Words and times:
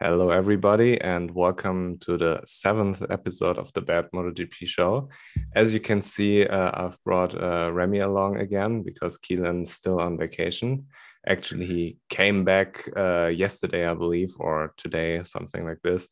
Hello, 0.00 0.30
everybody, 0.30 1.00
and 1.00 1.28
welcome 1.32 1.98
to 2.02 2.16
the 2.16 2.40
seventh 2.44 3.02
episode 3.10 3.58
of 3.58 3.72
the 3.72 3.80
Bad 3.80 4.08
MotoGP 4.14 4.64
show. 4.64 5.08
As 5.56 5.74
you 5.74 5.80
can 5.80 6.02
see, 6.02 6.46
uh, 6.46 6.70
I've 6.72 7.02
brought 7.02 7.34
uh, 7.34 7.72
Remy 7.72 7.98
along 7.98 8.36
again 8.36 8.84
because 8.84 9.18
Keelan's 9.18 9.72
still 9.72 9.98
on 10.00 10.16
vacation. 10.16 10.86
Actually, 11.26 11.66
he 11.66 11.96
came 12.10 12.44
back 12.44 12.88
uh, 12.96 13.26
yesterday, 13.26 13.88
I 13.88 13.94
believe, 13.94 14.36
or 14.38 14.72
today, 14.76 15.20
something 15.24 15.66
like 15.66 15.82
this. 15.82 16.06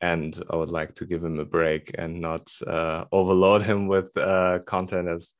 And 0.00 0.42
I 0.50 0.56
would 0.56 0.70
like 0.70 0.96
to 0.96 1.06
give 1.06 1.22
him 1.22 1.38
a 1.38 1.44
break 1.44 1.92
and 1.96 2.20
not 2.20 2.50
uh, 2.66 3.04
overload 3.12 3.62
him 3.62 3.86
with 3.86 4.10
uh, 4.16 4.58
content 4.66 5.06
as 5.06 5.32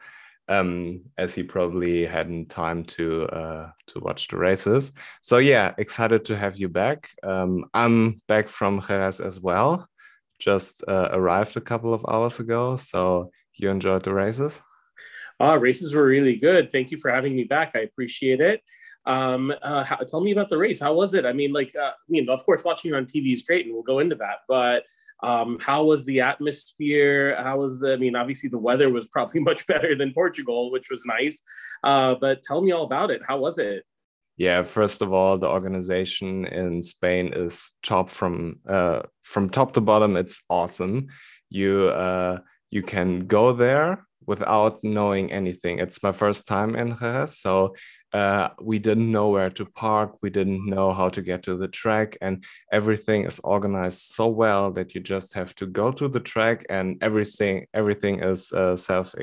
um, 0.48 1.02
as 1.16 1.34
he 1.34 1.42
probably 1.42 2.06
hadn't 2.06 2.48
time 2.48 2.84
to 2.84 3.24
uh, 3.26 3.70
to 3.88 4.00
watch 4.00 4.28
the 4.28 4.38
races. 4.38 4.92
So 5.22 5.38
yeah, 5.38 5.74
excited 5.78 6.24
to 6.26 6.36
have 6.36 6.58
you 6.58 6.68
back. 6.68 7.10
Um, 7.22 7.66
I'm 7.74 8.22
back 8.28 8.48
from 8.48 8.80
Jerez 8.80 9.20
as 9.20 9.40
well. 9.40 9.88
Just 10.38 10.84
uh, 10.86 11.10
arrived 11.12 11.56
a 11.56 11.60
couple 11.60 11.92
of 11.92 12.04
hours 12.08 12.40
ago. 12.40 12.76
So 12.76 13.30
you 13.54 13.70
enjoyed 13.70 14.04
the 14.04 14.14
races? 14.14 14.60
Ah, 15.40 15.54
races 15.54 15.94
were 15.94 16.06
really 16.06 16.36
good. 16.36 16.72
Thank 16.72 16.90
you 16.90 16.98
for 16.98 17.10
having 17.10 17.36
me 17.36 17.44
back. 17.44 17.72
I 17.74 17.80
appreciate 17.80 18.40
it. 18.40 18.62
Um, 19.06 19.52
uh, 19.62 19.84
how, 19.84 19.96
tell 19.96 20.20
me 20.20 20.32
about 20.32 20.48
the 20.48 20.58
race. 20.58 20.80
How 20.80 20.94
was 20.94 21.14
it? 21.14 21.24
I 21.24 21.32
mean, 21.32 21.52
like, 21.52 21.74
uh, 21.76 21.90
I 21.90 22.08
mean, 22.08 22.28
of 22.28 22.44
course, 22.44 22.64
watching 22.64 22.92
it 22.92 22.96
on 22.96 23.06
TV 23.06 23.32
is 23.32 23.42
great, 23.42 23.66
and 23.66 23.74
we'll 23.74 23.82
go 23.82 24.00
into 24.00 24.16
that. 24.16 24.38
But 24.48 24.84
um, 25.22 25.58
how 25.60 25.84
was 25.84 26.04
the 26.04 26.20
atmosphere? 26.20 27.36
How 27.42 27.58
was 27.58 27.80
the, 27.80 27.94
I 27.94 27.96
mean, 27.96 28.16
obviously 28.16 28.48
the 28.48 28.58
weather 28.58 28.90
was 28.90 29.06
probably 29.06 29.40
much 29.50 29.66
better 29.66 29.96
than 29.96 30.12
Portugal, 30.12 30.70
which 30.70 30.90
was 30.90 31.04
nice. 31.06 31.42
Uh, 31.82 32.14
but 32.20 32.42
tell 32.42 32.60
me 32.62 32.72
all 32.72 32.84
about 32.84 33.10
it. 33.10 33.22
How 33.26 33.38
was 33.38 33.58
it? 33.58 33.84
Yeah, 34.36 34.62
first 34.62 35.02
of 35.02 35.12
all, 35.12 35.36
the 35.36 35.48
organization 35.48 36.46
in 36.46 36.80
Spain 36.80 37.32
is 37.34 37.72
top 37.82 38.08
from 38.08 38.60
uh, 38.68 39.02
from 39.24 39.50
top 39.50 39.72
to 39.72 39.80
bottom. 39.80 40.16
It's 40.16 40.44
awesome. 40.48 41.08
You 41.50 41.88
uh, 41.88 42.38
you 42.70 42.82
can 42.82 43.26
go 43.26 43.52
there 43.52 44.06
without 44.26 44.78
knowing 44.84 45.32
anything. 45.32 45.80
It's 45.80 46.04
my 46.04 46.12
first 46.12 46.46
time 46.46 46.76
in 46.76 46.94
Jerez, 46.94 47.36
so 47.36 47.74
uh, 48.12 48.48
we 48.60 48.78
didn't 48.78 49.10
know 49.10 49.28
where 49.28 49.50
to 49.50 49.64
park 49.66 50.16
we 50.22 50.30
didn't 50.30 50.64
know 50.64 50.92
how 50.92 51.08
to 51.08 51.20
get 51.20 51.42
to 51.42 51.56
the 51.56 51.68
track 51.68 52.16
and 52.20 52.44
everything 52.72 53.24
is 53.24 53.40
organized 53.44 54.00
so 54.00 54.28
well 54.28 54.70
that 54.70 54.94
you 54.94 55.00
just 55.00 55.34
have 55.34 55.54
to 55.54 55.66
go 55.66 55.92
to 55.92 56.08
the 56.08 56.20
track 56.20 56.64
and 56.70 56.96
everything 57.02 57.66
everything 57.74 58.22
is 58.22 58.52
uh, 58.52 58.76
self 58.76 59.14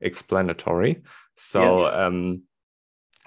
explanatory 0.00 1.02
so 1.36 1.82
yeah. 1.82 2.06
um 2.06 2.42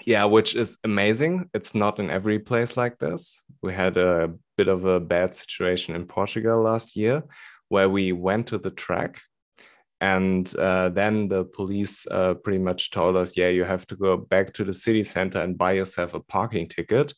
yeah 0.06 0.24
which 0.24 0.56
is 0.56 0.78
amazing. 0.84 1.50
It's 1.54 1.76
not 1.76 2.00
in 2.00 2.10
every 2.10 2.40
place 2.40 2.78
like 2.78 3.00
this. 3.00 3.44
We 3.62 3.74
had 3.74 3.98
a 3.98 4.34
bit 4.58 4.70
of 4.70 4.86
a 4.86 5.00
bad 5.00 5.36
situation 5.36 5.96
in 5.96 6.06
portugal 6.06 6.62
last 6.62 6.96
year 6.96 7.24
where 7.70 7.90
we 7.90 8.12
went 8.12 8.48
to 8.48 8.58
the 8.58 8.72
track 8.72 9.22
and 10.02 10.54
uh, 10.56 10.90
then 10.90 11.28
the 11.28 11.44
police 11.44 12.08
uh, 12.10 12.34
pretty 12.36 12.60
much 12.60 12.92
told 12.92 13.18
us, 13.18 13.36
yeah, 13.36 13.50
you 13.50 13.66
have 13.66 13.86
to 13.88 13.96
go 13.96 14.16
back 14.16 14.54
to 14.54 14.64
the 14.64 14.74
city 14.74 15.04
center 15.04 15.40
and 15.40 15.58
buy 15.58 15.74
yourself 15.74 16.14
a 16.14 16.22
parking 16.22 16.68
ticket, 16.68 17.14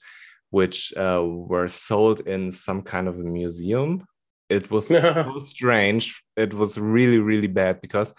which 0.49 0.91
uh, 0.97 1.23
were 1.23 1.67
sold 1.67 2.21
in 2.21 2.51
some 2.51 2.81
kind 2.81 3.07
of 3.07 3.15
a 3.15 3.23
museum. 3.23 4.05
It 4.49 4.71
was 4.71 4.87
so 5.01 5.37
strange. 5.37 6.23
It 6.35 6.53
was 6.53 6.79
really, 6.79 7.19
really 7.19 7.47
bad 7.47 7.81
because 7.81 8.15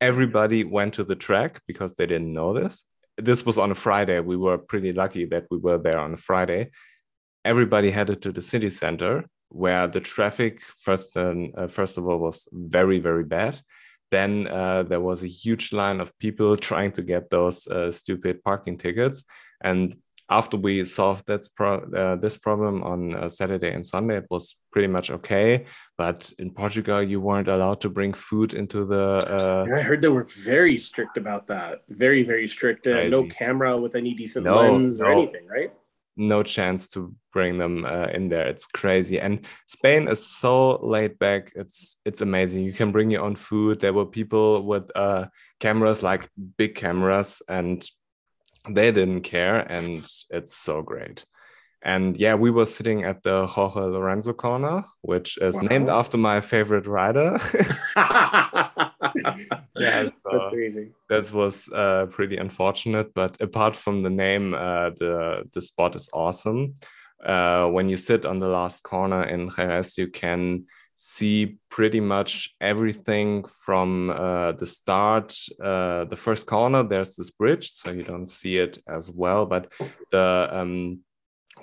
everybody 0.00 0.64
went 0.64 0.94
to 0.94 1.04
the 1.04 1.16
track 1.16 1.62
because 1.66 1.94
they 1.94 2.06
didn't 2.06 2.32
know 2.32 2.52
this. 2.52 2.84
This 3.16 3.46
was 3.46 3.56
on 3.56 3.70
a 3.70 3.74
Friday. 3.74 4.20
We 4.20 4.36
were 4.36 4.58
pretty 4.58 4.92
lucky 4.92 5.24
that 5.26 5.46
we 5.50 5.56
were 5.56 5.78
there 5.78 5.98
on 5.98 6.12
a 6.14 6.18
Friday. 6.18 6.70
Everybody 7.46 7.90
headed 7.90 8.20
to 8.22 8.32
the 8.32 8.42
city 8.42 8.68
center 8.68 9.24
where 9.48 9.86
the 9.86 10.00
traffic 10.00 10.62
first 10.78 11.16
and 11.16 11.52
uh, 11.56 11.66
first 11.66 11.98
of 11.98 12.06
all 12.06 12.18
was 12.18 12.48
very 12.52 13.00
very 13.00 13.24
bad 13.24 13.60
then 14.12 14.46
uh, 14.46 14.82
there 14.84 15.00
was 15.00 15.24
a 15.24 15.34
huge 15.42 15.72
line 15.72 15.98
of 16.00 16.16
people 16.18 16.56
trying 16.56 16.92
to 16.92 17.02
get 17.02 17.30
those 17.30 17.66
uh, 17.66 17.90
stupid 17.90 18.44
parking 18.44 18.76
tickets. 18.76 19.24
And 19.64 19.96
after 20.28 20.56
we 20.56 20.84
solved 20.84 21.26
that 21.26 21.42
pro 21.56 21.72
uh, 22.00 22.16
this 22.16 22.36
problem 22.36 22.82
on 22.82 23.14
uh, 23.14 23.28
Saturday 23.28 23.72
and 23.72 23.86
Sunday, 23.86 24.18
it 24.18 24.26
was 24.30 24.54
pretty 24.70 24.88
much 24.88 25.10
okay. 25.10 25.64
But 25.96 26.32
in 26.38 26.50
Portugal, 26.50 27.02
you 27.02 27.20
weren't 27.20 27.48
allowed 27.48 27.80
to 27.80 27.88
bring 27.88 28.12
food 28.12 28.54
into 28.54 28.84
the. 28.84 29.06
Uh, 29.38 29.66
I 29.74 29.80
heard 29.80 30.02
they 30.02 30.08
were 30.08 30.28
very 30.44 30.76
strict 30.78 31.16
about 31.16 31.46
that. 31.48 31.82
Very, 31.88 32.22
very 32.22 32.46
strict. 32.46 32.86
Uh, 32.86 33.08
no 33.08 33.24
camera 33.24 33.76
with 33.76 33.94
any 33.94 34.12
decent 34.14 34.44
no, 34.44 34.56
lens 34.60 35.00
or 35.00 35.08
no. 35.08 35.22
anything, 35.22 35.46
right? 35.46 35.72
No 36.16 36.42
chance 36.42 36.88
to 36.88 37.14
bring 37.32 37.58
them 37.58 37.84
uh, 37.84 38.06
in 38.12 38.28
there. 38.28 38.46
It's 38.46 38.66
crazy. 38.66 39.18
And 39.18 39.46
Spain 39.66 40.08
is 40.08 40.24
so 40.24 40.78
laid 40.82 41.18
back. 41.18 41.52
It's 41.56 41.96
it's 42.04 42.20
amazing. 42.20 42.64
You 42.64 42.72
can 42.72 42.92
bring 42.92 43.10
your 43.10 43.22
own 43.22 43.36
food. 43.36 43.80
There 43.80 43.92
were 43.92 44.06
people 44.06 44.62
with 44.62 44.90
uh, 44.94 45.26
cameras, 45.60 46.02
like 46.02 46.28
big 46.56 46.74
cameras, 46.74 47.42
and 47.48 47.88
they 48.68 48.92
didn't 48.92 49.22
care. 49.22 49.60
And 49.60 50.06
it's 50.30 50.54
so 50.54 50.82
great. 50.82 51.24
And 51.84 52.16
yeah, 52.16 52.34
we 52.34 52.50
were 52.50 52.66
sitting 52.66 53.02
at 53.02 53.22
the 53.22 53.46
Jorge 53.46 53.80
Lorenzo 53.80 54.32
corner, 54.32 54.84
which 55.00 55.36
is 55.38 55.56
wow. 55.56 55.62
named 55.62 55.88
after 55.88 56.16
my 56.16 56.40
favorite 56.40 56.86
rider. 56.86 57.38
yeah, 59.76 60.08
so 60.08 60.50
that 61.08 61.30
was 61.32 61.68
uh, 61.72 62.06
pretty 62.06 62.36
unfortunate. 62.36 63.12
But 63.14 63.40
apart 63.40 63.74
from 63.74 64.00
the 64.00 64.10
name, 64.10 64.54
uh, 64.54 64.90
the 64.90 65.48
the 65.52 65.60
spot 65.60 65.96
is 65.96 66.08
awesome. 66.12 66.74
Uh, 67.24 67.68
when 67.68 67.88
you 67.88 67.96
sit 67.96 68.24
on 68.24 68.38
the 68.38 68.48
last 68.48 68.82
corner 68.84 69.24
in 69.24 69.48
Jerez, 69.48 69.98
you 69.98 70.08
can 70.08 70.66
see 70.96 71.58
pretty 71.68 72.00
much 72.00 72.54
everything 72.60 73.44
from 73.44 74.10
uh, 74.10 74.52
the 74.52 74.66
start. 74.66 75.36
Uh, 75.60 76.04
the 76.04 76.16
first 76.16 76.46
corner, 76.46 76.84
there's 76.84 77.16
this 77.16 77.30
bridge, 77.30 77.72
so 77.72 77.90
you 77.90 78.04
don't 78.04 78.26
see 78.26 78.56
it 78.56 78.78
as 78.86 79.10
well, 79.10 79.46
but 79.46 79.72
the 80.12 80.48
um, 80.52 81.00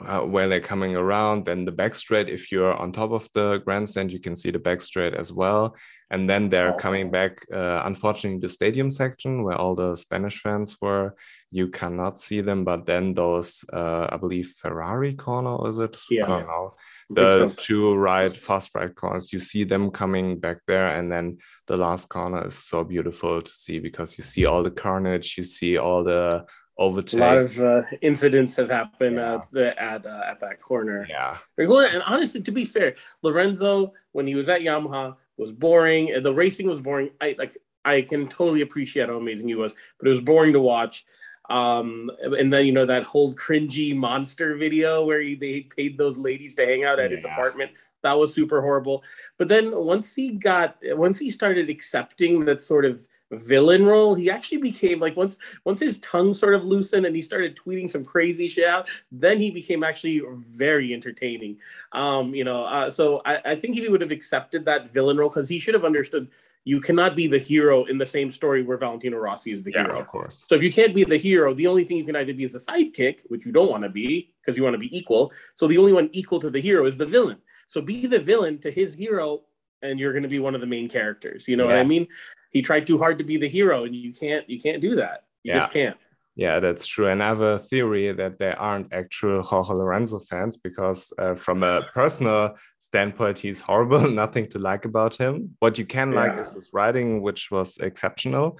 uh, 0.05 0.21
where 0.21 0.47
they're 0.47 0.59
coming 0.59 0.95
around. 0.95 1.45
Then 1.45 1.65
the 1.65 1.71
back 1.71 1.95
straight, 1.95 2.29
if 2.29 2.51
you're 2.51 2.73
on 2.73 2.91
top 2.91 3.11
of 3.11 3.29
the 3.33 3.61
grandstand, 3.65 4.11
you 4.11 4.19
can 4.19 4.35
see 4.35 4.51
the 4.51 4.59
back 4.59 4.81
straight 4.81 5.13
as 5.13 5.31
well. 5.31 5.75
And 6.09 6.29
then 6.29 6.49
they're 6.49 6.73
coming 6.73 7.11
back, 7.11 7.45
uh, 7.53 7.83
unfortunately, 7.85 8.39
the 8.39 8.49
stadium 8.49 8.89
section 8.89 9.43
where 9.43 9.55
all 9.55 9.75
the 9.75 9.95
Spanish 9.95 10.41
fans 10.41 10.77
were. 10.81 11.15
You 11.51 11.67
cannot 11.67 12.19
see 12.19 12.41
them, 12.41 12.63
but 12.63 12.85
then 12.85 13.13
those, 13.13 13.65
uh, 13.73 14.07
I 14.11 14.17
believe, 14.17 14.53
Ferrari 14.61 15.15
corner, 15.15 15.67
is 15.67 15.77
it? 15.79 15.97
Yeah. 16.09 16.25
I 16.25 16.27
don't 16.27 16.47
know. 16.47 16.75
The 17.11 17.55
two 17.57 17.95
right, 17.95 18.31
fast 18.31 18.75
right 18.75 18.93
corners, 18.93 19.33
you 19.33 19.39
see 19.39 19.63
them 19.63 19.89
coming 19.89 20.39
back 20.39 20.57
there. 20.67 20.87
And 20.87 21.11
then 21.11 21.39
the 21.65 21.75
last 21.75 22.07
corner 22.07 22.45
is 22.45 22.53
so 22.53 22.83
beautiful 22.83 23.41
to 23.41 23.51
see 23.51 23.79
because 23.79 24.15
you 24.17 24.23
see 24.23 24.45
all 24.45 24.61
the 24.61 24.69
carnage, 24.69 25.35
you 25.35 25.43
see 25.43 25.77
all 25.77 26.03
the 26.03 26.45
overtake. 26.79 27.19
A 27.19 27.23
lot 27.23 27.37
of 27.37 27.59
uh, 27.59 27.81
incidents 28.01 28.55
have 28.55 28.69
happened 28.69 29.17
yeah. 29.17 29.35
at 29.35 29.51
the, 29.51 29.81
at, 29.81 30.05
uh, 30.05 30.21
at 30.25 30.39
that 30.39 30.61
corner. 30.61 31.05
Yeah. 31.07 31.37
And 31.57 32.03
honestly, 32.07 32.41
to 32.41 32.51
be 32.51 32.65
fair, 32.65 32.95
Lorenzo 33.21 33.93
when 34.13 34.25
he 34.25 34.33
was 34.33 34.49
at 34.49 34.61
Yamaha 34.61 35.15
was 35.37 35.51
boring. 35.51 36.23
The 36.23 36.33
racing 36.33 36.67
was 36.67 36.79
boring. 36.79 37.11
I 37.21 37.35
like 37.37 37.57
I 37.85 38.01
can 38.01 38.27
totally 38.27 38.61
appreciate 38.61 39.09
how 39.09 39.15
amazing 39.15 39.47
he 39.47 39.55
was, 39.55 39.75
but 39.99 40.07
it 40.07 40.11
was 40.11 40.21
boring 40.21 40.53
to 40.53 40.59
watch. 40.59 41.05
Um, 41.49 42.11
and 42.21 42.53
then 42.53 42.65
you 42.65 42.71
know 42.71 42.85
that 42.85 43.03
whole 43.03 43.33
cringy 43.33 43.95
monster 43.95 44.55
video 44.55 45.03
where 45.03 45.21
he, 45.21 45.35
they 45.35 45.61
paid 45.61 45.97
those 45.97 46.17
ladies 46.17 46.53
to 46.55 46.65
hang 46.65 46.83
out 46.83 46.99
at 46.99 47.09
yeah. 47.09 47.17
his 47.17 47.25
apartment. 47.25 47.71
That 48.03 48.17
was 48.17 48.33
super 48.33 48.61
horrible. 48.61 49.03
But 49.37 49.47
then 49.47 49.71
once 49.73 50.13
he 50.13 50.31
got, 50.31 50.77
once 50.83 51.17
he 51.19 51.29
started 51.29 51.69
accepting 51.69 52.45
that 52.45 52.61
sort 52.61 52.85
of 52.85 53.07
villain 53.31 53.85
role 53.85 54.15
he 54.15 54.29
actually 54.29 54.57
became 54.57 54.99
like 54.99 55.15
once 55.15 55.37
once 55.63 55.79
his 55.79 55.99
tongue 55.99 56.33
sort 56.33 56.55
of 56.55 56.63
loosened 56.63 57.05
and 57.05 57.15
he 57.15 57.21
started 57.21 57.55
tweeting 57.55 57.89
some 57.89 58.03
crazy 58.03 58.47
shit 58.47 58.65
out 58.65 58.89
then 59.11 59.39
he 59.39 59.51
became 59.51 59.83
actually 59.83 60.21
very 60.49 60.93
entertaining 60.93 61.57
um 61.91 62.33
you 62.33 62.43
know 62.43 62.63
uh, 62.65 62.89
so 62.89 63.21
I, 63.25 63.39
I 63.45 63.55
think 63.55 63.75
he 63.75 63.87
would 63.87 64.01
have 64.01 64.11
accepted 64.11 64.65
that 64.65 64.93
villain 64.93 65.17
role 65.17 65.29
because 65.29 65.47
he 65.47 65.59
should 65.59 65.75
have 65.75 65.85
understood 65.85 66.27
you 66.65 66.81
cannot 66.81 67.15
be 67.15 67.27
the 67.27 67.37
hero 67.37 67.85
in 67.85 67.97
the 67.97 68.05
same 68.05 68.31
story 68.31 68.63
where 68.63 68.77
Valentino 68.77 69.17
Rossi 69.17 69.51
is 69.51 69.63
the 69.63 69.71
yeah, 69.71 69.83
hero. 69.83 69.97
Of 69.97 70.07
course. 70.07 70.45
So 70.47 70.55
if 70.55 70.61
you 70.61 70.71
can't 70.71 70.93
be 70.93 71.03
the 71.03 71.17
hero, 71.17 71.53
the 71.53 71.65
only 71.67 71.83
thing 71.83 71.97
you 71.97 72.03
can 72.03 72.15
either 72.15 72.33
be 72.33 72.43
is 72.43 72.53
a 72.53 72.59
sidekick, 72.59 73.19
which 73.27 73.45
you 73.45 73.51
don't 73.51 73.71
want 73.71 73.83
to 73.83 73.89
be 73.89 74.33
because 74.41 74.57
you 74.57 74.63
want 74.63 74.73
to 74.73 74.79
be 74.79 74.95
equal. 74.95 75.31
So 75.55 75.67
the 75.67 75.77
only 75.77 75.93
one 75.93 76.09
equal 76.11 76.39
to 76.41 76.49
the 76.49 76.59
hero 76.59 76.85
is 76.85 76.97
the 76.97 77.05
villain. 77.05 77.37
So 77.67 77.81
be 77.81 78.07
the 78.07 78.19
villain 78.19 78.59
to 78.59 78.71
his 78.71 78.93
hero 78.93 79.43
and 79.81 79.99
you're 79.99 80.11
going 80.11 80.23
to 80.23 80.29
be 80.29 80.39
one 80.39 80.55
of 80.55 80.61
the 80.61 80.67
main 80.67 80.89
characters. 80.89 81.47
You 81.47 81.55
know 81.55 81.63
yeah. 81.63 81.75
what 81.75 81.79
I 81.79 81.85
mean? 81.85 82.07
He 82.51 82.61
tried 82.61 82.87
too 82.87 82.97
hard 82.97 83.17
to 83.19 83.23
be 83.23 83.37
the 83.37 83.47
hero, 83.47 83.83
and 83.83 83.95
you 83.95 84.13
can't 84.13 84.49
you 84.49 84.59
can't 84.59 84.81
do 84.81 84.95
that. 84.95 85.23
You 85.43 85.53
yeah. 85.53 85.59
just 85.59 85.71
can't. 85.71 85.97
Yeah, 86.35 86.61
that's 86.61 86.87
true. 86.87 87.09
And 87.09 87.21
I 87.21 87.27
have 87.27 87.41
a 87.41 87.59
theory 87.59 88.13
that 88.13 88.39
they 88.39 88.53
aren't 88.53 88.93
actual 88.93 89.41
Jorge 89.41 89.73
Lorenzo 89.73 90.19
fans 90.19 90.55
because, 90.55 91.11
uh, 91.17 91.35
from 91.35 91.63
a 91.63 91.81
personal 91.93 92.55
standpoint, 92.79 93.39
he's 93.39 93.59
horrible. 93.59 94.09
Nothing 94.23 94.47
to 94.51 94.57
like 94.59 94.85
about 94.85 95.17
him. 95.17 95.57
What 95.59 95.77
you 95.77 95.85
can 95.85 96.13
yeah. 96.13 96.19
like 96.21 96.39
is 96.39 96.53
his 96.53 96.69
writing, 96.71 97.21
which 97.21 97.51
was 97.51 97.77
exceptional. 97.79 98.57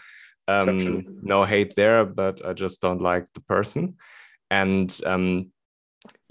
Um, 0.50 0.68
exceptional. 0.68 1.04
No 1.22 1.46
hate 1.46 1.74
there, 1.78 2.04
but 2.04 2.46
I 2.46 2.52
just 2.52 2.82
don't 2.82 3.00
like 3.00 3.32
the 3.34 3.42
person. 3.42 3.96
And 4.52 4.94
um, 5.06 5.52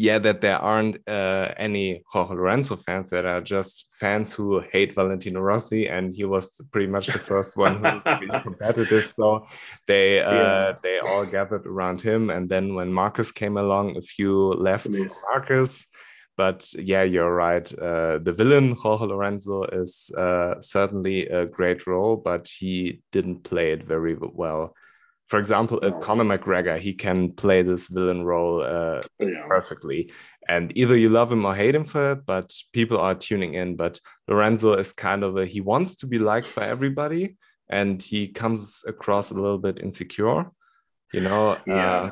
yeah, 0.01 0.21
that 0.21 0.41
there 0.41 0.59
aren't 0.59 0.97
uh, 1.09 1.53
any 1.57 2.05
Jorge 2.07 2.37
Lorenzo 2.37 2.77
fans 2.77 3.11
that 3.11 3.27
are 3.27 3.41
just 3.41 3.93
fans 3.99 4.33
who 4.33 4.61
hate 4.61 4.95
Valentino 4.95 5.41
Rossi, 5.41 5.89
and 5.89 6.15
he 6.15 6.25
was 6.25 6.53
pretty 6.71 6.87
much 6.87 7.09
the 7.09 7.19
first 7.19 7.57
one 7.57 7.79
who 7.79 7.83
was 7.83 8.03
really 8.07 8.41
competitive. 8.43 9.09
So 9.09 9.47
they 9.89 10.21
uh, 10.21 10.33
yeah. 10.33 10.73
they 10.85 11.01
all 11.01 11.27
gathered 11.27 11.67
around 11.67 12.01
him, 12.01 12.31
and 12.31 12.49
then 12.49 12.77
when 12.77 12.93
Marquez 12.93 13.33
came 13.33 13.57
along, 13.57 13.97
a 13.97 14.01
few 14.01 14.51
left 14.53 14.87
Marquez. 15.33 15.89
But 16.37 16.73
yeah, 16.75 17.03
you're 17.03 17.35
right. 17.35 17.67
Uh, 17.77 18.19
the 18.19 18.33
villain 18.33 18.77
Jorge 18.77 19.07
Lorenzo 19.07 19.65
is 19.65 20.13
uh, 20.17 20.61
certainly 20.61 21.27
a 21.27 21.45
great 21.45 21.89
role, 21.89 22.17
but 22.17 22.47
he 22.47 23.01
didn't 23.11 23.43
play 23.43 23.73
it 23.73 23.83
very 23.83 24.17
well 24.17 24.75
for 25.29 25.39
example, 25.39 25.79
uh, 25.83 25.93
Conor 25.93 26.25
McGregor, 26.25 26.79
he 26.79 26.95
can 26.95 27.33
play 27.33 27.63
this 27.63 27.87
villain 27.87 28.25
role 28.25 28.63
uh, 28.63 29.01
yeah. 29.21 29.47
perfectly. 29.47 30.11
And 30.49 30.73
either 30.75 30.97
you 30.97 31.11
love 31.11 31.31
him 31.31 31.45
or 31.45 31.55
hate 31.55 31.75
him 31.75 31.85
for 31.85 32.13
it, 32.13 32.25
but 32.25 32.55
people 32.73 32.99
are 32.99 33.15
tuning 33.15 33.53
in. 33.53 33.77
But 33.77 34.01
Lorenzo 34.27 34.73
is 34.75 34.93
kind 34.93 35.23
of 35.23 35.37
a, 35.37 35.45
he 35.45 35.61
wants 35.61 35.97
to 35.97 36.07
be 36.07 36.19
liked 36.19 36.55
by 36.57 36.67
everybody 36.67 37.37
and 37.69 38.03
he 38.03 38.29
comes 38.29 38.83
across 38.87 39.31
a 39.31 39.35
little 39.35 39.59
bit 39.59 39.81
insecure, 39.81 40.51
you 41.13 41.21
know? 41.21 41.59
Yeah. 41.67 41.75
Uh, 41.75 42.11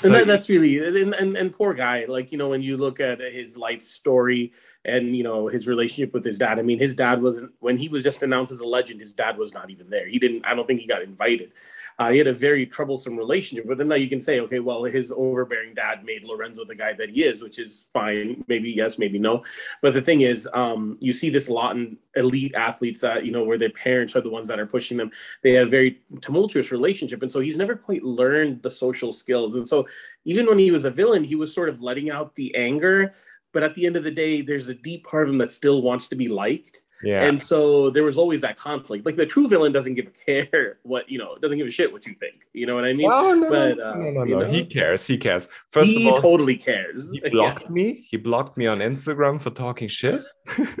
so 0.00 0.08
and 0.08 0.14
that, 0.16 0.26
that's 0.26 0.48
really 0.48 0.78
and, 0.84 1.14
and 1.14 1.36
and 1.36 1.52
poor 1.52 1.72
guy 1.72 2.04
like 2.08 2.32
you 2.32 2.38
know 2.38 2.48
when 2.48 2.62
you 2.62 2.76
look 2.76 2.98
at 2.98 3.20
his 3.20 3.56
life 3.56 3.80
story 3.80 4.52
and 4.84 5.16
you 5.16 5.22
know 5.22 5.46
his 5.46 5.68
relationship 5.68 6.12
with 6.12 6.24
his 6.24 6.36
dad 6.36 6.58
i 6.58 6.62
mean 6.62 6.78
his 6.78 6.94
dad 6.96 7.22
wasn't 7.22 7.50
when 7.60 7.78
he 7.78 7.88
was 7.88 8.02
just 8.02 8.22
announced 8.22 8.52
as 8.52 8.60
a 8.60 8.66
legend 8.66 9.00
his 9.00 9.14
dad 9.14 9.38
was 9.38 9.54
not 9.54 9.70
even 9.70 9.88
there 9.88 10.08
he 10.08 10.18
didn't 10.18 10.44
i 10.44 10.54
don't 10.54 10.66
think 10.66 10.80
he 10.80 10.86
got 10.86 11.02
invited 11.02 11.52
uh, 11.98 12.10
he 12.10 12.18
had 12.18 12.26
a 12.26 12.32
very 12.32 12.66
troublesome 12.66 13.16
relationship. 13.16 13.66
But 13.68 13.78
then 13.78 13.88
now 13.88 13.94
you 13.94 14.08
can 14.08 14.20
say, 14.20 14.40
okay, 14.40 14.60
well, 14.60 14.84
his 14.84 15.12
overbearing 15.12 15.74
dad 15.74 16.04
made 16.04 16.24
Lorenzo 16.24 16.64
the 16.64 16.74
guy 16.74 16.92
that 16.94 17.10
he 17.10 17.22
is, 17.22 17.42
which 17.42 17.58
is 17.58 17.86
fine. 17.92 18.44
Maybe 18.48 18.70
yes, 18.70 18.98
maybe 18.98 19.18
no. 19.18 19.44
But 19.80 19.94
the 19.94 20.02
thing 20.02 20.22
is, 20.22 20.48
um, 20.52 20.98
you 21.00 21.12
see 21.12 21.30
this 21.30 21.48
a 21.48 21.52
lot 21.52 21.76
in 21.76 21.96
elite 22.16 22.54
athletes 22.54 23.00
that 23.00 23.24
you 23.24 23.32
know 23.32 23.44
where 23.44 23.58
their 23.58 23.70
parents 23.70 24.16
are 24.16 24.20
the 24.20 24.30
ones 24.30 24.48
that 24.48 24.58
are 24.58 24.66
pushing 24.66 24.96
them. 24.96 25.10
They 25.42 25.52
have 25.52 25.68
a 25.68 25.70
very 25.70 26.00
tumultuous 26.20 26.72
relationship, 26.72 27.22
and 27.22 27.30
so 27.30 27.40
he's 27.40 27.56
never 27.58 27.76
quite 27.76 28.02
learned 28.02 28.62
the 28.62 28.70
social 28.70 29.12
skills. 29.12 29.54
And 29.54 29.66
so 29.66 29.86
even 30.24 30.46
when 30.46 30.58
he 30.58 30.70
was 30.70 30.84
a 30.84 30.90
villain, 30.90 31.22
he 31.24 31.36
was 31.36 31.54
sort 31.54 31.68
of 31.68 31.80
letting 31.80 32.10
out 32.10 32.34
the 32.34 32.54
anger. 32.56 33.14
But 33.54 33.62
at 33.62 33.74
the 33.74 33.86
end 33.86 33.96
of 33.96 34.04
the 34.04 34.10
day, 34.10 34.42
there's 34.42 34.68
a 34.68 34.74
deep 34.74 35.06
part 35.06 35.26
of 35.26 35.32
him 35.32 35.38
that 35.38 35.52
still 35.52 35.80
wants 35.80 36.08
to 36.08 36.16
be 36.16 36.28
liked 36.28 36.82
yeah. 37.04 37.24
And 37.24 37.40
so 37.40 37.90
there 37.90 38.02
was 38.02 38.16
always 38.16 38.40
that 38.40 38.56
conflict. 38.56 39.04
Like 39.04 39.16
the 39.16 39.26
true 39.26 39.46
villain 39.46 39.72
doesn't 39.72 39.94
give 39.94 40.06
a 40.06 40.10
care 40.24 40.78
what 40.82 41.08
you 41.08 41.18
know, 41.18 41.36
doesn't 41.36 41.58
give 41.58 41.66
a 41.66 41.70
shit 41.70 41.92
what 41.92 42.06
you 42.06 42.14
think. 42.14 42.46
You 42.52 42.66
know 42.66 42.74
what 42.74 42.84
I 42.84 42.92
mean? 42.92 43.08
Oh, 43.10 43.34
no, 43.34 43.50
but, 43.50 43.78
uh, 43.78 43.94
no, 43.94 44.10
no, 44.10 44.24
no, 44.24 44.38
no. 44.40 44.50
He 44.50 44.64
cares. 44.64 45.06
He 45.06 45.18
cares. 45.18 45.48
First 45.70 45.90
he 45.90 46.06
of 46.06 46.12
all, 46.12 46.16
he 46.16 46.22
totally 46.22 46.56
cares. 46.56 47.12
He 47.12 47.20
blocked 47.30 47.64
yeah. 47.64 47.68
me. 47.68 48.06
He 48.08 48.16
blocked 48.16 48.56
me 48.56 48.66
on 48.66 48.78
Instagram 48.78 49.40
for 49.40 49.50
talking 49.50 49.88
shit. 49.88 50.22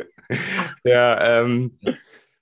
yeah. 0.84 1.12
Um, 1.14 1.72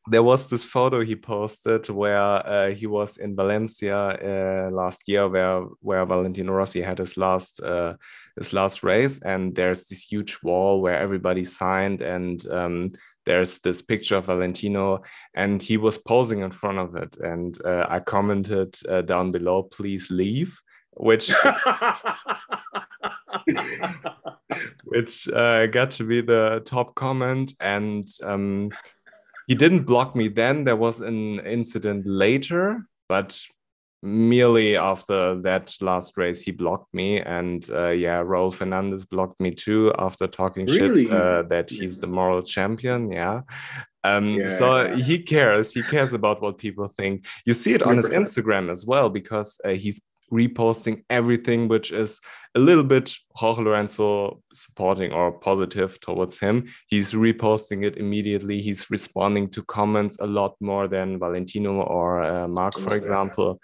there 0.08 0.22
was 0.22 0.48
this 0.48 0.64
photo 0.64 1.00
he 1.04 1.14
posted 1.14 1.88
where 1.88 2.20
uh, 2.20 2.70
he 2.70 2.86
was 2.86 3.18
in 3.18 3.36
Valencia 3.36 3.96
uh, 3.96 4.70
last 4.70 5.06
year, 5.06 5.28
where 5.28 5.62
where 5.80 6.04
Valentino 6.04 6.52
Rossi 6.52 6.82
had 6.82 6.98
his 6.98 7.16
last 7.16 7.62
uh, 7.62 7.94
his 8.36 8.52
last 8.52 8.82
race, 8.82 9.20
and 9.24 9.54
there's 9.54 9.86
this 9.86 10.02
huge 10.02 10.38
wall 10.42 10.80
where 10.80 10.98
everybody 10.98 11.44
signed, 11.44 12.02
and 12.02 12.44
um, 12.48 12.90
there's 13.24 13.60
this 13.60 13.80
picture 13.80 14.16
of 14.16 14.26
Valentino, 14.26 15.02
and 15.34 15.62
he 15.62 15.76
was 15.76 15.98
posing 15.98 16.40
in 16.40 16.50
front 16.50 16.78
of 16.78 16.96
it. 16.96 17.16
And 17.18 17.56
uh, 17.64 17.86
I 17.88 18.00
commented 18.00 18.74
uh, 18.88 19.02
down 19.02 19.30
below, 19.30 19.62
please 19.62 20.10
leave, 20.10 20.60
which 20.94 21.32
which 24.84 25.28
uh, 25.28 25.66
got 25.66 25.90
to 25.92 26.04
be 26.04 26.20
the 26.20 26.62
top 26.64 26.94
comment. 26.94 27.54
And 27.60 28.08
um, 28.22 28.70
he 29.46 29.54
didn't 29.54 29.84
block 29.84 30.14
me 30.14 30.28
then. 30.28 30.64
There 30.64 30.76
was 30.76 31.00
an 31.00 31.40
incident 31.40 32.06
later, 32.06 32.86
but 33.08 33.40
merely 34.02 34.76
after 34.76 35.40
that 35.42 35.74
last 35.80 36.16
race 36.16 36.42
he 36.42 36.50
blocked 36.50 36.92
me 36.92 37.20
and 37.20 37.70
uh, 37.70 37.90
yeah 37.90 38.20
Raul 38.20 38.52
Fernandez 38.52 39.04
blocked 39.04 39.40
me 39.40 39.52
too 39.52 39.92
after 39.96 40.26
talking 40.26 40.66
really? 40.66 41.04
shit 41.04 41.12
uh, 41.12 41.42
that 41.42 41.70
he's 41.70 42.00
the 42.00 42.08
moral 42.08 42.42
champion 42.42 43.12
yeah 43.12 43.42
um 44.02 44.30
yeah, 44.30 44.48
so 44.48 44.82
yeah. 44.82 44.96
he 44.96 45.20
cares 45.20 45.72
he 45.72 45.82
cares 45.84 46.14
about 46.14 46.42
what 46.42 46.58
people 46.58 46.88
think 46.88 47.24
you 47.46 47.54
see 47.54 47.74
it 47.74 47.82
on 47.84 47.96
his 47.96 48.10
instagram 48.10 48.72
as 48.72 48.84
well 48.84 49.08
because 49.08 49.60
uh, 49.64 49.68
he's 49.68 50.00
reposting 50.32 51.04
everything 51.10 51.68
which 51.68 51.92
is 51.92 52.20
a 52.54 52.58
little 52.58 52.84
bit 52.84 53.14
Jorge 53.34 53.62
Lorenzo 53.62 54.42
supporting 54.52 55.12
or 55.12 55.32
positive 55.32 56.00
towards 56.00 56.38
him. 56.38 56.68
He's 56.88 57.12
reposting 57.12 57.84
it 57.84 57.96
immediately. 57.96 58.60
He's 58.60 58.90
responding 58.90 59.50
to 59.50 59.62
comments 59.64 60.16
a 60.20 60.26
lot 60.26 60.56
more 60.60 60.88
than 60.88 61.18
Valentino 61.18 61.82
or 61.82 62.22
uh, 62.22 62.48
Marc, 62.48 62.78
for 62.78 62.94
example. 62.96 63.60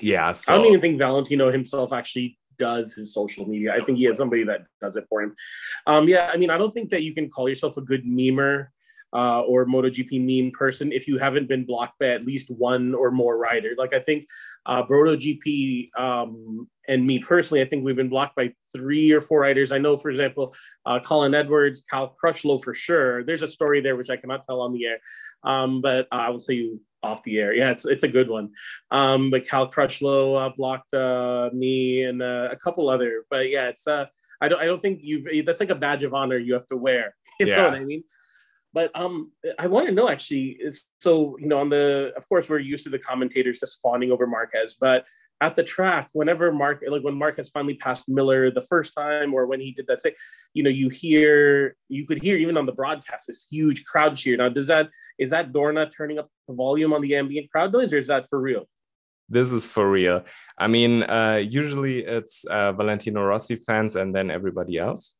Yeah, 0.00 0.32
so. 0.32 0.54
I 0.54 0.56
don't 0.56 0.66
even 0.66 0.80
think 0.80 0.98
Valentino 0.98 1.50
himself 1.50 1.92
actually 1.92 2.38
does 2.58 2.94
his 2.94 3.12
social 3.12 3.46
media. 3.46 3.74
I 3.74 3.84
think 3.84 3.98
he 3.98 4.04
has 4.04 4.16
somebody 4.16 4.44
that 4.44 4.62
does 4.80 4.96
it 4.96 5.06
for 5.08 5.22
him. 5.22 5.34
Um, 5.86 6.08
yeah, 6.08 6.30
I 6.32 6.36
mean, 6.36 6.50
I 6.50 6.58
don't 6.58 6.72
think 6.72 6.90
that 6.90 7.02
you 7.02 7.14
can 7.14 7.28
call 7.28 7.48
yourself 7.48 7.76
a 7.76 7.82
good 7.82 8.04
memer 8.04 8.68
uh, 9.16 9.40
or 9.40 9.64
MotoGP 9.64 10.20
meme 10.20 10.52
person 10.52 10.92
if 10.92 11.08
you 11.08 11.16
haven't 11.16 11.48
been 11.48 11.64
blocked 11.64 11.98
by 11.98 12.08
at 12.08 12.26
least 12.26 12.50
one 12.50 12.94
or 12.94 13.10
more 13.10 13.38
rider. 13.38 13.70
Like 13.78 13.94
I 13.94 14.00
think 14.00 14.26
uh, 14.66 14.82
MotoGP 14.82 15.88
um, 15.98 16.68
and 16.86 17.06
me 17.06 17.18
personally, 17.18 17.62
I 17.62 17.64
think 17.64 17.82
we've 17.82 17.96
been 17.96 18.10
blocked 18.10 18.36
by 18.36 18.52
three 18.74 19.12
or 19.12 19.22
four 19.22 19.40
riders. 19.40 19.72
I 19.72 19.78
know, 19.78 19.96
for 19.96 20.10
example, 20.10 20.54
uh, 20.84 21.00
Colin 21.00 21.34
Edwards, 21.34 21.82
Cal 21.90 22.14
Crutchlow 22.22 22.62
for 22.62 22.74
sure. 22.74 23.24
There's 23.24 23.40
a 23.40 23.48
story 23.48 23.80
there 23.80 23.96
which 23.96 24.10
I 24.10 24.18
cannot 24.18 24.44
tell 24.44 24.60
on 24.60 24.74
the 24.74 24.84
air, 24.84 24.98
um, 25.42 25.80
but 25.80 26.06
I 26.12 26.28
will 26.28 26.40
tell 26.40 26.54
you 26.54 26.82
off 27.02 27.22
the 27.22 27.38
air. 27.38 27.54
Yeah, 27.54 27.70
it's 27.70 27.86
it's 27.86 28.04
a 28.04 28.08
good 28.08 28.28
one. 28.28 28.50
Um, 28.90 29.30
but 29.30 29.46
Cal 29.46 29.70
Crutchlow 29.70 30.46
uh, 30.46 30.52
blocked 30.54 30.92
uh, 30.92 31.48
me 31.54 32.02
and 32.02 32.20
uh, 32.20 32.48
a 32.52 32.56
couple 32.56 32.90
other. 32.90 33.24
But 33.30 33.48
yeah, 33.48 33.68
it's 33.68 33.86
uh, 33.86 34.06
I 34.42 34.48
don't 34.48 34.60
I 34.60 34.66
don't 34.66 34.82
think 34.82 35.00
you 35.02 35.42
that's 35.42 35.60
like 35.60 35.70
a 35.70 35.74
badge 35.74 36.02
of 36.02 36.12
honor 36.12 36.36
you 36.36 36.52
have 36.52 36.68
to 36.68 36.76
wear. 36.76 37.14
You 37.40 37.46
yeah. 37.46 37.56
know 37.56 37.64
what 37.68 37.74
I 37.74 37.84
mean? 37.84 38.02
But 38.76 38.90
um, 38.94 39.32
I 39.58 39.68
want 39.68 39.86
to 39.86 39.92
know 39.92 40.06
actually. 40.06 40.60
So 41.00 41.38
you 41.40 41.48
know, 41.48 41.60
on 41.60 41.70
the 41.70 42.12
of 42.14 42.28
course 42.28 42.46
we're 42.50 42.58
used 42.58 42.84
to 42.84 42.90
the 42.90 42.98
commentators 42.98 43.58
just 43.58 43.80
fawning 43.80 44.12
over 44.12 44.26
Marquez, 44.26 44.76
but 44.78 45.06
at 45.40 45.56
the 45.56 45.62
track, 45.62 46.10
whenever 46.12 46.52
Marc, 46.52 46.82
like 46.86 47.02
when 47.02 47.14
Marquez 47.14 47.48
finally 47.48 47.74
passed 47.74 48.06
Miller 48.06 48.50
the 48.50 48.60
first 48.60 48.92
time, 48.94 49.32
or 49.32 49.46
when 49.46 49.60
he 49.60 49.72
did 49.72 49.86
that, 49.86 50.02
say, 50.02 50.14
you 50.52 50.62
know, 50.62 50.70
you 50.70 50.90
hear, 50.90 51.76
you 51.88 52.06
could 52.06 52.22
hear 52.22 52.36
even 52.36 52.58
on 52.58 52.66
the 52.66 52.72
broadcast 52.72 53.28
this 53.28 53.46
huge 53.50 53.84
crowd 53.86 54.14
cheer. 54.14 54.36
Now, 54.36 54.50
does 54.50 54.66
that 54.66 54.90
is 55.18 55.30
that 55.30 55.52
Dorna 55.52 55.90
turning 55.90 56.18
up 56.18 56.28
the 56.46 56.54
volume 56.54 56.92
on 56.92 57.00
the 57.00 57.16
ambient 57.16 57.50
crowd 57.50 57.72
noise, 57.72 57.94
or 57.94 57.98
is 57.98 58.08
that 58.08 58.28
for 58.28 58.38
real? 58.38 58.64
This 59.30 59.52
is 59.52 59.64
for 59.64 59.90
real. 59.90 60.24
I 60.58 60.66
mean, 60.66 61.02
uh, 61.02 61.42
usually 61.48 62.04
it's 62.04 62.44
uh, 62.44 62.72
Valentino 62.72 63.22
Rossi 63.24 63.56
fans 63.56 63.96
and 63.96 64.14
then 64.14 64.30
everybody 64.30 64.76
else, 64.76 65.14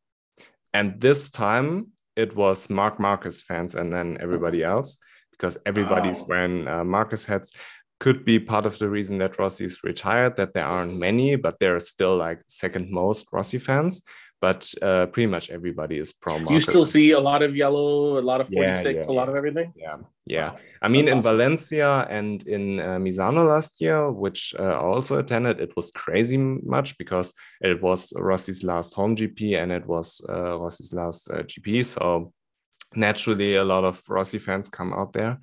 and 0.74 1.00
this 1.00 1.30
time 1.30 1.92
it 2.16 2.34
was 2.34 2.68
Marc 2.70 2.98
Marquez 2.98 3.42
fans 3.42 3.74
and 3.74 3.92
then 3.92 4.16
everybody 4.20 4.64
else 4.64 4.96
because 5.32 5.58
everybody's 5.66 6.22
oh. 6.22 6.26
wearing 6.28 6.66
uh, 6.66 6.84
Marquez 6.84 7.26
hats. 7.26 7.52
Could 7.98 8.26
be 8.26 8.38
part 8.38 8.66
of 8.66 8.78
the 8.78 8.90
reason 8.90 9.16
that 9.18 9.38
Rossi 9.38 9.64
is 9.64 9.82
retired, 9.82 10.36
that 10.36 10.52
there 10.52 10.66
aren't 10.66 10.98
many, 10.98 11.34
but 11.36 11.58
there 11.60 11.74
are 11.74 11.80
still 11.80 12.14
like 12.14 12.42
second 12.46 12.90
most 12.90 13.26
Rossi 13.32 13.56
fans. 13.56 14.02
But 14.40 14.72
uh, 14.82 15.06
pretty 15.06 15.26
much 15.26 15.48
everybody 15.50 15.98
is 15.98 16.12
pro. 16.12 16.36
You 16.38 16.60
still 16.60 16.84
see 16.84 17.12
a 17.12 17.20
lot 17.20 17.42
of 17.42 17.56
yellow, 17.56 18.18
a 18.18 18.20
lot 18.20 18.40
of 18.40 18.48
46, 18.48 18.84
yeah, 18.84 18.90
yeah, 18.90 19.10
a 19.10 19.12
lot 19.12 19.28
of 19.30 19.34
everything? 19.34 19.72
Yeah, 19.74 19.96
yeah. 20.26 20.50
Wow. 20.52 20.58
I 20.82 20.88
mean, 20.88 21.06
That's 21.06 21.12
in 21.12 21.18
awesome. 21.18 21.36
Valencia 21.36 22.06
and 22.10 22.46
in 22.46 22.80
uh, 22.80 22.98
Misano 22.98 23.48
last 23.48 23.80
year, 23.80 24.10
which 24.10 24.54
uh, 24.58 24.62
I 24.62 24.80
also 24.80 25.18
attended, 25.18 25.58
it 25.58 25.74
was 25.74 25.90
crazy 25.90 26.36
much 26.36 26.98
because 26.98 27.32
it 27.62 27.82
was 27.82 28.12
Rossi's 28.14 28.62
last 28.62 28.92
home 28.92 29.16
GP 29.16 29.60
and 29.60 29.72
it 29.72 29.86
was 29.86 30.20
uh, 30.28 30.58
Rossi's 30.58 30.92
last 30.92 31.30
uh, 31.30 31.42
GP. 31.42 31.84
So 31.84 32.32
naturally, 32.94 33.56
a 33.56 33.64
lot 33.64 33.84
of 33.84 34.02
Rossi 34.08 34.38
fans 34.38 34.68
come 34.68 34.92
out 34.92 35.12
there. 35.14 35.38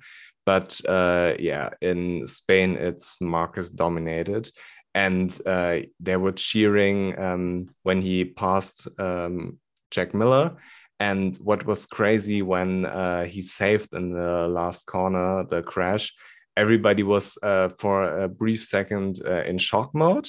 But 0.46 0.78
uh, 0.86 1.34
yeah, 1.38 1.70
in 1.80 2.26
Spain, 2.26 2.76
it's 2.76 3.16
Marquez 3.20 3.70
dominated. 3.70 4.50
And 4.94 5.36
uh, 5.44 5.80
they 5.98 6.16
were 6.16 6.32
cheering 6.32 7.18
um, 7.18 7.68
when 7.82 8.00
he 8.00 8.24
passed 8.24 8.88
um, 8.98 9.58
Jack 9.90 10.14
Miller. 10.14 10.56
And 11.00 11.36
what 11.38 11.66
was 11.66 11.86
crazy 11.86 12.42
when 12.42 12.86
uh, 12.86 13.24
he 13.24 13.42
saved 13.42 13.94
in 13.94 14.12
the 14.12 14.46
last 14.48 14.86
corner 14.86 15.44
the 15.44 15.62
crash, 15.62 16.12
everybody 16.56 17.02
was 17.02 17.36
uh, 17.42 17.68
for 17.78 18.22
a 18.22 18.28
brief 18.28 18.64
second 18.64 19.20
uh, 19.26 19.42
in 19.42 19.58
shock 19.58 19.94
mode, 19.94 20.28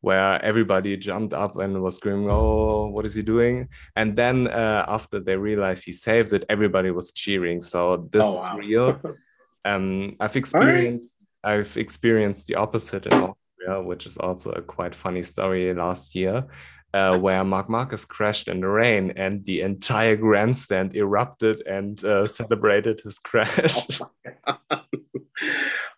where 0.00 0.42
everybody 0.44 0.96
jumped 0.96 1.32
up 1.32 1.58
and 1.58 1.80
was 1.80 1.96
screaming, 1.96 2.28
"Oh, 2.30 2.88
what 2.88 3.06
is 3.06 3.14
he 3.14 3.22
doing?" 3.22 3.68
And 3.96 4.16
then 4.16 4.48
uh, 4.48 4.84
after 4.88 5.20
they 5.20 5.36
realized 5.36 5.84
he 5.84 5.92
saved 5.92 6.32
it, 6.32 6.44
everybody 6.48 6.90
was 6.90 7.12
cheering. 7.12 7.60
So 7.60 8.08
this 8.10 8.24
oh, 8.24 8.34
wow. 8.34 8.58
is 8.58 8.66
real. 8.66 9.00
um, 9.64 10.16
I've 10.18 10.36
experienced 10.36 11.24
right. 11.44 11.52
I've 11.52 11.76
experienced 11.76 12.46
the 12.48 12.56
opposite 12.56 13.06
in 13.06 13.32
Austria, 13.60 13.82
which 13.82 14.06
is 14.06 14.16
also 14.16 14.50
a 14.50 14.62
quite 14.62 14.94
funny 14.94 15.22
story 15.22 15.72
last 15.74 16.14
year. 16.14 16.44
uh, 16.92 17.16
where 17.18 17.44
Marc 17.44 17.68
Marquez 17.68 18.04
crashed 18.04 18.48
in 18.48 18.60
the 18.60 18.68
rain 18.68 19.12
and 19.16 19.44
the 19.44 19.60
entire 19.60 20.16
grandstand 20.16 20.96
erupted 20.96 21.62
and 21.66 22.02
uh, 22.04 22.26
celebrated 22.26 23.00
his 23.00 23.18
crash. 23.18 24.00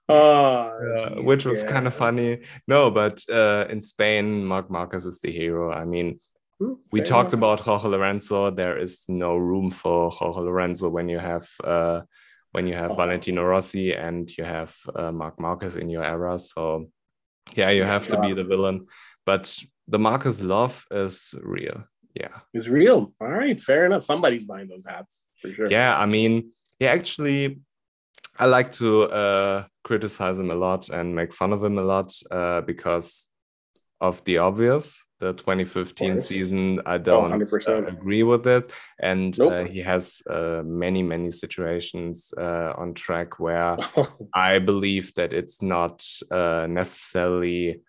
Oh, 0.09 0.69
uh, 0.69 1.23
which 1.23 1.47
was 1.47 1.63
yeah. 1.63 1.71
kind 1.71 1.87
of 1.87 1.95
funny. 1.95 2.41
No, 2.69 2.91
but 2.91 3.23
uh, 3.31 3.67
in 3.71 3.81
Spain, 3.81 4.45
Marc 4.45 4.69
Marquez 4.69 5.07
is 5.07 5.21
the 5.21 5.31
hero. 5.33 5.73
I 5.73 5.85
mean, 5.87 6.19
Ooh, 6.61 6.81
we 6.91 7.01
talked 7.01 7.33
enough. 7.33 7.39
about 7.39 7.61
Jorge 7.61 7.89
Lorenzo. 7.89 8.51
There 8.51 8.77
is 8.77 9.05
no 9.09 9.37
room 9.37 9.71
for 9.71 10.11
Jorge 10.11 10.41
Lorenzo 10.41 10.91
when 10.91 11.09
you 11.09 11.19
have 11.19 11.49
uh, 11.65 12.03
when 12.51 12.67
you 12.67 12.75
have 12.75 12.91
oh. 12.91 12.95
Valentino 12.95 13.45
Rossi 13.45 13.95
and 13.95 14.29
you 14.37 14.45
have 14.45 14.75
uh, 14.95 15.13
Marc 15.13 15.41
Marquez 15.41 15.77
in 15.77 15.89
your 15.89 16.05
era. 16.05 16.39
So 16.39 16.91
yeah, 17.55 17.71
you 17.71 17.85
have 17.85 18.09
to 18.09 18.21
be 18.21 18.33
the 18.33 18.45
villain. 18.45 18.87
But 19.25 19.59
the 19.89 19.99
Marquez 19.99 20.41
love 20.41 20.85
is 20.91 21.35
real. 21.43 21.85
Yeah, 22.15 22.41
it's 22.53 22.69
real. 22.69 23.13
All 23.21 23.29
right, 23.29 23.61
fair 23.61 23.87
enough. 23.87 24.05
Somebody's 24.05 24.45
buying 24.45 24.69
those 24.69 24.87
hats 24.87 25.31
for 25.41 25.53
sure. 25.53 25.71
Yeah, 25.71 25.97
I 25.97 26.07
mean, 26.07 26.53
yeah, 26.79 26.91
actually, 26.91 27.61
I 28.39 28.47
like 28.47 28.73
to 28.73 29.05
uh, 29.05 29.65
criticize 29.85 30.39
him 30.39 30.51
a 30.51 30.55
lot 30.55 30.89
and 30.89 31.15
make 31.15 31.33
fun 31.33 31.53
of 31.53 31.65
him 31.65 31.79
a 31.79 31.83
lot 31.83 32.13
uh, 32.31 32.61
because 32.63 33.29
of 34.01 34.23
the 34.25 34.39
obvious. 34.39 35.05
The 35.23 35.35
2015 35.35 36.19
season, 36.19 36.81
I 36.85 36.97
oh, 36.97 36.99
don't 36.99 37.43
oh, 37.69 37.85
agree 37.87 38.25
with 38.25 38.45
it, 38.49 38.73
and 39.01 39.39
nope. 39.39 39.53
uh, 39.53 39.65
he 39.67 39.79
has 39.79 40.21
uh, 40.29 40.63
many, 40.65 41.01
many 41.05 41.31
situations 41.31 42.35
uh, 42.37 42.73
on 42.77 42.95
track 42.95 43.39
where 43.39 43.77
I 44.35 44.59
believe 44.59 45.15
that 45.15 45.33
it's 45.33 45.63
not 45.63 46.05
uh, 46.29 46.67
necessarily 46.69 47.83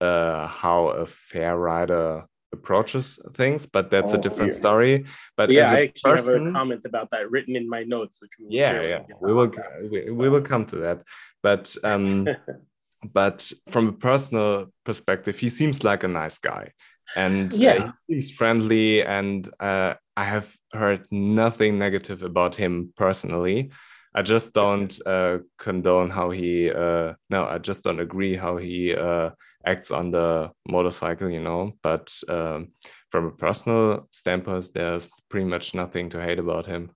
how 0.00 0.94
a 0.96 1.04
fair 1.04 1.58
rider 1.58 2.26
approaches 2.52 3.18
things, 3.34 3.66
but 3.66 3.90
that's 3.90 4.14
oh, 4.14 4.18
a 4.18 4.20
different 4.20 4.52
yeah. 4.52 4.58
story. 4.58 5.04
But 5.36 5.50
yeah, 5.50 5.72
I 5.72 5.82
actually 5.82 6.12
person, 6.12 6.44
have 6.44 6.46
a 6.46 6.52
comment 6.52 6.82
about 6.84 7.10
that 7.10 7.28
written 7.28 7.56
in 7.56 7.68
my 7.68 7.82
notes, 7.82 8.22
which 8.22 8.32
we 8.38 8.56
yeah, 8.56 8.82
yeah, 8.82 9.00
we 9.20 9.32
will 9.32 9.52
we, 9.90 10.10
we 10.10 10.28
will 10.28 10.42
come 10.42 10.64
to 10.66 10.76
that. 10.76 11.02
But 11.42 11.74
um, 11.82 12.28
but 13.04 13.52
from 13.68 13.88
a 13.88 13.92
personal 13.92 14.66
perspective, 14.84 15.38
he 15.38 15.48
seems 15.48 15.84
like 15.84 16.04
a 16.04 16.08
nice 16.08 16.38
guy, 16.38 16.72
and 17.16 17.52
uh, 17.54 17.56
yeah, 17.56 17.72
uh, 17.72 17.92
he's 18.06 18.30
friendly, 18.30 19.02
and 19.04 19.48
uh, 19.60 19.94
I 20.16 20.24
have 20.24 20.54
heard 20.72 21.06
nothing 21.10 21.78
negative 21.78 22.22
about 22.22 22.56
him 22.56 22.92
personally. 22.96 23.70
I 24.14 24.22
just 24.22 24.52
don't 24.52 24.98
uh, 25.06 25.38
condone 25.58 26.10
how 26.10 26.30
he. 26.30 26.70
Uh, 26.70 27.14
no, 27.30 27.44
I 27.44 27.58
just 27.58 27.84
don't 27.84 28.00
agree 28.00 28.36
how 28.36 28.56
he 28.56 28.94
uh, 28.94 29.30
acts 29.64 29.90
on 29.90 30.10
the 30.10 30.50
motorcycle. 30.68 31.30
You 31.30 31.40
know, 31.40 31.72
but 31.82 32.12
um, 32.28 32.72
from 33.10 33.26
a 33.26 33.30
personal 33.30 34.08
standpoint, 34.12 34.70
there's 34.74 35.10
pretty 35.28 35.46
much 35.46 35.74
nothing 35.74 36.10
to 36.10 36.22
hate 36.22 36.38
about 36.38 36.66
him. 36.66 36.90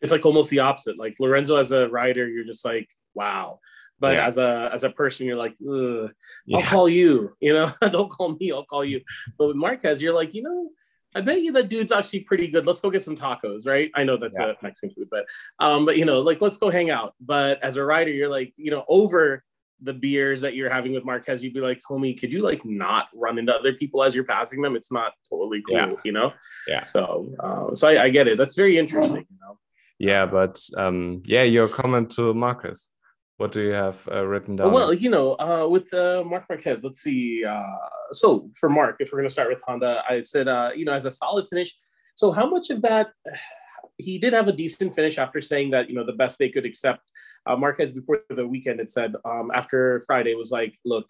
It's 0.00 0.12
like 0.12 0.26
almost 0.26 0.50
the 0.50 0.60
opposite. 0.60 0.98
Like 0.98 1.16
Lorenzo 1.20 1.56
as 1.56 1.72
a 1.72 1.88
rider, 1.88 2.28
you're 2.28 2.44
just 2.44 2.64
like, 2.64 2.88
wow. 3.14 3.60
But 4.02 4.14
yeah. 4.14 4.26
as 4.26 4.36
a 4.36 4.68
as 4.74 4.82
a 4.82 4.90
person, 4.90 5.26
you're 5.26 5.36
like, 5.36 5.54
I'll 5.64 6.10
yeah. 6.44 6.66
call 6.66 6.88
you. 6.88 7.36
You 7.38 7.52
know, 7.54 7.72
don't 7.90 8.10
call 8.10 8.34
me. 8.34 8.50
I'll 8.50 8.64
call 8.64 8.84
you. 8.84 9.00
But 9.38 9.46
with 9.46 9.56
Marquez, 9.56 10.02
you're 10.02 10.12
like, 10.12 10.34
you 10.34 10.42
know, 10.42 10.70
I 11.14 11.20
bet 11.20 11.40
you 11.40 11.52
that 11.52 11.68
dude's 11.68 11.92
actually 11.92 12.20
pretty 12.20 12.48
good. 12.48 12.66
Let's 12.66 12.80
go 12.80 12.90
get 12.90 13.04
some 13.04 13.16
tacos, 13.16 13.64
right? 13.64 13.92
I 13.94 14.02
know 14.02 14.16
that's 14.16 14.36
yeah. 14.36 14.46
a 14.48 14.54
Mexican 14.60 14.92
food, 14.92 15.08
but 15.08 15.24
um, 15.60 15.86
but 15.86 15.98
you 15.98 16.04
know, 16.04 16.20
like 16.20 16.42
let's 16.42 16.56
go 16.56 16.68
hang 16.68 16.90
out. 16.90 17.14
But 17.20 17.62
as 17.62 17.76
a 17.76 17.84
rider, 17.84 18.10
you're 18.10 18.28
like, 18.28 18.52
you 18.56 18.72
know, 18.72 18.84
over 18.88 19.44
the 19.80 19.92
beers 19.92 20.40
that 20.40 20.56
you're 20.56 20.68
having 20.68 20.94
with 20.94 21.04
Marquez, 21.04 21.44
you'd 21.44 21.54
be 21.54 21.60
like, 21.60 21.80
homie, 21.88 22.18
could 22.18 22.32
you 22.32 22.42
like 22.42 22.64
not 22.64 23.06
run 23.14 23.38
into 23.38 23.54
other 23.54 23.72
people 23.72 24.02
as 24.02 24.16
you're 24.16 24.24
passing 24.24 24.62
them? 24.62 24.74
It's 24.74 24.90
not 24.90 25.12
totally 25.30 25.62
cool, 25.62 25.76
yeah. 25.76 25.92
you 26.04 26.10
know? 26.10 26.32
Yeah. 26.66 26.82
So 26.82 27.28
uh, 27.38 27.76
so 27.76 27.86
I, 27.86 28.04
I, 28.04 28.08
get 28.10 28.26
it. 28.26 28.36
That's 28.36 28.56
very 28.56 28.78
interesting, 28.78 29.26
you 29.30 29.38
know. 29.40 29.58
Yeah, 30.00 30.26
but 30.26 30.60
um, 30.76 31.22
yeah, 31.24 31.44
your 31.44 31.68
comment 31.68 32.10
to 32.16 32.34
Marquez. 32.34 32.88
What 33.42 33.50
do 33.50 33.60
you 33.60 33.72
have 33.72 34.08
uh, 34.08 34.24
written 34.24 34.54
down? 34.54 34.70
Well, 34.70 34.94
you 34.94 35.10
know, 35.10 35.32
uh, 35.32 35.66
with 35.68 35.92
uh, 35.92 36.22
Marc 36.24 36.48
Marquez, 36.48 36.84
let's 36.84 37.00
see. 37.00 37.44
Uh, 37.44 37.60
so 38.12 38.48
for 38.54 38.68
Marc, 38.70 39.00
if 39.00 39.10
we're 39.10 39.18
going 39.18 39.28
to 39.28 39.32
start 39.32 39.48
with 39.48 39.60
Honda, 39.66 40.00
I 40.08 40.20
said, 40.20 40.46
uh, 40.46 40.70
you 40.76 40.84
know, 40.84 40.92
as 40.92 41.06
a 41.06 41.10
solid 41.10 41.48
finish. 41.48 41.74
So 42.14 42.30
how 42.30 42.48
much 42.48 42.70
of 42.70 42.82
that? 42.82 43.10
He 43.98 44.18
did 44.18 44.32
have 44.32 44.48
a 44.48 44.52
decent 44.52 44.94
finish 44.94 45.18
after 45.18 45.40
saying 45.40 45.70
that 45.72 45.88
you 45.88 45.94
know 45.94 46.04
the 46.04 46.18
best 46.22 46.38
they 46.38 46.48
could 46.48 46.64
accept. 46.64 47.12
Uh, 47.46 47.56
Marquez 47.56 47.90
before 47.90 48.20
the 48.30 48.48
weekend 48.48 48.78
had 48.78 48.90
said 48.90 49.14
um, 49.24 49.50
after 49.54 50.00
Friday 50.06 50.34
was 50.34 50.50
like, 50.50 50.74
look, 50.84 51.06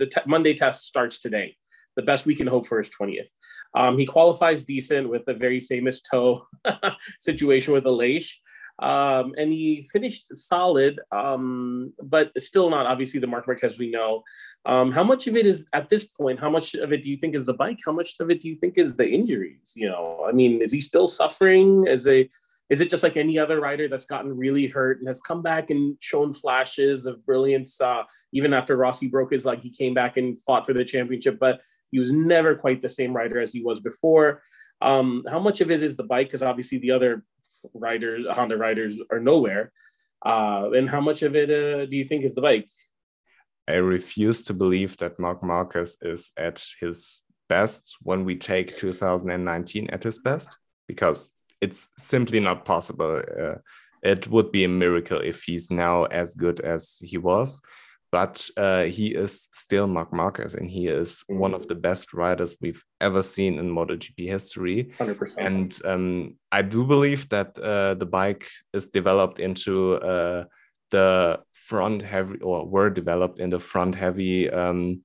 the 0.00 0.06
te- 0.06 0.26
Monday 0.26 0.52
test 0.52 0.86
starts 0.86 1.18
today. 1.18 1.56
The 1.94 2.02
best 2.02 2.26
we 2.26 2.34
can 2.34 2.46
hope 2.46 2.66
for 2.66 2.80
is 2.80 2.90
20th. 2.90 3.30
Um, 3.74 3.96
he 3.96 4.04
qualifies 4.04 4.64
decent 4.64 5.08
with 5.08 5.22
a 5.28 5.34
very 5.34 5.60
famous 5.60 6.02
toe 6.02 6.46
situation 7.20 7.72
with 7.72 7.86
a 7.86 7.90
Aleix 7.90 8.34
um, 8.78 9.34
and 9.38 9.52
he 9.52 9.82
finished 9.90 10.36
solid, 10.36 11.00
um, 11.10 11.92
but 12.02 12.30
still 12.40 12.68
not 12.68 12.86
obviously 12.86 13.20
the 13.20 13.26
Marc 13.26 13.46
Marquez 13.46 13.78
we 13.78 13.90
know. 13.90 14.22
Um, 14.66 14.92
how 14.92 15.04
much 15.04 15.26
of 15.26 15.36
it 15.36 15.46
is 15.46 15.66
at 15.72 15.88
this 15.88 16.04
point? 16.04 16.38
How 16.38 16.50
much 16.50 16.74
of 16.74 16.92
it 16.92 17.02
do 17.02 17.10
you 17.10 17.16
think 17.16 17.34
is 17.34 17.46
the 17.46 17.54
bike? 17.54 17.78
How 17.84 17.92
much 17.92 18.20
of 18.20 18.30
it 18.30 18.42
do 18.42 18.48
you 18.48 18.56
think 18.56 18.76
is 18.76 18.94
the 18.94 19.08
injuries? 19.08 19.72
You 19.76 19.88
know, 19.88 20.26
I 20.28 20.32
mean, 20.32 20.60
is 20.60 20.72
he 20.72 20.80
still 20.80 21.06
suffering? 21.06 21.86
Is 21.86 22.06
a 22.06 22.28
is 22.68 22.80
it 22.80 22.90
just 22.90 23.04
like 23.04 23.16
any 23.16 23.38
other 23.38 23.60
rider 23.60 23.88
that's 23.88 24.06
gotten 24.06 24.36
really 24.36 24.66
hurt 24.66 24.98
and 24.98 25.06
has 25.06 25.20
come 25.20 25.40
back 25.40 25.70
and 25.70 25.96
shown 26.00 26.34
flashes 26.34 27.06
of 27.06 27.24
brilliance? 27.24 27.80
Uh, 27.80 28.02
even 28.32 28.52
after 28.52 28.76
Rossi 28.76 29.06
broke 29.06 29.32
his 29.32 29.46
leg, 29.46 29.60
he 29.60 29.70
came 29.70 29.94
back 29.94 30.16
and 30.16 30.36
fought 30.42 30.66
for 30.66 30.72
the 30.72 30.84
championship, 30.84 31.38
but 31.38 31.60
he 31.92 32.00
was 32.00 32.10
never 32.10 32.56
quite 32.56 32.82
the 32.82 32.88
same 32.88 33.14
rider 33.14 33.40
as 33.40 33.52
he 33.52 33.62
was 33.62 33.80
before. 33.80 34.42
Um, 34.82 35.24
how 35.30 35.38
much 35.38 35.60
of 35.60 35.70
it 35.70 35.82
is 35.82 35.96
the 35.96 36.02
bike? 36.02 36.26
Because 36.26 36.42
obviously 36.42 36.78
the 36.78 36.90
other 36.90 37.24
riders, 37.74 38.26
Honda 38.30 38.56
riders 38.56 38.98
are 39.10 39.20
nowhere. 39.20 39.72
Uh, 40.24 40.70
and 40.74 40.88
how 40.88 41.00
much 41.00 41.22
of 41.22 41.36
it 41.36 41.50
uh, 41.50 41.86
do 41.86 41.96
you 41.96 42.04
think 42.04 42.24
is 42.24 42.34
the 42.34 42.40
bike? 42.40 42.68
I 43.68 43.74
refuse 43.74 44.42
to 44.42 44.54
believe 44.54 44.96
that 44.98 45.18
Marc 45.18 45.42
Marquez 45.42 45.96
is 46.00 46.30
at 46.36 46.64
his 46.80 47.22
best 47.48 47.96
when 48.02 48.24
we 48.24 48.36
take 48.36 48.76
2019 48.76 49.90
at 49.90 50.02
his 50.02 50.18
best, 50.18 50.48
because 50.86 51.30
it's 51.60 51.88
simply 51.98 52.40
not 52.40 52.64
possible. 52.64 53.22
Uh, 53.40 53.56
it 54.02 54.28
would 54.28 54.52
be 54.52 54.64
a 54.64 54.68
miracle 54.68 55.20
if 55.20 55.42
he's 55.42 55.70
now 55.70 56.04
as 56.04 56.34
good 56.34 56.60
as 56.60 56.96
he 57.00 57.18
was 57.18 57.60
but 58.12 58.48
uh, 58.56 58.84
he 58.84 59.08
is 59.08 59.48
still 59.52 59.86
Marc 59.86 60.12
Marquez, 60.12 60.54
and 60.54 60.70
he 60.70 60.86
is 60.88 61.24
mm-hmm. 61.30 61.38
one 61.38 61.54
of 61.54 61.66
the 61.68 61.74
best 61.74 62.14
riders 62.14 62.54
we've 62.60 62.82
ever 63.00 63.22
seen 63.22 63.58
in 63.58 63.70
MotoGP 63.70 64.28
history. 64.28 64.92
100%. 64.98 65.34
And 65.38 65.78
um, 65.84 66.34
I 66.52 66.62
do 66.62 66.84
believe 66.84 67.28
that 67.30 67.58
uh, 67.58 67.94
the 67.94 68.06
bike 68.06 68.48
is 68.72 68.88
developed 68.88 69.40
into 69.40 69.94
uh, 69.94 70.44
the 70.90 71.40
front 71.52 72.02
heavy, 72.02 72.38
or 72.40 72.66
were 72.66 72.90
developed 72.90 73.40
in 73.40 73.50
the 73.50 73.58
front 73.58 73.94
heavy 73.94 74.48
um, 74.50 75.02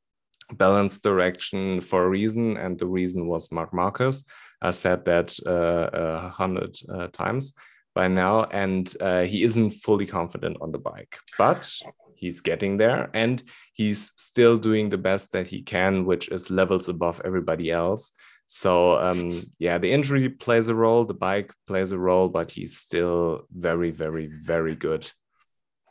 balance 0.54 1.00
direction 1.00 1.82
for 1.82 2.04
a 2.04 2.10
reason, 2.10 2.58
and 2.58 2.78
the 2.78 2.88
reason 2.88 3.28
was 3.28 3.52
Marc 3.52 3.74
Marquez. 3.74 4.24
I 4.62 4.72
said 4.72 5.06
that 5.06 5.36
uh, 5.46 5.90
a 5.94 6.30
hundred 6.30 6.78
uh, 6.88 7.08
times 7.08 7.54
by 7.96 8.08
now, 8.08 8.44
and 8.46 8.94
uh, 9.02 9.24
he 9.24 9.44
isn't 9.44 9.72
fully 9.72 10.06
confident 10.06 10.58
on 10.62 10.72
the 10.72 10.78
bike, 10.78 11.18
but 11.38 11.72
he's 12.22 12.40
getting 12.40 12.78
there 12.78 13.10
and 13.14 13.44
he's 13.74 14.14
still 14.16 14.58
doing 14.58 14.90
the 14.90 14.98
best 14.98 15.32
that 15.32 15.48
he 15.48 15.62
can 15.64 16.06
which 16.06 16.30
is 16.30 16.52
levels 16.52 16.88
above 16.88 17.20
everybody 17.26 17.72
else. 17.72 18.12
So 18.48 18.94
um, 18.94 19.52
yeah 19.60 19.78
the 19.80 19.92
injury 19.92 20.30
plays 20.30 20.70
a 20.70 20.76
role 20.76 21.04
the 21.04 21.14
bike 21.16 21.52
plays 21.68 21.92
a 21.92 21.98
role 21.98 22.30
but 22.30 22.52
he's 22.52 22.78
still 22.78 23.48
very 23.52 23.92
very 23.92 24.28
very 24.28 24.76
good. 24.76 25.12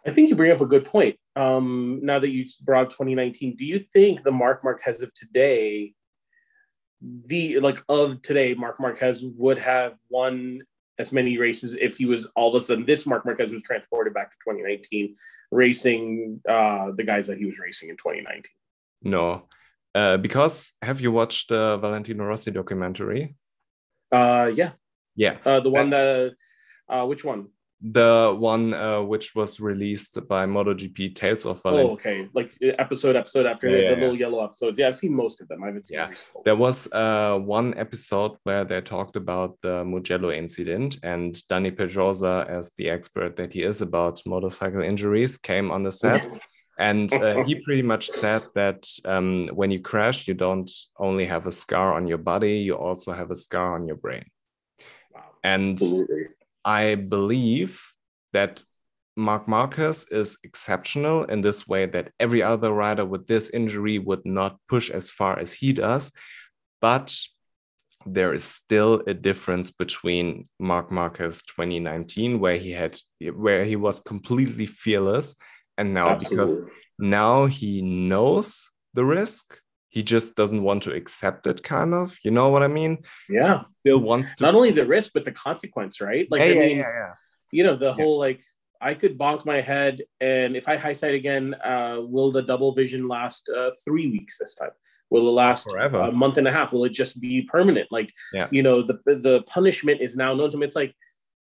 I 0.06 0.12
think 0.12 0.30
you 0.30 0.36
bring 0.36 0.52
up 0.52 0.62
a 0.62 0.66
good 0.66 0.86
point. 0.86 1.16
Um, 1.36 2.00
now 2.02 2.18
that 2.18 2.30
you 2.30 2.46
brought 2.62 2.90
2019 2.90 3.56
do 3.56 3.66
you 3.66 3.80
think 3.92 4.22
the 4.22 4.32
mark 4.32 4.62
marquez 4.62 5.02
of 5.02 5.12
today 5.14 5.94
the 7.26 7.58
like 7.60 7.82
of 7.88 8.20
today 8.22 8.54
mark 8.54 8.78
marquez 8.78 9.24
would 9.24 9.58
have 9.58 9.94
won 10.10 10.62
as 11.00 11.12
many 11.12 11.38
races 11.38 11.74
if 11.80 11.96
he 11.96 12.04
was 12.04 12.26
all 12.36 12.54
of 12.54 12.62
a 12.62 12.64
sudden 12.64 12.84
this 12.84 13.06
Mark 13.06 13.24
marquez 13.24 13.50
was 13.52 13.62
transported 13.62 14.12
back 14.14 14.30
to 14.30 14.36
2019 14.44 15.16
racing 15.50 16.40
uh, 16.48 16.92
the 16.96 17.02
guys 17.02 17.26
that 17.26 17.38
he 17.38 17.46
was 17.46 17.58
racing 17.58 17.88
in 17.88 17.96
2019. 17.96 18.44
No, 19.02 19.48
uh, 19.94 20.16
because 20.18 20.72
have 20.82 21.00
you 21.00 21.10
watched 21.10 21.48
the 21.48 21.78
Valentino 21.78 22.24
Rossi 22.24 22.50
documentary? 22.50 23.34
Uh, 24.12 24.50
yeah, 24.54 24.72
yeah, 25.16 25.38
uh, 25.44 25.60
the 25.60 25.70
one 25.70 25.90
that 25.90 26.34
uh, 26.88 27.04
which 27.06 27.24
one? 27.24 27.48
The 27.82 28.36
one 28.38 28.74
uh, 28.74 29.00
which 29.00 29.34
was 29.34 29.58
released 29.58 30.18
by 30.28 30.44
MotoGP 30.44 31.14
Tales 31.14 31.46
of 31.46 31.62
Valentino. 31.62 31.90
Oh, 31.90 31.94
okay, 31.94 32.28
like 32.34 32.52
episode 32.60 33.16
episode 33.16 33.46
after 33.46 33.68
yeah, 33.68 33.88
the, 33.88 33.94
the 33.94 34.00
little 34.02 34.18
yellow 34.18 34.44
episodes. 34.44 34.78
Yeah, 34.78 34.88
I've 34.88 34.96
seen 34.96 35.14
most 35.14 35.40
of 35.40 35.48
them. 35.48 35.62
I 35.62 35.68
haven't 35.68 35.86
seen. 35.86 35.98
Yeah, 35.98 36.10
there 36.44 36.56
was 36.56 36.92
uh, 36.92 37.38
one 37.38 37.72
episode 37.78 38.36
where 38.42 38.64
they 38.64 38.82
talked 38.82 39.16
about 39.16 39.56
the 39.62 39.82
Mugello 39.84 40.30
incident, 40.30 40.98
and 41.02 41.34
Dani 41.50 41.74
Pedrosa, 41.74 42.46
as 42.50 42.70
the 42.76 42.90
expert 42.90 43.36
that 43.36 43.54
he 43.54 43.62
is 43.62 43.80
about 43.80 44.20
motorcycle 44.26 44.82
injuries, 44.82 45.38
came 45.38 45.70
on 45.70 45.82
the 45.82 45.92
set. 45.92 46.28
And 46.80 47.12
uh, 47.12 47.44
he 47.44 47.56
pretty 47.56 47.82
much 47.82 48.08
said 48.08 48.42
that 48.54 48.88
um, 49.04 49.48
when 49.52 49.70
you 49.70 49.80
crash, 49.80 50.26
you 50.26 50.32
don't 50.32 50.70
only 50.98 51.26
have 51.26 51.46
a 51.46 51.52
scar 51.52 51.92
on 51.92 52.06
your 52.06 52.18
body, 52.18 52.58
you 52.58 52.74
also 52.74 53.12
have 53.12 53.30
a 53.30 53.36
scar 53.36 53.74
on 53.74 53.86
your 53.86 53.96
brain. 53.96 54.24
Wow. 55.14 55.24
And 55.44 55.72
Absolutely. 55.72 56.24
I 56.64 56.94
believe 56.94 57.82
that 58.32 58.62
Marc 59.16 59.48
Marquez 59.48 60.06
is 60.10 60.38
exceptional 60.44 61.24
in 61.24 61.42
this 61.42 61.66
way 61.66 61.86
that 61.86 62.12
every 62.18 62.42
other 62.42 62.72
rider 62.72 63.04
with 63.04 63.26
this 63.26 63.50
injury 63.50 63.98
would 63.98 64.24
not 64.24 64.58
push 64.68 64.90
as 64.90 65.10
far 65.10 65.38
as 65.38 65.52
he 65.52 65.72
does. 65.72 66.12
But 66.80 67.16
there 68.06 68.32
is 68.32 68.44
still 68.44 69.02
a 69.06 69.14
difference 69.14 69.70
between 69.70 70.48
Marc 70.58 70.90
Marquez 70.90 71.42
2019, 71.42 72.40
where 72.40 72.56
he 72.56 72.70
had 72.70 72.98
where 73.34 73.64
he 73.64 73.76
was 73.76 74.00
completely 74.00 74.66
fearless, 74.66 75.34
and 75.76 75.92
now 75.92 76.08
Absolutely. 76.08 76.36
because 76.36 76.60
now 76.98 77.46
he 77.46 77.82
knows 77.82 78.70
the 78.94 79.04
risk. 79.04 79.58
He 79.90 80.02
just 80.02 80.36
doesn't 80.36 80.62
want 80.62 80.84
to 80.84 80.92
accept 80.92 81.46
it, 81.46 81.62
kind 81.62 81.92
of. 81.92 82.16
You 82.24 82.30
know 82.30 82.48
what 82.48 82.62
I 82.62 82.68
mean? 82.68 82.98
Yeah. 83.28 83.64
Still 83.80 83.98
wants 83.98 84.34
to 84.36 84.44
not 84.44 84.54
only 84.54 84.70
the 84.70 84.86
risk, 84.86 85.10
but 85.12 85.24
the 85.24 85.32
consequence, 85.32 86.00
right? 86.00 86.26
Like 86.30 86.40
yeah, 86.40 86.46
I 86.46 86.54
mean, 86.54 86.78
yeah, 86.78 86.92
yeah, 86.92 87.12
you 87.50 87.64
know, 87.64 87.76
the 87.76 87.92
whole 87.92 88.18
like 88.18 88.40
I 88.80 88.94
could 88.94 89.18
bonk 89.18 89.44
my 89.44 89.60
head, 89.60 90.02
and 90.20 90.56
if 90.56 90.68
I 90.68 90.76
high 90.76 90.92
side 90.94 91.14
again, 91.14 91.54
uh, 91.54 91.98
will 92.00 92.30
the 92.30 92.42
double 92.42 92.72
vision 92.72 93.08
last 93.08 93.50
uh, 93.54 93.70
three 93.84 94.10
weeks 94.10 94.38
this 94.38 94.54
time? 94.54 94.70
Will 95.10 95.28
it 95.28 95.32
last 95.32 95.68
Forever. 95.68 96.00
a 96.00 96.12
month 96.12 96.38
and 96.38 96.46
a 96.46 96.52
half? 96.52 96.72
Will 96.72 96.84
it 96.84 96.92
just 96.92 97.20
be 97.20 97.42
permanent? 97.42 97.88
Like, 97.90 98.12
yeah. 98.32 98.46
you 98.50 98.62
know, 98.62 98.82
the 98.82 99.00
the 99.04 99.42
punishment 99.48 100.00
is 100.00 100.16
now 100.16 100.34
known 100.34 100.52
to 100.52 100.56
me. 100.56 100.66
It's 100.66 100.76
like, 100.76 100.94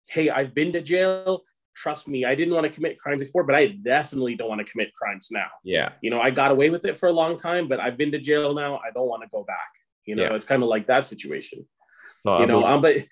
hey, 0.08 0.28
I've 0.28 0.54
been 0.54 0.72
to 0.74 0.82
jail. 0.82 1.42
Trust 1.76 2.08
me, 2.08 2.24
I 2.24 2.34
didn't 2.34 2.54
want 2.54 2.64
to 2.64 2.72
commit 2.72 2.98
crimes 2.98 3.22
before, 3.22 3.44
but 3.44 3.54
I 3.54 3.66
definitely 3.66 4.34
don't 4.34 4.48
want 4.48 4.64
to 4.64 4.70
commit 4.70 4.94
crimes 4.94 5.28
now. 5.30 5.46
Yeah. 5.62 5.90
You 6.00 6.10
know, 6.10 6.20
I 6.20 6.30
got 6.30 6.50
away 6.50 6.70
with 6.70 6.84
it 6.86 6.96
for 6.96 7.08
a 7.08 7.12
long 7.12 7.36
time, 7.36 7.68
but 7.68 7.78
I've 7.78 7.98
been 7.98 8.10
to 8.12 8.18
jail 8.18 8.54
now. 8.54 8.76
I 8.78 8.90
don't 8.94 9.08
want 9.08 9.22
to 9.22 9.28
go 9.30 9.44
back. 9.44 9.70
You 10.06 10.16
know, 10.16 10.22
yeah. 10.22 10.34
it's 10.34 10.46
kind 10.46 10.62
of 10.62 10.68
like 10.68 10.86
that 10.86 11.04
situation. 11.04 11.66
So 12.16 12.40
you 12.40 12.46
know, 12.46 12.64
um, 12.64 12.80
but 12.80 13.04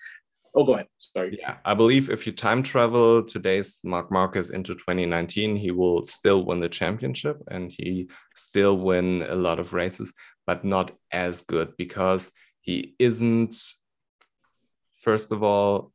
Oh, 0.55 0.63
go 0.63 0.75
ahead. 0.75 0.87
Sorry. 0.99 1.37
Yeah, 1.37 1.57
I 1.65 1.73
believe 1.73 2.09
if 2.09 2.25
you 2.25 2.31
time 2.31 2.63
travel 2.63 3.21
today's 3.23 3.79
Marc 3.83 4.09
Marquez 4.09 4.51
into 4.51 4.73
2019, 4.73 5.57
he 5.57 5.71
will 5.71 6.03
still 6.03 6.45
win 6.45 6.61
the 6.61 6.69
championship 6.69 7.41
and 7.51 7.69
he 7.69 8.09
still 8.35 8.77
win 8.77 9.23
a 9.23 9.35
lot 9.35 9.59
of 9.59 9.73
races, 9.73 10.13
but 10.47 10.63
not 10.63 10.91
as 11.11 11.41
good 11.41 11.75
because 11.77 12.31
he 12.61 12.95
isn't, 12.99 13.57
first 15.01 15.33
of 15.33 15.43
all, 15.43 15.91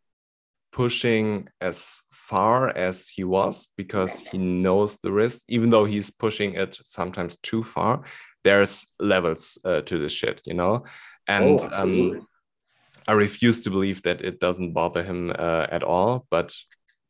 pushing 0.73 1.49
as 1.61 2.03
far 2.13 2.69
as 2.77 3.09
he 3.09 3.25
was 3.25 3.69
because 3.77 4.21
he 4.21 4.39
knows 4.39 4.99
the 4.99 5.13
risk, 5.13 5.43
even 5.49 5.71
though 5.71 5.85
he's 5.85 6.11
pushing 6.11 6.55
it 6.55 6.79
sometimes 6.85 7.37
too 7.43 7.63
far. 7.63 8.03
There's 8.45 8.87
levels 8.99 9.59
uh, 9.65 9.81
to 9.83 9.99
this 9.99 10.13
shit, 10.13 10.41
you 10.45 10.55
know? 10.55 10.85
And 11.27 11.61
oh, 11.61 11.69
um, 11.73 12.27
I 13.07 13.13
refuse 13.13 13.63
to 13.63 13.71
believe 13.71 14.03
that 14.03 14.23
it 14.23 14.41
doesn't 14.41 14.73
bother 14.73 15.03
him 15.03 15.31
uh, 15.37 15.67
at 15.71 15.83
all, 15.83 16.27
but 16.31 16.55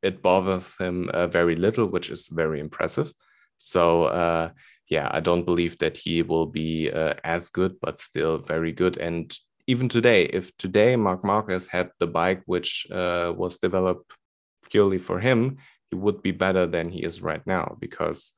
it 0.02 0.23
bothers 0.23 0.76
him 0.79 1.11
uh, 1.12 1.26
very 1.26 1.57
little, 1.57 1.87
which 1.87 2.11
is 2.11 2.29
very 2.29 2.61
impressive. 2.61 3.12
So, 3.59 4.05
uh, 4.05 4.50
yeah, 4.88 5.09
I 5.12 5.21
don't 5.21 5.45
believe 5.45 5.79
that 5.79 5.99
he 5.99 6.23
will 6.23 6.47
be 6.47 6.90
uh, 6.90 7.14
as 7.23 7.50
good, 7.50 7.76
but 7.81 7.99
still 7.99 8.38
very 8.38 8.73
good. 8.73 8.97
And 8.97 9.33
even 9.71 9.89
today, 9.89 10.25
if 10.25 10.57
today 10.57 10.97
Marc 10.97 11.23
Marquez 11.23 11.69
had 11.69 11.91
the 12.00 12.07
bike 12.09 12.43
which 12.47 12.89
uh, 12.91 13.33
was 13.37 13.61
developed 13.61 14.11
purely 14.69 14.99
for 14.99 15.21
him, 15.21 15.59
he 15.91 15.97
would 15.97 16.23
be 16.23 16.33
better 16.33 16.67
than 16.67 16.89
he 16.91 17.05
is 17.05 17.23
right 17.23 17.45
now 17.47 17.77
because 17.81 18.33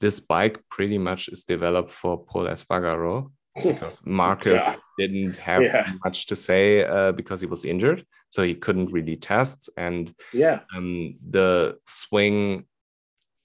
this 0.00 0.18
bike 0.18 0.58
pretty 0.68 0.98
much 0.98 1.28
is 1.28 1.44
developed 1.44 1.92
for 1.92 2.24
Pol 2.24 2.46
Espargaro 2.46 3.30
because 3.62 4.00
Marquez 4.04 4.62
yeah. 4.66 4.76
didn't 4.98 5.36
have 5.38 5.62
yeah. 5.62 5.92
much 6.04 6.26
to 6.26 6.34
say 6.34 6.84
uh, 6.84 7.12
because 7.12 7.40
he 7.40 7.46
was 7.46 7.64
injured, 7.64 8.04
so 8.30 8.42
he 8.42 8.54
couldn't 8.54 8.90
really 8.90 9.16
test. 9.16 9.70
And 9.76 10.12
yeah, 10.32 10.60
um, 10.76 11.14
the 11.30 11.78
swing 11.84 12.66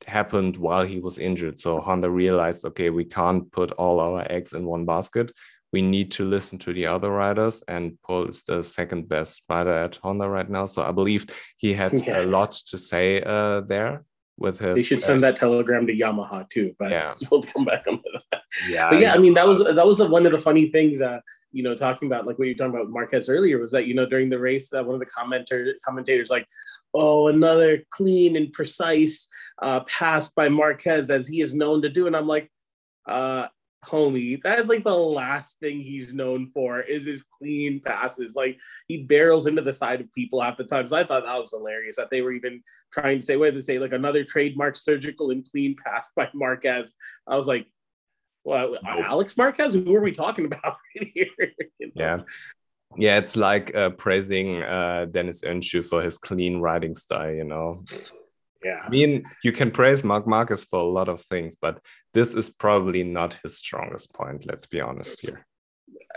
happened 0.07 0.57
while 0.57 0.83
he 0.83 0.99
was 0.99 1.19
injured. 1.19 1.59
So 1.59 1.79
Honda 1.79 2.09
realized, 2.09 2.65
okay, 2.65 2.89
we 2.89 3.05
can't 3.05 3.51
put 3.51 3.71
all 3.73 3.99
our 3.99 4.25
eggs 4.31 4.53
in 4.53 4.65
one 4.65 4.85
basket. 4.85 5.31
We 5.71 5.81
need 5.81 6.11
to 6.13 6.25
listen 6.25 6.57
to 6.59 6.73
the 6.73 6.87
other 6.87 7.11
riders, 7.11 7.63
and 7.67 7.97
Pol 8.01 8.25
is 8.25 8.43
the 8.43 8.63
second 8.63 9.07
best 9.07 9.43
rider 9.49 9.71
at 9.71 9.97
Honda 9.97 10.27
right 10.27 10.49
now. 10.49 10.65
So 10.65 10.81
I 10.81 10.91
believe 10.91 11.27
he 11.57 11.73
had 11.73 11.93
yeah. 12.07 12.21
a 12.21 12.25
lot 12.25 12.51
to 12.51 12.77
say 12.77 13.21
uh, 13.21 13.61
there 13.61 14.03
with 14.39 14.59
his. 14.59 14.75
They 14.75 14.83
should 14.83 15.03
send 15.03 15.21
that 15.21 15.37
telegram 15.37 15.85
to 15.87 15.93
Yamaha 15.93 16.49
too, 16.49 16.75
but 16.79 16.91
yeah. 16.91 17.13
we'll 17.31 17.43
come 17.43 17.65
back 17.65 17.85
on 17.87 18.01
that. 18.31 18.41
Yeah, 18.67 18.89
but 18.89 18.99
yeah, 18.99 19.13
I 19.13 19.17
mean 19.17 19.33
that 19.35 19.47
was 19.47 19.63
that 19.63 19.85
was 19.85 20.01
one 20.01 20.25
of 20.25 20.31
the 20.31 20.39
funny 20.39 20.69
things. 20.69 21.01
Uh, 21.01 21.19
you 21.51 21.63
know, 21.63 21.75
talking 21.75 22.07
about 22.07 22.25
like 22.25 22.37
what 22.37 22.47
you're 22.47 22.55
talking 22.55 22.75
about 22.75 22.89
Marquez 22.89 23.29
earlier 23.29 23.59
was 23.59 23.71
that 23.71 23.85
you 23.85 23.93
know 23.93 24.05
during 24.05 24.29
the 24.29 24.39
race, 24.39 24.73
uh, 24.73 24.83
one 24.83 24.95
of 24.95 24.99
the 24.99 25.05
commenter 25.05 25.73
commentators 25.83 26.29
like, 26.29 26.47
oh, 26.93 27.27
another 27.27 27.83
clean 27.91 28.35
and 28.35 28.51
precise 28.53 29.27
uh, 29.61 29.81
pass 29.81 30.29
by 30.29 30.49
Marquez 30.49 31.09
as 31.09 31.27
he 31.27 31.41
is 31.41 31.53
known 31.53 31.81
to 31.81 31.89
do, 31.89 32.07
and 32.07 32.15
I'm 32.15 32.27
like, 32.27 32.49
uh, 33.07 33.47
homie. 33.85 34.41
That 34.43 34.59
is 34.59 34.67
like 34.67 34.83
the 34.83 34.95
last 34.95 35.59
thing 35.59 35.79
he's 35.79 36.13
known 36.13 36.51
for 36.53 36.81
is 36.81 37.05
his 37.05 37.23
clean 37.23 37.81
passes. 37.85 38.35
Like 38.35 38.57
he 38.87 39.03
barrels 39.03 39.47
into 39.47 39.61
the 39.61 39.73
side 39.73 40.01
of 40.01 40.11
people 40.13 40.41
half 40.41 40.57
the 40.57 40.63
time. 40.63 40.87
So 40.87 40.95
I 40.95 41.03
thought 41.03 41.25
that 41.25 41.41
was 41.41 41.51
hilarious 41.51 41.95
that 41.95 42.09
they 42.09 42.21
were 42.21 42.31
even 42.31 42.61
trying 42.91 43.19
to 43.19 43.25
say, 43.25 43.37
what 43.37 43.45
did 43.45 43.55
they 43.55 43.61
say? 43.61 43.79
Like 43.79 43.93
another 43.93 44.23
trademark 44.23 44.75
surgical 44.75 45.31
and 45.31 45.49
clean 45.49 45.75
pass 45.83 46.09
by 46.15 46.29
Marquez. 46.33 46.95
I 47.27 47.35
was 47.35 47.47
like, 47.47 47.67
well, 48.43 48.77
Alex 48.85 49.37
Marquez, 49.37 49.73
who 49.73 49.95
are 49.95 50.01
we 50.01 50.11
talking 50.11 50.45
about 50.45 50.77
here? 50.93 51.27
you 51.79 51.87
know? 51.87 51.91
Yeah. 51.95 52.19
Yeah, 52.97 53.19
it's 53.19 53.35
like 53.35 53.75
uh, 53.75 53.91
praising 53.91 54.63
uh, 54.63 55.05
Deniz 55.11 55.43
Öncü 55.43 55.85
for 55.85 56.01
his 56.01 56.17
clean 56.17 56.59
riding 56.59 56.95
style, 56.95 57.31
you 57.31 57.43
know. 57.43 57.83
Yeah. 58.63 58.81
I 58.85 58.89
mean, 58.89 59.23
you 59.43 59.51
can 59.51 59.71
praise 59.71 60.03
Marc 60.03 60.27
Marquez 60.27 60.63
for 60.65 60.79
a 60.79 60.83
lot 60.83 61.07
of 61.07 61.21
things, 61.21 61.55
but 61.55 61.79
this 62.13 62.33
is 62.33 62.49
probably 62.49 63.03
not 63.03 63.37
his 63.43 63.57
strongest 63.57 64.13
point. 64.13 64.45
Let's 64.45 64.65
be 64.65 64.81
honest 64.81 65.21
here. 65.21 65.45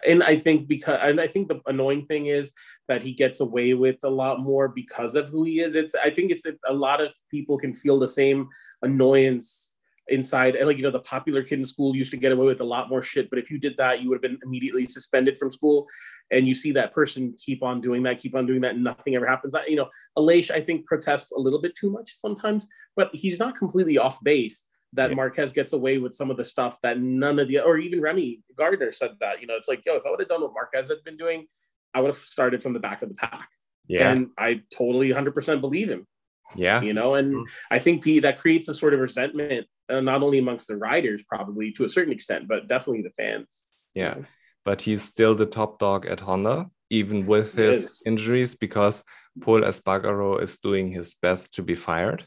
And 0.07 0.23
I 0.25 0.37
think 0.37 0.67
because, 0.67 0.99
and 1.01 1.21
I 1.21 1.29
think 1.29 1.49
the 1.49 1.61
annoying 1.67 2.07
thing 2.07 2.27
is 2.27 2.53
that 2.89 3.03
he 3.03 3.13
gets 3.13 3.41
away 3.41 3.75
with 3.75 3.99
a 4.03 4.11
lot 4.11 4.41
more 4.41 4.69
because 4.69 5.15
of 5.15 5.29
who 5.29 5.45
he 5.45 5.61
is. 5.61 5.77
It's, 5.77 5.95
I 5.95 6.11
think 6.11 6.33
it's 6.33 6.45
a 6.67 6.73
lot 6.73 7.01
of 7.01 7.13
people 7.31 7.59
can 7.59 7.75
feel 7.75 8.01
the 8.01 8.09
same 8.09 8.49
annoyance 8.83 9.72
inside 10.09 10.57
like 10.63 10.77
you 10.77 10.83
know 10.83 10.91
the 10.91 11.01
popular 11.01 11.43
kid 11.43 11.61
in 11.61 11.65
school 11.65 11.95
used 11.95 12.11
to 12.11 12.17
get 12.17 12.33
away 12.33 12.45
with 12.45 12.61
a 12.61 12.65
lot 12.65 12.89
more 12.89 13.03
shit 13.03 13.31
but 13.31 13.39
if 13.39 13.51
you 13.51 13.59
did 13.59 13.77
that 13.77 14.01
you 14.01 14.09
would 14.09 14.17
have 14.17 14.23
been 14.23 14.39
immediately 14.45 14.85
suspended 14.85 15.39
from 15.39 15.53
school 15.53 15.87
and 16.33 16.47
you 16.47 16.55
see 16.55 16.73
that 16.73 16.93
person 16.93 17.35
keep 17.39 17.63
on 17.63 17.81
doing 17.81 18.03
that 18.03 18.19
keep 18.19 18.35
on 18.35 18.45
doing 18.45 18.61
that 18.61 18.75
and 18.75 18.83
nothing 18.83 19.15
ever 19.15 19.27
happens. 19.27 19.55
You 19.69 19.77
know 19.77 19.89
Aleix 20.19 20.51
I 20.51 20.61
think 20.61 20.87
protests 20.87 21.31
a 21.33 21.39
little 21.39 21.61
bit 21.61 21.77
too 21.77 21.91
much 21.91 22.13
sometimes 22.15 22.67
but 22.97 23.15
he's 23.15 23.39
not 23.39 23.57
completely 23.57 23.97
off 23.97 24.23
base 24.25 24.65
that 24.95 25.11
yeah. 25.11 25.17
Marquez 25.17 25.53
gets 25.53 25.73
away 25.73 25.99
with 25.99 26.15
some 26.15 26.31
of 26.31 26.37
the 26.37 26.45
stuff 26.45 26.79
that 26.83 27.01
none 27.01 27.39
of 27.39 27.49
the 27.49 27.61
or 27.61 27.79
even 27.79 28.01
Remy 28.01 28.41
Gardner 28.57 28.93
said 28.93 29.13
that 29.21 29.41
you 29.41 29.47
know 29.47 29.55
it's 29.57 29.69
like 29.69 29.83
yo 29.87 29.95
if 29.95 30.03
I 30.05 30.11
would 30.11 30.21
have 30.21 30.29
done 30.29 30.43
what 30.43 30.53
Marquez 30.53 30.89
had 30.89 31.05
been 31.05 31.17
doing 31.17 31.47
I 31.95 32.01
would 32.01 32.09
have 32.09 32.17
started 32.17 32.63
from 32.63 32.73
the 32.73 32.81
back 32.81 33.03
of 33.03 33.09
the 33.09 33.15
pack. 33.15 33.49
Yeah. 33.87 34.11
And 34.11 34.29
I 34.39 34.63
totally 34.71 35.11
100% 35.11 35.61
believe 35.61 35.91
him 35.91 36.07
yeah 36.55 36.81
you 36.81 36.93
know 36.93 37.15
and 37.15 37.35
mm-hmm. 37.35 37.45
I 37.71 37.79
think 37.79 38.03
P, 38.03 38.21
that 38.21 38.39
creates 38.39 38.69
a 38.69 38.75
sort 38.75 38.95
of 38.95 39.01
resentment 39.01 39.67
uh, 39.93 40.01
not 40.01 40.23
only 40.23 40.39
amongst 40.39 40.69
the 40.69 40.77
riders, 40.77 41.23
probably 41.23 41.73
to 41.73 41.85
a 41.85 41.89
certain 41.89 42.13
extent, 42.13 42.49
but 42.49 42.69
definitely 42.69 43.03
the 43.03 43.11
fans. 43.11 43.67
Yeah, 43.95 44.17
but 44.65 44.83
he's 44.83 45.03
still 45.03 45.35
the 45.35 45.47
top 45.47 45.79
dog 45.79 46.07
at 46.07 46.21
Honda, 46.21 46.71
even 46.91 47.27
with 47.27 47.55
his 47.55 48.01
injuries, 48.07 48.55
because 48.55 49.05
Pol 49.41 49.61
Espargaro 49.63 50.43
is 50.43 50.59
doing 50.59 50.91
his 50.91 51.15
best 51.15 51.55
to 51.55 51.63
be 51.63 51.75
fired. 51.75 52.27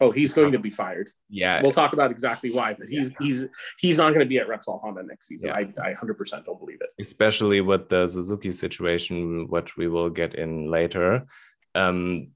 Oh, 0.00 0.10
he's 0.10 0.32
going 0.32 0.50
to 0.52 0.58
be 0.58 0.70
fired. 0.70 1.10
Yeah, 1.28 1.62
we'll 1.62 1.72
talk 1.72 1.92
about 1.92 2.10
exactly 2.10 2.50
why, 2.50 2.74
but 2.74 2.88
he's 2.88 3.10
yeah. 3.10 3.16
he's 3.20 3.44
he's 3.78 3.98
not 3.98 4.08
going 4.08 4.20
to 4.20 4.26
be 4.26 4.38
at 4.38 4.48
Repsol 4.48 4.80
Honda 4.80 5.02
next 5.02 5.28
season. 5.28 5.50
Yeah. 5.50 5.56
I 5.56 5.88
I 5.90 5.92
hundred 5.92 6.14
percent 6.14 6.46
don't 6.46 6.58
believe 6.58 6.80
it. 6.80 6.90
Especially 7.00 7.60
with 7.60 7.88
the 7.88 8.08
Suzuki 8.08 8.50
situation, 8.50 9.46
what 9.48 9.76
we 9.76 9.88
will 9.88 10.10
get 10.10 10.34
in 10.34 10.70
later. 10.70 11.26
Um, 11.74 12.28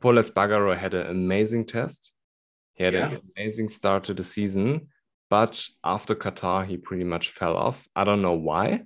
Pol 0.00 0.14
Espargaro 0.14 0.76
had 0.76 0.94
an 0.94 1.08
amazing 1.08 1.66
test. 1.66 2.12
He 2.74 2.84
had 2.84 2.94
yeah. 2.94 3.10
an 3.10 3.20
amazing 3.36 3.68
start 3.68 4.04
to 4.04 4.14
the 4.14 4.24
season, 4.24 4.88
but 5.30 5.66
after 5.82 6.14
Qatar, 6.14 6.66
he 6.66 6.76
pretty 6.76 7.04
much 7.04 7.30
fell 7.30 7.56
off. 7.56 7.88
I 7.96 8.04
don't 8.04 8.22
know 8.22 8.34
why. 8.34 8.84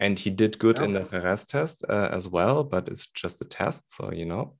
And 0.00 0.18
he 0.18 0.30
did 0.30 0.58
good 0.58 0.78
yeah. 0.78 0.84
in 0.86 0.92
the 0.94 1.00
Jerez 1.00 1.46
test 1.46 1.84
uh, 1.88 2.08
as 2.10 2.26
well, 2.26 2.64
but 2.64 2.88
it's 2.88 3.06
just 3.06 3.42
a 3.42 3.44
test, 3.44 3.94
so 3.94 4.12
you 4.12 4.24
know. 4.24 4.54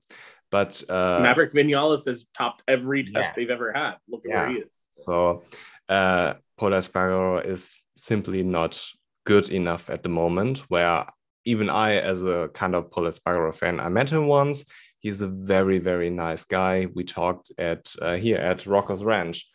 But 0.50 0.82
uh, 0.88 1.18
Maverick 1.20 1.52
Vinales 1.52 2.06
has 2.06 2.26
topped 2.36 2.62
every 2.68 3.02
test 3.02 3.14
yeah. 3.14 3.32
they've 3.34 3.50
ever 3.50 3.72
had. 3.72 3.96
Look 4.08 4.22
at 4.26 4.30
where 4.30 4.48
he 4.50 4.54
is. 4.58 4.84
So 4.96 5.42
uh, 5.88 6.34
Pol 6.56 6.70
Espargaro 6.70 7.44
is 7.44 7.82
simply 7.96 8.42
not 8.42 8.80
good 9.24 9.48
enough 9.48 9.90
at 9.90 10.02
the 10.02 10.08
moment. 10.08 10.58
Where 10.70 11.06
even 11.44 11.68
I, 11.68 11.96
as 11.96 12.22
a 12.22 12.50
kind 12.54 12.74
of 12.74 12.90
Pol 12.90 13.04
Espargaro 13.04 13.52
fan, 13.54 13.80
I 13.80 13.88
met 13.88 14.10
him 14.10 14.28
once 14.28 14.64
He's 15.04 15.20
a 15.20 15.28
very, 15.28 15.80
very 15.80 16.08
nice 16.08 16.46
guy. 16.46 16.86
We 16.94 17.04
talked 17.04 17.52
at 17.58 17.94
uh, 18.00 18.16
here 18.16 18.38
at 18.38 18.66
Rocco's 18.66 19.04
Ranch. 19.04 19.46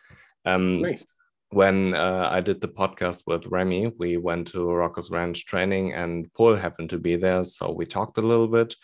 Um, 0.46 0.82
Nice. 0.84 1.08
when 1.50 1.96
uh, 1.96 2.30
I 2.32 2.40
did 2.40 2.62
the 2.62 2.68
podcast 2.68 3.24
with 3.26 3.48
Remy, 3.48 3.94
we 3.98 4.18
went 4.18 4.50
to 4.50 4.72
Rocco's 4.72 5.10
Ranch 5.10 5.48
training, 5.48 5.94
and 5.94 6.32
Pol 6.36 6.56
happened 6.56 6.92
to 6.92 7.00
be 7.00 7.16
there, 7.16 7.44
so 7.44 7.72
we 7.72 7.88
talked 7.88 8.20
a 8.20 8.22
little 8.22 8.48
bit. 8.48 8.76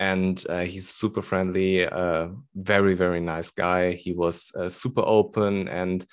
And 0.00 0.44
uh, 0.50 0.64
he's 0.64 0.90
super 0.90 1.22
friendly, 1.22 1.86
uh, 1.86 2.28
very 2.54 2.92
very 2.92 3.20
nice 3.20 3.50
guy. 3.50 3.92
He 3.92 4.12
was 4.12 4.52
uh, 4.54 4.68
super 4.68 5.04
open, 5.06 5.66
and 5.68 6.04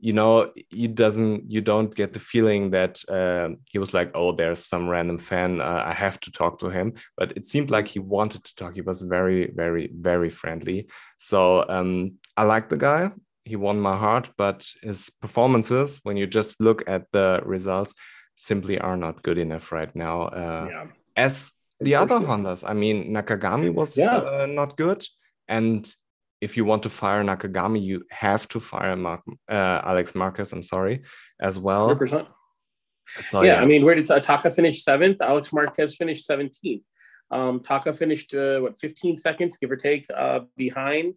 you 0.00 0.12
know, 0.12 0.52
you 0.70 0.88
doesn't 0.88 1.50
you 1.50 1.60
don't 1.60 1.94
get 1.94 2.12
the 2.12 2.20
feeling 2.20 2.70
that 2.70 3.02
uh, 3.08 3.48
he 3.70 3.78
was 3.78 3.94
like, 3.94 4.10
oh, 4.14 4.32
there's 4.32 4.64
some 4.64 4.88
random 4.88 5.18
fan, 5.18 5.60
uh, 5.60 5.82
I 5.86 5.92
have 5.92 6.20
to 6.20 6.30
talk 6.32 6.58
to 6.60 6.68
him. 6.68 6.94
But 7.16 7.36
it 7.36 7.46
seemed 7.46 7.70
like 7.70 7.88
he 7.88 7.98
wanted 7.98 8.44
to 8.44 8.54
talk. 8.54 8.74
He 8.74 8.82
was 8.82 9.02
very 9.02 9.50
very 9.54 9.90
very 9.92 10.30
friendly. 10.30 10.88
So 11.18 11.64
um, 11.68 12.14
I 12.36 12.42
like 12.44 12.68
the 12.68 12.76
guy 12.76 13.10
he 13.46 13.56
won 13.56 13.78
my 13.80 13.96
heart, 13.96 14.30
but 14.36 14.68
his 14.82 15.08
performances, 15.08 16.00
when 16.02 16.16
you 16.16 16.26
just 16.26 16.60
look 16.60 16.82
at 16.88 17.04
the 17.12 17.40
results, 17.44 17.94
simply 18.34 18.78
are 18.78 18.96
not 18.96 19.22
good 19.22 19.38
enough 19.38 19.70
right 19.72 19.94
now. 19.94 20.22
Uh, 20.22 20.68
yeah. 20.70 20.84
As 21.16 21.52
the 21.80 21.94
other. 21.94 22.18
Hondas, 22.18 22.68
I 22.68 22.72
mean, 22.72 23.14
Nakagami 23.14 23.72
was 23.72 23.96
Yeah. 23.96 24.16
uh, 24.16 24.46
not 24.46 24.76
good, 24.76 25.06
and 25.48 25.90
if 26.40 26.56
you 26.56 26.64
want 26.64 26.82
to 26.82 26.90
fire 26.90 27.22
Nakagami, 27.24 27.82
you 27.82 28.04
have 28.10 28.46
to 28.48 28.60
fire 28.60 28.96
Marc, 28.96 29.22
uh, 29.50 29.80
Alex 29.84 30.14
Marquez. 30.14 30.52
I'm 30.52 30.62
sorry, 30.62 31.02
as 31.40 31.58
well. 31.58 31.94
100%. 31.94 32.26
So 33.20 33.42
yeah, 33.42 33.62
I 33.62 33.66
mean, 33.66 33.84
where 33.84 33.94
did 33.94 34.06
Taka 34.06 34.50
finish 34.50 34.82
seventh? 34.82 35.22
Alex 35.22 35.52
Marquez 35.52 35.96
finished 35.96 36.28
17th. 36.28 36.82
Um, 37.30 37.60
Taka 37.60 37.94
finished 37.94 38.34
uh, 38.34 38.60
what 38.60 38.78
15 38.78 39.18
seconds, 39.18 39.56
give 39.56 39.70
or 39.70 39.76
take, 39.76 40.06
uh, 40.14 40.40
behind 40.56 41.16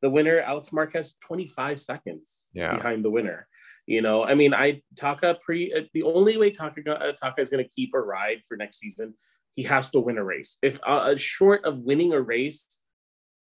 the 0.00 0.10
winner. 0.10 0.40
Alex 0.40 0.72
Marquez 0.72 1.14
25 1.20 1.80
seconds 1.80 2.48
Yeah. 2.52 2.74
behind 2.76 3.04
the 3.04 3.10
winner. 3.10 3.48
You 3.86 4.00
know, 4.00 4.24
I 4.24 4.34
mean, 4.34 4.54
I 4.54 4.82
Taka 4.96 5.38
pre 5.44 5.72
uh, 5.72 5.82
the 5.92 6.04
only 6.04 6.36
way 6.36 6.50
Taka 6.50 6.88
uh, 6.88 7.12
Taka 7.12 7.40
is 7.40 7.48
going 7.50 7.64
to 7.64 7.68
keep 7.70 7.94
a 7.94 8.00
ride 8.00 8.42
for 8.46 8.56
next 8.56 8.78
season, 8.78 9.14
he 9.52 9.64
has 9.64 9.90
to 9.90 10.00
win 10.00 10.18
a 10.18 10.24
race. 10.24 10.58
If 10.62 10.78
uh, 10.86 11.16
short 11.16 11.64
of 11.64 11.78
winning 11.78 12.12
a 12.12 12.20
race, 12.20 12.78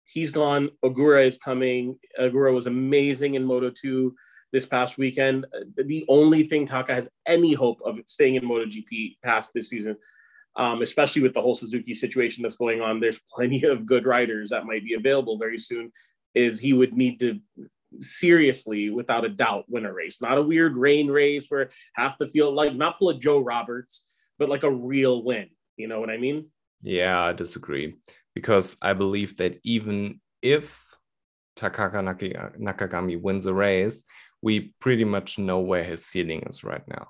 he's 0.06 0.30
gone. 0.30 0.70
Ogura 0.84 1.24
is 1.26 1.36
coming. 1.38 1.98
Ogura 2.18 2.54
was 2.54 2.66
amazing 2.66 3.34
in 3.34 3.44
Moto 3.44 3.70
2 3.70 4.14
this 4.52 4.66
past 4.66 4.96
weekend. 4.96 5.46
The 5.76 6.04
only 6.08 6.44
thing 6.44 6.66
Taka 6.66 6.94
has 6.94 7.08
any 7.26 7.52
hope 7.52 7.80
of 7.84 8.00
staying 8.06 8.36
in 8.36 8.44
MotoGP 8.44 9.18
past 9.22 9.50
this 9.52 9.68
season, 9.68 9.96
um, 10.54 10.82
especially 10.82 11.22
with 11.22 11.34
the 11.34 11.40
whole 11.40 11.56
Suzuki 11.56 11.94
situation 11.94 12.42
that's 12.42 12.56
going 12.56 12.80
on, 12.80 13.00
there's 13.00 13.20
plenty 13.30 13.64
of 13.64 13.86
good 13.86 14.06
riders 14.06 14.50
that 14.50 14.64
might 14.64 14.84
be 14.84 14.94
available 14.94 15.38
very 15.38 15.58
soon. 15.58 15.92
Is 16.34 16.60
he 16.60 16.72
would 16.72 16.92
need 16.92 17.18
to 17.20 17.40
seriously, 18.00 18.90
without 18.90 19.24
a 19.24 19.28
doubt, 19.28 19.64
win 19.68 19.86
a 19.86 19.92
race, 19.92 20.20
not 20.20 20.38
a 20.38 20.42
weird 20.42 20.76
rain 20.76 21.08
race 21.08 21.46
where 21.48 21.70
half 21.94 22.18
the 22.18 22.26
field, 22.26 22.54
like 22.54 22.74
not 22.74 22.98
pull 22.98 23.08
a 23.08 23.18
Joe 23.18 23.38
Roberts, 23.38 24.02
but 24.38 24.50
like 24.50 24.64
a 24.64 24.70
real 24.70 25.24
win. 25.24 25.48
You 25.76 25.88
know 25.88 25.98
what 25.98 26.10
I 26.10 26.18
mean? 26.18 26.50
Yeah, 26.82 27.22
I 27.22 27.32
disagree 27.32 27.94
because 28.36 28.76
I 28.82 28.92
believe 28.92 29.38
that 29.38 29.58
even 29.64 30.20
if 30.42 30.84
Takaaki 31.58 32.30
Nakagami 32.60 33.18
wins 33.18 33.46
a 33.46 33.54
race, 33.54 34.04
we 34.42 34.74
pretty 34.78 35.04
much 35.04 35.38
know 35.38 35.60
where 35.60 35.82
his 35.82 36.04
ceiling 36.04 36.42
is 36.50 36.62
right 36.62 36.86
now, 36.86 37.06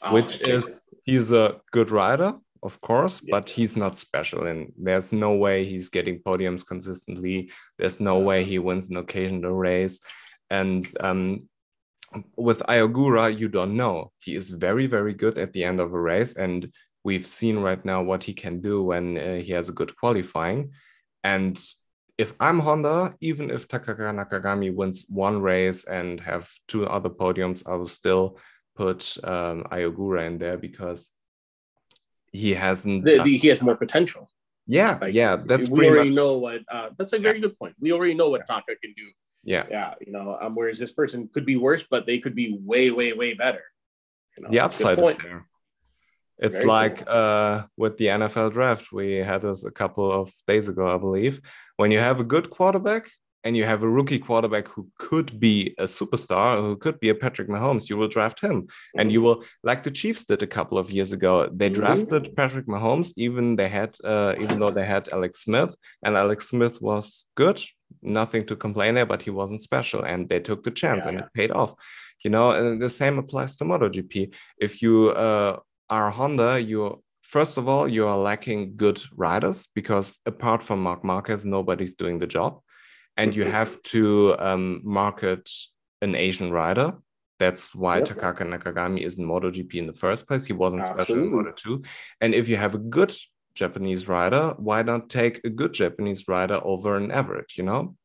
Oh, 0.00 0.14
which 0.14 0.48
is 0.48 0.80
he's 1.02 1.32
a 1.32 1.60
good 1.72 1.90
rider, 1.90 2.30
of 2.62 2.80
course, 2.80 3.20
Yeah. 3.24 3.32
but 3.34 3.50
he's 3.50 3.76
not 3.76 3.96
special. 3.96 4.46
And 4.46 4.72
there's 4.78 5.10
no 5.12 5.34
way 5.34 5.64
he's 5.64 5.88
getting 5.88 6.20
podiums 6.20 6.64
consistently. 6.64 7.50
There's 7.78 7.98
no 7.98 8.20
way 8.20 8.44
he 8.44 8.60
wins 8.60 8.88
an 8.88 8.98
occasional 8.98 9.54
race. 9.54 9.98
And 10.48 10.86
um, 11.00 11.48
with 12.36 12.62
Ai 12.68 12.78
Ogura, 12.86 13.36
you 13.36 13.48
don't 13.48 13.74
know. 13.74 14.12
He 14.20 14.36
is 14.36 14.48
very, 14.50 14.86
very 14.86 15.12
good 15.12 15.36
at 15.38 15.52
the 15.52 15.64
end 15.64 15.80
of 15.80 15.92
a 15.92 16.00
race. 16.00 16.34
And 16.34 16.72
we've 17.08 17.28
seen 17.40 17.56
right 17.68 17.82
now 17.92 18.00
what 18.10 18.22
he 18.28 18.34
can 18.44 18.54
do 18.70 18.74
when 18.90 19.04
uh, 19.16 19.22
he 19.46 19.50
has 19.58 19.66
a 19.68 19.76
good 19.78 19.92
qualifying. 20.00 20.60
And 21.34 21.54
if 22.24 22.30
I'm 22.46 22.58
Honda, 22.66 22.96
even 23.30 23.44
if 23.56 23.62
Takaaki 23.70 24.12
Nakagami 24.18 24.70
wins 24.78 24.98
one 25.26 25.36
race 25.52 25.80
and 25.98 26.10
have 26.30 26.44
two 26.70 26.82
other 26.96 27.12
podiums, 27.22 27.58
I 27.70 27.74
will 27.80 27.92
still 28.00 28.24
put 28.82 29.00
um, 29.32 29.58
Ai 29.72 29.82
Ogura 29.88 30.22
in 30.30 30.36
there 30.42 30.58
because 30.68 31.00
he 32.40 32.50
hasn't. 32.64 33.04
The- 33.04 33.22
the- 33.26 33.38
he 33.44 33.48
has 33.52 33.60
more 33.68 33.78
potential. 33.84 34.24
yeah, 34.80 34.92
like, 35.00 35.14
yeah, 35.20 35.32
that's 35.50 35.68
we 35.70 35.76
pretty 35.78 35.90
already 35.92 36.10
much. 36.10 36.16
know 36.22 36.32
what. 36.44 36.60
Uh, 36.74 36.88
that's 36.98 37.14
a 37.18 37.20
very 37.28 37.40
good 37.44 37.54
point. 37.60 37.74
We 37.84 37.88
already 37.96 38.14
know 38.20 38.28
what 38.34 38.42
Taka 38.52 38.74
can 38.82 38.92
do. 39.02 39.06
Yeah, 39.54 39.64
Yeah, 39.76 39.90
you 40.04 40.12
know. 40.16 40.26
Um, 40.42 40.52
whereas 40.58 40.78
this 40.82 40.92
person 41.00 41.18
could 41.32 41.46
be 41.52 41.56
worse, 41.66 41.84
but 41.92 42.02
they 42.08 42.18
could 42.22 42.36
be 42.42 42.48
way, 42.72 42.84
way, 42.98 43.10
way 43.20 43.30
better. 43.44 43.64
You 44.34 44.40
know, 44.42 44.50
the 44.54 44.60
upside 44.66 44.98
is 44.98 45.14
there. 45.26 45.40
It's 46.40 46.58
Very 46.58 46.68
like 46.68 47.02
uh, 47.06 47.64
with 47.76 47.96
the 47.96 48.06
NFL 48.06 48.52
draft. 48.52 48.92
We 48.92 49.12
had 49.16 49.42
this 49.42 49.64
a 49.64 49.70
couple 49.70 50.10
of 50.10 50.32
days 50.46 50.68
ago, 50.68 50.86
I 50.94 50.98
believe. 50.98 51.40
When 51.76 51.90
you 51.90 51.98
have 51.98 52.20
a 52.20 52.24
good 52.24 52.48
quarterback 52.50 53.10
and 53.44 53.56
you 53.56 53.64
have 53.64 53.82
a 53.82 53.88
rookie 53.88 54.18
quarterback 54.18 54.68
who 54.68 54.88
could 54.98 55.38
be 55.40 55.74
a 55.78 55.84
superstar, 55.84 56.58
who 56.60 56.76
could 56.76 56.98
be 57.00 57.08
a 57.08 57.14
Patrick 57.14 57.48
Mahomes, 57.48 57.88
you 57.88 57.96
will 57.96 58.08
draft 58.08 58.40
him. 58.40 58.66
And 58.96 59.10
you 59.12 59.20
will, 59.22 59.44
like 59.62 59.82
the 59.84 59.90
Chiefs 59.90 60.24
did 60.26 60.42
a 60.42 60.46
couple 60.46 60.76
of 60.78 60.90
years 60.90 61.12
ago, 61.12 61.48
they 61.52 61.70
Mhm. 61.70 61.74
drafted 61.74 62.36
Patrick 62.36 62.66
Mahomes, 62.66 63.12
even 63.16 63.56
they 63.56 63.68
had, 63.68 63.96
uh, 64.04 64.34
even 64.40 64.58
though 64.60 64.70
they 64.70 64.86
had 64.86 65.08
Alex 65.12 65.42
Smith, 65.42 65.74
and 66.04 66.16
Alex 66.16 66.48
Smith 66.48 66.80
was 66.82 67.26
good, 67.36 67.60
nothing 68.02 68.44
to 68.46 68.56
complain 68.56 68.94
there, 68.94 69.06
but 69.06 69.22
he 69.22 69.30
wasn't 69.30 69.62
special, 69.62 70.02
and 70.04 70.28
they 70.28 70.40
took 70.40 70.62
the 70.64 70.70
chance, 70.82 71.04
Yeah, 71.04 71.08
and 71.10 71.18
yeah. 71.18 71.24
it 71.26 71.32
paid 71.34 71.50
off. 71.52 71.74
You 72.24 72.30
know, 72.30 72.50
and 72.50 72.82
the 72.82 72.88
same 72.88 73.16
applies 73.18 73.56
to 73.56 73.64
MotoGP. 73.64 74.32
If 74.60 74.82
you 74.82 75.10
uh, 75.10 75.58
are 75.90 76.10
Honda, 76.10 76.60
you 76.60 77.02
first 77.22 77.58
of 77.58 77.68
all 77.68 77.86
you 77.88 78.06
are 78.06 78.16
lacking 78.16 78.76
good 78.76 79.00
riders 79.14 79.68
because 79.74 80.18
apart 80.26 80.62
from 80.62 80.82
Marc 80.82 81.04
Marquez, 81.04 81.44
nobody's 81.44 81.94
doing 81.94 82.18
the 82.18 82.26
job, 82.26 82.60
and 83.16 83.34
you 83.34 83.44
Mhm. 83.44 83.50
have 83.50 83.82
to 83.94 84.34
um, 84.38 84.80
market 84.84 85.50
an 86.02 86.14
Asian 86.14 86.50
rider. 86.50 86.92
That's 87.38 87.74
why 87.74 87.98
Yep. 87.98 88.08
Takaaki 88.08 88.44
Nakagami 88.52 89.02
is 89.04 89.18
in 89.18 89.24
MotoGP 89.26 89.74
in 89.78 89.86
the 89.86 89.92
first 89.92 90.26
place. 90.26 90.44
He 90.46 90.52
wasn't 90.52 90.84
special 90.84 91.16
in 91.16 91.30
Moto 91.30 91.52
2. 91.52 91.82
And 92.20 92.34
if 92.34 92.48
you 92.48 92.56
have 92.56 92.74
a 92.74 92.78
good 92.78 93.14
Japanese 93.54 94.08
rider, 94.08 94.54
why 94.58 94.82
not 94.82 95.08
take 95.08 95.40
a 95.44 95.50
good 95.50 95.72
Japanese 95.72 96.26
rider 96.28 96.60
over 96.62 96.96
an 96.96 97.10
average, 97.10 97.56
you 97.58 97.64
know? 97.64 97.96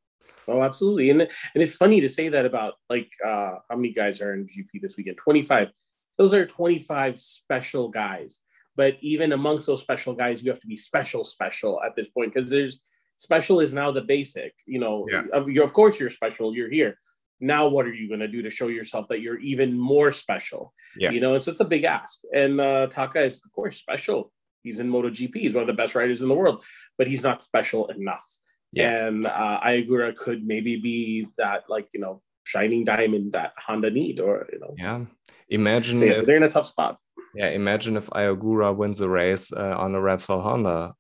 Oh, 0.48 0.62
absolutely. 0.62 1.10
And 1.10 1.22
and 1.22 1.64
it's 1.64 1.78
funny 1.78 2.02
to 2.02 2.10
say 2.10 2.30
that 2.30 2.46
about 2.46 2.74
like 2.90 3.10
uh 3.26 3.54
how 3.70 3.76
many 3.76 3.92
guys 3.94 4.22
are 4.22 4.34
in 4.34 4.46
GP 4.48 4.82
this 4.82 4.98
weekend? 4.98 5.18
25. 5.18 5.70
Those 6.18 6.34
are 6.34 6.46
25 6.46 7.20
special 7.20 7.90
guys. 7.90 8.40
But 8.76 8.98
even 9.02 9.34
amongst 9.34 9.68
those 9.68 9.82
special 9.82 10.14
guys, 10.14 10.42
you 10.42 10.50
have 10.50 10.60
to 10.62 10.68
be 10.68 10.78
special, 10.78 11.24
special 11.24 11.80
at 11.86 11.96
this 11.96 12.10
point 12.10 12.34
because 12.34 12.50
there's 12.50 12.82
special 13.18 13.60
is 13.60 13.74
now 13.74 13.92
the 13.92 14.02
basic. 14.02 14.54
You 14.66 14.80
know, 14.80 15.08
Yeah. 15.10 15.24
of, 15.32 15.50
you're, 15.50 15.64
of 15.64 15.74
course 15.74 16.00
you're 16.00 16.10
special, 16.10 16.56
you're 16.56 16.70
here. 16.72 16.98
Now, 17.40 17.68
what 17.68 17.86
are 17.86 17.94
you 17.94 18.08
going 18.08 18.22
to 18.22 18.28
do 18.28 18.42
to 18.42 18.50
show 18.50 18.70
yourself 18.70 19.08
that 19.10 19.22
you're 19.22 19.40
even 19.40 19.78
more 19.78 20.12
special? 20.12 20.74
Yeah. 20.98 21.12
You 21.12 21.20
know, 21.20 21.34
and 21.36 21.44
so 21.44 21.52
it's 21.52 21.60
a 21.60 21.66
big 21.66 21.84
ask. 21.84 22.20
And 22.34 22.60
uh, 22.60 22.88
Taka 22.88 23.22
is, 23.22 23.42
of 23.46 23.52
course, 23.52 23.78
special. 23.78 24.32
He's 24.64 24.80
in 24.80 24.90
MotoGP. 24.90 25.36
He's 25.36 25.54
one 25.54 25.62
of 25.64 25.68
the 25.68 25.74
best 25.74 25.94
riders 25.94 26.22
in 26.22 26.30
the 26.30 26.36
world, 26.36 26.64
but 26.98 27.06
he's 27.06 27.22
not 27.24 27.42
special 27.42 27.88
enough. 27.90 28.26
Yeah. 28.72 29.08
And 29.08 29.26
uh, 29.28 29.60
Ai 29.62 29.84
Ogura 29.84 30.16
could 30.16 30.48
maybe 30.48 30.78
be 30.78 31.28
that, 31.38 31.66
like, 31.70 31.90
you 31.94 32.00
know, 32.00 32.22
shining 32.44 32.84
diamond 32.84 33.34
that 33.34 33.54
Honda 33.58 33.90
need, 33.90 34.20
or, 34.20 34.48
you 34.52 34.60
know, 34.60 34.76
Yeah. 34.78 35.06
Imagine 35.50 36.00
they, 36.00 36.10
if 36.10 36.26
they're 36.26 36.38
in 36.38 36.44
a 36.44 36.50
tough 36.50 36.66
spot. 36.66 36.98
Yeah, 37.36 37.50
imagine 37.50 37.98
if 37.98 38.10
Ai 38.14 38.24
Ogura 38.24 38.76
wins 38.76 39.02
a 39.02 39.10
race 39.10 39.52
uh, 39.52 39.76
on 39.78 39.96
a 39.96 40.00
Repsol 40.00 40.42
Honda. 40.42 40.94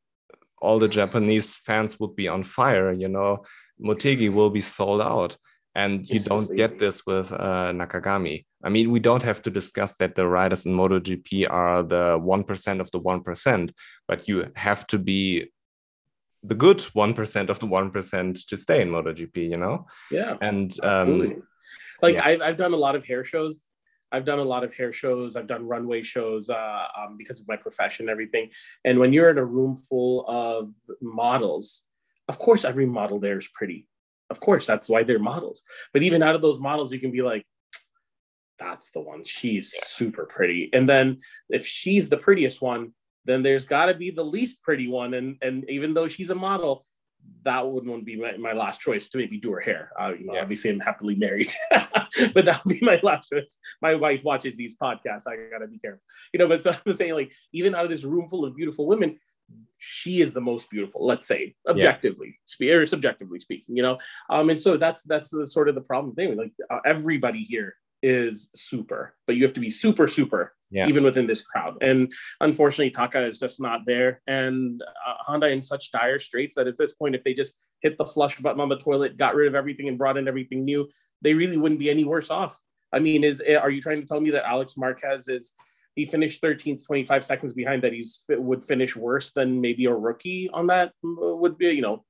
All 0.61 0.79
the 0.79 0.87
Japanese 0.87 1.55
fans 1.55 1.99
would 1.99 2.15
be 2.15 2.27
on 2.27 2.43
fire, 2.43 2.91
you 2.91 3.07
know. 3.07 3.43
Motegi 3.83 4.31
will 4.31 4.49
be 4.49 4.61
sold 4.61 5.01
out. 5.01 5.37
And 5.75 6.07
you 6.07 6.19
don't 6.19 6.55
get 6.55 6.77
this 6.77 7.03
with 7.05 7.31
uh, 7.31 7.71
Nakagami. 7.73 8.45
I 8.63 8.69
mean, 8.69 8.91
we 8.91 8.99
don't 8.99 9.23
have 9.23 9.41
to 9.41 9.49
discuss 9.49 9.97
that 9.97 10.13
the 10.15 10.27
riders 10.27 10.65
in 10.67 10.73
MotoGP 10.73 11.47
are 11.49 11.81
the 11.81 12.19
1% 12.19 12.79
of 12.79 12.91
the 12.91 12.99
1%, 12.99 13.71
but 14.07 14.27
you 14.27 14.51
have 14.55 14.85
to 14.87 14.99
be 14.99 15.51
the 16.43 16.55
good 16.55 16.79
1% 16.79 17.49
of 17.49 17.59
the 17.59 17.67
1% 17.67 18.47
to 18.47 18.57
stay 18.57 18.81
in 18.81 18.89
MotoGP, 18.89 19.49
you 19.49 19.57
know? 19.57 19.87
Yeah. 20.11 20.35
And 20.41 20.73
um, 20.83 21.43
like 22.01 22.15
yeah. 22.15 22.25
I've, 22.25 22.41
I've 22.41 22.57
done 22.57 22.73
a 22.73 22.77
lot 22.77 22.95
of 22.95 23.05
hair 23.05 23.23
shows 23.23 23.67
i've 24.11 24.25
done 24.25 24.39
a 24.39 24.43
lot 24.43 24.63
of 24.63 24.73
hair 24.73 24.93
shows 24.93 25.35
i've 25.35 25.47
done 25.47 25.67
runway 25.67 26.03
shows 26.03 26.49
uh, 26.49 26.85
um, 26.97 27.17
because 27.17 27.41
of 27.41 27.47
my 27.47 27.55
profession 27.57 28.03
and 28.05 28.11
everything 28.11 28.49
and 28.85 28.99
when 28.99 29.11
you're 29.11 29.29
in 29.29 29.37
a 29.37 29.45
room 29.45 29.75
full 29.75 30.25
of 30.27 30.71
models 31.01 31.81
of 32.29 32.37
course 32.37 32.63
every 32.63 32.85
model 32.85 33.19
there 33.19 33.37
is 33.37 33.47
pretty 33.53 33.87
of 34.29 34.39
course 34.39 34.65
that's 34.67 34.87
why 34.87 35.03
they're 35.03 35.19
models 35.19 35.63
but 35.91 36.03
even 36.03 36.23
out 36.23 36.35
of 36.35 36.41
those 36.41 36.59
models 36.59 36.93
you 36.93 36.99
can 36.99 37.11
be 37.11 37.21
like 37.21 37.45
that's 38.59 38.91
the 38.91 39.01
one 39.01 39.23
she's 39.23 39.73
Yeah. 39.73 39.81
super 39.85 40.25
pretty 40.25 40.69
and 40.73 40.87
then 40.87 41.17
if 41.49 41.65
she's 41.65 42.07
the 42.09 42.17
prettiest 42.17 42.61
one 42.61 42.93
then 43.25 43.41
there's 43.41 43.65
got 43.65 43.87
to 43.87 43.93
be 43.93 44.11
the 44.11 44.23
least 44.23 44.61
pretty 44.61 44.87
one 44.87 45.13
and 45.13 45.37
and 45.41 45.69
even 45.69 45.93
though 45.93 46.07
she's 46.07 46.29
a 46.29 46.35
model 46.35 46.85
that 47.43 47.67
wouldn't 47.69 48.05
be 48.05 48.15
my, 48.15 48.37
my 48.37 48.53
last 48.53 48.79
choice 48.79 49.09
to 49.09 49.17
maybe 49.17 49.37
do 49.37 49.51
her 49.51 49.59
hair. 49.59 49.91
Uh, 49.99 50.13
you 50.17 50.25
know, 50.25 50.33
yeah. 50.33 50.41
obviously 50.41 50.69
I'm 50.69 50.79
happily 50.79 51.15
married, 51.15 51.53
but 51.71 52.45
that 52.45 52.61
would 52.63 52.79
be 52.79 52.85
my 52.85 52.99
last 53.03 53.29
choice. 53.29 53.57
My 53.81 53.95
wife 53.95 54.21
watches 54.23 54.55
these 54.55 54.77
podcasts. 54.77 55.27
I 55.27 55.35
gotta 55.51 55.67
be 55.67 55.79
careful, 55.79 56.01
you 56.31 56.39
know. 56.39 56.47
But 56.47 56.63
so 56.63 56.73
I'm 56.85 56.93
saying, 56.93 57.13
like, 57.13 57.33
even 57.51 57.75
out 57.75 57.83
of 57.83 57.91
this 57.91 58.03
room 58.03 58.29
full 58.29 58.45
of 58.45 58.55
beautiful 58.55 58.87
women, 58.87 59.19
she 59.77 60.21
is 60.21 60.31
the 60.31 60.41
most 60.41 60.69
beautiful. 60.69 61.05
Let's 61.05 61.27
say 61.27 61.55
objectively, 61.67 62.39
yeah. 62.59 62.73
or 62.75 62.85
subjectively 62.85 63.39
speaking, 63.39 63.75
you 63.75 63.83
know. 63.83 63.97
Um, 64.29 64.49
and 64.49 64.59
so 64.59 64.77
that's 64.77 65.03
that's 65.03 65.29
the 65.29 65.45
sort 65.45 65.67
of 65.67 65.75
the 65.75 65.81
problem 65.81 66.15
thing. 66.15 66.37
Like 66.37 66.53
uh, 66.69 66.79
everybody 66.85 67.43
here 67.43 67.75
is 68.01 68.49
super, 68.55 69.15
but 69.27 69.35
you 69.35 69.43
have 69.43 69.53
to 69.53 69.59
be 69.59 69.69
super 69.69 70.07
super 70.07 70.53
yeah. 70.73 70.87
even 70.87 71.03
within 71.03 71.27
this 71.27 71.43
crowd. 71.43 71.77
And 71.81 72.11
unfortunately, 72.41 72.89
Taka 72.89 73.25
is 73.25 73.39
just 73.39 73.61
not 73.61 73.81
there. 73.85 74.21
And 74.27 74.81
uh, 74.81 75.13
Honda 75.19 75.47
in 75.47 75.61
such 75.61 75.91
dire 75.91 76.19
straits 76.19 76.55
that 76.55 76.67
at 76.67 76.77
this 76.77 76.93
point, 76.93 77.15
if 77.15 77.23
they 77.23 77.33
just 77.33 77.55
hit 77.81 77.97
the 77.97 78.05
flush 78.05 78.39
button 78.39 78.59
on 78.59 78.69
the 78.69 78.77
toilet, 78.77 79.17
got 79.17 79.35
rid 79.35 79.47
of 79.47 79.55
everything, 79.55 79.87
and 79.87 79.97
brought 79.97 80.17
in 80.17 80.27
everything 80.27 80.65
new, 80.65 80.89
they 81.21 81.33
really 81.33 81.57
wouldn't 81.57 81.79
be 81.79 81.89
any 81.89 82.03
worse 82.03 82.29
off. 82.29 82.59
I 82.91 82.99
mean, 82.99 83.23
is 83.23 83.41
are 83.41 83.69
you 83.69 83.81
trying 83.81 84.01
to 84.01 84.07
tell 84.07 84.19
me 84.19 84.31
that 84.31 84.47
Alex 84.47 84.75
Marquez 84.77 85.27
is 85.27 85.53
he 85.95 86.05
finished 86.05 86.41
13th, 86.41 86.85
25 86.85 87.23
seconds 87.23 87.53
behind 87.53 87.83
that 87.83 87.93
he's 87.93 88.21
would 88.29 88.65
finish 88.65 88.95
worse 88.95 89.31
than 89.31 89.61
maybe 89.61 89.85
a 89.85 89.93
rookie 89.93 90.49
on 90.51 90.67
that 90.67 90.91
would 91.03 91.57
be, 91.57 91.67
you 91.67 91.81
know, 91.81 92.03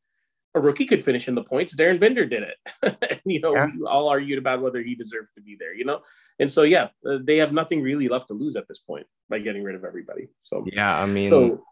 a 0.55 0.59
rookie 0.59 0.85
could 0.85 1.03
finish 1.03 1.27
in 1.27 1.35
the 1.35 1.43
points. 1.43 1.75
Darryn 1.75 1.99
Binder 1.99 2.25
did 2.25 2.43
it. 2.43 2.57
and, 2.83 3.19
you 3.25 3.39
know, 3.39 3.55
yeah. 3.55 3.67
we 3.75 3.85
all 3.85 4.07
argued 4.07 4.37
about 4.37 4.61
whether 4.61 4.81
he 4.81 4.95
deserved 4.95 5.29
to 5.35 5.41
be 5.41 5.55
there, 5.59 5.73
you 5.73 5.85
know? 5.85 6.01
And 6.39 6.51
so, 6.51 6.63
yeah, 6.63 6.89
uh, 7.07 7.17
they 7.21 7.37
have 7.37 7.53
nothing 7.53 7.81
really 7.81 8.07
left 8.07 8.27
to 8.27 8.33
lose 8.33 8.55
at 8.55 8.67
this 8.67 8.79
point 8.79 9.07
by 9.29 9.39
getting 9.39 9.63
rid 9.63 9.75
of 9.75 9.83
everybody. 9.83 10.29
So, 10.43 10.63
yeah, 10.71 10.99
I 10.99 11.05
mean, 11.05 11.29
so, 11.29 11.63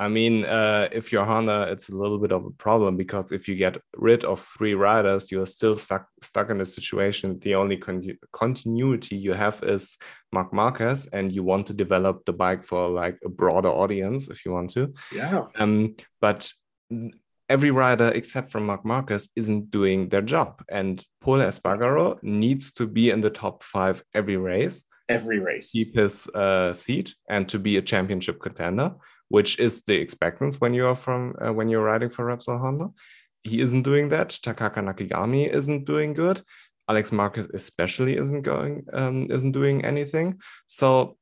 I 0.00 0.06
mean, 0.06 0.44
uh, 0.44 0.88
if 0.92 1.10
you're 1.10 1.24
Honda, 1.24 1.68
it's 1.70 1.88
a 1.88 1.96
little 1.96 2.18
bit 2.18 2.30
of 2.30 2.44
a 2.44 2.50
problem 2.50 2.96
because 2.96 3.32
if 3.32 3.48
you 3.48 3.56
get 3.56 3.78
rid 3.96 4.24
of 4.24 4.40
three 4.40 4.74
riders, 4.74 5.32
you 5.32 5.42
are 5.42 5.46
still 5.46 5.74
stuck 5.76 6.06
stuck 6.22 6.50
in 6.50 6.60
a 6.60 6.66
situation. 6.66 7.40
The 7.40 7.56
only 7.56 7.78
con- 7.78 8.18
continuity 8.32 9.16
you 9.16 9.32
have 9.32 9.60
is 9.64 9.98
Marc 10.32 10.52
Marquez, 10.52 11.06
and 11.06 11.34
you 11.34 11.42
want 11.42 11.66
to 11.66 11.74
develop 11.74 12.24
the 12.26 12.32
bike 12.32 12.62
for 12.62 12.88
like 12.88 13.18
a 13.24 13.28
broader 13.28 13.70
audience 13.70 14.28
if 14.28 14.44
you 14.44 14.52
want 14.52 14.70
to. 14.70 14.94
Yeah. 15.12 15.46
Um, 15.56 15.96
but 16.20 16.52
every 17.48 17.70
rider 17.70 18.08
except 18.14 18.50
from 18.50 18.66
Marc 18.66 18.84
Marquez 18.84 19.28
isn't 19.36 19.70
doing 19.70 20.08
their 20.08 20.22
job. 20.22 20.62
And 20.70 21.04
Pol 21.20 21.38
Espargaro 21.38 22.22
needs 22.22 22.72
to 22.72 22.86
be 22.86 23.10
in 23.10 23.20
the 23.20 23.30
top 23.30 23.62
five 23.62 24.02
every 24.14 24.36
race. 24.36 24.84
Every 25.08 25.38
race. 25.38 25.72
Keep 25.72 25.96
his 25.96 26.28
uh, 26.28 26.72
seat 26.72 27.14
and 27.30 27.48
to 27.48 27.58
be 27.58 27.76
a 27.78 27.82
championship 27.82 28.40
contender, 28.40 28.92
which 29.28 29.58
is 29.58 29.82
the 29.82 29.94
expectance 29.94 30.60
when 30.60 30.74
you 30.74 30.86
are 30.86 30.96
from 30.96 31.34
uh, 31.40 31.52
when 31.52 31.68
you're 31.68 31.84
riding 31.84 32.10
for 32.10 32.26
Repsol 32.26 32.60
Honda. 32.60 32.90
He 33.44 33.60
isn't 33.60 33.82
doing 33.82 34.10
that. 34.10 34.30
Takaaki 34.30 34.82
Nakagami 34.82 35.50
isn't 35.52 35.86
doing 35.86 36.12
good. 36.12 36.42
Alex 36.88 37.12
Marquez 37.12 37.46
especially 37.52 38.16
isn't 38.16 38.42
going 38.42 38.84
um, 38.92 39.30
isn't 39.30 39.52
doing 39.52 39.84
anything. 39.84 40.40
So 40.66 41.17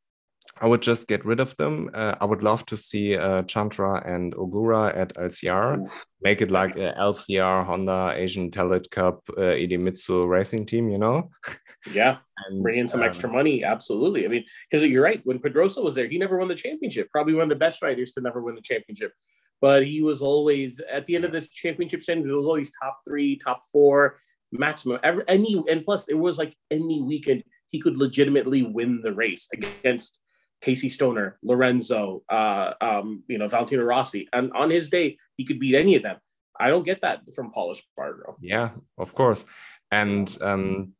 I 0.59 0.67
would 0.67 0.81
just 0.81 1.07
get 1.07 1.25
rid 1.25 1.41
of 1.41 1.55
them. 1.57 1.91
Uh, 1.93 2.15
I 2.21 2.25
would 2.25 2.43
love 2.43 2.65
to 2.67 2.77
see 2.77 3.17
uh, 3.17 3.43
Chantra 3.43 4.07
and 4.11 4.35
Ogura 4.35 4.97
at 4.97 5.15
LCR, 5.15 5.91
make 6.23 6.41
it 6.41 6.51
like 6.51 6.77
a 6.77 6.95
LCR 6.99 7.65
Honda 7.65 8.15
Asian 8.17 8.51
Talent 8.51 8.91
Cup 8.91 9.21
uh, 9.37 9.41
Idemitsu 9.41 10.27
racing 10.29 10.67
team, 10.67 10.89
you 10.91 10.99
know? 10.99 11.31
Yeah, 11.93 12.17
and, 12.49 12.65
bring 12.65 12.79
in 12.79 12.89
some 12.89 13.03
um, 13.03 13.07
extra 13.07 13.31
money. 13.31 13.63
Absolutely. 13.63 14.25
I 14.25 14.29
mean, 14.29 14.45
because 14.69 14.85
you're 14.85 15.05
right. 15.05 15.21
When 15.23 15.39
Pedrosa 15.39 15.81
was 15.81 15.95
there, 15.95 16.09
he 16.09 16.19
never 16.19 16.37
won 16.37 16.49
the 16.49 16.55
championship. 16.57 17.09
Probably 17.13 17.35
one 17.35 17.45
of 17.45 17.49
the 17.49 17.55
best 17.55 17.81
riders 17.81 18.11
to 18.13 18.21
never 18.21 18.43
win 18.43 18.57
the 18.57 18.61
championship. 18.61 19.13
But 19.61 19.87
he 19.87 20.03
was 20.03 20.21
always 20.21 20.81
at 20.81 21.07
the 21.07 21.15
end 21.15 21.25
of 21.25 21.31
this 21.31 21.49
championship. 21.49 22.03
He 22.05 22.15
was 22.17 22.45
always 22.45 22.73
top 22.83 22.99
three, 23.07 23.37
top 23.37 23.61
four, 23.71 24.17
maximum. 24.51 24.99
Every, 25.05 25.23
any 25.29 25.63
and 25.71 25.85
plus, 25.85 26.09
it 26.09 26.15
was 26.15 26.39
like 26.39 26.57
any 26.73 27.03
weekend 27.03 27.45
he 27.69 27.81
could 27.81 27.97
legitimately 27.97 28.63
win 28.63 29.01
the 29.01 29.13
race 29.13 29.49
against 29.53 30.21
Casey 30.61 30.89
Stoner, 30.89 31.39
Lorenzo, 31.43 32.23
uh, 32.29 32.73
um, 32.81 33.23
you 33.29 33.39
know, 33.39 33.49
Valentino 33.49 33.83
Rossi. 33.83 34.29
And 34.33 34.53
on 34.53 34.71
his 34.71 34.89
day, 34.89 35.19
he 35.37 35.45
could 35.45 35.61
beat 35.61 35.75
any 35.75 35.97
of 35.97 36.03
them. 36.03 36.17
I 36.59 36.71
don't 36.71 36.85
get 36.85 37.03
that 37.03 37.21
from 37.35 37.51
Pol 37.51 37.75
Espargaro. 37.75 38.37
Yeah, 38.41 38.71
of 38.97 39.15
course. 39.15 39.45
And 39.91 40.37
um, 40.41 40.93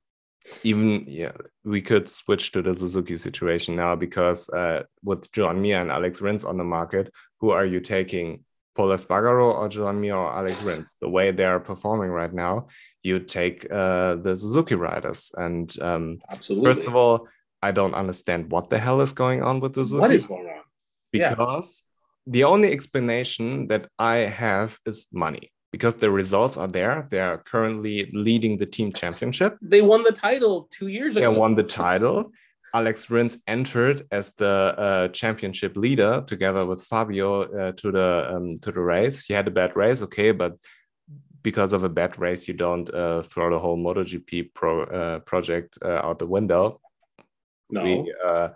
even 0.63 1.05
yeah, 1.09 1.33
we 1.65 1.81
could 1.81 2.09
switch 2.09 2.53
to 2.53 2.63
the 2.63 2.75
Suzuki 2.75 3.17
situation 3.17 3.77
now 3.77 3.97
because 3.97 4.49
uh, 4.51 4.83
with 5.03 5.31
Joan 5.33 5.63
Mir 5.63 5.81
and 5.81 5.91
Alex 5.91 6.21
Rins 6.21 6.45
on 6.45 6.57
the 6.57 6.65
market, 6.65 7.13
who 7.41 7.51
are 7.51 7.67
you 7.67 7.81
taking? 7.81 8.45
Pol 8.77 8.89
Espargaro 8.89 9.55
or 9.55 9.69
Joan 9.69 10.01
Mir 10.03 10.15
or 10.15 10.31
Alex 10.31 10.63
Rins? 10.63 10.97
The 11.01 11.09
way 11.09 11.31
they 11.31 11.45
are 11.45 11.59
performing 11.59 12.11
right 12.11 12.33
now, 12.33 12.67
you 13.03 13.19
take 13.21 13.67
uh, 13.73 14.17
the 14.17 14.37
Suzuki 14.37 14.75
riders. 14.75 15.31
And 15.35 15.75
um, 15.81 16.19
absolutely, 16.31 16.69
first 16.69 16.87
of 16.87 16.95
all, 16.95 17.27
I 17.63 17.73
don't 17.73 17.95
understand 17.95 18.51
what 18.51 18.71
the 18.71 18.79
hell 18.79 19.01
is 19.01 19.13
going 19.13 19.43
on 19.43 19.61
with 19.61 19.75
the 19.75 19.85
Suzuki. 19.85 20.01
What 20.01 20.13
is 20.13 20.25
going 20.25 20.47
on? 20.47 20.63
Because 21.13 21.83
yeah. 22.27 22.33
the 22.33 22.45
only 22.45 22.73
explanation 22.73 23.69
that 23.69 23.89
I 23.99 24.17
have 24.17 24.79
is 24.87 25.09
money. 25.13 25.53
Because 25.73 25.97
the 25.97 26.11
results 26.11 26.57
are 26.57 26.69
there. 26.69 27.07
They 27.11 27.21
are 27.21 27.39
currently 27.39 28.11
leading 28.13 28.57
the 28.57 28.67
team 28.67 28.93
championship. 28.93 29.59
They 29.61 29.83
won 29.83 30.05
the 30.05 30.13
title 30.13 30.69
two 30.71 30.87
years 30.87 31.17
ago. 31.17 31.33
They 31.33 31.39
won 31.39 31.55
the 31.55 31.65
title. 31.65 32.31
Alex 32.75 33.11
Rins 33.11 33.39
entered 33.47 34.07
as 34.11 34.35
the 34.35 34.75
uh, 34.77 35.09
championship 35.09 35.77
leader 35.77 36.23
together 36.27 36.67
with 36.67 36.83
Fabio 36.85 37.43
uh, 37.43 37.73
to 37.73 37.91
the 37.91 38.35
um, 38.35 38.59
to 38.61 38.71
the 38.71 38.81
race. 38.81 39.25
He 39.25 39.33
had 39.33 39.49
a 39.49 39.51
bad 39.51 39.77
race, 39.77 40.03
okay, 40.03 40.31
but 40.33 40.57
because 41.43 41.73
of 41.73 41.85
a 41.85 41.89
bad 41.89 42.19
race, 42.19 42.49
you 42.49 42.55
don't 42.55 42.93
uh, 42.93 43.23
throw 43.23 43.51
the 43.51 43.59
whole 43.59 43.79
MotoGP 43.79 44.53
pro, 44.53 44.83
uh, 44.83 45.21
project 45.21 45.79
uh, 45.81 46.01
out 46.05 46.19
the 46.19 46.27
window. 46.27 46.81
No. 47.71 47.83
We, 47.83 48.15
uh, 48.25 48.51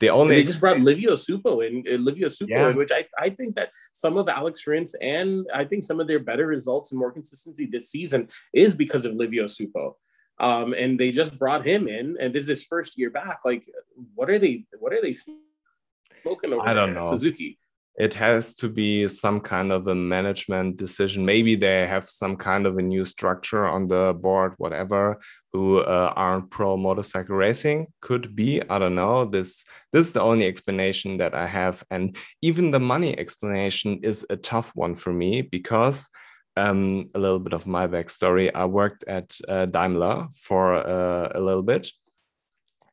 the 0.00 0.08
only 0.08 0.36
they 0.36 0.44
just 0.44 0.60
brought 0.60 0.80
Livio 0.80 1.12
Suppo 1.12 1.66
in, 1.66 1.84
uh, 1.86 1.98
Livio 1.98 2.28
Suppo 2.28 2.48
yeah. 2.48 2.70
in, 2.70 2.76
which 2.76 2.90
I, 2.90 3.04
I 3.18 3.28
think 3.28 3.54
that 3.56 3.70
some 3.92 4.16
of 4.16 4.28
Alex 4.28 4.66
Rins 4.66 4.94
and 4.94 5.46
I 5.52 5.64
think 5.64 5.84
some 5.84 6.00
of 6.00 6.08
their 6.08 6.18
better 6.18 6.46
results 6.46 6.90
and 6.90 6.98
more 6.98 7.12
consistency 7.12 7.66
this 7.66 7.90
season 7.90 8.28
is 8.54 8.74
because 8.74 9.04
of 9.04 9.14
Livio 9.14 9.44
Suppo. 9.44 9.94
Um, 10.38 10.72
and 10.72 10.98
they 10.98 11.10
just 11.10 11.38
brought 11.38 11.66
him 11.66 11.86
in, 11.86 12.16
and 12.18 12.34
this 12.34 12.44
is 12.44 12.48
his 12.48 12.64
first 12.64 12.98
year 12.98 13.10
back. 13.10 13.40
Like, 13.44 13.68
what 14.14 14.30
are 14.30 14.38
they? 14.38 14.64
What 14.78 14.94
are 14.94 15.02
they 15.02 15.12
smoking 15.12 16.54
over? 16.54 16.66
I 16.66 16.72
don't 16.72 16.94
know. 16.94 17.04
Suzuki 17.04 17.58
it 17.96 18.14
has 18.14 18.54
to 18.54 18.68
be 18.68 19.08
some 19.08 19.40
kind 19.40 19.72
of 19.72 19.86
a 19.86 19.94
management 19.94 20.76
decision. 20.76 21.24
Maybe 21.24 21.56
they 21.56 21.86
have 21.86 22.08
some 22.08 22.36
kind 22.36 22.66
of 22.66 22.78
a 22.78 22.82
new 22.82 23.04
structure 23.04 23.66
on 23.66 23.88
the 23.88 24.16
board, 24.18 24.54
whatever, 24.58 25.20
who 25.52 25.78
uh, 25.78 26.12
aren't 26.16 26.50
pro 26.50 26.76
motorcycle 26.76 27.36
racing. 27.36 27.88
Could 28.00 28.34
be, 28.34 28.62
I 28.70 28.78
don't 28.78 28.94
know. 28.94 29.26
This 29.26 29.64
this 29.92 30.06
is 30.06 30.12
the 30.12 30.22
only 30.22 30.46
explanation 30.46 31.18
that 31.18 31.34
I 31.34 31.46
have, 31.46 31.84
and 31.90 32.16
even 32.42 32.70
the 32.70 32.80
money 32.80 33.18
explanation 33.18 34.00
is 34.02 34.24
a 34.30 34.36
tough 34.36 34.72
one 34.74 34.94
for 34.94 35.12
me 35.12 35.42
because. 35.42 36.08
Um, 36.56 37.08
a 37.14 37.18
little 37.18 37.38
bit 37.38 37.52
of 37.52 37.66
my 37.66 37.86
backstory. 37.86 38.50
I 38.52 38.66
worked 38.66 39.04
at 39.06 39.38
uh, 39.48 39.66
Daimler 39.66 40.28
for 40.34 40.74
uh, 40.74 41.30
a 41.32 41.40
little 41.40 41.62
bit, 41.62 41.88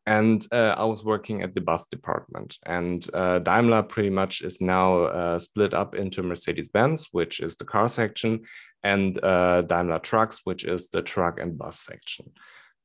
and 0.07 0.47
uh, 0.53 0.73
I 0.77 0.85
was 0.85 1.03
working 1.03 1.41
at 1.41 1.53
the 1.53 1.59
bus 1.59 1.85
department. 1.85 2.57
And 2.65 3.05
uh, 3.13 3.39
Daimler 3.39 3.83
pretty 3.83 4.09
much 4.09 4.41
is 4.41 4.61
now 4.61 5.01
uh, 5.01 5.37
split 5.37 5.73
up 5.73 5.95
into 5.95 6.23
Mercedes 6.23 6.69
Benz, 6.69 7.09
which 7.11 7.41
is 7.41 7.57
the 7.57 7.65
car 7.65 7.89
section, 7.89 8.43
and 8.83 9.21
uh, 9.21 9.63
Daimler 9.63 9.99
Trucks, 9.99 10.39
which 10.45 10.63
is 10.63 10.87
the 10.87 11.01
truck 11.01 11.41
and 11.41 11.57
bus 11.57 11.81
section. 11.81 12.31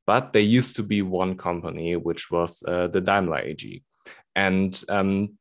But 0.05 0.33
there 0.33 0.43
used 0.43 0.75
to 0.77 0.83
be 0.83 1.03
one 1.03 1.37
company, 1.37 1.95
which 1.95 2.29
was 2.29 2.61
uh, 2.67 2.89
the 2.89 3.01
Daimler 3.01 3.39
AG. 3.39 3.85
And 4.35 4.85
um, 4.89 5.39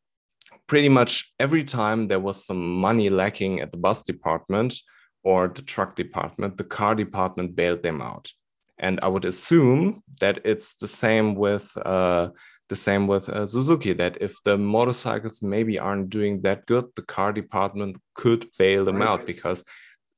pretty 0.67 0.89
much 0.89 1.33
every 1.39 1.63
time 1.63 2.07
there 2.07 2.19
was 2.19 2.45
some 2.45 2.79
money 2.79 3.09
lacking 3.09 3.59
at 3.59 3.71
the 3.71 3.77
bus 3.77 4.03
department 4.03 4.75
or 5.23 5.47
the 5.47 5.63
truck 5.63 5.95
department, 5.95 6.57
the 6.57 6.63
car 6.63 6.93
department 6.93 7.55
bailed 7.55 7.81
them 7.81 8.01
out 8.01 8.31
and 8.77 8.99
I 9.01 9.07
would 9.07 9.25
assume 9.25 10.03
that 10.19 10.39
it's 10.43 10.75
the 10.75 10.87
same 10.87 11.35
with 11.35 11.75
uh, 11.77 12.29
the 12.69 12.75
same 12.75 13.07
with 13.07 13.29
uh, 13.29 13.45
Suzuki. 13.45 13.93
That 13.93 14.17
if 14.21 14.41
the 14.43 14.57
motorcycles 14.57 15.41
maybe 15.41 15.77
aren't 15.77 16.09
doing 16.09 16.41
that 16.41 16.65
good, 16.65 16.85
the 16.95 17.03
car 17.03 17.33
department 17.33 17.97
could 18.15 18.47
bail 18.57 18.85
them 18.85 19.01
out 19.01 19.25
because 19.25 19.63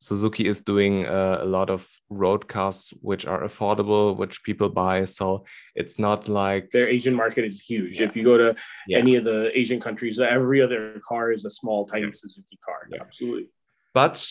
Suzuki 0.04 0.46
is 0.46 0.60
doing 0.60 1.06
uh, 1.06 1.39
a 1.42 1.46
lot 1.46 1.70
of 1.70 1.88
road 2.10 2.50
cars 2.50 2.94
which 3.02 3.26
are 3.26 3.42
affordable, 3.44 4.18
which 4.18 4.44
people 4.44 4.70
buy. 4.70 5.06
So 5.06 5.46
it's 5.76 5.98
not 5.98 6.28
like 6.28 6.72
their 6.72 6.89
Asian 6.89 7.16
market 7.16 7.46
is 7.46 7.62
huge. 7.62 8.00
Yeah. 8.00 8.08
If 8.08 8.16
you 8.18 8.24
go 8.24 8.38
to 8.38 8.56
yeah. 8.88 8.98
any 8.98 9.16
of 9.16 9.24
the 9.24 9.58
Asian 9.58 9.80
countries, 9.80 10.20
every 10.20 10.62
other 10.62 11.00
car 11.08 11.32
is 11.32 11.46
a 11.46 11.50
small, 11.50 11.86
tiny 11.86 12.06
yeah. 12.06 12.12
Suzuki 12.12 12.60
car. 12.66 12.89
Absolutely. 13.00 13.48
But 13.94 14.28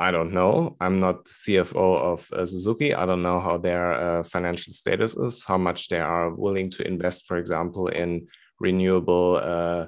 I 0.00 0.10
don't 0.10 0.32
know. 0.32 0.76
I'm 0.80 0.98
not 0.98 1.26
the 1.26 1.30
CFO 1.30 1.98
of 1.98 2.32
uh, 2.32 2.46
Suzuki. 2.46 2.94
I 2.94 3.04
don't 3.04 3.22
know 3.22 3.38
how 3.38 3.58
their 3.58 3.92
uh, 3.92 4.22
financial 4.22 4.72
status 4.72 5.14
is, 5.14 5.44
how 5.44 5.58
much 5.58 5.88
they 5.88 6.00
are 6.00 6.34
willing 6.34 6.70
to 6.70 6.88
invest, 6.88 7.26
for 7.26 7.36
example, 7.36 7.88
in 7.88 8.26
renewable 8.58 9.38
uh, 9.42 9.86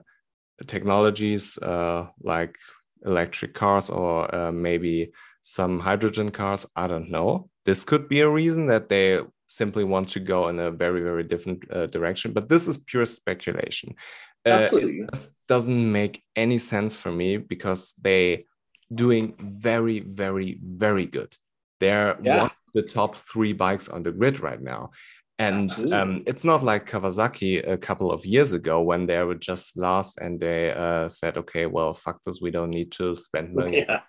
technologies 0.67 1.57
uh, 1.59 2.09
like 2.23 2.59
electric 3.07 3.55
cars 3.55 3.89
or 3.89 4.33
uh, 4.35 4.53
maybe 4.53 5.13
some 5.41 5.81
hydrogen 5.81 6.31
cars. 6.31 6.67
I 6.77 6.89
don't 6.89 7.11
know. 7.11 7.49
This 7.65 7.83
could 7.83 8.07
be 8.07 8.21
a 8.21 8.29
reason 8.29 8.67
that 8.67 8.91
they 8.91 9.21
simply 9.47 9.85
want 9.85 10.09
to 10.11 10.21
go 10.21 10.49
in 10.49 10.59
a 10.61 10.71
very, 10.71 11.01
very 11.01 11.25
different 11.25 11.65
uh, 11.73 11.87
direction. 11.87 12.35
But 12.35 12.51
this 12.51 12.69
is 12.69 12.77
pure 12.77 13.07
speculation. 13.07 13.95
Uh, 14.45 14.51
Absolutely. 14.51 15.07
it 15.11 15.31
doesn't 15.49 15.93
make 15.93 16.23
any 16.37 16.59
sense 16.59 16.97
for 16.97 17.11
me 17.11 17.39
because 17.39 17.95
they 18.03 18.45
doing 18.95 19.35
very, 19.39 20.01
very, 20.01 20.59
very 20.61 21.07
good. 21.07 21.37
They're 21.81 22.19
yeah. 22.23 22.37
one 22.37 22.47
of 22.47 22.53
the 22.75 22.83
top 22.83 23.17
three 23.17 23.53
bikes 23.53 23.89
on 23.89 24.03
the 24.03 24.13
grid 24.13 24.41
right 24.41 24.61
now. 24.61 24.91
And 25.39 25.73
um, 25.93 26.23
it's 26.27 26.45
not 26.45 26.63
like 26.63 26.89
Kawasaki 26.89 27.69
a 27.69 27.77
couple 27.77 28.13
of 28.13 28.25
years 28.25 28.53
ago 28.53 28.81
when 28.81 29.07
they 29.07 29.21
were 29.25 29.35
just 29.35 29.77
last 29.77 30.19
and 30.19 30.39
they 30.39 30.71
uh, 30.71 31.09
said, 31.09 31.37
okay, 31.37 31.67
well, 31.67 31.95
fuck 31.95 32.23
this, 32.23 32.41
we 32.41 32.53
don't 32.53 32.71
need 32.71 32.93
to 32.93 33.15
spend 33.17 33.55
millions, 33.57 33.87
yeah. 33.89 34.01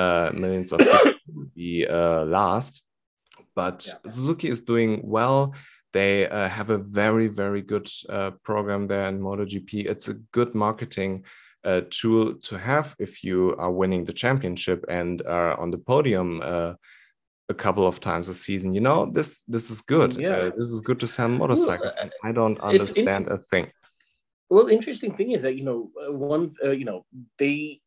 uh, 0.00 0.30
millions 0.32 0.72
of 0.72 0.78
to 0.78 1.18
be 1.54 1.86
uh, 1.86 2.24
last. 2.24 2.82
But 3.54 3.86
yeah. 3.86 4.10
Suzuki 4.10 4.48
is 4.48 4.62
doing 4.62 5.00
well. 5.04 5.54
They 5.92 6.28
uh, 6.28 6.48
have 6.48 6.70
a 6.70 6.78
very, 6.78 7.26
very 7.28 7.62
good 7.62 7.90
uh, 8.08 8.30
program 8.44 8.86
there 8.86 9.06
in 9.06 9.20
MotoGP. 9.20 9.86
It's 9.86 10.08
a 10.08 10.14
good 10.32 10.54
marketing 10.54 11.24
uh, 11.64 11.82
tool 11.90 12.34
to 12.34 12.58
have 12.58 12.94
if 12.98 13.22
you 13.22 13.54
are 13.58 13.70
winning 13.70 14.04
the 14.04 14.12
championship 14.12 14.84
and 14.88 15.22
are 15.26 15.58
on 15.58 15.70
the 15.70 15.78
podium 15.78 16.40
uh, 16.42 16.74
a 17.48 17.54
couple 17.54 17.86
of 17.86 18.00
times 18.00 18.28
a 18.28 18.34
season. 18.34 18.74
You 18.74 18.80
know, 18.80 19.06
this 19.06 19.42
this 19.48 19.70
is 19.70 19.80
good. 19.80 20.16
Yeah. 20.16 20.36
Uh, 20.36 20.50
this 20.56 20.68
is 20.70 20.80
good 20.80 21.00
to 21.00 21.06
sell 21.06 21.28
motorcycles. 21.28 21.94
Well, 22.00 22.10
I 22.24 22.32
don't 22.32 22.58
understand 22.60 23.28
a 23.28 23.38
thing. 23.38 23.70
Well, 24.48 24.68
interesting 24.68 25.12
thing 25.12 25.32
is 25.32 25.42
that 25.42 25.56
you 25.56 25.64
know 25.64 25.90
uh, 26.02 26.12
one 26.12 26.54
you 26.62 26.84
know 26.84 27.04
they 27.38 27.80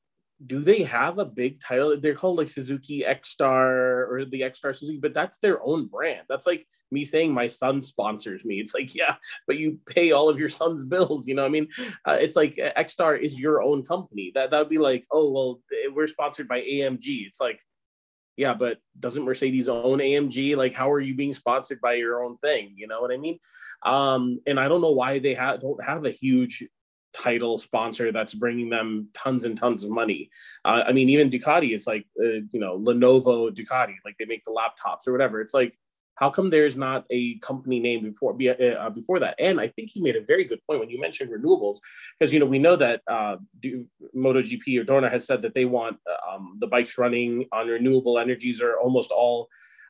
do 0.45 0.61
they 0.61 0.83
have 0.83 1.19
a 1.19 1.25
big 1.25 1.59
title? 1.59 1.95
They're 1.99 2.15
called 2.15 2.37
like 2.37 2.49
Suzuki 2.49 3.03
Ecstar 3.07 4.09
or 4.09 4.25
the 4.29 4.41
Ecstar 4.41 4.75
Suzuki, 4.75 4.99
but 4.99 5.13
that's 5.13 5.37
their 5.37 5.63
own 5.63 5.87
brand. 5.87 6.21
That's 6.27 6.45
like 6.45 6.65
me 6.91 7.05
saying 7.05 7.33
my 7.33 7.47
son 7.47 7.81
sponsors 7.81 8.43
me. 8.43 8.59
It's 8.59 8.73
like, 8.73 8.93
yeah, 8.95 9.15
but 9.47 9.57
you 9.57 9.79
pay 9.85 10.11
all 10.11 10.29
of 10.29 10.39
your 10.39 10.49
son's 10.49 10.83
bills. 10.85 11.27
You 11.27 11.35
know, 11.35 11.45
I 11.45 11.49
mean, 11.49 11.67
uh, 12.05 12.17
it's 12.19 12.35
like 12.35 12.59
uh, 12.59 12.71
Ecstar 12.79 13.19
is 13.19 13.39
your 13.39 13.61
own 13.61 13.83
company. 13.83 14.31
That 14.35 14.51
that 14.51 14.59
would 14.59 14.69
be 14.69 14.77
like, 14.77 15.05
oh 15.11 15.31
well, 15.31 15.61
we're 15.93 16.07
sponsored 16.07 16.47
by 16.47 16.61
AMG. 16.61 17.27
It's 17.27 17.41
like, 17.41 17.59
yeah, 18.35 18.53
but 18.53 18.79
doesn't 18.99 19.23
Mercedes 19.23 19.69
own 19.69 19.99
AMG? 19.99 20.57
Like, 20.57 20.73
how 20.73 20.91
are 20.91 20.99
you 20.99 21.15
being 21.15 21.33
sponsored 21.33 21.79
by 21.81 21.93
your 21.93 22.23
own 22.23 22.37
thing? 22.37 22.73
You 22.75 22.87
know 22.87 23.01
what 23.01 23.11
I 23.11 23.17
mean? 23.17 23.39
Um, 23.83 24.39
and 24.47 24.59
I 24.59 24.67
don't 24.67 24.81
know 24.81 24.91
why 24.91 25.19
they 25.19 25.35
have 25.35 25.61
don't 25.61 25.83
have 25.83 26.05
a 26.05 26.11
huge 26.11 26.65
title 27.13 27.57
sponsor 27.57 28.11
that's 28.11 28.33
bringing 28.33 28.69
them 28.69 29.07
tons 29.13 29.45
and 29.45 29.57
tons 29.57 29.83
of 29.83 29.89
money. 29.89 30.29
Uh, 30.65 30.83
I 30.87 30.91
mean, 30.91 31.09
even 31.09 31.29
Ducati, 31.29 31.73
it's 31.73 31.87
like, 31.87 32.05
uh, 32.19 32.41
you 32.51 32.59
know, 32.59 32.79
Lenovo 32.79 33.51
Ducati, 33.51 33.95
like 34.05 34.17
they 34.17 34.25
make 34.25 34.43
the 34.43 34.51
laptops 34.51 35.07
or 35.07 35.11
whatever. 35.11 35.41
It's 35.41 35.53
like, 35.53 35.77
how 36.15 36.29
come 36.29 36.49
there's 36.49 36.77
not 36.77 37.05
a 37.09 37.39
company 37.39 37.79
name 37.79 38.03
before 38.03 38.33
uh, 38.33 38.89
before 38.91 39.19
that? 39.19 39.35
And 39.39 39.59
I 39.59 39.67
think 39.67 39.95
you 39.95 40.03
made 40.03 40.15
a 40.15 40.21
very 40.21 40.43
good 40.43 40.59
point 40.67 40.79
when 40.79 40.89
you 40.89 41.01
mentioned 41.01 41.31
renewables, 41.31 41.79
because 42.19 42.31
you 42.31 42.39
know 42.39 42.45
we 42.45 42.59
know 42.59 42.75
that 42.75 43.01
uh, 43.07 43.37
MotoGP 44.15 44.79
or 44.79 44.85
Dorna 44.85 45.11
has 45.11 45.25
said 45.25 45.41
that 45.41 45.55
they 45.55 45.65
want 45.65 45.97
um, 46.29 46.57
the 46.59 46.67
bikes 46.67 46.97
running 46.97 47.47
on 47.51 47.67
renewable 47.67 48.19
energies 48.19 48.61
or 48.61 48.77
almost 48.77 49.11
all, 49.11 49.49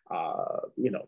uh, 0.10 0.62
you 0.78 0.92
know, 0.92 1.08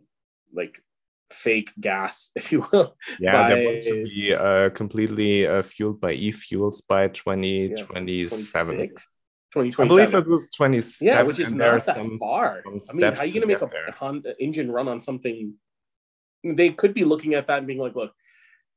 like 0.53 0.81
fake 1.29 1.71
gas, 1.79 2.31
if 2.35 2.51
you 2.51 2.67
will. 2.71 2.95
Yeah, 3.19 3.43
by, 3.43 3.49
they 3.55 3.65
want 3.65 3.81
to 3.83 4.03
be 4.03 4.33
uh, 4.33 4.69
completely 4.69 5.47
uh, 5.47 5.61
fueled 5.61 6.01
by 6.01 6.13
e-fuels 6.13 6.81
by 6.81 7.07
2027. 7.07 8.79
Yeah, 8.79 8.87
I 9.55 9.87
believe 9.87 10.13
it 10.13 10.27
was 10.27 10.49
27. 10.49 11.15
Yeah, 11.15 11.21
which 11.21 11.39
is 11.39 11.51
not 11.51 11.85
that 11.85 11.95
some, 11.95 12.19
far. 12.19 12.61
Some 12.79 12.79
I 12.89 12.93
mean, 12.93 13.13
how 13.13 13.21
are 13.21 13.25
you 13.25 13.33
going 13.33 13.41
to 13.41 13.47
make 13.47 13.61
a. 13.61 13.91
Honda 13.93 14.35
engine 14.39 14.71
run 14.71 14.87
on 14.87 14.99
something? 14.99 15.53
They 16.43 16.71
could 16.71 16.93
be 16.93 17.05
looking 17.05 17.33
at 17.33 17.47
that 17.47 17.59
and 17.59 17.67
being 17.67 17.79
like, 17.79 17.95
look, 17.95 18.11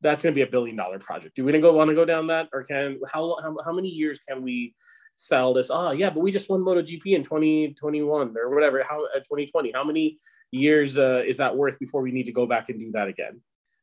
that's 0.00 0.22
going 0.22 0.32
to 0.32 0.34
be 0.34 0.42
a 0.42 0.50
billion 0.50 0.76
dollar 0.76 0.98
project. 0.98 1.34
Do 1.34 1.44
we 1.44 1.52
want 1.60 1.88
to 1.90 1.94
go 1.94 2.04
down 2.04 2.28
that, 2.28 2.48
or 2.52 2.62
can 2.62 3.00
how, 3.10 3.36
how 3.42 3.56
how 3.64 3.72
many 3.72 3.88
years 3.88 4.20
can 4.20 4.42
we 4.42 4.74
sell 5.18 5.52
this. 5.52 5.68
Oh, 5.70 5.90
yeah, 5.90 6.10
but 6.10 6.20
we 6.20 6.30
just 6.30 6.48
won 6.48 6.60
MotoGP 6.60 7.06
in 7.06 7.24
2021 7.24 8.36
or 8.36 8.54
whatever. 8.54 8.82
How 8.88 9.04
uh, 9.04 9.18
2020? 9.18 9.72
How 9.72 9.82
many 9.82 10.18
years 10.52 10.96
uh, 10.96 11.22
is 11.26 11.36
that 11.38 11.56
worth 11.56 11.78
before 11.78 12.02
we 12.02 12.12
need 12.12 12.24
to 12.24 12.32
go 12.32 12.46
back 12.46 12.68
and 12.68 12.78
do 12.78 12.92
that 12.92 13.08
again? 13.08 13.40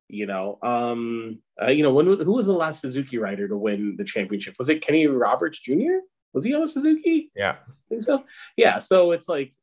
You 0.07 0.27
know, 0.27 0.59
um, 0.61 1.39
uh, 1.61 1.71
you 1.71 1.83
know, 1.83 1.93
when 1.93 2.05
who 2.05 2.33
was 2.33 2.45
the 2.45 2.53
last 2.53 2.81
Suzuki 2.81 3.17
rider 3.17 3.47
to 3.47 3.57
win 3.57 3.95
the 3.97 4.03
championship? 4.03 4.55
Was 4.57 4.69
it 4.69 4.81
Kenny 4.81 5.07
Roberts 5.07 5.59
Jr.? 5.59 5.99
Was 6.33 6.43
he 6.43 6.53
on 6.53 6.63
a 6.63 6.67
Suzuki? 6.67 7.31
Yeah, 7.35 7.55
I 7.67 7.89
think 7.89 8.03
so. 8.03 8.23
Yeah, 8.55 8.79
so 8.79 9.11
it's 9.11 9.27
like 9.27 9.53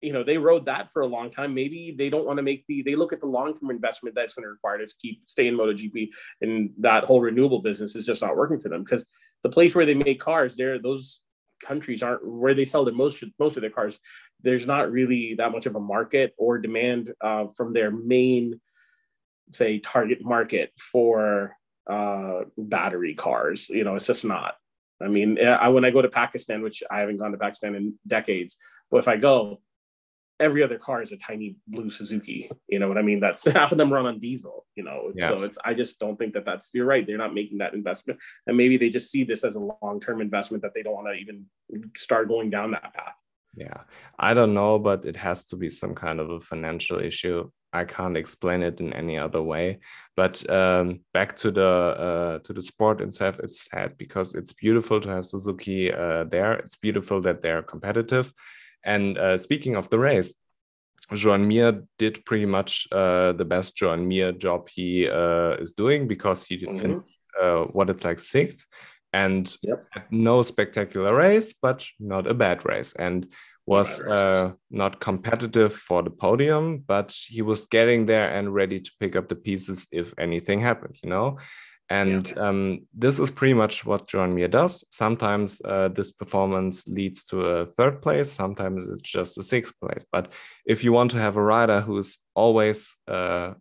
you 0.00 0.12
know 0.12 0.22
they 0.22 0.38
rode 0.38 0.66
that 0.66 0.90
for 0.90 1.02
a 1.02 1.06
long 1.06 1.30
time 1.30 1.52
maybe 1.52 1.94
they 1.96 2.08
don't 2.08 2.26
want 2.26 2.38
to 2.38 2.42
make 2.42 2.64
the 2.66 2.82
they 2.82 2.96
look 2.96 3.12
at 3.12 3.20
the 3.20 3.26
long-term 3.26 3.70
investment 3.70 4.14
that's 4.14 4.32
going 4.32 4.44
to 4.44 4.48
require 4.48 4.78
to 4.78 4.86
keep 4.98 5.20
stay 5.26 5.46
in 5.46 5.56
MotoGP 5.56 6.08
and 6.40 6.70
that 6.78 7.04
whole 7.04 7.20
renewable 7.20 7.60
business 7.60 7.94
is 7.96 8.06
just 8.06 8.22
not 8.22 8.34
working 8.34 8.58
for 8.58 8.70
them 8.70 8.82
because 8.82 9.04
the 9.42 9.48
place 9.50 9.74
where 9.74 9.86
they 9.86 9.94
make 9.94 10.20
cars, 10.20 10.56
there 10.56 10.78
those 10.78 11.20
countries 11.64 12.02
aren't 12.02 12.26
where 12.26 12.54
they 12.54 12.64
sell 12.64 12.84
the 12.84 12.92
most 12.92 13.22
most 13.38 13.56
of 13.56 13.60
their 13.60 13.70
cars. 13.70 13.98
There's 14.42 14.66
not 14.66 14.90
really 14.90 15.34
that 15.34 15.52
much 15.52 15.66
of 15.66 15.76
a 15.76 15.80
market 15.80 16.34
or 16.38 16.58
demand 16.58 17.12
uh, 17.20 17.46
from 17.56 17.72
their 17.72 17.90
main, 17.90 18.60
say, 19.52 19.78
target 19.78 20.24
market 20.24 20.72
for 20.78 21.56
uh, 21.88 22.40
battery 22.56 23.14
cars. 23.14 23.68
You 23.68 23.84
know, 23.84 23.96
it's 23.96 24.06
just 24.06 24.24
not. 24.24 24.54
I 25.02 25.08
mean, 25.08 25.38
I, 25.42 25.68
when 25.68 25.84
I 25.84 25.90
go 25.90 26.02
to 26.02 26.08
Pakistan, 26.08 26.62
which 26.62 26.82
I 26.90 27.00
haven't 27.00 27.16
gone 27.16 27.32
to 27.32 27.38
Pakistan 27.38 27.74
in 27.74 27.94
decades, 28.06 28.58
but 28.90 28.98
if 28.98 29.08
I 29.08 29.16
go, 29.16 29.60
every 30.40 30.62
other 30.62 30.78
car 30.78 31.02
is 31.02 31.12
a 31.12 31.16
tiny 31.16 31.56
blue 31.68 31.90
Suzuki. 31.90 32.50
You 32.68 32.78
know 32.78 32.88
what 32.88 32.98
I 32.98 33.02
mean? 33.02 33.20
That's 33.20 33.44
half 33.46 33.72
of 33.72 33.78
them 33.78 33.92
run 33.92 34.06
on 34.06 34.18
diesel. 34.18 34.66
You 34.74 34.84
know, 34.84 35.12
yes. 35.14 35.28
so 35.28 35.44
it's 35.44 35.58
I 35.64 35.74
just 35.74 35.98
don't 35.98 36.18
think 36.18 36.34
that 36.34 36.44
that's 36.44 36.70
you're 36.74 36.86
right. 36.86 37.06
They're 37.06 37.18
not 37.18 37.34
making 37.34 37.58
that 37.58 37.74
investment, 37.74 38.18
and 38.46 38.56
maybe 38.56 38.76
they 38.76 38.88
just 38.88 39.10
see 39.10 39.24
this 39.24 39.44
as 39.44 39.56
a 39.56 39.60
long 39.60 40.00
term 40.00 40.20
investment 40.20 40.62
that 40.62 40.74
they 40.74 40.82
don't 40.82 40.94
want 40.94 41.08
to 41.08 41.14
even 41.14 41.46
start 41.96 42.28
going 42.28 42.50
down 42.50 42.72
that 42.72 42.94
path. 42.94 43.14
Yeah, 43.56 43.82
I 44.18 44.34
don't 44.34 44.54
know, 44.54 44.78
but 44.78 45.04
it 45.04 45.16
has 45.16 45.44
to 45.46 45.56
be 45.56 45.68
some 45.68 45.94
kind 45.94 46.20
of 46.20 46.30
a 46.30 46.40
financial 46.40 46.98
issue. 47.00 47.50
I 47.72 47.84
can't 47.84 48.16
explain 48.16 48.62
it 48.62 48.80
in 48.80 48.92
any 48.92 49.16
other 49.18 49.42
way. 49.42 49.78
But 50.16 50.48
um, 50.50 51.00
back 51.12 51.36
to 51.36 51.50
the 51.50 51.66
uh, 51.66 52.38
to 52.40 52.52
the 52.52 52.62
sport 52.62 53.00
itself, 53.00 53.38
it's 53.40 53.68
sad 53.70 53.96
because 53.98 54.34
it's 54.34 54.52
beautiful 54.52 55.00
to 55.00 55.08
have 55.08 55.26
Suzuki 55.26 55.92
uh, 55.92 56.24
there. 56.24 56.54
It's 56.54 56.76
beautiful 56.76 57.20
that 57.22 57.42
they're 57.42 57.62
competitive 57.62 58.32
and 58.84 59.18
uh, 59.18 59.38
speaking 59.38 59.76
of 59.76 59.90
the 59.90 59.98
race, 59.98 60.32
Joan 61.14 61.48
Mir 61.48 61.82
did 61.98 62.24
pretty 62.24 62.46
much 62.46 62.86
uh, 62.92 63.32
the 63.32 63.44
best 63.44 63.76
Joan 63.76 64.06
Mir 64.06 64.32
job 64.32 64.68
he 64.68 65.08
uh, 65.08 65.52
is 65.54 65.72
doing 65.72 66.06
because 66.06 66.44
he 66.44 66.56
did 66.56 66.68
mm-hmm. 66.68 66.98
uh, 67.40 67.64
what 67.64 67.90
it's 67.90 68.04
like 68.04 68.20
sixth 68.20 68.64
and 69.12 69.56
yep. 69.62 69.86
no 70.10 70.42
spectacular 70.42 71.14
race, 71.14 71.52
but 71.52 71.86
not 71.98 72.26
a 72.26 72.34
bad 72.34 72.64
race. 72.64 72.92
And 72.92 73.26
was 73.66 74.00
uh, 74.00 74.52
not 74.70 75.00
competitive 75.00 75.72
for 75.72 76.02
the 76.02 76.10
podium, 76.10 76.78
but 76.78 77.16
he 77.28 77.40
was 77.40 77.66
getting 77.66 78.04
there 78.04 78.28
and 78.36 78.52
ready 78.52 78.80
to 78.80 78.90
pick 78.98 79.14
up 79.14 79.28
the 79.28 79.36
pieces 79.36 79.86
if 79.92 80.12
anything 80.18 80.60
happened, 80.60 80.96
you 81.04 81.10
know. 81.10 81.38
And 81.90 82.30
yeah. 82.30 82.48
um, 82.48 82.86
this 82.96 83.18
is 83.18 83.32
pretty 83.32 83.54
much 83.54 83.84
what 83.84 84.06
Joan 84.06 84.34
Mir 84.36 84.46
does. 84.46 84.84
Sometimes 84.90 85.60
uh, 85.64 85.88
this 85.88 86.12
performance 86.12 86.86
leads 86.86 87.24
to 87.24 87.40
a 87.46 87.66
third 87.66 88.00
place, 88.00 88.30
sometimes 88.30 88.88
it's 88.88 89.02
just 89.02 89.36
a 89.38 89.42
sixth 89.42 89.74
place. 89.80 90.04
But 90.12 90.32
if 90.64 90.84
you 90.84 90.92
want 90.92 91.10
to 91.10 91.18
have 91.18 91.36
a 91.36 91.42
rider 91.42 91.80
who's 91.80 92.18
always 92.34 92.94
uh, 93.08 93.54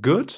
good, 0.00 0.34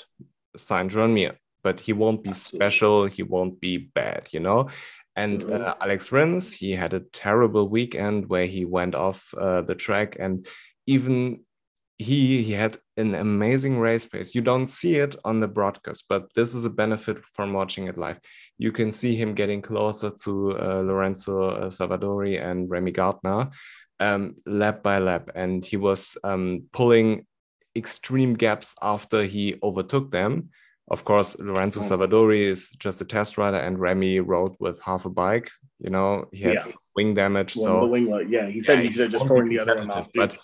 sign 0.58 0.90
Joan 0.90 1.14
Mir. 1.14 1.38
But 1.64 1.80
he 1.80 1.92
won't 1.92 2.22
be 2.22 2.30
Absolutely. 2.30 2.58
special, 2.58 3.06
he 3.06 3.22
won't 3.22 3.60
be 3.60 3.78
bad, 3.78 4.28
you 4.32 4.40
know? 4.40 4.68
And 5.16 5.40
mm-hmm. 5.40 5.64
uh, 5.64 5.74
Alex 5.80 6.12
Rins, 6.12 6.52
he 6.52 6.72
had 6.72 6.92
a 6.92 7.00
terrible 7.00 7.68
weekend 7.68 8.28
where 8.28 8.46
he 8.46 8.64
went 8.64 8.94
off 8.94 9.32
uh, 9.38 9.62
the 9.62 9.74
track 9.74 10.16
and 10.18 10.46
even 10.86 11.44
he 12.02 12.42
he 12.42 12.52
had 12.52 12.76
an 12.96 13.14
amazing 13.14 13.78
race 13.78 14.04
pace. 14.04 14.34
You 14.34 14.42
don't 14.42 14.66
see 14.66 14.96
it 14.96 15.16
on 15.24 15.40
the 15.40 15.48
broadcast, 15.48 16.04
but 16.08 16.28
this 16.34 16.54
is 16.54 16.64
a 16.64 16.70
benefit 16.70 17.24
from 17.34 17.52
watching 17.52 17.86
it 17.86 17.96
live. 17.96 18.20
You 18.58 18.72
can 18.72 18.92
see 18.92 19.14
him 19.14 19.34
getting 19.34 19.62
closer 19.62 20.10
to 20.24 20.58
uh, 20.58 20.82
Lorenzo 20.82 21.42
uh, 21.42 21.70
Savadori 21.70 22.42
and 22.42 22.68
Remy 22.68 22.92
Gardner 22.92 23.50
um, 24.02 24.36
lap 24.46 24.82
by 24.82 24.98
lap, 24.98 25.30
and 25.34 25.64
he 25.64 25.76
was 25.76 26.16
um, 26.24 26.64
pulling 26.72 27.26
extreme 27.76 28.34
gaps 28.34 28.74
after 28.82 29.24
he 29.24 29.56
overtook 29.62 30.10
them. 30.10 30.50
Of 30.90 31.04
course, 31.04 31.38
Lorenzo 31.38 31.80
oh. 31.80 31.84
Savadori 31.84 32.40
is 32.40 32.70
just 32.70 33.00
a 33.00 33.04
test 33.04 33.38
rider, 33.38 33.56
and 33.56 33.78
Remy 33.78 34.20
rode 34.20 34.56
with 34.58 34.80
half 34.82 35.06
a 35.06 35.10
bike. 35.10 35.50
You 35.78 35.90
know, 35.90 36.26
he 36.32 36.42
had 36.42 36.54
yeah. 36.54 36.72
wing 36.96 37.14
damage. 37.14 37.54
One 37.54 37.64
so 37.64 37.86
wing, 37.86 38.28
yeah, 38.28 38.48
he 38.48 38.60
said 38.60 38.84
yeah, 38.84 38.90
he 38.90 39.08
just 39.08 39.26
tore 39.26 39.48
the 39.48 39.60
other 39.60 39.76
one 39.76 39.90
off. 39.90 40.08
But 40.14 40.36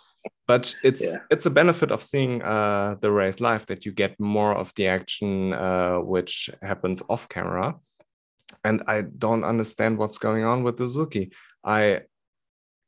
but 0.47 0.75
it's 0.83 1.03
yeah. 1.03 1.17
it's 1.31 1.47
a 1.47 1.51
benefit 1.51 1.91
of 1.91 2.03
seeing 2.03 2.43
uh, 2.43 2.97
the 3.01 3.11
race 3.11 3.41
live 3.41 3.67
that 3.67 3.85
you 3.85 3.93
get 3.93 4.19
more 4.19 4.55
of 4.55 4.73
the 4.75 4.87
action 4.87 5.53
uh, 5.53 5.97
which 5.99 6.51
happens 6.63 7.03
off 7.09 7.29
camera 7.29 7.75
and 8.65 8.83
i 8.87 9.03
don't 9.03 9.45
understand 9.45 9.99
what's 9.99 10.19
going 10.19 10.45
on 10.45 10.63
with 10.63 10.77
the 10.77 10.87
suzuki 10.87 11.31
i 11.65 12.01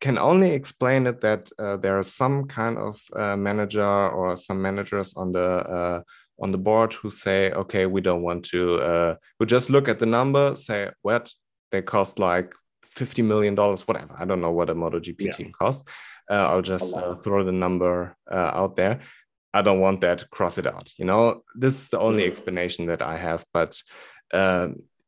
can 0.01 0.17
only 0.17 0.53
explain 0.53 1.07
it 1.07 1.21
that 1.21 1.51
uh, 1.59 1.77
there 1.77 1.99
is 1.99 2.13
some 2.13 2.47
kind 2.47 2.79
of 2.79 2.99
uh, 3.15 3.37
manager 3.37 3.85
or 3.85 4.37
some 4.37 4.61
managers 4.61 5.15
on 5.15 5.33
the 5.33 5.41
uh, 5.41 6.03
on 6.41 6.53
the 6.53 6.59
board 6.59 6.95
who 6.95 7.11
say, 7.11 7.51
okay, 7.53 7.87
we 7.87 8.01
don't 8.01 8.23
want 8.23 8.45
to. 8.47 8.81
Uh, 8.81 9.15
we 9.39 9.47
just 9.47 9.69
look 9.69 9.89
at 9.89 9.99
the 9.99 10.07
number, 10.07 10.57
say 10.57 10.91
what 11.03 11.31
they 11.71 11.83
cost 11.83 12.19
like 12.19 12.55
fifty 12.83 13.23
million 13.23 13.55
dollars, 13.55 13.87
whatever. 13.87 14.15
I 14.19 14.25
don't 14.25 14.41
know 14.41 14.51
what 14.51 14.71
a 14.71 14.75
MotoGP 14.75 15.21
yeah. 15.21 15.33
team 15.33 15.53
costs. 15.53 15.85
Uh, 16.31 16.49
I'll 16.49 16.63
just 16.63 16.97
uh, 16.97 17.17
throw 17.17 17.45
the 17.45 17.53
number 17.53 18.15
out 18.31 18.77
there. 18.77 19.01
I 19.53 19.63
don't 19.63 19.81
want 19.81 20.01
that. 20.03 20.31
Cross 20.31 20.59
it 20.59 20.67
out. 20.67 20.93
You 20.97 21.05
know, 21.05 21.43
this 21.57 21.75
is 21.75 21.89
the 21.89 21.99
only 21.99 22.23
mm-hmm. 22.23 22.31
explanation 22.31 22.87
that 22.87 23.03
I 23.03 23.17
have, 23.17 23.45
but 23.53 23.83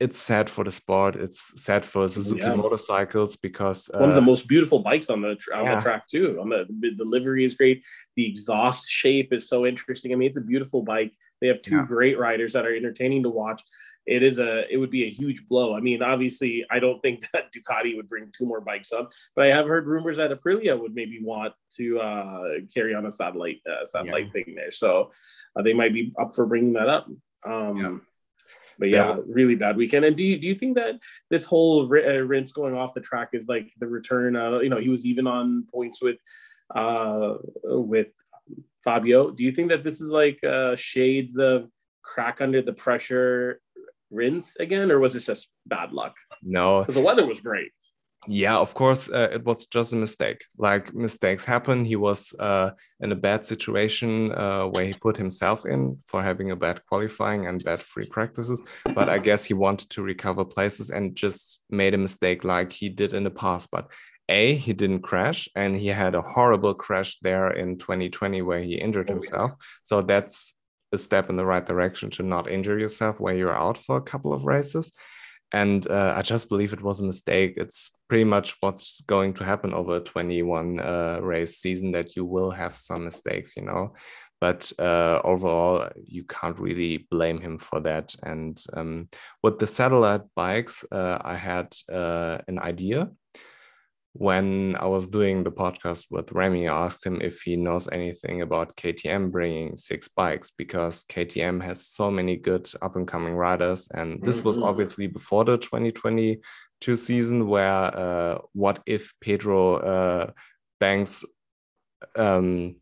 it's 0.03 0.19
sad 0.19 0.51
for 0.51 0.65
the 0.65 0.73
sport. 0.73 1.15
It's 1.15 1.63
sad 1.63 1.87
for 1.87 2.09
Suzuki 2.09 2.43
yeah. 2.43 2.57
motorcycles 2.57 3.37
because 3.37 3.89
uh, 3.95 4.01
one 4.01 4.09
of 4.09 4.17
the 4.17 4.21
most 4.33 4.49
beautiful 4.49 4.81
bikes 4.81 5.09
on 5.09 5.23
the 5.23 5.37
on 5.55 5.65
yeah. 5.65 5.77
the 5.77 5.81
track 5.81 6.09
too. 6.09 6.39
On 6.41 6.49
the, 6.49 6.67
the 6.97 7.05
livery 7.05 7.45
is 7.45 7.55
great. 7.55 7.85
The 8.17 8.27
exhaust 8.27 8.91
shape 8.91 9.33
is 9.33 9.49
so 9.49 9.65
interesting. 9.65 10.13
I 10.13 10.17
mean, 10.17 10.27
it's 10.27 10.39
a 10.39 10.49
beautiful 10.53 10.83
bike. 10.83 11.13
They 11.41 11.47
have 11.47 11.63
two 11.63 11.77
yeah. 11.77 11.87
great 11.87 12.19
riders 12.19 12.53
that 12.55 12.67
are 12.67 12.75
entertaining 12.75 13.23
to 13.23 13.31
watch. 13.31 13.63
It 14.07 14.23
is 14.23 14.39
a 14.39 14.71
it 14.73 14.79
would 14.79 14.91
be 14.91 15.05
a 15.05 15.11
huge 15.11 15.47
blow. 15.47 15.77
I 15.77 15.81
mean, 15.81 16.03
obviously, 16.03 16.65
I 16.71 16.79
don't 16.79 17.01
think 17.01 17.25
that 17.33 17.53
Ducati 17.53 17.97
would 17.97 18.09
bring 18.09 18.31
two 18.37 18.47
more 18.47 18.61
bikes 18.61 18.93
up, 18.93 19.13
but 19.37 19.47
I 19.47 19.49
have 19.49 19.67
heard 19.67 19.87
rumors 19.87 20.17
that 20.17 20.31
Aprilia 20.31 20.79
would 20.79 20.95
maybe 20.95 21.21
want 21.23 21.53
to 21.77 22.01
uh, 22.01 22.49
carry 22.73 22.95
on 22.95 23.07
a 23.07 23.11
satellite 23.11 23.61
uh, 23.67 23.85
satellite 23.85 24.33
thing 24.33 24.55
there. 24.57 24.71
So 24.71 25.13
uh, 25.57 25.63
they 25.63 25.73
might 25.73 25.93
be 25.93 26.13
up 26.21 26.35
for 26.35 26.47
bringing 26.47 26.73
that 26.75 26.89
up. 26.89 27.09
Um, 27.47 28.03
but 28.79 28.89
yeah, 28.89 29.17
yeah, 29.17 29.23
really 29.29 29.55
bad 29.55 29.77
weekend. 29.77 30.05
And 30.05 30.17
do 30.17 30.25
you 30.25 30.39
do 30.39 30.47
you 30.47 30.55
think 30.55 30.77
that 30.77 30.97
this 31.31 31.45
whole 31.45 31.83
uh, 31.83 32.19
Rins 32.19 32.53
going 32.53 32.75
off 32.75 32.95
the 32.95 33.01
track 33.01 33.31
is 33.33 33.49
like 33.49 33.71
the 33.79 33.87
return? 33.87 34.35
Uh, 34.35 34.59
you 34.59 34.69
know, 34.69 34.79
he 34.79 34.89
was 34.89 35.07
even 35.07 35.27
on 35.27 35.67
points 35.73 36.03
with 36.03 36.17
uh 36.75 37.35
with 37.65 38.09
Fabio. 38.83 39.31
Do 39.31 39.45
you 39.45 39.53
think 39.53 39.71
that 39.71 39.85
this 39.85 40.01
is 40.01 40.11
like 40.11 40.43
uh, 40.43 40.75
shades 40.75 41.39
of 41.39 41.71
crack 42.03 42.41
under 42.41 42.61
the 42.63 42.73
pressure 42.73 43.61
Rins 44.13 44.55
again, 44.61 44.91
or 44.91 44.99
was 45.01 45.13
this 45.15 45.27
just 45.27 45.49
bad 45.67 45.93
luck? 45.93 46.17
No, 46.43 46.81
because 46.81 46.95
the 46.95 47.01
weather 47.01 47.27
was 47.27 47.41
great. 47.41 47.73
Yeah 48.29 48.57
of 48.57 48.73
course 48.75 49.11
uh, 49.11 49.31
it 49.33 49.45
was 49.45 49.67
just 49.67 49.93
a 49.93 49.97
mistake. 49.97 50.45
Like 50.57 50.95
mistakes 50.95 51.45
happen. 51.45 51.85
He 51.85 51.97
was 51.97 52.33
uh, 52.39 52.71
in 53.01 53.11
a 53.11 53.17
bad 53.17 53.45
situation 53.45 54.33
uh, 54.33 54.67
where 54.67 54.85
he 54.85 54.95
put 54.95 55.17
himself 55.17 55.67
in 55.67 55.99
for 56.07 56.23
having 56.23 56.53
a 56.53 56.57
bad 56.57 56.87
qualifying 56.87 57.47
and 57.47 57.65
bad 57.65 57.83
free 57.83 58.07
practices. 58.07 58.63
But 58.95 59.09
i 59.09 59.19
guess 59.19 59.45
he 59.45 59.55
wanted 59.55 59.91
to 59.91 60.03
recover 60.03 60.45
places 60.45 60.91
and 60.91 61.17
just 61.17 61.61
made 61.69 61.95
a 61.95 61.99
mistake 61.99 62.45
like 62.45 62.71
he 62.71 62.89
did 62.89 63.13
in 63.13 63.25
the 63.25 63.31
past. 63.31 63.71
But 63.73 63.91
a 64.29 64.55
he 64.55 64.73
didn't 64.73 65.03
crash 65.03 65.49
and 65.57 65.77
he 65.77 65.89
had 65.89 66.15
a 66.15 66.21
horrible 66.21 66.75
crash 66.75 67.19
there 67.23 67.51
in 67.51 67.77
2020 67.77 68.41
where 68.43 68.63
he 68.63 68.75
injured 68.75 69.11
oh, 69.11 69.15
himself. 69.15 69.51
Yeah. 69.51 69.67
so 69.83 70.03
that's 70.03 70.55
a 70.93 70.99
step 70.99 71.31
in 71.31 71.37
the 71.37 71.45
right 71.45 71.67
direction 71.67 72.11
to 72.11 72.23
not 72.23 72.51
injure 72.51 72.79
yourself 72.79 73.21
where 73.21 73.35
you're 73.35 73.55
out 73.55 73.79
for 73.79 73.97
a 73.97 74.03
couple 74.03 74.33
of 74.33 74.45
races 74.45 74.91
and 75.53 75.87
uh, 75.89 76.15
I 76.17 76.23
just 76.23 76.49
believe 76.49 76.73
it 76.73 76.83
was 76.83 77.01
a 77.01 77.05
mistake. 77.05 77.55
It's 77.57 77.91
pretty 78.09 78.25
much 78.25 78.57
what's 78.61 79.03
going 79.03 79.35
to 79.35 79.45
happen 79.45 79.75
over 79.75 79.97
a 79.97 80.01
21 80.01 80.81
uh, 80.81 81.19
race 81.21 81.59
season 81.59 81.93
that 81.93 82.17
you 82.17 82.25
will 82.25 82.51
have 82.51 82.75
some 82.75 83.05
mistakes, 83.05 83.57
you 83.57 83.65
know. 83.65 83.95
But 84.41 84.73
uh, 84.79 85.21
overall, 85.23 85.91
you 86.05 86.25
can't 86.25 86.59
really 86.59 87.07
blame 87.11 87.41
him 87.41 87.59
for 87.59 87.81
that. 87.81 88.17
And 88.23 88.61
um, 88.73 89.09
with 89.43 89.59
the 89.59 89.67
satellite 89.67 90.23
bikes, 90.35 90.85
uh, 90.91 91.19
I 91.21 91.37
had 91.37 91.77
uh, 91.93 92.39
an 92.49 92.59
idea 92.59 93.11
when 94.15 94.77
I 94.79 94.87
was 94.87 95.09
doing 95.09 95.43
the 95.43 95.51
podcast 95.51 96.11
with 96.11 96.33
Remy, 96.33 96.69
I 96.69 96.85
asked 96.85 97.05
him 97.05 97.23
if 97.23 97.41
he 97.41 97.57
knows 97.57 97.89
anything 97.91 98.43
about 98.43 98.77
KTM 98.77 99.31
bringing 99.31 99.77
six 99.77 100.09
bikes 100.09 100.51
because 100.51 101.05
KTM 101.05 101.63
has 101.65 101.87
so 101.87 102.11
many 102.11 102.37
good 102.37 102.71
up 102.83 102.97
and 102.97 103.09
coming 103.09 103.35
riders. 103.35 103.89
And 103.95 104.23
this 104.23 104.39
mm-hmm. 104.39 104.49
was 104.49 104.59
obviously 104.59 105.07
before 105.07 105.45
the 105.45 105.57
2022 105.57 106.97
season, 106.97 107.49
where 107.49 107.69
uh, 107.69 108.39
what 108.53 108.81
if 108.85 109.15
Pedro 109.21 109.77
uh, 109.77 110.31
Banks, 110.79 111.25
um, 112.15 112.77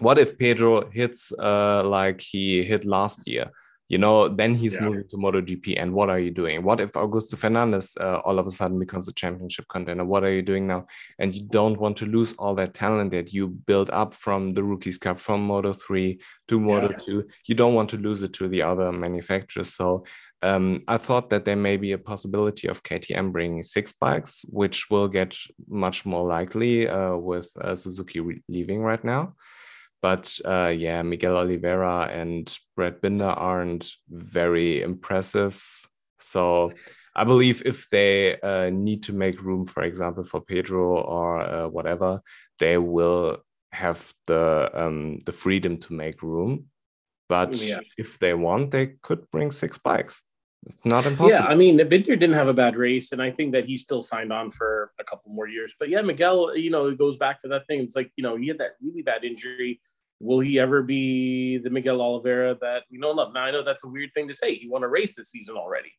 what 0.00 0.18
if 0.18 0.38
Pedro 0.38 0.90
hits 0.90 1.32
uh, 1.32 1.82
like 1.82 2.20
he 2.20 2.62
hit 2.62 2.84
last 2.84 3.26
year? 3.26 3.50
You 3.88 3.96
know, 3.96 4.28
then 4.28 4.54
he's 4.54 4.74
yeah. 4.74 4.82
moving 4.82 5.08
to 5.08 5.16
MotoGP. 5.16 5.80
And 5.80 5.94
what 5.94 6.10
are 6.10 6.18
you 6.18 6.30
doing? 6.30 6.62
What 6.62 6.80
if 6.80 6.92
Augusto 6.92 7.36
Fernandez 7.36 7.96
uh, 7.98 8.20
all 8.24 8.38
of 8.38 8.46
a 8.46 8.50
sudden 8.50 8.78
becomes 8.78 9.08
a 9.08 9.12
championship 9.12 9.66
contender? 9.68 10.04
What 10.04 10.24
are 10.24 10.32
you 10.32 10.42
doing 10.42 10.66
now? 10.66 10.86
And 11.18 11.34
you 11.34 11.42
don't 11.42 11.80
want 11.80 11.96
to 11.98 12.06
lose 12.06 12.34
all 12.38 12.54
that 12.56 12.74
talent 12.74 13.12
that 13.12 13.32
you 13.32 13.48
build 13.48 13.88
up 13.90 14.12
from 14.12 14.50
the 14.50 14.62
Rookies 14.62 14.98
Cup, 14.98 15.18
from 15.18 15.42
Moto 15.42 15.72
3 15.72 16.20
to 16.48 16.60
Moto 16.60 16.90
yeah. 16.90 16.98
2. 16.98 17.24
You 17.46 17.54
don't 17.54 17.74
want 17.74 17.88
to 17.90 17.96
lose 17.96 18.22
it 18.22 18.34
to 18.34 18.48
the 18.48 18.62
other 18.62 18.92
manufacturers. 18.92 19.74
So 19.74 20.04
um, 20.42 20.82
I 20.86 20.98
thought 20.98 21.30
that 21.30 21.46
there 21.46 21.56
may 21.56 21.78
be 21.78 21.92
a 21.92 21.98
possibility 21.98 22.68
of 22.68 22.82
KTM 22.82 23.32
bringing 23.32 23.62
six 23.62 23.92
bikes, 23.92 24.44
which 24.48 24.90
will 24.90 25.08
get 25.08 25.34
much 25.66 26.04
more 26.04 26.24
likely 26.24 26.88
uh, 26.88 27.16
with 27.16 27.50
uh, 27.60 27.74
Suzuki 27.74 28.20
leaving 28.48 28.82
right 28.82 29.02
now. 29.02 29.34
But 30.00 30.38
uh, 30.44 30.72
yeah, 30.76 31.02
Miguel 31.02 31.36
Oliveira 31.36 32.08
and 32.12 32.56
Brad 32.76 33.00
Binder 33.00 33.24
aren't 33.24 33.92
very 34.08 34.82
impressive. 34.82 35.64
So 36.20 36.72
I 37.16 37.24
believe 37.24 37.62
if 37.66 37.88
they 37.90 38.40
uh, 38.40 38.70
need 38.70 39.02
to 39.04 39.12
make 39.12 39.42
room, 39.42 39.64
for 39.64 39.82
example, 39.82 40.24
for 40.24 40.40
Pedro 40.40 41.00
or 41.00 41.40
uh, 41.40 41.68
whatever, 41.68 42.22
they 42.60 42.78
will 42.78 43.38
have 43.72 44.14
the 44.26 44.70
um, 44.72 45.18
the 45.26 45.32
freedom 45.32 45.78
to 45.78 45.92
make 45.92 46.22
room. 46.22 46.66
But 47.28 47.56
yeah. 47.56 47.80
if 47.96 48.18
they 48.18 48.34
want, 48.34 48.70
they 48.70 48.94
could 49.02 49.30
bring 49.30 49.50
six 49.50 49.78
bikes. 49.78 50.22
It's 50.66 50.84
not 50.84 51.06
impossible. 51.06 51.30
Yeah, 51.30 51.44
I 51.44 51.54
mean, 51.54 51.76
Binder 51.76 52.16
didn't 52.16 52.32
have 52.32 52.48
a 52.48 52.54
bad 52.54 52.76
race, 52.76 53.12
and 53.12 53.22
I 53.22 53.30
think 53.30 53.52
that 53.52 53.64
he 53.64 53.76
still 53.76 54.02
signed 54.02 54.32
on 54.32 54.50
for 54.50 54.92
a 54.98 55.04
couple 55.04 55.32
more 55.32 55.48
years. 55.48 55.74
But 55.78 55.88
yeah, 55.88 56.02
Miguel, 56.02 56.56
you 56.56 56.70
know, 56.70 56.86
it 56.86 56.98
goes 56.98 57.16
back 57.16 57.40
to 57.42 57.48
that 57.48 57.66
thing. 57.66 57.80
It's 57.80 57.96
like 57.96 58.10
you 58.16 58.22
know, 58.22 58.36
he 58.36 58.48
had 58.48 58.58
that 58.58 58.72
really 58.80 59.02
bad 59.02 59.24
injury. 59.24 59.80
Will 60.20 60.40
he 60.40 60.58
ever 60.58 60.82
be 60.82 61.58
the 61.58 61.70
Miguel 61.70 62.00
Oliveira 62.00 62.56
that 62.60 62.84
we 62.90 62.98
know 62.98 63.10
and 63.10 63.18
love? 63.18 63.32
Now 63.32 63.44
I 63.44 63.50
know 63.50 63.62
that's 63.62 63.84
a 63.84 63.88
weird 63.88 64.12
thing 64.14 64.26
to 64.28 64.34
say. 64.34 64.54
He 64.54 64.68
won 64.68 64.82
a 64.82 64.88
race 64.88 65.14
this 65.14 65.30
season 65.30 65.56
already, 65.56 65.92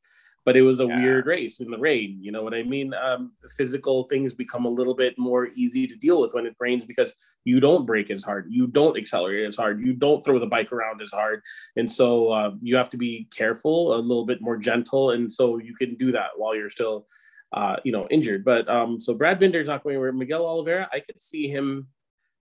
but 0.43 0.57
it 0.57 0.61
was 0.61 0.82
a 0.82 0.86
yeah. 0.86 0.99
weird 0.99 1.26
race 1.26 1.61
in 1.61 1.72
the 1.72 1.78
rain. 1.78 2.17
You 2.22 2.34
know 2.34 2.43
what 2.43 2.53
I 2.53 2.63
mean? 2.63 2.93
Um, 2.93 3.32
physical 3.55 4.03
things 4.05 4.34
become 4.34 4.65
a 4.65 4.70
little 4.70 4.93
bit 4.93 5.17
more 5.17 5.47
easy 5.55 5.88
to 5.88 5.95
deal 5.95 6.22
with 6.22 6.34
when 6.34 6.45
it 6.45 6.55
rains 6.59 6.86
because 6.86 7.15
you 7.45 7.61
don't 7.61 7.86
brake 7.86 8.11
as 8.11 8.22
hard, 8.22 8.47
you 8.49 8.67
don't 8.67 8.97
accelerate 8.97 9.47
as 9.47 9.55
hard, 9.55 9.80
you 9.80 9.93
don't 9.93 10.24
throw 10.24 10.38
the 10.38 10.45
bike 10.45 10.74
around 10.74 11.01
as 11.01 11.11
hard, 11.11 11.41
and 11.78 11.89
so 11.89 12.30
uh, 12.30 12.51
you 12.61 12.76
have 12.76 12.89
to 12.89 12.97
be 12.97 13.30
careful, 13.34 13.95
a 13.95 13.99
little 13.99 14.26
bit 14.26 14.41
more 14.41 14.57
gentle, 14.57 15.11
and 15.11 15.32
so 15.32 15.59
you 15.59 15.74
can 15.76 15.95
do 15.95 16.11
that 16.11 16.32
while 16.36 16.55
you're 16.55 16.70
still. 16.70 17.07
Uh, 17.51 17.78
you 17.84 17.91
know, 17.91 18.07
injured, 18.11 18.45
but 18.45 18.70
um, 18.70 19.01
so 19.01 19.11
Brad 19.11 19.39
Binder's 19.39 19.65
not 19.65 19.82
going 19.82 19.99
where 19.99 20.11
Miguel 20.11 20.45
Oliveira. 20.45 20.88
I 20.93 20.99
could 20.99 21.20
see 21.20 21.47
him 21.47 21.88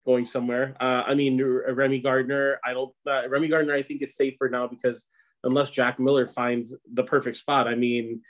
going 0.06 0.24
somewhere. 0.24 0.76
Uh, 0.80 1.02
I 1.06 1.14
mean, 1.14 1.42
Remy 1.42 2.00
Gardner. 2.00 2.60
I 2.64 2.72
don't. 2.72 2.92
Uh, 3.06 3.28
Remy 3.28 3.48
Gardner, 3.48 3.74
I 3.74 3.82
think, 3.82 4.02
is 4.02 4.16
safer 4.16 4.48
now 4.48 4.66
because 4.66 5.06
unless 5.44 5.70
Jack 5.70 5.98
Miller 5.98 6.26
finds 6.26 6.76
the 6.94 7.02
perfect 7.02 7.36
spot, 7.36 7.68
I 7.68 7.74
mean, 7.74 8.22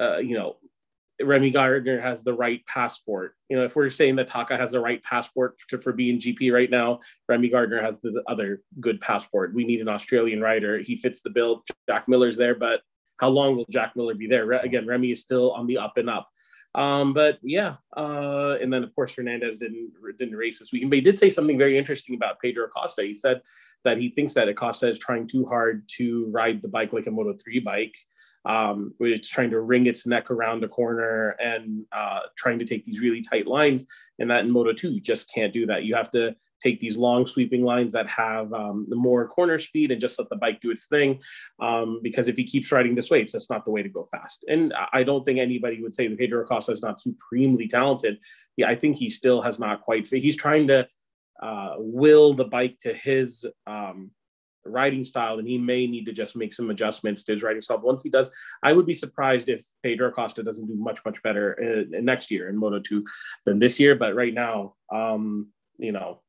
uh, 0.00 0.18
you 0.18 0.34
know, 0.34 0.56
Remy 1.22 1.50
Gardner 1.50 2.00
has 2.00 2.22
the 2.22 2.34
right 2.34 2.64
passport. 2.66 3.34
You 3.48 3.56
know, 3.56 3.64
if 3.64 3.74
we're 3.74 3.88
saying 3.90 4.16
that 4.16 4.28
Taka 4.28 4.56
has 4.56 4.72
the 4.72 4.80
right 4.80 5.02
passport 5.02 5.56
to, 5.70 5.78
for 5.78 5.92
being 5.92 6.18
GP 6.18 6.52
right 6.52 6.70
now, 6.70 7.00
Remy 7.28 7.48
Gardner 7.48 7.80
has 7.80 8.00
the 8.00 8.22
other 8.26 8.62
good 8.80 9.00
passport. 9.00 9.54
We 9.54 9.64
need 9.64 9.80
an 9.80 9.88
Australian 9.88 10.40
rider. 10.40 10.78
He 10.78 10.96
fits 10.96 11.22
the 11.22 11.30
bill. 11.30 11.62
Jack 11.88 12.08
Miller's 12.08 12.36
there, 12.36 12.54
but 12.54 12.82
how 13.18 13.28
long 13.28 13.56
will 13.56 13.64
Jack 13.70 13.96
Miller 13.96 14.14
be 14.14 14.26
there? 14.26 14.50
Again, 14.52 14.86
Remy 14.86 15.12
is 15.12 15.22
still 15.22 15.52
on 15.52 15.66
the 15.66 15.78
up 15.78 15.96
and 15.96 16.10
up. 16.10 16.28
Um, 16.76 17.14
but 17.14 17.38
yeah, 17.42 17.76
uh, 17.96 18.58
and 18.60 18.70
then 18.70 18.84
of 18.84 18.94
course 18.94 19.10
Fernandez 19.10 19.56
didn't 19.56 19.92
didn't 20.18 20.36
race 20.36 20.58
this 20.58 20.72
weekend. 20.72 20.90
But 20.90 20.98
he 20.98 21.02
did 21.02 21.18
say 21.18 21.30
something 21.30 21.56
very 21.56 21.78
interesting 21.78 22.14
about 22.14 22.38
Pedro 22.38 22.66
Acosta. 22.66 23.02
He 23.02 23.14
said 23.14 23.40
that 23.84 23.96
he 23.96 24.10
thinks 24.10 24.34
that 24.34 24.48
Acosta 24.48 24.88
is 24.88 24.98
trying 24.98 25.26
too 25.26 25.46
hard 25.46 25.88
to 25.96 26.26
ride 26.30 26.60
the 26.60 26.68
bike 26.68 26.92
like 26.92 27.06
a 27.06 27.10
Moto 27.10 27.32
three 27.32 27.60
bike. 27.60 27.96
Um, 28.44 28.94
it's 29.00 29.28
trying 29.28 29.50
to 29.50 29.60
wring 29.60 29.86
its 29.86 30.06
neck 30.06 30.30
around 30.30 30.62
the 30.62 30.68
corner 30.68 31.30
and 31.40 31.84
uh, 31.92 32.20
trying 32.36 32.58
to 32.60 32.66
take 32.66 32.84
these 32.84 33.00
really 33.00 33.22
tight 33.22 33.46
lines, 33.46 33.86
and 34.18 34.30
that 34.30 34.44
in 34.44 34.50
Moto 34.50 34.74
two 34.74 34.90
you 34.90 35.00
just 35.00 35.32
can't 35.32 35.54
do 35.54 35.64
that. 35.66 35.84
You 35.84 35.94
have 35.94 36.10
to 36.10 36.36
take 36.62 36.80
these 36.80 36.96
long 36.96 37.26
sweeping 37.26 37.62
lines 37.62 37.92
that 37.92 38.08
have 38.08 38.52
um, 38.52 38.86
the 38.88 38.96
more 38.96 39.26
corner 39.28 39.58
speed 39.58 39.90
and 39.90 40.00
just 40.00 40.18
let 40.18 40.28
the 40.28 40.36
bike 40.36 40.60
do 40.60 40.70
its 40.70 40.86
thing. 40.86 41.20
Um, 41.60 42.00
because 42.02 42.28
if 42.28 42.36
he 42.36 42.44
keeps 42.44 42.72
riding 42.72 42.94
this 42.94 43.10
way, 43.10 43.20
it's 43.20 43.32
just 43.32 43.50
not 43.50 43.64
the 43.64 43.70
way 43.70 43.82
to 43.82 43.88
go 43.88 44.08
fast. 44.10 44.44
And 44.48 44.74
I 44.92 45.02
don't 45.02 45.24
think 45.24 45.38
anybody 45.38 45.82
would 45.82 45.94
say 45.94 46.08
that 46.08 46.18
Pedro 46.18 46.42
Acosta 46.42 46.72
is 46.72 46.82
not 46.82 47.00
supremely 47.00 47.68
talented. 47.68 48.18
Yeah, 48.56 48.68
I 48.68 48.76
think 48.76 48.96
he 48.96 49.10
still 49.10 49.42
has 49.42 49.58
not 49.58 49.82
quite. 49.82 50.08
He's 50.08 50.36
trying 50.36 50.66
to 50.68 50.86
uh, 51.42 51.74
will 51.78 52.32
the 52.32 52.44
bike 52.44 52.78
to 52.80 52.94
his 52.94 53.44
um, 53.66 54.10
riding 54.64 55.04
style, 55.04 55.38
and 55.38 55.48
he 55.48 55.58
may 55.58 55.86
need 55.86 56.06
to 56.06 56.12
just 56.12 56.36
make 56.36 56.52
some 56.52 56.70
adjustments 56.70 57.24
to 57.24 57.32
his 57.32 57.42
riding 57.42 57.62
style. 57.62 57.80
Once 57.82 58.02
he 58.02 58.10
does, 58.10 58.30
I 58.62 58.72
would 58.72 58.86
be 58.86 58.94
surprised 58.94 59.48
if 59.48 59.64
Pedro 59.82 60.08
Acosta 60.08 60.42
doesn't 60.42 60.66
do 60.66 60.76
much, 60.76 61.00
much 61.04 61.22
better 61.22 61.52
in 61.54 62.04
next 62.04 62.30
year 62.30 62.48
in 62.48 62.56
Moto 62.56 62.80
2 62.80 63.04
than 63.44 63.58
this 63.58 63.78
year. 63.78 63.94
But 63.94 64.14
right 64.14 64.34
now, 64.34 64.74
um, 64.92 65.48
you 65.78 65.92
know, 65.92 66.22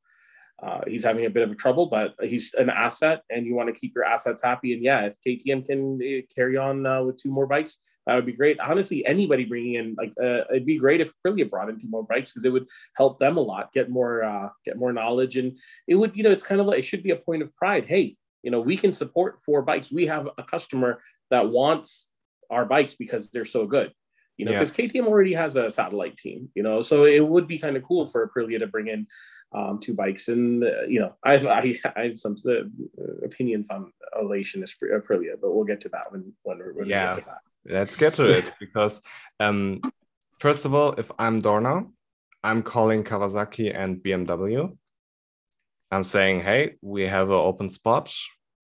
uh, 0.61 0.81
he's 0.87 1.03
having 1.03 1.25
a 1.25 1.29
bit 1.29 1.43
of 1.43 1.51
a 1.51 1.55
trouble, 1.55 1.85
but 1.85 2.15
he's 2.21 2.53
an 2.55 2.69
asset, 2.69 3.21
and 3.29 3.45
you 3.45 3.53
want 3.53 3.73
to 3.73 3.79
keep 3.79 3.93
your 3.93 4.03
assets 4.03 4.41
happy. 4.43 4.73
And 4.73 4.83
yeah, 4.83 5.01
if 5.01 5.15
KTM 5.25 5.65
can 5.65 5.99
uh, 6.01 6.25
carry 6.33 6.57
on 6.57 6.85
uh, 6.85 7.03
with 7.03 7.21
two 7.21 7.29
more 7.29 7.45
bikes, 7.45 7.77
that 8.07 8.15
would 8.15 8.25
be 8.25 8.33
great. 8.33 8.59
Honestly, 8.59 9.05
anybody 9.05 9.45
bringing 9.45 9.75
in 9.75 9.95
like 9.97 10.13
uh, 10.19 10.45
it'd 10.49 10.65
be 10.65 10.79
great 10.79 11.01
if 11.01 11.11
Aprilia 11.13 11.47
brought 11.47 11.69
in 11.69 11.79
two 11.79 11.89
more 11.89 12.03
bikes 12.03 12.31
because 12.31 12.45
it 12.45 12.51
would 12.51 12.65
help 12.95 13.19
them 13.19 13.37
a 13.37 13.41
lot, 13.41 13.71
get 13.73 13.89
more 13.89 14.23
uh, 14.23 14.49
get 14.65 14.77
more 14.77 14.93
knowledge, 14.93 15.37
and 15.37 15.57
it 15.87 15.95
would 15.95 16.15
you 16.15 16.23
know 16.23 16.31
it's 16.31 16.45
kind 16.45 16.61
of 16.61 16.67
like 16.67 16.79
it 16.79 16.85
should 16.85 17.03
be 17.03 17.11
a 17.11 17.17
point 17.17 17.43
of 17.43 17.55
pride. 17.55 17.85
Hey, 17.85 18.15
you 18.41 18.49
know 18.49 18.61
we 18.61 18.77
can 18.77 18.93
support 18.93 19.41
four 19.45 19.61
bikes. 19.61 19.91
We 19.91 20.07
have 20.07 20.29
a 20.37 20.43
customer 20.43 21.01
that 21.29 21.49
wants 21.49 22.07
our 22.49 22.65
bikes 22.65 22.95
because 22.95 23.29
they're 23.29 23.45
so 23.45 23.67
good. 23.67 23.91
You 24.37 24.45
know, 24.45 24.51
because 24.51 24.77
yeah. 24.77 24.85
KTM 24.85 25.07
already 25.07 25.33
has 25.33 25.55
a 25.55 25.69
satellite 25.69 26.15
team. 26.15 26.49
You 26.55 26.63
know, 26.63 26.81
so 26.81 27.05
it 27.05 27.19
would 27.19 27.47
be 27.47 27.57
kind 27.57 27.75
of 27.75 27.83
cool 27.83 28.07
for 28.07 28.27
Aprilia 28.27 28.59
to 28.59 28.67
bring 28.67 28.87
in 28.87 29.07
um, 29.53 29.79
two 29.79 29.93
bikes. 29.93 30.27
And 30.27 30.63
uh, 30.63 30.83
you 30.87 30.99
know, 30.99 31.13
I 31.23 31.37
have 31.37 31.45
I, 31.45 31.75
I 31.95 32.01
have 32.03 32.19
some 32.19 32.37
uh, 32.45 33.25
opinions 33.25 33.69
on 33.69 33.91
Aleix 34.19 34.55
and 34.55 34.63
Aprilia, 34.63 35.35
but 35.41 35.53
we'll 35.53 35.65
get 35.65 35.81
to 35.81 35.89
that 35.89 36.11
when 36.11 36.33
when, 36.43 36.59
when 36.75 36.87
yeah. 36.87 37.11
we 37.11 37.15
get 37.15 37.25
to 37.25 37.29
that. 37.29 37.73
Let's 37.73 37.95
get 37.95 38.13
to 38.15 38.29
it 38.29 38.45
because 38.59 39.01
um, 39.39 39.81
first 40.39 40.65
of 40.65 40.73
all, 40.73 40.93
if 40.93 41.11
I'm 41.19 41.41
Dorna, 41.41 41.89
I'm 42.43 42.63
calling 42.63 43.03
Kawasaki 43.03 43.77
and 43.77 43.97
BMW. 43.97 44.75
I'm 45.91 46.03
saying, 46.03 46.41
hey, 46.41 46.75
we 46.81 47.03
have 47.03 47.29
an 47.29 47.35
open 47.35 47.69
spot. 47.69 48.13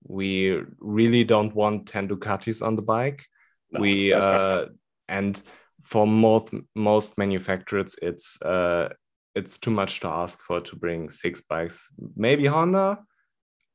We 0.06 0.60
really 0.78 1.24
don't 1.24 1.54
want 1.54 1.88
10 1.88 2.08
Ducatis 2.08 2.64
on 2.64 2.76
the 2.76 2.82
bike. 2.82 3.24
No, 3.72 3.80
we 3.80 4.12
uh, 4.12 4.66
and 5.08 5.42
for 5.82 6.06
most 6.06 6.54
most 6.74 7.18
manufacturers, 7.18 7.96
it's 8.00 8.40
uh, 8.42 8.90
it's 9.34 9.58
too 9.58 9.70
much 9.70 10.00
to 10.00 10.08
ask 10.08 10.40
for 10.40 10.60
to 10.60 10.76
bring 10.76 11.10
six 11.10 11.40
bikes. 11.40 11.88
Maybe 12.16 12.46
Honda. 12.46 13.00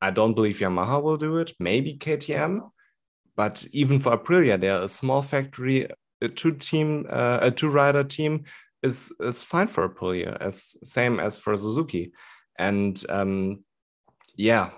I 0.02 0.10
don't 0.10 0.34
believe 0.34 0.58
Yamaha 0.58 1.02
will 1.02 1.18
do 1.18 1.36
it. 1.36 1.52
Maybe 1.58 1.96
KTM. 1.96 2.70
But 3.36 3.66
even 3.72 3.98
for 3.98 4.16
Aprilia, 4.16 4.60
they're 4.60 4.82
a 4.82 4.88
small 4.88 5.22
factory. 5.22 5.88
A 6.22 6.28
two 6.28 6.52
team, 6.52 7.06
uh, 7.08 7.38
a 7.42 7.50
two 7.50 7.68
rider 7.68 8.04
team 8.04 8.44
is 8.82 9.12
is 9.20 9.42
fine 9.42 9.68
for 9.68 9.88
Aprilia, 9.88 10.36
as 10.40 10.76
same 10.82 11.18
as 11.18 11.38
for 11.38 11.56
Suzuki. 11.56 12.12
And 12.58 13.02
um, 13.08 13.64
yeah, 14.36 14.70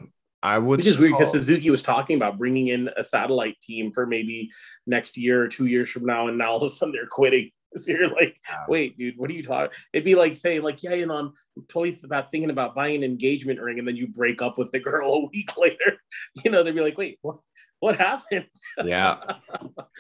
I 0.43 0.59
would. 0.59 0.79
Which 0.79 0.87
is 0.87 0.99
weird 0.99 1.13
because 1.13 1.33
Suzuki 1.33 1.71
was 1.71 1.83
talking 1.83 2.17
about 2.17 2.39
bringing 2.39 2.69
in 2.69 2.91
a 2.97 3.05
satellite 3.05 3.61
team 3.61 3.91
for 3.93 4.07
maybe 4.07 4.51
next 4.87 5.17
year 5.17 5.43
or 5.43 5.49
two 5.49 5.67
years 5.67 5.91
from 5.91 6.05
now, 6.05 6.29
and 6.29 6.39
now 6.39 6.51
all 6.51 6.57
of 6.57 6.63
a 6.63 6.69
sudden 6.69 6.93
they're 6.93 7.07
quitting. 7.07 7.51
So 7.77 7.91
you're 7.91 8.09
like, 8.09 8.37
wait, 8.69 8.99
dude, 8.99 9.17
what 9.17 9.31
are 9.31 9.35
you 9.35 9.43
talking? 9.43 9.75
It'd 9.93 10.05
be 10.05 10.15
like 10.15 10.35
saying, 10.35 10.63
like, 10.63 10.83
yeah, 10.83 10.95
you 10.95 11.07
know, 11.07 11.17
I'm 11.17 11.33
totally 11.69 11.99
about 12.05 12.31
thinking 12.31 12.51
about 12.51 12.75
buying 12.75 12.97
an 12.97 13.05
engagement 13.05 13.61
ring, 13.61 13.79
and 13.79 13.89
then 13.89 13.97
you 13.97 14.09
break 14.09 14.43
up 14.43 14.59
with 14.59 14.71
the 14.73 14.79
girl 14.81 15.13
a 15.13 15.27
week 15.33 15.57
later. 15.57 15.99
You 16.45 16.51
know, 16.51 16.63
they'd 16.63 16.75
be 16.75 16.83
like, 16.83 16.99
wait, 16.99 17.19
what? 17.23 17.39
what 17.83 17.97
happened? 17.97 18.47
yeah, 18.85 19.17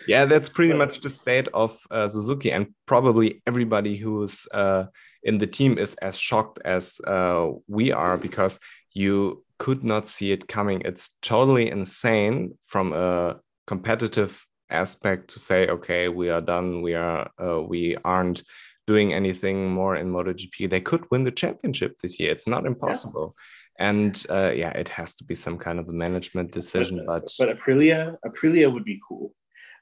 yeah, 0.06 0.24
that's 0.24 0.48
pretty 0.48 0.72
much 0.72 1.00
the 1.00 1.10
state 1.10 1.48
of 1.52 1.76
uh, 1.90 2.08
Suzuki, 2.08 2.52
and 2.52 2.68
probably 2.86 3.42
everybody 3.44 3.96
who's 3.96 4.46
uh, 4.54 4.84
in 5.24 5.38
the 5.38 5.48
team 5.48 5.78
is 5.78 5.94
as 5.96 6.16
shocked 6.16 6.60
as 6.64 7.00
uh, 7.06 7.48
we 7.66 7.90
are 7.90 8.16
because 8.16 8.60
you 8.92 9.44
could 9.58 9.82
not 9.82 10.06
see 10.06 10.30
it 10.30 10.46
coming. 10.46 10.82
It's 10.84 11.10
totally 11.22 11.70
insane 11.70 12.56
from 12.62 12.92
a 12.92 13.40
competitive 13.66 14.46
aspect 14.72 15.30
to 15.30 15.38
say, 15.38 15.68
okay, 15.68 16.08
we 16.08 16.30
are 16.30 16.40
done. 16.40 16.82
We 16.82 16.94
are 16.94 17.30
uh, 17.38 17.62
we 17.62 17.96
aren't 18.04 18.42
doing 18.86 19.12
anything 19.14 19.70
more 19.70 19.96
in 19.96 20.12
MotoGP. 20.12 20.68
They 20.68 20.80
could 20.80 21.08
win 21.10 21.24
the 21.24 21.30
championship 21.30 21.98
this 21.98 22.18
year. 22.18 22.32
It's 22.32 22.48
not 22.48 22.66
impossible. 22.66 23.34
Yeah 23.36 23.42
and 23.78 24.24
uh, 24.28 24.52
yeah, 24.54 24.70
it 24.70 24.88
has 24.88 25.14
to 25.16 25.24
be 25.24 25.34
some 25.34 25.58
kind 25.58 25.78
of 25.78 25.88
a 25.88 25.92
management 25.92 26.52
decision. 26.52 27.04
But 27.06 27.30
but, 27.38 27.46
but 27.46 27.58
Aprilia, 27.58 28.16
Aprilia 28.24 28.72
would 28.72 28.84
be 28.84 29.00
cool, 29.06 29.34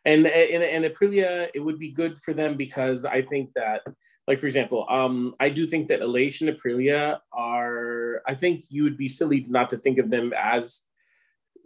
and 0.04 0.26
and 0.26 0.62
and 0.62 0.84
Aprilia, 0.84 1.50
it 1.54 1.60
would 1.60 1.78
be 1.78 1.90
good 1.90 2.18
for 2.22 2.32
them 2.32 2.56
because 2.56 3.04
I 3.04 3.22
think 3.22 3.50
that, 3.54 3.82
like 4.26 4.40
for 4.40 4.46
example, 4.46 4.86
um, 4.88 5.34
I 5.40 5.48
do 5.48 5.66
think 5.66 5.88
that 5.88 6.00
and 6.00 6.56
Aprilia 6.56 7.18
are. 7.32 8.22
I 8.26 8.34
think 8.34 8.64
you 8.68 8.84
would 8.84 8.96
be 8.96 9.08
silly 9.08 9.44
not 9.48 9.70
to 9.70 9.76
think 9.76 9.98
of 9.98 10.10
them 10.10 10.32
as 10.36 10.82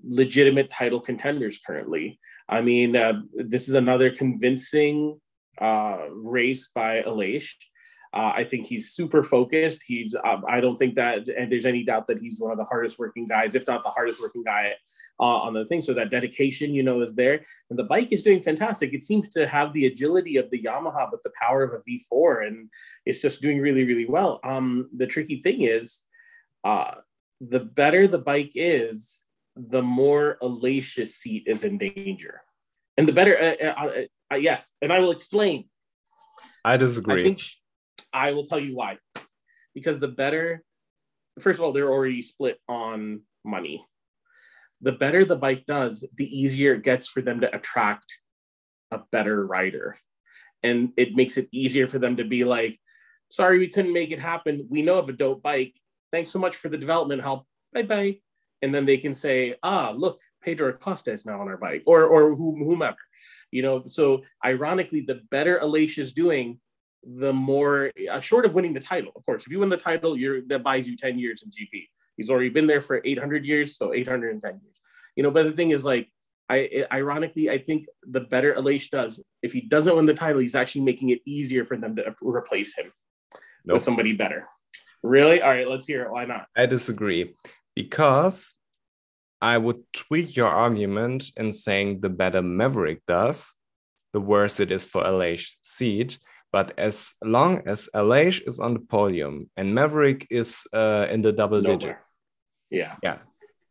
legitimate 0.06 0.70
title 0.70 1.00
contenders 1.00 1.60
currently. 1.66 2.18
I 2.48 2.60
mean, 2.60 2.96
uh, 2.96 3.22
this 3.34 3.68
is 3.68 3.74
another 3.74 4.10
convincing 4.10 5.20
uh, 5.60 5.98
race 6.10 6.70
by 6.74 7.02
Aleix. 7.02 7.48
Uh, 8.12 8.32
I 8.36 8.44
think 8.44 8.64
he's 8.66 8.92
super 8.92 9.24
focused. 9.24 9.82
He's 9.84 10.14
um, 10.24 10.44
I 10.48 10.60
don't 10.60 10.76
think 10.76 10.94
that 10.94 11.26
and 11.28 11.50
there's 11.50 11.66
any 11.66 11.82
doubt 11.82 12.06
that 12.06 12.20
he's 12.20 12.38
one 12.38 12.52
of 12.52 12.58
the 12.58 12.64
hardest 12.64 12.96
working 12.96 13.26
guys, 13.26 13.56
if 13.56 13.66
not 13.66 13.82
the 13.82 13.90
hardest 13.90 14.20
working 14.20 14.44
guy 14.44 14.72
uh, 15.18 15.24
on 15.24 15.52
the 15.52 15.66
thing. 15.66 15.82
So 15.82 15.94
that 15.94 16.10
dedication, 16.10 16.74
you 16.74 16.84
know, 16.84 17.00
is 17.00 17.16
there. 17.16 17.44
And 17.70 17.78
the 17.78 17.84
bike 17.84 18.12
is 18.12 18.22
doing 18.22 18.40
fantastic. 18.40 18.92
It 18.92 19.02
seems 19.02 19.28
to 19.30 19.48
have 19.48 19.72
the 19.72 19.86
agility 19.86 20.36
of 20.36 20.48
the 20.50 20.62
Yamaha, 20.62 21.10
but 21.10 21.24
the 21.24 21.32
power 21.42 21.64
of 21.64 21.72
a 21.72 21.90
V4, 21.90 22.46
and 22.46 22.68
it's 23.04 23.20
just 23.20 23.42
doing 23.42 23.58
really, 23.58 23.84
really 23.84 24.06
well. 24.06 24.38
Um, 24.44 24.88
the 24.96 25.08
tricky 25.08 25.42
thing 25.42 25.62
is, 25.62 26.02
uh, 26.62 26.94
the 27.40 27.60
better 27.60 28.06
the 28.06 28.18
bike 28.18 28.52
is, 28.54 29.23
the 29.56 29.82
more 29.82 30.36
Aleix's 30.42 31.16
seat 31.16 31.44
is 31.46 31.64
in 31.64 31.78
danger, 31.78 32.42
and 32.96 33.08
the 33.08 33.12
better. 33.12 33.38
Uh, 33.38 33.64
uh, 33.64 34.02
uh 34.32 34.36
yes, 34.36 34.72
and 34.82 34.92
I 34.92 35.00
will 35.00 35.10
explain. 35.10 35.68
I 36.64 36.76
disagree. 36.76 37.20
I 37.20 37.24
think 37.24 37.42
I 38.12 38.32
will 38.32 38.44
tell 38.44 38.60
you 38.60 38.74
why. 38.74 38.98
Because 39.74 40.00
the 40.00 40.08
better, 40.08 40.62
first 41.40 41.58
of 41.58 41.64
all, 41.64 41.72
they're 41.72 41.90
already 41.90 42.22
split 42.22 42.58
on 42.68 43.22
money. 43.44 43.84
The 44.80 44.92
better 44.92 45.24
the 45.24 45.36
bike 45.36 45.64
does, 45.66 46.04
the 46.16 46.26
easier 46.26 46.74
it 46.74 46.82
gets 46.82 47.08
for 47.08 47.22
them 47.22 47.40
to 47.40 47.54
attract 47.54 48.18
a 48.90 49.00
better 49.12 49.46
rider. 49.46 49.96
And 50.62 50.92
it 50.96 51.14
makes 51.14 51.36
it 51.36 51.48
easier 51.52 51.88
for 51.88 51.98
them 51.98 52.16
to 52.16 52.24
be 52.24 52.44
like, 52.44 52.78
sorry, 53.28 53.58
we 53.58 53.68
couldn't 53.68 53.92
make 53.92 54.12
it 54.12 54.18
happen. 54.18 54.66
We 54.70 54.82
know 54.82 54.98
of 54.98 55.08
a 55.08 55.12
dope 55.12 55.42
bike. 55.42 55.74
Thanks 56.12 56.30
so 56.30 56.38
much 56.38 56.56
for 56.56 56.68
the 56.68 56.78
development 56.78 57.22
help. 57.22 57.46
Bye 57.72 57.82
bye. 57.82 58.23
And 58.64 58.74
then 58.74 58.86
they 58.86 58.96
can 58.96 59.12
say, 59.12 59.56
ah, 59.62 59.92
look, 59.94 60.20
Pedro 60.42 60.70
Acosta 60.70 61.12
is 61.12 61.26
now 61.26 61.38
on 61.38 61.48
our 61.48 61.58
bike 61.58 61.82
or, 61.84 62.04
or 62.04 62.34
whomever. 62.34 62.96
You 63.50 63.60
know, 63.60 63.82
so 63.86 64.22
ironically, 64.42 65.02
the 65.02 65.20
better 65.30 65.60
Aleix 65.62 65.98
is 65.98 66.14
doing, 66.14 66.58
the 67.02 67.30
more 67.30 67.92
uh, 68.10 68.20
short 68.20 68.46
of 68.46 68.54
winning 68.54 68.72
the 68.72 68.80
title. 68.80 69.12
Of 69.16 69.26
course, 69.26 69.44
if 69.44 69.52
you 69.52 69.58
win 69.58 69.68
the 69.68 69.76
title, 69.76 70.16
you're 70.16 70.40
that 70.46 70.62
buys 70.62 70.88
you 70.88 70.96
10 70.96 71.18
years 71.18 71.42
in 71.42 71.50
GP. 71.50 71.88
He's 72.16 72.30
already 72.30 72.48
been 72.48 72.66
there 72.66 72.80
for 72.80 73.02
800 73.04 73.44
years, 73.44 73.76
so 73.76 73.92
810 73.92 74.60
years. 74.64 74.80
You 75.14 75.22
know, 75.22 75.30
but 75.30 75.44
the 75.44 75.52
thing 75.52 75.70
is, 75.70 75.84
like, 75.84 76.08
I 76.48 76.86
ironically, 76.90 77.50
I 77.50 77.58
think 77.58 77.84
the 78.02 78.20
better 78.20 78.54
Aleix 78.54 78.88
does, 78.88 79.22
if 79.42 79.52
he 79.52 79.60
doesn't 79.60 79.94
win 79.94 80.06
the 80.06 80.14
title, 80.14 80.40
he's 80.40 80.54
actually 80.54 80.84
making 80.86 81.10
it 81.10 81.20
easier 81.26 81.66
for 81.66 81.76
them 81.76 81.96
to 81.96 82.14
replace 82.22 82.74
him 82.78 82.92
nope. 83.66 83.74
with 83.76 83.84
somebody 83.84 84.14
better. 84.14 84.48
Really? 85.02 85.42
All 85.42 85.50
right, 85.50 85.68
let's 85.68 85.84
hear 85.84 86.04
it. 86.04 86.10
Why 86.10 86.24
not? 86.24 86.46
I 86.56 86.64
disagree 86.64 87.34
because 87.76 88.53
I 89.52 89.58
would 89.58 89.80
tweak 89.92 90.36
your 90.36 90.52
argument 90.66 91.30
in 91.36 91.52
saying 91.52 92.00
the 92.00 92.08
better 92.08 92.42
Maverick 92.42 93.00
does, 93.06 93.52
the 94.12 94.20
worse 94.20 94.60
it 94.60 94.70
is 94.72 94.84
for 94.84 95.02
Aleix 95.02 95.56
seat 95.62 96.18
but 96.54 96.70
as 96.78 97.14
long 97.20 97.66
as 97.66 97.88
Aleix 97.96 98.40
is 98.46 98.60
on 98.60 98.74
the 98.74 98.78
podium 98.78 99.50
and 99.56 99.74
Maverick 99.74 100.24
is 100.30 100.68
uh, 100.72 101.08
in 101.10 101.20
the 101.20 101.32
double 101.32 101.60
Nowhere. 101.60 101.78
digit, 101.78 101.96
yeah, 102.70 102.94
yeah. 103.02 103.18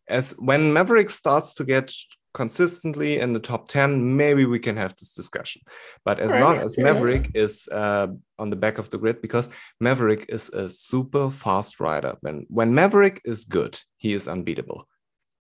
As 0.10 0.36
when 0.38 0.74
Maverick 0.74 1.10
starts 1.10 1.54
to 1.54 1.64
get 1.64 1.94
consistently 2.34 3.20
in 3.20 3.32
the 3.32 3.40
top 3.40 3.70
10 3.70 4.18
maybe 4.18 4.44
we 4.44 4.60
can 4.60 4.76
have 4.76 4.94
this 4.98 5.14
discussion. 5.14 5.62
But 6.04 6.20
as 6.20 6.32
right, 6.32 6.42
long 6.42 6.58
as 6.58 6.76
yeah. 6.78 6.84
maverick 6.84 7.32
is 7.36 7.70
uh, 7.72 8.08
on 8.38 8.50
the 8.50 8.58
back 8.58 8.80
of 8.80 8.90
the 8.90 8.98
grid 8.98 9.22
because 9.22 9.50
maverick 9.80 10.26
is 10.28 10.50
a 10.50 10.68
super 10.68 11.32
fast 11.32 11.80
rider. 11.80 12.18
When 12.20 12.48
when 12.50 12.74
maverick 12.74 13.22
is 13.24 13.46
good 13.46 13.80
he 13.96 14.12
is 14.14 14.28
unbeatable 14.28 14.88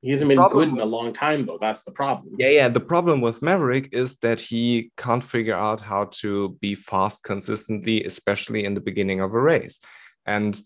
he 0.02 0.10
hasn't 0.10 0.30
been 0.30 0.48
good 0.50 0.70
in 0.70 0.80
a 0.80 0.86
long 0.86 1.14
time, 1.14 1.46
though. 1.46 1.60
That's 1.62 1.84
the 1.84 1.92
problem. 1.92 2.36
Yeah, 2.40 2.50
yeah. 2.50 2.70
The 2.70 2.80
problem 2.80 3.22
with 3.22 3.44
Maverick 3.44 3.90
is 3.92 4.18
that 4.18 4.42
he 4.42 4.92
can't 4.98 5.24
figure 5.24 5.56
out 5.56 5.80
how 5.80 6.06
to 6.22 6.58
be 6.60 6.74
fast 6.74 7.24
consistently, 7.24 8.04
especially 8.04 8.66
in 8.66 8.74
the 8.74 8.82
beginning 8.82 9.20
of 9.20 9.34
a 9.36 9.40
race. 9.40 9.80
And 10.26 10.60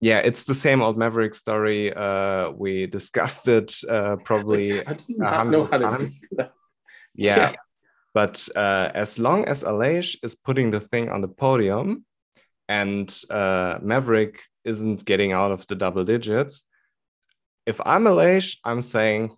yeah, 0.00 0.18
it's 0.18 0.44
the 0.44 0.54
same 0.54 0.82
old 0.82 0.96
Maverick 0.96 1.34
story. 1.34 1.92
Uh, 1.92 2.52
we 2.52 2.86
discussed 2.86 3.48
it 3.48 3.74
uh, 3.88 4.16
probably 4.24 4.78
a 4.80 4.96
hundred 5.20 5.68
times. 5.70 6.20
Yeah. 6.38 6.46
yeah. 7.14 7.52
But 8.14 8.48
uh, 8.54 8.90
as 8.94 9.18
long 9.18 9.46
as 9.46 9.64
Aleix 9.64 10.16
is 10.22 10.36
putting 10.36 10.70
the 10.70 10.80
thing 10.80 11.08
on 11.08 11.20
the 11.20 11.28
podium 11.28 12.04
and 12.68 13.12
uh, 13.30 13.78
Maverick 13.82 14.42
isn't 14.64 15.04
getting 15.04 15.32
out 15.32 15.50
of 15.50 15.66
the 15.66 15.74
double 15.74 16.04
digits, 16.04 16.62
if 17.66 17.80
I'm 17.84 18.04
Aleix, 18.04 18.56
I'm 18.64 18.82
saying, 18.82 19.36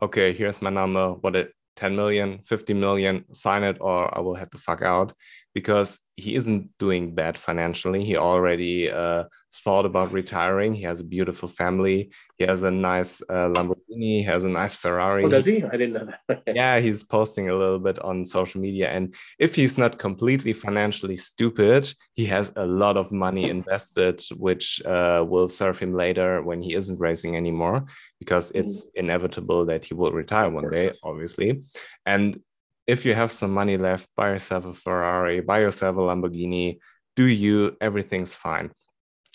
okay, 0.00 0.32
here's 0.32 0.62
my 0.62 0.70
number. 0.70 1.12
What 1.12 1.36
it 1.36 1.52
10 1.76 1.94
million, 1.94 2.40
50 2.44 2.74
million, 2.74 3.24
sign 3.32 3.62
it 3.62 3.78
or 3.80 4.16
I 4.16 4.20
will 4.20 4.34
have 4.34 4.50
to 4.50 4.58
fuck 4.58 4.82
out 4.82 5.14
because 5.54 6.00
he 6.16 6.34
isn't 6.34 6.70
doing 6.78 7.14
bad 7.14 7.38
financially. 7.38 8.04
He 8.04 8.16
already 8.16 8.90
uh, 8.90 9.24
thought 9.52 9.86
about 9.86 10.12
retiring. 10.12 10.74
He 10.74 10.82
has 10.82 11.00
a 11.00 11.04
beautiful 11.04 11.48
family. 11.48 12.10
He 12.36 12.44
has 12.44 12.62
a 12.62 12.70
nice 12.70 13.22
uh, 13.28 13.48
Lamborghini. 13.48 14.18
He 14.18 14.22
has 14.24 14.44
a 14.44 14.48
nice 14.48 14.76
Ferrari. 14.76 15.24
Oh, 15.24 15.28
does 15.28 15.46
he? 15.46 15.64
I 15.64 15.76
didn't 15.76 15.94
know 15.94 16.08
that. 16.28 16.42
yeah, 16.54 16.78
he's 16.80 17.02
posting 17.02 17.48
a 17.48 17.56
little 17.56 17.78
bit 17.78 17.98
on 18.00 18.24
social 18.24 18.60
media. 18.60 18.90
And 18.90 19.14
if 19.38 19.54
he's 19.54 19.78
not 19.78 19.98
completely 19.98 20.52
financially 20.52 21.16
stupid, 21.16 21.92
he 22.14 22.26
has 22.26 22.52
a 22.56 22.66
lot 22.66 22.96
of 22.96 23.10
money 23.10 23.48
invested, 23.50 24.22
which 24.36 24.82
uh, 24.84 25.24
will 25.26 25.48
serve 25.48 25.78
him 25.78 25.94
later 25.94 26.42
when 26.42 26.62
he 26.62 26.74
isn't 26.74 27.00
racing 27.00 27.36
anymore, 27.36 27.86
because 28.18 28.50
it's 28.54 28.86
mm. 28.86 28.90
inevitable 28.96 29.64
that 29.66 29.84
he 29.84 29.94
will 29.94 30.12
retire 30.12 30.50
one 30.50 30.70
day, 30.70 30.92
obviously. 31.02 31.62
And 32.06 32.40
if 32.86 33.04
you 33.04 33.14
have 33.14 33.30
some 33.32 33.52
money 33.52 33.76
left, 33.76 34.08
buy 34.16 34.30
yourself 34.30 34.64
a 34.64 34.72
Ferrari, 34.72 35.40
buy 35.40 35.60
yourself 35.60 35.96
a 35.96 36.00
Lamborghini, 36.00 36.78
do 37.16 37.24
you, 37.24 37.76
everything's 37.80 38.34
fine. 38.34 38.70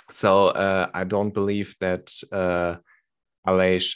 So 0.09 0.49
uh, 0.49 0.89
I 0.93 1.03
don't 1.03 1.33
believe 1.33 1.75
that 1.79 2.13
uh, 2.31 2.75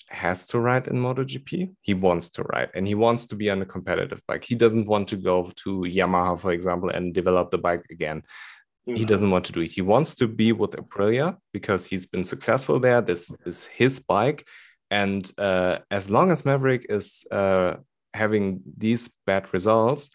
has 0.09 0.47
to 0.47 0.59
ride 0.59 0.87
in 0.87 0.97
MotoGP. 0.97 1.73
He 1.81 1.93
wants 1.93 2.29
to 2.31 2.43
ride 2.43 2.69
and 2.75 2.87
he 2.87 2.95
wants 2.95 3.27
to 3.27 3.35
be 3.35 3.49
on 3.49 3.61
a 3.61 3.65
competitive 3.65 4.21
bike. 4.27 4.43
He 4.43 4.55
doesn't 4.55 4.87
want 4.87 5.07
to 5.09 5.15
go 5.15 5.51
to 5.63 5.69
Yamaha, 5.81 6.39
for 6.39 6.51
example, 6.51 6.89
and 6.89 7.13
develop 7.13 7.51
the 7.51 7.57
bike 7.57 7.85
again. 7.89 8.23
Mm-hmm. 8.87 8.95
He 8.95 9.05
doesn't 9.05 9.31
want 9.31 9.45
to 9.45 9.51
do 9.51 9.61
it. 9.61 9.71
He 9.71 9.81
wants 9.81 10.15
to 10.15 10.27
be 10.27 10.51
with 10.51 10.71
Aprilia 10.71 11.37
because 11.53 11.85
he's 11.85 12.05
been 12.05 12.25
successful 12.25 12.79
there. 12.79 13.01
This 13.01 13.31
is 13.45 13.65
his 13.67 13.99
bike. 13.99 14.45
And 14.89 15.29
uh, 15.37 15.79
as 15.91 16.09
long 16.09 16.31
as 16.31 16.45
Maverick 16.45 16.85
is 16.89 17.25
uh, 17.31 17.75
having 18.13 18.61
these 18.77 19.09
bad 19.25 19.53
results, 19.53 20.09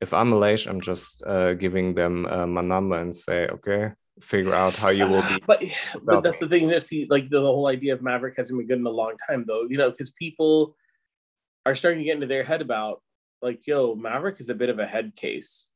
if 0.00 0.12
I'm 0.12 0.30
Aleix, 0.32 0.66
I'm 0.68 0.80
just 0.80 1.22
uh, 1.24 1.54
giving 1.54 1.94
them 1.94 2.26
uh, 2.26 2.46
my 2.46 2.60
number 2.60 2.98
and 2.98 3.14
say, 3.14 3.46
okay, 3.46 3.92
figure 4.20 4.54
out 4.54 4.76
how 4.76 4.88
you 4.88 5.06
will 5.06 5.22
be. 5.22 5.38
But 5.46 5.62
but 6.02 6.22
that's 6.22 6.40
the 6.40 6.48
thing. 6.48 6.68
That 6.68 6.82
see, 6.82 7.06
like 7.08 7.28
the, 7.28 7.40
the 7.40 7.46
whole 7.46 7.66
idea 7.66 7.94
of 7.94 8.02
Maverick 8.02 8.34
hasn't 8.36 8.58
been 8.58 8.66
good 8.66 8.78
in 8.78 8.86
a 8.86 8.90
long 8.90 9.14
time, 9.28 9.44
though. 9.46 9.66
You 9.68 9.76
know, 9.76 9.90
because 9.90 10.10
people 10.12 10.76
are 11.64 11.74
starting 11.74 12.00
to 12.00 12.04
get 12.04 12.14
into 12.14 12.26
their 12.26 12.44
head 12.44 12.62
about 12.62 13.02
like, 13.42 13.66
yo, 13.66 13.94
Maverick 13.94 14.40
is 14.40 14.48
a 14.48 14.54
bit 14.54 14.68
of 14.68 14.78
a 14.78 14.86
head 14.86 15.14
case. 15.16 15.66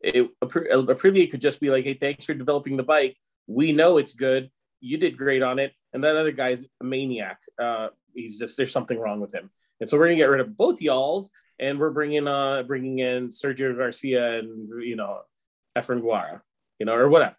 It 0.00 0.28
Aprilia 0.42 1.30
could 1.30 1.40
just 1.40 1.60
be 1.60 1.70
like, 1.70 1.84
hey, 1.84 1.94
thanks 1.94 2.24
for 2.24 2.34
developing 2.34 2.76
the 2.76 2.82
bike. 2.82 3.16
We 3.46 3.72
know 3.72 3.98
it's 3.98 4.14
good. 4.14 4.50
You 4.80 4.96
did 4.96 5.18
great 5.18 5.42
on 5.42 5.58
it, 5.58 5.74
and 5.92 6.02
that 6.04 6.16
other 6.16 6.32
guy's 6.32 6.64
a 6.80 6.84
maniac. 6.84 7.40
Uh, 7.60 7.88
he's 8.14 8.38
just 8.38 8.56
there's 8.56 8.72
something 8.72 8.98
wrong 8.98 9.20
with 9.20 9.34
him. 9.34 9.50
And 9.80 9.88
so 9.88 9.98
we're 9.98 10.06
gonna 10.06 10.16
get 10.16 10.30
rid 10.30 10.40
of 10.40 10.56
both 10.56 10.80
y'all's, 10.80 11.30
and 11.58 11.78
we're 11.78 11.90
bringing 11.90 12.26
uh 12.26 12.62
bringing 12.62 13.00
in 13.00 13.28
Sergio 13.28 13.76
Garcia 13.76 14.38
and 14.38 14.82
you 14.82 14.96
know 14.96 15.20
Efren 15.76 16.00
Guara, 16.00 16.40
you 16.78 16.86
know, 16.86 16.94
or 16.94 17.08
whatever. 17.08 17.36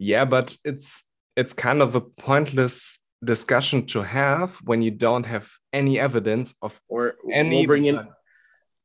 Yeah, 0.00 0.24
but 0.24 0.56
it's 0.64 1.04
it's 1.36 1.52
kind 1.52 1.82
of 1.82 1.94
a 1.94 2.00
pointless 2.00 2.98
discussion 3.22 3.84
to 3.88 4.02
have 4.02 4.56
when 4.64 4.80
you 4.80 4.90
don't 4.90 5.26
have 5.26 5.50
any 5.74 6.00
evidence 6.00 6.54
of 6.62 6.80
or 6.88 7.16
any. 7.30 7.58
We'll 7.58 7.66
bring 7.66 7.84
in 7.84 8.08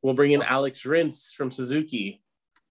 we'll 0.02 0.14
bring 0.14 0.34
in 0.34 0.42
Alex 0.42 0.86
Rins 0.86 1.34
from 1.38 1.52
Suzuki. 1.52 2.22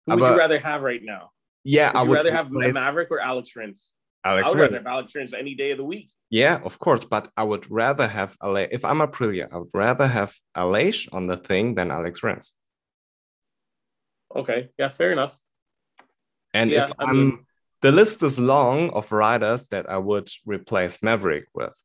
Who 0.06 0.16
would 0.16 0.30
you 0.30 0.36
rather 0.36 0.58
have 0.58 0.82
right 0.82 1.00
now? 1.02 1.30
Yeah, 1.64 1.88
would 1.88 1.96
I 1.96 2.02
would 2.02 2.14
rather 2.16 2.34
have 2.34 2.50
Maverick 2.50 3.10
or 3.10 3.18
Alex 3.18 3.56
Rins. 3.56 3.92
Alex 4.26 4.46
I 4.46 4.50
would 4.50 4.60
rather 4.60 4.76
have 4.76 4.86
Alex 4.86 5.14
Rins 5.14 5.32
any 5.32 5.54
day 5.54 5.70
of 5.70 5.78
the 5.78 5.84
week. 5.84 6.10
Yeah, 6.28 6.60
of 6.62 6.78
course, 6.78 7.06
but 7.06 7.30
I 7.38 7.44
would 7.44 7.70
rather 7.70 8.06
have 8.06 8.36
Ale. 8.44 8.68
If 8.70 8.84
I'm 8.84 8.98
Aprilia, 8.98 9.48
I 9.50 9.56
would 9.56 9.72
rather 9.72 10.06
have 10.06 10.34
Aleix 10.54 11.08
on 11.14 11.28
the 11.28 11.38
thing 11.38 11.76
than 11.76 11.90
Alex 11.90 12.22
Rins. 12.22 12.52
Okay, 14.36 14.68
yeah, 14.78 14.88
fair 14.88 15.12
enough. 15.12 15.40
And 16.52 16.70
yeah, 16.70 16.84
if 16.84 16.92
I 16.98 17.08
am. 17.08 17.46
The 17.84 17.92
list 17.92 18.22
is 18.22 18.40
long 18.40 18.88
of 18.90 19.12
riders 19.12 19.68
that 19.68 19.90
I 19.90 19.98
would 19.98 20.30
replace 20.46 21.02
Maverick 21.02 21.48
with, 21.54 21.76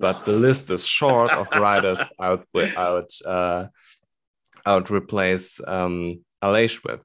but 0.00 0.24
the 0.24 0.32
list 0.32 0.68
is 0.68 0.84
short 0.84 1.30
of 1.30 1.48
riders 1.54 2.00
I 2.18 2.30
would 2.30 2.76
I 2.76 2.92
would 2.92 3.10
uh, 3.24 3.66
I 4.66 4.74
would 4.74 4.90
replace 4.90 5.60
um, 5.64 6.24
Aleix 6.42 6.82
with. 6.82 7.02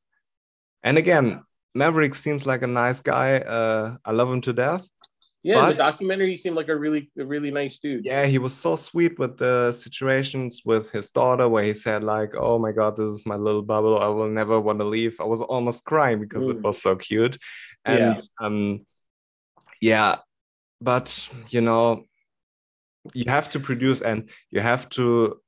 And 0.82 0.98
again, 0.98 1.44
Maverick 1.76 2.16
seems 2.16 2.48
like 2.48 2.64
a 2.64 2.74
nice 2.84 3.02
guy. 3.02 3.38
Uh, 3.38 3.98
I 4.04 4.12
love 4.14 4.32
him 4.34 4.42
to 4.42 4.54
death. 4.54 4.84
Yeah, 5.44 5.56
but, 5.56 5.72
in 5.72 5.78
the 5.78 5.84
documentary, 5.84 6.32
he 6.32 6.38
seemed 6.38 6.56
like 6.56 6.70
a 6.70 6.76
really, 6.76 7.12
a 7.20 7.26
really 7.26 7.52
nice 7.52 7.78
dude. 7.78 8.06
Yeah, 8.06 8.26
he 8.26 8.38
was 8.38 8.54
so 8.54 8.78
sweet 8.78 9.20
with 9.20 9.38
the 9.38 9.74
situations 9.74 10.62
with 10.64 10.90
his 10.92 11.12
daughter, 11.12 11.50
where 11.50 11.66
he 11.66 11.74
said 11.74 12.02
like, 12.02 12.32
"Oh 12.38 12.58
my 12.58 12.72
God, 12.72 12.96
this 12.96 13.12
is 13.12 13.26
my 13.26 13.36
little 13.36 13.62
bubble. 13.62 14.00
I 14.00 14.08
will 14.08 14.30
never 14.30 14.60
want 14.62 14.80
to 14.80 14.86
leave." 14.86 15.20
I 15.20 15.26
was 15.26 15.42
almost 15.42 15.84
crying 15.84 16.20
because 16.22 16.46
mm. 16.46 16.52
it 16.52 16.62
was 16.62 16.82
so 16.82 16.96
cute, 16.96 17.38
and 17.86 18.20
yeah. 18.20 18.46
um, 18.46 18.86
yeah, 19.82 20.18
but 20.82 21.30
you 21.50 21.62
know, 21.62 22.06
you 23.14 23.26
have 23.28 23.50
to 23.52 23.60
produce 23.60 24.02
and 24.02 24.30
you 24.52 24.62
have 24.62 24.88
to 24.90 25.40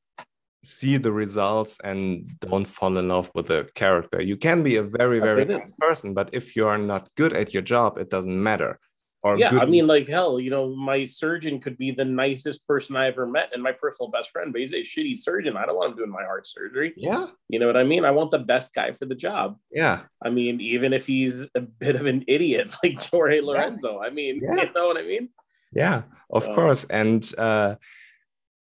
see 0.64 0.98
the 0.98 1.12
results 1.12 1.78
and 1.84 2.38
don't 2.40 2.66
fall 2.66 2.98
in 2.98 3.08
love 3.08 3.30
with 3.36 3.48
the 3.48 3.70
character. 3.76 4.22
You 4.22 4.36
can 4.36 4.64
be 4.64 4.78
a 4.78 4.84
very, 4.84 5.20
very 5.20 5.46
nice 5.46 5.72
person, 5.74 6.14
but 6.14 6.30
if 6.34 6.56
you 6.56 6.68
are 6.68 6.78
not 6.78 7.10
good 7.16 7.34
at 7.34 7.54
your 7.54 7.64
job, 7.64 7.98
it 7.98 8.10
doesn't 8.10 8.44
matter. 8.44 8.80
Or 9.26 9.40
yeah, 9.40 9.50
good... 9.50 9.64
I 9.64 9.66
mean, 9.66 9.88
like 9.88 10.08
hell, 10.08 10.40
you 10.40 10.52
know, 10.52 10.76
my 10.76 11.04
surgeon 11.06 11.60
could 11.60 11.80
be 11.80 11.90
the 11.90 12.06
nicest 12.06 12.66
person 12.68 12.96
I 12.96 13.08
ever 13.08 13.26
met 13.26 13.50
and 13.54 13.64
my 13.64 13.72
personal 13.72 14.12
best 14.12 14.30
friend, 14.30 14.54
but 14.54 14.62
he's 14.62 14.72
a 14.72 14.82
shitty 14.82 15.18
surgeon. 15.18 15.58
I 15.58 15.66
don't 15.66 15.76
want 15.76 15.94
him 15.94 15.98
doing 15.98 16.12
my 16.12 16.24
heart 16.24 16.46
surgery. 16.46 16.94
Yeah. 16.96 17.26
You 17.50 17.58
know 17.58 17.66
what 17.66 17.76
I 17.76 17.84
mean? 17.84 18.06
I 18.06 18.12
want 18.12 18.30
the 18.30 18.38
best 18.38 18.76
guy 18.76 18.92
for 18.92 19.06
the 19.06 19.16
job. 19.16 19.58
Yeah. 19.72 20.04
I 20.24 20.30
mean, 20.30 20.62
even 20.62 20.94
if 20.94 21.08
he's 21.08 21.48
a 21.56 21.62
bit 21.62 21.96
of 21.96 22.06
an 22.06 22.24
idiot 22.28 22.72
like 22.84 23.04
Jorge 23.04 23.42
Lorenzo. 23.42 24.00
Yeah. 24.00 24.08
I 24.08 24.12
mean, 24.12 24.40
yeah. 24.44 24.62
you 24.62 24.74
know 24.76 24.86
what 24.86 24.98
I 24.98 25.02
mean? 25.02 25.30
Yeah, 25.74 26.04
of 26.30 26.46
course. 26.46 26.86
And 26.88 27.28
uh 27.36 27.78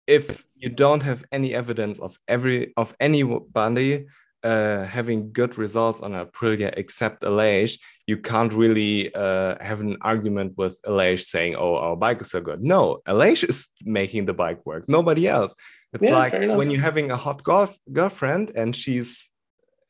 if 0.07 0.45
you 0.55 0.69
don't 0.69 1.03
have 1.03 1.25
any 1.33 1.55
evidence 1.55 1.99
of 1.99 2.19
every 2.29 2.75
of 2.77 2.95
anybody 3.01 4.07
uh, 4.43 4.85
having 4.85 5.33
good 5.33 5.57
results 5.57 6.01
on 6.01 6.15
a 6.15 6.27
Aprilia 6.27 6.75
except 6.77 7.23
Aleix, 7.23 7.79
you 8.07 8.17
can't 8.17 8.53
really 8.53 9.15
uh, 9.15 9.55
have 9.61 9.81
an 9.81 9.97
argument 10.03 10.55
with 10.57 10.81
Aleix 10.83 11.25
saying, 11.25 11.55
"Oh, 11.57 11.77
our 11.77 11.97
bike 11.97 12.21
is 12.21 12.31
so 12.31 12.41
good." 12.41 12.63
No, 12.63 13.01
Aleix 13.07 13.49
is 13.49 13.69
making 13.83 14.27
the 14.27 14.35
bike 14.35 14.65
work. 14.67 14.89
Nobody 14.89 15.29
else. 15.29 15.55
It's 15.93 16.05
yeah, 16.05 16.17
like 16.17 16.33
when 16.33 16.71
you're 16.71 16.81
having 16.81 17.11
a 17.11 17.17
hot 17.17 17.43
golf 17.45 17.77
girlfriend 17.93 18.51
and 18.55 18.75
she's 18.75 19.31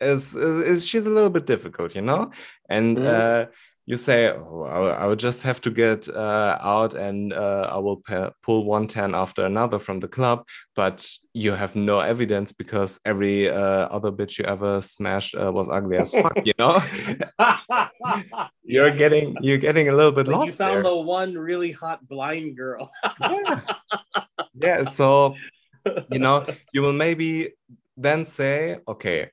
is, 0.00 0.34
is 0.34 0.86
she's 0.86 1.06
a 1.06 1.10
little 1.10 1.30
bit 1.30 1.46
difficult, 1.46 1.94
you 1.94 2.02
know, 2.02 2.30
and. 2.68 2.98
Mm. 2.98 3.06
Uh, 3.06 3.46
you 3.86 3.96
say, 3.96 4.28
oh, 4.28 4.62
I, 4.62 5.06
will 5.06 5.16
just 5.16 5.42
have 5.42 5.60
to 5.62 5.70
get 5.70 6.08
uh, 6.08 6.56
out 6.60 6.94
and 6.94 7.32
uh, 7.32 7.68
I 7.72 7.78
will 7.78 8.00
pull 8.42 8.64
110 8.64 9.14
after 9.14 9.44
another 9.44 9.78
from 9.78 9.98
the 9.98 10.06
club, 10.06 10.46
but 10.76 11.08
you 11.32 11.52
have 11.52 11.74
no 11.74 11.98
evidence 11.98 12.52
because 12.52 13.00
every 13.04 13.50
uh, 13.50 13.54
other 13.90 14.12
bitch 14.12 14.38
you 14.38 14.44
ever 14.44 14.80
smashed 14.80 15.34
uh, 15.34 15.50
was 15.52 15.68
ugly 15.68 15.98
as 15.98 16.12
fuck, 16.12 16.34
you 16.44 16.52
know? 16.58 16.78
you're 18.62 18.94
getting 18.94 19.36
you're 19.40 19.58
getting 19.58 19.88
a 19.88 19.92
little 19.92 20.12
bit 20.12 20.28
like 20.28 20.36
lost. 20.36 20.46
You 20.46 20.52
found 20.52 20.74
there. 20.76 20.82
the 20.84 20.96
one 20.96 21.34
really 21.34 21.72
hot 21.72 22.06
blind 22.06 22.56
girl. 22.56 22.90
yeah. 23.20 23.60
yeah, 24.54 24.84
so 24.84 25.34
you 26.12 26.20
know, 26.20 26.46
you 26.72 26.82
will 26.82 26.92
maybe 26.92 27.54
then 27.96 28.24
say, 28.24 28.78
okay, 28.86 29.30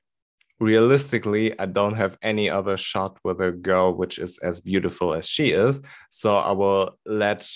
realistically, 0.60 1.58
I 1.58 1.66
don't 1.66 1.94
have 1.94 2.18
any 2.22 2.50
other 2.50 2.76
shot 2.76 3.18
with 3.24 3.40
a 3.40 3.50
girl 3.50 3.94
which 3.94 4.18
is 4.18 4.38
as 4.38 4.60
beautiful 4.60 5.14
as 5.14 5.26
she 5.26 5.50
is. 5.50 5.80
So 6.10 6.36
I 6.36 6.52
will 6.52 6.98
let 7.06 7.50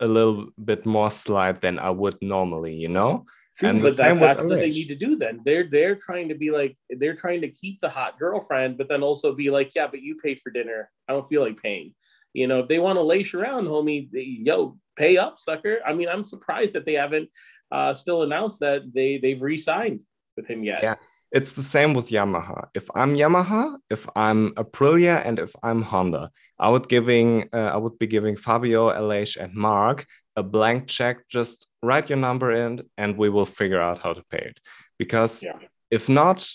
a 0.00 0.06
little 0.06 0.48
bit 0.64 0.86
more 0.86 1.10
slide 1.10 1.60
than 1.60 1.78
I 1.78 1.90
would 1.90 2.16
normally, 2.22 2.74
you 2.74 2.88
know? 2.88 3.24
True, 3.58 3.70
and 3.70 3.82
but 3.82 3.96
that, 3.96 4.18
that's 4.20 4.42
what 4.42 4.58
they 4.58 4.68
need 4.68 4.88
to 4.88 4.94
do 4.94 5.16
then. 5.16 5.40
They're 5.42 5.66
they're 5.70 5.96
trying 5.96 6.28
to 6.28 6.34
be 6.34 6.50
like 6.50 6.76
they're 6.90 7.14
trying 7.14 7.40
to 7.40 7.48
keep 7.48 7.80
the 7.80 7.88
hot 7.88 8.18
girlfriend, 8.18 8.76
but 8.76 8.86
then 8.90 9.02
also 9.02 9.34
be 9.34 9.48
like, 9.48 9.74
yeah, 9.74 9.86
but 9.86 10.02
you 10.02 10.16
pay 10.22 10.34
for 10.34 10.50
dinner. 10.50 10.90
I 11.08 11.14
don't 11.14 11.26
feel 11.26 11.42
like 11.42 11.62
paying. 11.62 11.94
You 12.34 12.48
know, 12.48 12.58
if 12.60 12.68
they 12.68 12.78
want 12.78 12.98
to 12.98 13.02
lace 13.02 13.32
around, 13.32 13.66
homie, 13.66 14.10
they, 14.12 14.20
yo, 14.20 14.76
pay 14.94 15.16
up, 15.16 15.38
sucker. 15.38 15.78
I 15.86 15.94
mean, 15.94 16.06
I'm 16.06 16.22
surprised 16.22 16.74
that 16.74 16.84
they 16.84 16.92
haven't 16.92 17.30
uh, 17.72 17.94
still 17.94 18.24
announced 18.24 18.60
that 18.60 18.82
they 18.92 19.16
they've 19.16 19.40
re-signed 19.40 20.02
with 20.36 20.46
him 20.46 20.62
yet. 20.62 20.82
Yeah, 20.82 20.96
it's 21.32 21.52
the 21.54 21.62
same 21.62 21.94
with 21.94 22.08
Yamaha. 22.08 22.68
If 22.74 22.88
I'm 22.94 23.16
Yamaha, 23.16 23.76
if 23.90 24.08
I'm 24.16 24.52
Aprilia, 24.54 25.22
and 25.24 25.38
if 25.38 25.54
I'm 25.62 25.82
Honda, 25.82 26.30
I 26.58 26.68
would 26.68 26.88
giving 26.88 27.48
uh, 27.52 27.70
I 27.74 27.76
would 27.76 27.98
be 27.98 28.06
giving 28.06 28.36
Fabio, 28.36 28.90
Aleix, 28.90 29.36
and 29.36 29.54
Marc 29.54 30.06
a 30.36 30.42
blank 30.42 30.86
check. 30.86 31.28
Just 31.28 31.66
write 31.82 32.08
your 32.08 32.18
number 32.18 32.52
in, 32.52 32.82
and 32.96 33.16
we 33.16 33.28
will 33.28 33.44
figure 33.44 33.80
out 33.80 33.98
how 33.98 34.12
to 34.12 34.22
pay 34.30 34.38
it. 34.38 34.60
Because 34.98 35.42
yeah. 35.42 35.58
if 35.90 36.08
not, 36.08 36.48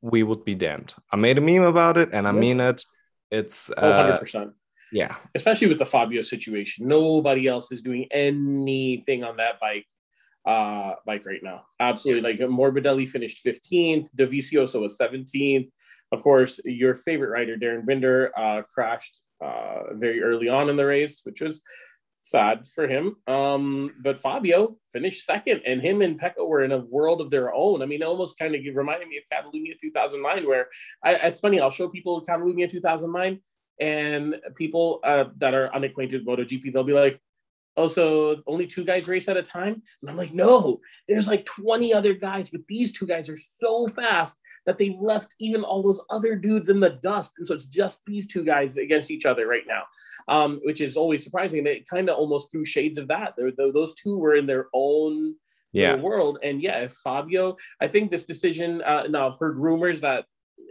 we 0.00 0.22
would 0.22 0.44
be 0.44 0.54
damned. 0.54 0.94
I 1.10 1.16
made 1.16 1.38
a 1.38 1.40
meme 1.40 1.62
about 1.62 1.96
it, 1.96 2.10
and 2.12 2.28
I 2.28 2.32
mean 2.32 2.60
it. 2.60 2.84
It's 3.30 3.70
uh, 3.70 4.20
100%. 4.22 4.52
Yeah. 4.92 5.16
Especially 5.34 5.66
with 5.66 5.78
the 5.78 5.86
Fabio 5.86 6.22
situation. 6.22 6.86
Nobody 6.86 7.48
else 7.48 7.72
is 7.72 7.82
doing 7.82 8.06
anything 8.12 9.24
on 9.24 9.38
that 9.38 9.58
bike 9.58 9.86
uh 10.46 10.94
bike 11.06 11.24
right 11.24 11.42
now. 11.42 11.62
Absolutely. 11.80 12.32
Like 12.32 12.40
Morbidelli 12.40 13.08
finished 13.08 13.44
15th, 13.44 14.14
Dovizioso 14.14 14.80
was 14.80 14.98
17th. 14.98 15.70
Of 16.12 16.22
course, 16.22 16.60
your 16.64 16.94
favorite 16.94 17.30
rider, 17.30 17.56
Darryn 17.56 17.86
Binder, 17.86 18.30
uh, 18.38 18.62
crashed 18.62 19.20
uh, 19.42 19.94
very 19.94 20.22
early 20.22 20.48
on 20.48 20.68
in 20.68 20.76
the 20.76 20.86
race, 20.86 21.20
which 21.24 21.40
was 21.40 21.62
sad 22.22 22.66
for 22.66 22.88
him. 22.88 23.16
Um, 23.26 23.94
but 24.02 24.18
Fabio 24.18 24.76
finished 24.92 25.24
second, 25.24 25.62
and 25.66 25.80
him 25.80 26.02
and 26.02 26.18
Pecco 26.18 26.48
were 26.48 26.62
in 26.62 26.72
a 26.72 26.78
world 26.78 27.20
of 27.20 27.30
their 27.30 27.54
own. 27.54 27.82
I 27.82 27.86
mean, 27.86 28.02
it 28.02 28.06
almost 28.06 28.38
kind 28.38 28.54
of 28.54 28.62
reminded 28.74 29.08
me 29.08 29.18
of 29.18 29.24
Catalunya 29.30 29.78
2009, 29.80 30.48
where 30.48 30.68
I, 31.02 31.14
it's 31.14 31.40
funny. 31.40 31.60
I'll 31.60 31.70
show 31.70 31.88
people 31.88 32.24
Catalunya 32.24 32.70
2009, 32.70 33.40
and 33.80 34.36
people 34.56 35.00
uh, 35.04 35.26
that 35.38 35.54
are 35.54 35.74
unacquainted 35.74 36.24
with 36.24 36.38
MotoGP, 36.38 36.72
they'll 36.72 36.84
be 36.84 36.92
like, 36.92 37.20
"Oh, 37.76 37.88
so 37.88 38.42
only 38.46 38.66
two 38.66 38.84
guys 38.84 39.08
race 39.08 39.28
at 39.28 39.36
a 39.36 39.42
time?" 39.42 39.82
And 40.00 40.10
I'm 40.10 40.16
like, 40.16 40.32
"No, 40.32 40.80
there's 41.08 41.28
like 41.28 41.44
20 41.44 41.92
other 41.92 42.14
guys, 42.14 42.50
but 42.50 42.62
these 42.68 42.92
two 42.92 43.06
guys 43.06 43.28
are 43.28 43.38
so 43.38 43.88
fast." 43.88 44.36
That 44.66 44.78
they 44.78 44.96
left 44.98 45.34
even 45.38 45.62
all 45.62 45.82
those 45.82 46.00
other 46.08 46.36
dudes 46.36 46.70
in 46.70 46.80
the 46.80 46.98
dust. 47.02 47.34
And 47.36 47.46
so 47.46 47.52
it's 47.52 47.66
just 47.66 48.00
these 48.06 48.26
two 48.26 48.42
guys 48.42 48.78
against 48.78 49.10
each 49.10 49.26
other 49.26 49.46
right 49.46 49.64
now 49.68 49.82
um, 50.28 50.60
which 50.62 50.80
is 50.80 50.96
always 50.96 51.22
surprising. 51.22 51.60
And 51.60 51.68
it 51.68 51.88
kind 51.88 52.08
of 52.08 52.16
almost 52.16 52.50
threw 52.50 52.64
shades 52.64 52.98
of 52.98 53.08
that. 53.08 53.34
There, 53.36 53.50
those 53.56 53.94
two 53.94 54.18
were 54.18 54.34
in 54.34 54.46
their 54.46 54.68
own 54.72 55.34
yeah. 55.72 55.96
world. 55.96 56.38
And 56.42 56.62
yeah, 56.62 56.80
if 56.80 56.92
Fabio, 56.92 57.56
I 57.80 57.88
think 57.88 58.10
this 58.10 58.24
decision. 58.24 58.82
Uh, 58.82 59.06
now 59.08 59.28
I've 59.28 59.38
heard 59.38 59.58
rumors 59.58 60.00
that 60.00 60.26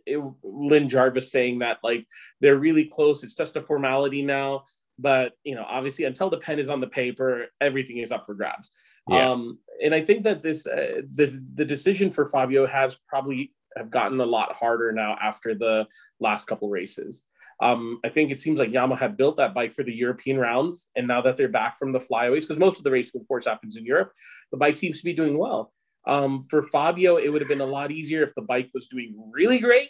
it, 0.05 0.21
Lin 0.43 0.89
Jarvis 0.89 1.31
saying 1.31 1.59
that 1.59 1.77
like 1.83 2.05
they're 2.41 2.57
really 2.57 2.85
close. 2.85 3.23
It's 3.23 3.35
just 3.35 3.55
a 3.55 3.61
formality 3.61 4.21
now. 4.21 4.63
But 4.99 5.33
you 5.43 5.55
know, 5.55 5.65
obviously, 5.67 6.05
until 6.05 6.29
the 6.29 6.37
pen 6.37 6.59
is 6.59 6.69
on 6.69 6.81
the 6.81 6.87
paper, 6.87 7.47
everything 7.59 7.97
is 7.97 8.11
up 8.11 8.25
for 8.25 8.33
grabs. 8.33 8.69
Yeah. 9.09 9.31
Um, 9.31 9.59
and 9.83 9.93
I 9.93 10.01
think 10.01 10.23
that 10.23 10.41
this, 10.41 10.65
uh, 10.65 11.01
this 11.07 11.39
the 11.55 11.65
decision 11.65 12.11
for 12.11 12.27
Fabio 12.27 12.65
has 12.67 12.97
probably 13.07 13.53
have 13.75 13.89
gotten 13.89 14.21
a 14.21 14.25
lot 14.25 14.55
harder 14.55 14.91
now 14.91 15.17
after 15.21 15.55
the 15.55 15.87
last 16.19 16.47
couple 16.47 16.69
races. 16.69 17.25
Um, 17.61 17.99
I 18.03 18.09
think 18.09 18.31
it 18.31 18.39
seems 18.39 18.59
like 18.59 18.71
Yamaha 18.71 18.97
had 18.97 19.17
built 19.17 19.37
that 19.37 19.53
bike 19.53 19.73
for 19.73 19.83
the 19.83 19.93
European 19.93 20.37
rounds, 20.37 20.89
and 20.95 21.07
now 21.07 21.21
that 21.21 21.37
they're 21.37 21.47
back 21.47 21.79
from 21.79 21.91
the 21.91 21.99
flyaways, 21.99 22.45
because 22.45 22.59
most 22.59 22.77
of 22.77 22.83
the 22.83 22.91
racing, 22.91 23.21
of 23.21 23.27
course, 23.27 23.45
happens 23.45 23.75
in 23.75 23.85
Europe, 23.85 24.11
the 24.51 24.57
bike 24.57 24.75
seems 24.75 24.99
to 24.99 25.05
be 25.05 25.13
doing 25.13 25.37
well. 25.37 25.71
Um, 26.05 26.43
for 26.49 26.63
Fabio, 26.63 27.17
it 27.17 27.29
would 27.29 27.41
have 27.41 27.47
been 27.47 27.61
a 27.61 27.65
lot 27.65 27.91
easier 27.91 28.23
if 28.23 28.35
the 28.35 28.41
bike 28.41 28.69
was 28.73 28.87
doing 28.87 29.15
really 29.31 29.59
great 29.59 29.89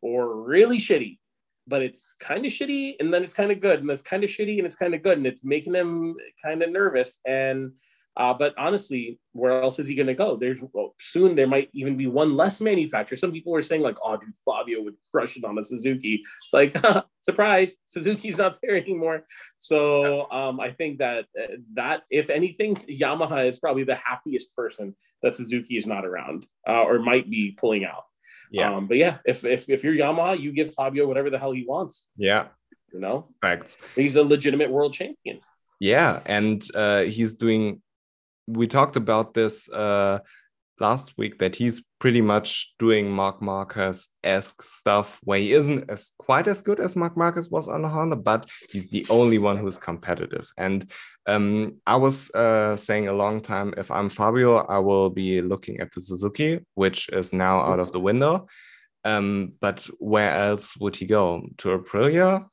or 0.00 0.42
really 0.42 0.78
shitty. 0.78 1.18
But 1.66 1.82
it's 1.82 2.14
kind 2.20 2.44
of 2.44 2.52
shitty, 2.52 2.96
and 3.00 3.12
then 3.12 3.24
it's 3.24 3.34
kind 3.34 3.50
of 3.50 3.60
good, 3.60 3.80
and 3.80 3.90
it's 3.90 4.02
kind 4.02 4.22
of 4.22 4.30
shitty, 4.30 4.58
and 4.58 4.66
it's 4.66 4.76
kind 4.76 4.94
of 4.94 5.02
good, 5.02 5.18
and 5.18 5.26
it's 5.26 5.44
making 5.44 5.72
them 5.72 6.14
kind 6.42 6.62
of 6.62 6.70
nervous. 6.70 7.18
And 7.24 7.72
uh, 8.16 8.32
but 8.32 8.54
honestly, 8.56 9.18
where 9.32 9.60
else 9.60 9.78
is 9.80 9.88
he 9.88 9.94
going 9.94 10.06
to 10.06 10.14
go? 10.14 10.36
There's 10.36 10.60
well, 10.72 10.94
soon 11.00 11.34
there 11.34 11.48
might 11.48 11.68
even 11.72 11.96
be 11.96 12.06
one 12.06 12.36
less 12.36 12.60
manufacturer. 12.60 13.16
Some 13.16 13.32
people 13.32 13.52
were 13.52 13.62
saying 13.62 13.82
like, 13.82 13.96
"Oh, 14.04 14.16
dude, 14.16 14.34
Fabio 14.44 14.82
would 14.82 14.94
crush 15.10 15.36
it 15.36 15.44
on 15.44 15.58
a 15.58 15.64
Suzuki." 15.64 16.22
It's 16.36 16.52
like, 16.52 16.76
surprise, 17.20 17.74
Suzuki's 17.86 18.38
not 18.38 18.58
there 18.62 18.76
anymore. 18.76 19.24
So 19.58 20.30
um, 20.30 20.60
I 20.60 20.70
think 20.70 20.98
that 20.98 21.26
uh, 21.40 21.56
that 21.74 22.02
if 22.08 22.30
anything, 22.30 22.76
Yamaha 22.76 23.46
is 23.46 23.58
probably 23.58 23.84
the 23.84 23.96
happiest 23.96 24.54
person 24.54 24.94
that 25.22 25.34
Suzuki 25.34 25.76
is 25.76 25.86
not 25.86 26.06
around 26.06 26.46
uh, 26.68 26.82
or 26.82 27.00
might 27.00 27.28
be 27.28 27.56
pulling 27.58 27.84
out. 27.84 28.04
Yeah. 28.54 28.74
Um, 28.74 28.86
but 28.86 28.98
yeah, 28.98 29.18
if, 29.24 29.44
if 29.44 29.68
if 29.68 29.82
you're 29.82 29.94
Yamaha, 29.94 30.40
you 30.40 30.52
give 30.52 30.72
Fabio 30.72 31.08
whatever 31.08 31.28
the 31.28 31.38
hell 31.38 31.52
he 31.52 31.64
wants. 31.66 32.08
Yeah. 32.16 32.48
You 32.92 33.00
know, 33.00 33.28
facts. 33.42 33.76
He's 33.96 34.14
a 34.14 34.22
legitimate 34.22 34.70
world 34.70 34.92
champion. 34.94 35.40
Yeah, 35.80 36.20
and 36.24 36.62
uh, 36.72 37.02
he's 37.02 37.34
doing 37.34 37.82
we 38.46 38.68
talked 38.68 38.96
about 38.96 39.34
this 39.34 39.68
uh, 39.68 40.20
last 40.80 41.16
week 41.16 41.38
that 41.38 41.56
he's 41.56 41.82
pretty 42.00 42.20
much 42.20 42.74
doing 42.78 43.10
Marc 43.10 43.40
Marquez 43.40 44.08
esque 44.22 44.62
stuff 44.62 45.20
where 45.24 45.38
he 45.38 45.52
isn't 45.52 45.88
as 45.88 46.12
quite 46.18 46.46
as 46.46 46.62
good 46.62 46.80
as 46.80 46.96
Marc 46.96 47.16
Marquez 47.16 47.50
was 47.50 47.68
on 47.68 47.82
the 47.82 47.88
Honda, 47.88 48.16
but 48.16 48.48
he's 48.70 48.88
the 48.88 49.06
only 49.08 49.38
one 49.38 49.56
who's 49.56 49.78
competitive. 49.78 50.50
And 50.58 50.90
um, 51.26 51.80
I 51.86 51.96
was 51.96 52.30
uh, 52.32 52.76
saying 52.76 53.08
a 53.08 53.12
long 53.12 53.40
time 53.40 53.74
if 53.76 53.90
I'm 53.90 54.10
Fabio, 54.10 54.56
I 54.56 54.78
will 54.78 55.10
be 55.10 55.40
looking 55.40 55.80
at 55.80 55.92
the 55.92 56.00
Suzuki, 56.00 56.60
which 56.74 57.08
is 57.10 57.32
now 57.32 57.60
out 57.60 57.80
of 57.80 57.92
the 57.92 58.00
window. 58.00 58.48
Um, 59.04 59.52
but 59.60 59.86
where 59.98 60.30
else 60.30 60.76
would 60.78 60.96
he 60.96 61.06
go? 61.06 61.46
To 61.58 61.78
Aprilia? 61.78 62.46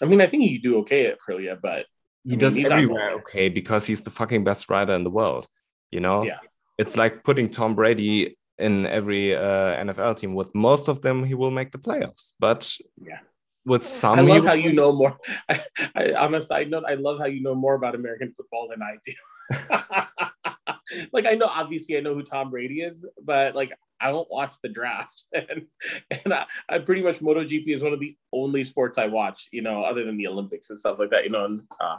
I 0.00 0.04
mean, 0.04 0.20
I 0.20 0.26
think 0.26 0.44
he 0.44 0.58
could 0.58 0.62
do 0.62 0.78
okay 0.78 1.06
at 1.06 1.18
Aprilia, 1.18 1.58
but 1.60 1.86
he 2.24 2.30
I 2.30 2.32
mean, 2.32 2.38
does 2.38 2.58
everywhere 2.58 3.10
okay 3.12 3.48
because 3.48 3.86
he's 3.86 4.02
the 4.02 4.10
fucking 4.10 4.44
best 4.44 4.68
rider 4.68 4.92
in 4.92 5.04
the 5.04 5.10
world. 5.10 5.46
You 5.90 6.00
know, 6.00 6.24
yeah. 6.24 6.38
It's 6.78 6.96
like 6.96 7.24
putting 7.24 7.50
Tom 7.50 7.74
Brady 7.74 8.36
in 8.58 8.86
every 8.86 9.34
uh, 9.34 9.84
NFL 9.84 10.18
team. 10.18 10.34
With 10.34 10.54
most 10.54 10.88
of 10.88 11.02
them, 11.02 11.24
he 11.24 11.34
will 11.34 11.50
make 11.50 11.72
the 11.72 11.78
playoffs. 11.78 12.32
But 12.38 12.72
yeah, 13.02 13.18
with 13.64 13.82
some, 13.82 14.18
I 14.18 14.22
love 14.22 14.44
how 14.44 14.52
you 14.52 14.72
know 14.72 14.92
more. 14.92 15.18
I, 15.48 15.60
I, 15.94 16.12
on 16.12 16.34
a 16.34 16.42
side 16.42 16.70
note, 16.70 16.84
I 16.86 16.94
love 16.94 17.18
how 17.18 17.26
you 17.26 17.42
know 17.42 17.54
more 17.54 17.74
about 17.74 17.96
American 17.96 18.32
football 18.36 18.68
than 18.68 18.82
I 18.82 18.98
do. 19.04 21.08
like 21.12 21.26
I 21.26 21.34
know, 21.34 21.46
obviously, 21.46 21.96
I 21.96 22.00
know 22.00 22.14
who 22.14 22.22
Tom 22.22 22.50
Brady 22.50 22.82
is, 22.82 23.04
but 23.22 23.56
like 23.56 23.72
I 24.00 24.10
don't 24.10 24.30
watch 24.30 24.54
the 24.62 24.68
draft, 24.68 25.24
and 25.32 25.66
and 26.10 26.34
I, 26.34 26.46
I, 26.68 26.78
pretty 26.78 27.02
much 27.02 27.20
MotoGP 27.20 27.68
is 27.68 27.82
one 27.82 27.92
of 27.92 28.00
the 28.00 28.16
only 28.32 28.64
sports 28.64 28.98
I 28.98 29.06
watch, 29.06 29.48
you 29.52 29.62
know, 29.62 29.82
other 29.82 30.04
than 30.04 30.16
the 30.16 30.26
Olympics 30.26 30.70
and 30.70 30.78
stuff 30.78 30.98
like 30.98 31.10
that, 31.10 31.24
you 31.24 31.30
know, 31.30 31.44
and 31.44 31.62
uh, 31.80 31.96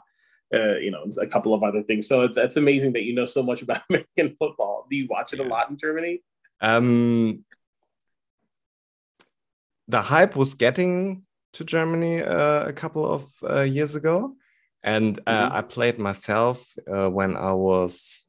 uh, 0.54 0.78
you 0.78 0.92
know, 0.92 1.06
a 1.22 1.28
couple 1.28 1.54
of 1.54 1.64
other 1.64 1.84
things. 1.84 2.08
So 2.08 2.24
it's, 2.24 2.38
it's 2.38 2.58
amazing 2.58 2.94
that 2.94 3.04
you 3.04 3.14
know 3.14 3.26
so 3.26 3.44
much 3.44 3.62
about 3.64 3.82
American 3.90 4.36
football. 4.38 4.88
Do 4.90 4.96
you 4.96 5.08
watch 5.10 5.34
it 5.34 5.40
yeah. 5.40 5.46
a 5.46 5.48
lot 5.48 5.70
in 5.70 5.78
Germany? 5.78 6.24
Um, 6.62 7.46
the 9.88 10.02
hype 10.02 10.36
was 10.36 10.54
getting 10.54 11.24
to 11.54 11.64
Germany 11.64 12.22
uh, 12.22 12.66
a 12.68 12.74
couple 12.74 13.06
of 13.12 13.26
uh, 13.44 13.62
years 13.62 13.96
ago, 13.96 14.36
and 14.84 15.20
uh, 15.26 15.48
mm-hmm. 15.48 15.56
I 15.58 15.62
played 15.62 16.00
myself 16.00 16.74
uh, 16.92 17.10
when 17.10 17.36
I 17.36 17.54
was 17.54 18.26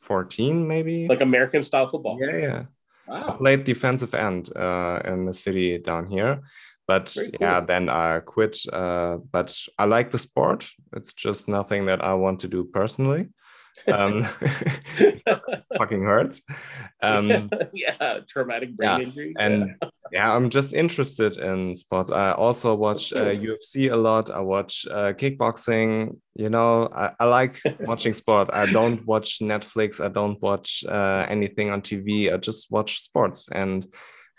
14, 0.00 0.66
maybe. 0.66 1.08
Like 1.08 1.20
American 1.20 1.62
style 1.62 1.88
football. 1.88 2.18
Yeah, 2.20 2.36
yeah. 2.36 2.62
Wow. 3.08 3.28
I 3.28 3.36
played 3.36 3.64
defensive 3.64 4.14
end 4.14 4.54
uh, 4.56 5.00
in 5.04 5.26
the 5.26 5.34
city 5.34 5.78
down 5.78 6.08
here, 6.08 6.40
but 6.86 7.14
cool. 7.16 7.30
yeah, 7.40 7.60
then 7.60 7.88
I 7.88 8.20
quit. 8.20 8.56
Uh, 8.72 9.18
but 9.30 9.56
I 9.78 9.84
like 9.84 10.10
the 10.10 10.18
sport. 10.18 10.68
It's 10.94 11.12
just 11.12 11.48
nothing 11.48 11.86
that 11.86 12.02
I 12.04 12.14
want 12.14 12.40
to 12.40 12.48
do 12.48 12.64
personally. 12.64 13.28
Um, 13.88 14.22
fucking 15.78 16.02
hurts. 16.02 16.40
Um, 17.02 17.50
yeah, 17.72 18.20
traumatic 18.28 18.76
brain 18.76 18.90
yeah. 18.90 18.98
injury. 19.06 19.34
And 19.38 19.76
yeah. 19.82 19.88
yeah. 20.12 20.36
I'm 20.36 20.50
just 20.50 20.74
interested 20.74 21.36
in 21.36 21.74
sports. 21.74 22.10
I 22.10 22.32
also 22.32 22.74
watch 22.74 23.12
uh, 23.12 23.26
UFC 23.46 23.90
a 23.90 23.96
lot. 23.96 24.30
I 24.30 24.40
watch 24.40 24.86
uh, 24.90 25.12
kickboxing. 25.12 26.16
You 26.34 26.50
know, 26.50 26.88
I, 26.94 27.12
I 27.20 27.24
like 27.26 27.60
watching 27.80 28.14
sport. 28.14 28.50
I 28.52 28.66
don't 28.66 29.04
watch 29.06 29.38
Netflix. 29.40 30.04
I 30.04 30.08
don't 30.08 30.40
watch 30.42 30.84
uh, 30.88 31.26
anything 31.28 31.70
on 31.70 31.82
TV. 31.82 32.32
I 32.32 32.36
just 32.36 32.70
watch 32.70 33.00
sports 33.00 33.48
and. 33.50 33.86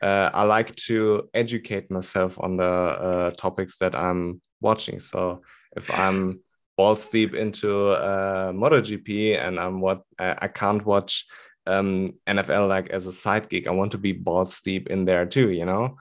Uh, 0.02 0.30
I 0.34 0.44
like 0.44 0.76
to 0.76 1.30
educate 1.34 1.90
myself 1.90 2.38
on 2.40 2.58
the 2.58 2.66
uh, 2.66 3.32
topics 3.32 3.78
that 3.78 3.96
I'm 3.96 4.42
watching. 4.62 5.00
So 5.00 5.42
if 5.76 5.90
I'm 5.98 6.42
balls 6.78 7.08
deep 7.10 7.34
into 7.34 7.88
uh, 7.90 8.52
MotoGP, 8.52 9.40
and 9.40 9.60
I'm 9.60 9.82
what 9.82 10.02
I, 10.20 10.38
I 10.44 10.48
can't 10.48 10.86
watch 10.86 11.26
um, 11.68 12.14
NFL 12.28 12.68
like 12.68 12.90
as 12.90 13.08
a 13.08 13.14
side 13.14 13.50
gig. 13.50 13.68
I 13.68 13.72
want 13.72 13.92
to 13.94 13.98
be 13.98 14.12
balls 14.12 14.62
deep 14.62 14.90
in 14.90 15.06
there 15.06 15.26
too, 15.26 15.52
you 15.52 15.66
know. 15.66 15.98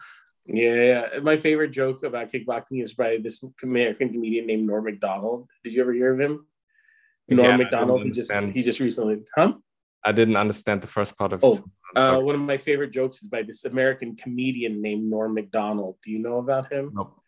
Yeah, 0.47 0.75
yeah. 0.75 1.19
My 1.23 1.37
favorite 1.37 1.71
joke 1.71 2.03
about 2.05 2.31
kickboxing 2.31 2.83
is 2.83 2.93
by 2.95 3.19
this 3.23 3.43
American 3.63 4.11
comedian 4.11 4.47
named 4.47 4.67
Norm 4.67 4.85
Macdonald. 4.85 5.49
Did 5.63 5.73
you 5.73 5.81
ever 5.81 5.93
hear 5.93 6.13
of 6.13 6.21
him? 6.21 6.47
Norm 7.29 7.47
Again, 7.47 7.59
Macdonald. 7.59 8.03
He 8.03 8.11
just 8.11 8.33
he 8.33 8.63
just 8.63 8.81
recently, 8.81 9.23
huh? 9.35 9.55
I 10.05 10.13
didn't 10.13 10.37
understand 10.37 10.83
the 10.83 10.87
first 10.87 11.17
part 11.17 11.33
of. 11.33 11.41
Oh, 11.43 11.59
uh, 11.97 12.19
one 12.19 12.35
of 12.35 12.43
my 12.43 12.59
favorite 12.59 12.91
jokes 12.91 13.23
is 13.23 13.29
by 13.29 13.43
this 13.43 13.65
American 13.65 14.17
comedian 14.17 14.83
named 14.83 15.09
Norm 15.09 15.33
Macdonald. 15.33 15.97
Do 16.03 16.11
you 16.11 16.19
know 16.19 16.37
about 16.37 16.71
him? 16.71 16.93
Nope. 16.95 17.19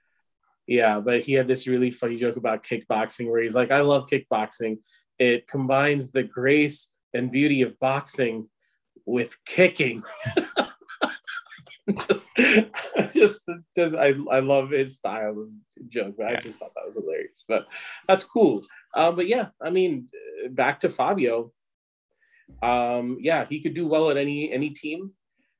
Yeah, 0.67 1.01
but 1.01 1.23
he 1.23 1.33
had 1.33 1.47
this 1.47 1.67
really 1.67 1.91
funny 1.91 2.17
joke 2.17 2.37
about 2.37 2.65
kickboxing 2.65 3.31
where 3.31 3.43
he's 3.43 3.55
like, 3.55 3.71
I 3.71 3.81
love 3.81 4.09
kickboxing. 4.11 4.79
It 5.19 5.47
combines 5.47 6.11
the 6.11 6.25
grace 6.25 6.89
and 7.15 7.31
beauty 7.31 7.63
of 7.63 7.79
boxing 7.79 8.49
with 9.07 9.37
kicking. 9.45 10.03
just, 11.89 12.27
just, 13.13 13.43
just, 13.75 13.95
I, 13.95 14.15
I 14.31 14.41
love 14.41 14.71
his 14.71 14.97
style 14.97 15.41
of 15.41 15.89
joke. 15.89 16.17
But 16.19 16.27
I 16.27 16.37
just 16.37 16.59
thought 16.59 16.73
that 16.75 16.87
was 16.87 16.97
hilarious. 16.97 17.45
But 17.47 17.67
that's 18.09 18.25
cool. 18.25 18.65
Um, 18.95 19.15
but 19.15 19.29
yeah, 19.29 19.49
I 19.63 19.71
mean, 19.71 20.09
back 20.51 20.81
to 20.81 20.89
Fabio. 20.89 21.53
Um, 22.63 23.19
yeah, 23.21 23.45
he 23.49 23.61
could 23.61 23.75
do 23.75 23.87
well 23.87 24.11
at 24.11 24.17
any 24.17 24.53
any 24.53 24.71
team, 24.71 25.13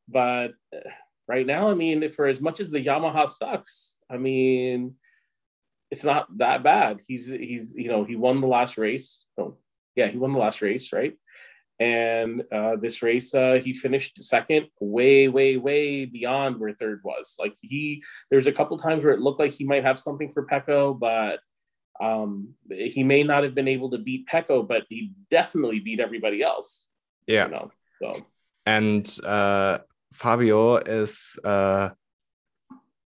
but 0.09 0.55
right 1.27 1.47
now, 1.47 1.69
I 1.69 1.75
mean, 1.75 2.09
for 2.11 2.27
as 2.27 2.41
much 2.41 2.61
as 2.61 2.71
the 2.71 2.83
Yamaha 2.83 3.29
sucks, 3.29 3.96
I 4.11 4.19
mean, 4.19 4.95
it's 5.91 6.05
not 6.05 6.27
that 6.39 6.63
bad. 6.63 7.01
He's 7.07 7.27
he's 7.27 7.73
you 7.75 7.89
know 7.89 8.05
he 8.05 8.17
won 8.17 8.41
the 8.41 8.47
last 8.47 8.79
race. 8.79 9.25
Oh, 9.39 9.57
yeah, 9.95 10.09
he 10.09 10.19
won 10.19 10.33
the 10.33 10.39
last 10.39 10.63
race, 10.63 10.93
right? 10.93 11.17
And 11.79 12.45
uh, 12.51 12.77
this 12.77 13.03
race, 13.03 13.35
uh, 13.35 13.61
he 13.63 13.75
finished 13.75 14.25
second, 14.25 14.69
way, 14.81 15.29
way, 15.29 15.59
way 15.59 16.07
beyond 16.07 16.59
where 16.59 16.73
third 16.73 17.03
was. 17.05 17.37
Like 17.39 17.55
he, 17.61 18.03
there's 18.31 18.47
a 18.47 18.53
couple 18.53 18.79
times 18.79 19.05
where 19.05 19.13
it 19.13 19.21
looked 19.21 19.41
like 19.41 19.53
he 19.53 19.65
might 19.65 19.85
have 19.85 19.99
something 19.99 20.33
for 20.33 20.47
Pecco, 20.47 20.99
but 20.99 21.41
um, 22.01 22.55
he 22.71 23.05
may 23.05 23.25
not 23.25 23.45
have 23.45 23.55
been 23.55 23.69
able 23.69 23.91
to 23.91 23.99
beat 23.99 24.27
Pecco, 24.27 24.67
but 24.67 24.85
he 24.89 25.13
definitely 25.31 25.81
beat 25.81 26.01
everybody 26.01 26.43
else. 26.43 26.87
Yeah. 27.27 27.47
You 27.47 27.51
know, 27.51 27.71
so 28.01 28.27
and 28.65 29.19
uh, 29.25 29.79
Fabio 30.13 30.77
is 30.77 31.39
uh, 31.45 31.91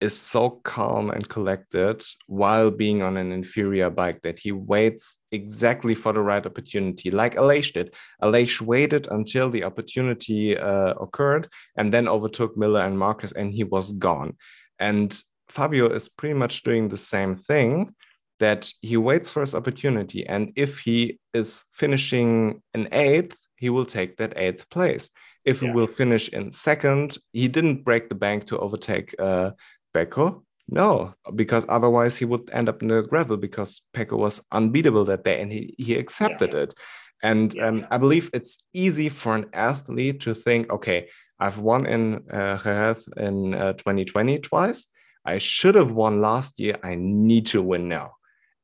is 0.02 0.18
so 0.18 0.62
calm 0.64 1.12
and 1.12 1.30
collected 1.30 2.04
while 2.26 2.72
being 2.72 3.02
on 3.04 3.18
an 3.18 3.32
inferior 3.32 3.90
bike 3.90 4.22
that 4.24 4.40
he 4.40 4.52
waits 4.52 5.20
exactly 5.32 5.94
for 5.96 6.12
the 6.12 6.20
right 6.20 6.46
opportunity, 6.46 7.12
like 7.12 7.36
Aleix 7.36 7.72
did. 7.72 7.94
Aleix 8.22 8.60
waited 8.60 9.08
until 9.12 9.50
the 9.50 9.64
opportunity 9.64 10.58
uh, 10.58 10.94
occurred 11.00 11.48
and 11.78 11.94
then 11.94 12.08
overtook 12.08 12.58
Miller 12.58 12.82
and 12.82 12.98
Marquez, 12.98 13.32
and 13.32 13.54
he 13.54 13.64
was 13.64 13.92
gone. 13.94 14.36
And 14.80 15.18
Fabio 15.50 15.88
is 15.90 16.10
pretty 16.10 16.34
much 16.34 16.64
doing 16.64 16.90
the 16.90 16.98
same 16.98 17.36
thing 17.36 17.94
that 18.40 18.74
he 18.82 18.98
waits 18.98 19.30
for 19.30 19.42
his 19.42 19.54
opportunity. 19.54 20.26
And 20.26 20.52
if 20.56 20.80
he 20.80 21.20
is 21.34 21.64
finishing 21.72 22.64
an 22.74 22.88
eighth, 22.92 23.38
he 23.58 23.70
will 23.70 23.86
take 23.86 24.18
that 24.18 24.34
eighth 24.36 24.68
place. 24.72 25.12
If 25.46 25.62
yeah. 25.62 25.68
he 25.68 25.74
will 25.76 25.88
finish 25.88 26.30
in 26.30 26.52
second, 26.52 27.20
he 27.34 27.48
didn't 27.48 27.84
break 27.84 28.10
the 28.10 28.16
bank 28.16 28.46
to 28.48 28.58
overtake 28.58 29.14
uh, 29.20 29.52
Pecco? 29.94 30.44
No, 30.68 31.14
because 31.36 31.66
otherwise 31.68 32.18
he 32.18 32.26
would 32.26 32.50
end 32.52 32.70
up 32.70 32.82
in 32.82 32.88
the 32.88 33.02
gravel 33.02 33.38
because 33.38 33.82
Pecco 33.94 34.18
was 34.18 34.42
unbeatable 34.52 35.06
that 35.06 35.24
day 35.26 35.42
and 35.42 35.52
he, 35.52 35.76
he 35.78 35.96
accepted 35.96 36.54
yeah. 36.54 36.60
it. 36.60 36.74
And 37.22 37.54
yeah. 37.54 37.68
um, 37.68 37.88
I 37.92 37.98
believe 37.98 38.30
it's 38.34 38.58
easy 38.74 39.10
for 39.10 39.36
an 39.36 39.48
athlete 39.54 40.22
to 40.22 40.34
think, 40.34 40.72
okay, 40.72 41.10
I've 41.40 41.60
won 41.60 41.86
in 41.86 42.30
uh, 42.32 42.96
in 43.18 43.54
uh, 43.54 43.74
2020 43.74 44.40
twice. 44.40 44.88
I 45.26 45.38
should 45.38 45.76
have 45.76 45.92
won 45.92 46.22
last 46.22 46.60
year. 46.60 46.78
I 46.84 46.96
need 46.96 47.48
to 47.48 47.62
win 47.62 47.90
now. 47.90 48.14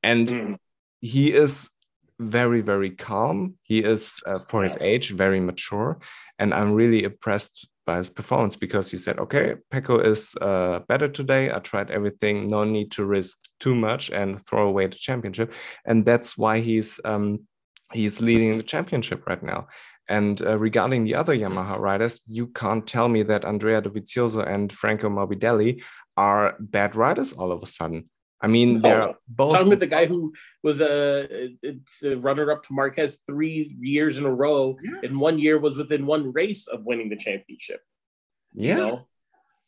And 0.01 0.27
mm. 0.27 0.57
he 1.01 1.33
is 1.33 1.69
very, 2.19 2.61
very 2.61 2.91
calm. 2.91 3.55
He 3.63 3.79
is, 3.79 4.21
uh, 4.25 4.39
for 4.39 4.63
his 4.63 4.77
age, 4.81 5.11
very 5.11 5.39
mature. 5.39 5.99
And 6.39 6.53
I'm 6.53 6.73
really 6.73 7.03
impressed 7.03 7.67
by 7.87 7.97
his 7.97 8.09
performance 8.09 8.55
because 8.55 8.91
he 8.91 8.97
said, 8.97 9.17
okay, 9.17 9.55
Pecco 9.73 10.05
is 10.05 10.35
uh, 10.41 10.79
better 10.87 11.07
today. 11.07 11.49
I 11.51 11.59
tried 11.59 11.89
everything. 11.89 12.47
No 12.47 12.63
need 12.65 12.91
to 12.91 13.05
risk 13.05 13.39
too 13.59 13.73
much 13.73 14.11
and 14.11 14.45
throw 14.45 14.67
away 14.67 14.85
the 14.87 14.95
championship. 14.95 15.53
And 15.85 16.05
that's 16.05 16.37
why 16.37 16.59
he's 16.59 16.99
um, 17.05 17.47
he's 17.93 18.21
leading 18.21 18.57
the 18.57 18.63
championship 18.63 19.25
right 19.25 19.41
now. 19.41 19.67
And 20.09 20.41
uh, 20.41 20.57
regarding 20.57 21.05
the 21.05 21.15
other 21.15 21.35
Yamaha 21.35 21.79
riders, 21.79 22.21
you 22.27 22.47
can't 22.47 22.85
tell 22.85 23.09
me 23.09 23.23
that 23.23 23.45
Andrea 23.45 23.81
Dovizioso 23.81 24.45
and 24.45 24.71
Franco 24.71 25.09
Morbidelli 25.09 25.81
are 26.15 26.55
bad 26.59 26.95
riders 26.95 27.33
all 27.33 27.51
of 27.51 27.63
a 27.63 27.67
sudden. 27.67 28.09
I 28.39 28.47
mean, 28.47 28.81
they're 28.81 29.15
both 29.27 29.53
talking 29.53 29.69
with 29.69 29.79
the 29.79 29.87
guy 29.87 30.05
who 30.05 30.33
was 30.61 30.79
a, 30.79 31.49
it's 31.63 32.03
a 32.03 32.15
runner 32.15 32.51
up 32.51 32.63
to 32.65 32.73
Marquez 32.73 33.19
three 33.25 33.75
years 33.79 34.17
in 34.17 34.25
a 34.25 34.33
row, 34.33 34.77
yeah. 34.83 34.99
and 35.03 35.19
one 35.19 35.39
year 35.39 35.57
was 35.59 35.77
within 35.77 36.05
one 36.05 36.31
race 36.31 36.67
of 36.67 36.85
winning 36.85 37.09
the 37.09 37.15
championship. 37.15 37.81
Yeah. 38.53 38.75
You 38.75 38.81
know? 38.81 39.07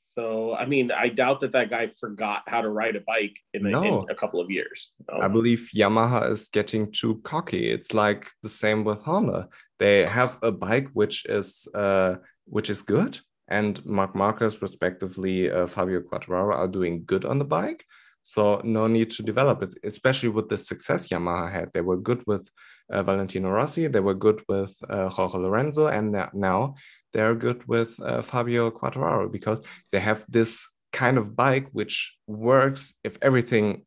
So, 0.05 0.55
I 0.55 0.65
mean, 0.65 0.91
I 0.91 1.09
doubt 1.09 1.39
that 1.41 1.53
that 1.53 1.69
guy 1.69 1.87
forgot 1.87 2.43
how 2.47 2.61
to 2.61 2.69
ride 2.69 2.95
a 2.95 3.01
bike 3.01 3.37
in, 3.53 3.65
a, 3.65 3.69
no. 3.69 4.03
in 4.03 4.09
a 4.09 4.15
couple 4.15 4.41
of 4.41 4.49
years. 4.51 4.91
I 5.21 5.27
believe 5.27 5.69
Yamaha 5.75 6.31
is 6.31 6.49
getting 6.49 6.91
too 6.91 7.21
cocky. 7.23 7.71
It's 7.71 7.93
like 7.93 8.29
the 8.43 8.49
same 8.49 8.83
with 8.83 8.99
Honda. 8.99 9.49
They 9.77 10.05
have 10.05 10.37
a 10.41 10.51
bike 10.51 10.89
which 10.93 11.25
is 11.25 11.67
uh, 11.73 12.15
which 12.45 12.69
is 12.69 12.81
good, 12.81 13.19
and 13.47 13.83
Marc 13.85 14.13
Marquez, 14.15 14.61
respectively, 14.61 15.49
uh, 15.49 15.67
Fabio 15.67 16.01
Quartararo 16.01 16.53
are 16.53 16.67
doing 16.67 17.03
good 17.05 17.23
on 17.23 17.39
the 17.39 17.45
bike 17.45 17.85
so 18.23 18.61
no 18.63 18.87
need 18.87 19.11
to 19.11 19.23
develop 19.23 19.63
it, 19.63 19.75
especially 19.83 20.29
with 20.29 20.49
the 20.49 20.57
success 20.57 21.07
Yamaha 21.07 21.51
had. 21.51 21.71
They 21.73 21.81
were 21.81 21.97
good 21.97 22.23
with 22.27 22.49
uh, 22.91 23.03
Valentino 23.03 23.49
Rossi, 23.49 23.87
they 23.87 23.99
were 23.99 24.15
good 24.15 24.41
with 24.47 24.75
uh, 24.89 25.09
Jorge 25.09 25.37
Lorenzo, 25.37 25.87
and 25.87 26.11
now 26.33 26.75
they're 27.13 27.35
good 27.35 27.67
with 27.67 27.99
uh, 27.99 28.21
Fabio 28.21 28.71
Quartararo 28.71 29.31
because 29.31 29.61
they 29.91 29.99
have 29.99 30.25
this 30.27 30.67
kind 30.91 31.17
of 31.17 31.35
bike 31.35 31.67
which 31.71 32.17
works 32.27 32.93
if 33.03 33.17
everything 33.21 33.85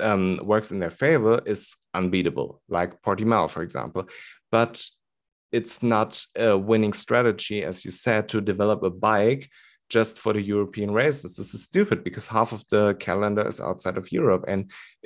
um, 0.00 0.40
works 0.42 0.72
in 0.72 0.80
their 0.80 0.90
favor 0.90 1.40
is 1.46 1.74
unbeatable, 1.94 2.60
like 2.68 3.00
Portimao, 3.02 3.48
for 3.48 3.62
example. 3.62 4.08
But 4.50 4.84
it's 5.52 5.82
not 5.82 6.24
a 6.36 6.58
winning 6.58 6.92
strategy, 6.92 7.62
as 7.64 7.84
you 7.84 7.92
said, 7.92 8.28
to 8.30 8.40
develop 8.40 8.82
a 8.82 8.90
bike 8.90 9.48
just 9.98 10.18
for 10.18 10.32
the 10.32 10.46
European 10.54 10.90
races. 11.02 11.36
This 11.36 11.54
is 11.54 11.62
stupid 11.70 11.98
because 12.02 12.26
half 12.26 12.50
of 12.56 12.62
the 12.72 12.84
calendar 13.06 13.46
is 13.46 13.60
outside 13.68 13.96
of 13.96 14.10
Europe. 14.20 14.44
And 14.52 14.60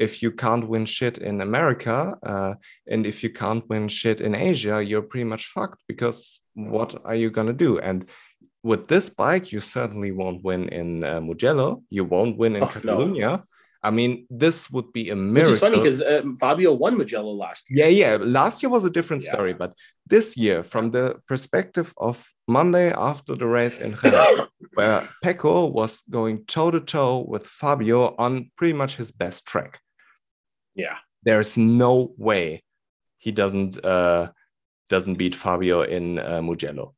if 0.07 0.12
you 0.22 0.30
can't 0.45 0.66
win 0.72 0.86
shit 0.86 1.16
in 1.18 1.36
America 1.49 1.97
uh, 2.32 2.55
and 2.93 3.01
if 3.12 3.16
you 3.22 3.30
can't 3.43 3.64
win 3.68 3.84
shit 3.89 4.18
in 4.26 4.34
Asia, 4.51 4.76
you're 4.89 5.09
pretty 5.11 5.28
much 5.32 5.45
fucked 5.55 5.80
because 5.93 6.41
what 6.55 6.91
are 7.05 7.18
you 7.22 7.28
going 7.36 7.51
to 7.53 7.64
do? 7.68 7.72
And 7.89 7.99
with 8.70 8.82
this 8.93 9.07
bike, 9.22 9.47
you 9.53 9.61
certainly 9.61 10.12
won't 10.20 10.43
win 10.49 10.62
in 10.80 10.89
uh, 11.05 11.20
Mugello. 11.20 11.68
You 11.91 12.05
won't 12.14 12.39
win 12.43 12.57
in 12.57 12.64
oh, 12.64 12.72
Catalonia. 12.74 13.30
No. 13.36 13.43
I 13.83 13.91
mean, 13.91 14.26
this 14.29 14.70
would 14.70 14.93
be 14.93 15.11
a 15.11 15.16
miracle. 15.16 15.53
Which 15.53 15.57
is 15.57 15.61
funny 15.61 15.76
because 15.76 16.01
uh, 16.01 16.22
Fabio 16.41 16.72
won 16.72 16.97
Mugello 16.97 17.33
last 17.33 17.70
year. 17.70 17.87
Yeah, 17.87 18.16
yeah. 18.16 18.18
Last 18.20 18.62
year 18.62 18.70
was 18.70 18.85
a 18.85 18.91
different 18.91 19.22
yeah. 19.22 19.33
story, 19.33 19.55
but 19.55 19.72
this 20.07 20.37
year, 20.37 20.64
from 20.64 20.91
the 20.91 21.20
perspective 21.29 21.95
of 21.97 22.33
Monday 22.49 22.93
after 22.93 23.37
the 23.37 23.47
race 23.47 23.79
in 23.79 23.95
Jerez, 23.95 24.49
where 24.74 25.09
Pecco 25.22 25.70
was 25.70 26.03
going 26.11 26.45
toe 26.47 26.72
to 26.72 26.81
toe 26.81 27.24
with 27.29 27.47
Fabio 27.47 28.16
on 28.18 28.51
pretty 28.57 28.72
much 28.72 28.97
his 28.97 29.12
best 29.12 29.47
track. 29.47 29.81
Yeah, 30.74 30.97
there's 31.22 31.57
no 31.57 32.14
way 32.16 32.64
he 33.18 33.31
doesn't 33.31 33.85
uh, 33.85 34.33
doesn't 34.89 35.16
beat 35.16 35.37
Fabio 35.37 35.83
in 35.83 36.18
uh, 36.18 36.43
Mugello. 36.43 36.95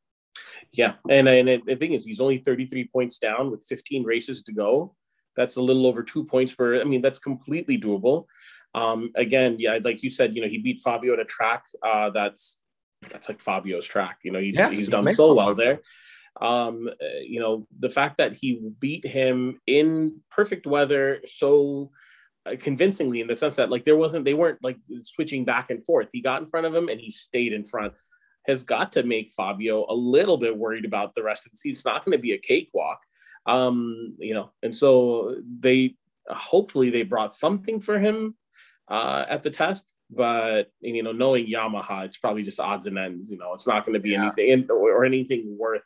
Yeah, 0.72 0.95
and 1.11 1.28
and 1.28 1.62
the 1.66 1.76
thing 1.76 1.93
is, 1.93 2.07
he's 2.07 2.20
only 2.20 2.39
33 2.39 2.89
points 2.89 3.18
down 3.18 3.51
with 3.51 3.66
15 3.68 4.05
races 4.05 4.43
to 4.45 4.53
go 4.53 4.95
that's 5.37 5.57
a 5.57 5.62
little 5.62 5.87
over 5.87 6.03
two 6.03 6.24
points 6.24 6.53
for. 6.53 6.81
I 6.81 6.85
mean, 6.85 7.03
that's 7.03 7.18
completely 7.18 7.78
doable. 7.78 8.26
Um, 8.74 9.11
again, 9.16 9.57
yeah, 9.59 9.78
like 9.83 10.03
you 10.03 10.11
said, 10.11 10.35
you 10.35 10.43
know, 10.43 10.49
he 10.49 10.59
beat 10.59 10.81
Fabio 10.81 11.14
at 11.14 11.20
a 11.20 11.24
track 11.24 11.64
uh, 11.83 12.11
that's 12.11 12.59
that's 13.11 13.28
like 13.28 13.41
Fabio's 13.41 13.87
track. 13.87 14.18
You 14.22 14.33
know, 14.33 14.41
he's 14.41 14.57
yeah, 14.57 14.70
he's 14.70 14.89
done 14.89 15.14
so 15.14 15.35
well 15.35 15.55
there. 15.55 15.81
Um, 16.41 16.89
you 17.22 17.41
know, 17.41 17.66
the 17.78 17.91
fact 17.91 18.18
that 18.18 18.35
he 18.35 18.61
beat 18.78 19.07
him 19.07 19.61
in 19.66 20.20
perfect 20.31 20.66
weather 20.66 21.20
so 21.26 21.91
uh, 22.47 22.57
convincingly 22.59 23.20
in 23.20 23.26
the 23.26 23.37
sense 23.37 23.57
that 23.57 23.70
like 23.70 23.85
there 23.85 23.97
wasn't 23.97 24.24
they 24.24 24.35
weren't 24.35 24.62
like 24.62 24.78
switching 25.03 25.45
back 25.45 25.70
and 25.70 25.85
forth. 25.85 26.09
He 26.12 26.20
got 26.20 26.43
in 26.43 26.49
front 26.49 26.66
of 26.66 26.74
him 26.74 26.89
and 26.89 27.01
he 27.01 27.11
stayed 27.11 27.53
in 27.53 27.64
front. 27.64 27.95
Has 28.47 28.64
got 28.64 28.93
to 28.93 29.03
make 29.03 29.33
Fabio 29.33 29.85
a 29.89 29.95
little 29.95 30.39
bit 30.39 30.57
worried 30.57 30.87
about 30.87 31.14
the 31.14 31.22
rest 31.22 31.45
of 31.45 31.53
the 31.53 31.59
season. 31.59 31.76
It's 31.78 31.85
not 31.85 32.05
going 32.05 32.16
to 32.16 32.22
be 32.22 32.33
a 32.33 32.39
cakewalk. 32.39 33.01
Um, 33.47 34.16
you 34.18 34.34
know, 34.34 34.53
and 34.62 34.76
so 34.76 35.36
they 35.61 35.97
hopefully 36.28 36.91
they 36.91 37.03
brought 37.03 37.34
something 37.34 37.80
for 37.80 37.99
him 37.99 38.34
uh, 38.88 39.24
at 39.28 39.43
the 39.43 39.51
test, 39.51 39.95
but 40.11 40.70
you 40.80 41.03
know, 41.03 41.12
knowing 41.12 41.47
Yamaha, 41.47 42.05
it's 42.05 42.16
probably 42.16 42.43
just 42.43 42.61
odds 42.61 42.86
and 42.86 42.99
ends. 42.99 43.30
You 43.30 43.38
know, 43.38 43.53
it's 43.55 43.66
not 43.66 43.84
going 43.86 43.95
to 43.95 44.01
be 44.01 44.11
yeah. 44.11 44.32
anything 44.36 44.66
or, 44.70 44.93
or, 44.93 45.05
anything 45.05 45.57
worth, 45.59 45.84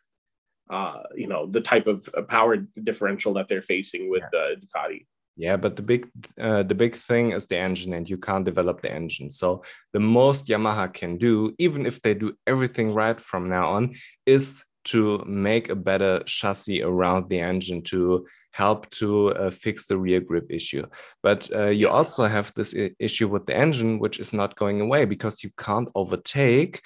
uh, 0.71 1.03
you 1.15 1.27
know, 1.27 1.47
the 1.47 1.61
type 1.61 1.87
of 1.87 2.09
power 2.29 2.57
differential 2.83 3.35
that 3.35 3.49
they're 3.49 3.63
facing 3.63 4.11
with 4.11 4.25
yeah. 4.33 4.39
uh, 4.39 4.55
Ducati. 4.57 5.07
Yeah, 5.37 5.57
but 5.57 5.75
the 5.77 5.83
big 5.83 6.09
uh, 6.41 6.63
the 6.63 6.75
big 6.75 6.95
thing 6.95 7.33
is 7.33 7.47
the 7.47 7.57
engine, 7.59 7.93
and 7.93 8.09
you 8.09 8.17
can't 8.17 8.45
develop 8.45 8.81
the 8.81 8.93
engine. 8.93 9.31
So 9.31 9.65
the 9.93 10.01
most 10.01 10.47
Yamaha 10.47 10.93
can 10.93 11.19
do, 11.19 11.55
even 11.59 11.87
if 11.87 12.01
they 12.01 12.15
do 12.15 12.35
everything 12.47 12.95
right 12.95 13.21
from 13.21 13.49
now 13.49 13.71
on, 13.71 13.95
is 14.27 14.65
to 14.85 15.23
make 15.27 15.69
a 15.69 15.75
better 15.75 16.23
chassis 16.27 16.83
around 16.83 17.29
the 17.29 17.41
engine 17.41 17.83
to 17.83 18.27
help 18.53 18.89
to 18.91 19.35
uh, 19.35 19.51
fix 19.51 19.87
the 19.87 19.99
rear 19.99 20.21
grip 20.21 20.47
issue. 20.51 20.87
But 21.23 21.51
uh, 21.55 21.67
you 21.67 21.89
also 21.89 22.27
have 22.27 22.53
this 22.55 22.75
issue 22.99 23.29
with 23.29 23.47
the 23.47 23.57
engine, 23.57 23.99
which 23.99 24.21
is 24.21 24.33
not 24.33 24.57
going 24.57 24.81
away 24.81 25.07
because 25.07 25.43
you 25.43 25.51
can't 25.59 25.89
overtake 25.95 26.81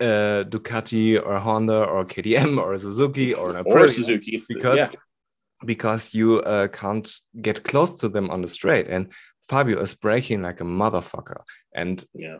uh, 0.00 0.44
Ducati 0.44 1.24
or 1.24 1.38
Honda 1.38 1.84
or 1.84 2.04
KTM 2.04 2.62
or 2.62 2.78
Suzuki 2.78 3.32
or 3.40 3.54
Aprilia 3.54 3.84
or 3.84 3.88
Suzuki 3.88 4.42
because 4.48 4.78
yeah. 4.78 4.88
because 5.64 6.12
you 6.12 6.40
uh, 6.40 6.68
can't 6.68 7.10
get 7.40 7.64
close 7.64 7.96
to 7.96 8.08
them 8.08 8.30
on 8.30 8.42
the 8.42 8.48
straight. 8.48 8.88
And 8.88 9.12
Fabio 9.48 9.80
is 9.80 9.94
braking 9.94 10.42
like 10.42 10.60
a 10.60 10.64
motherfucker. 10.64 11.42
And 11.74 12.04
yeah 12.12 12.38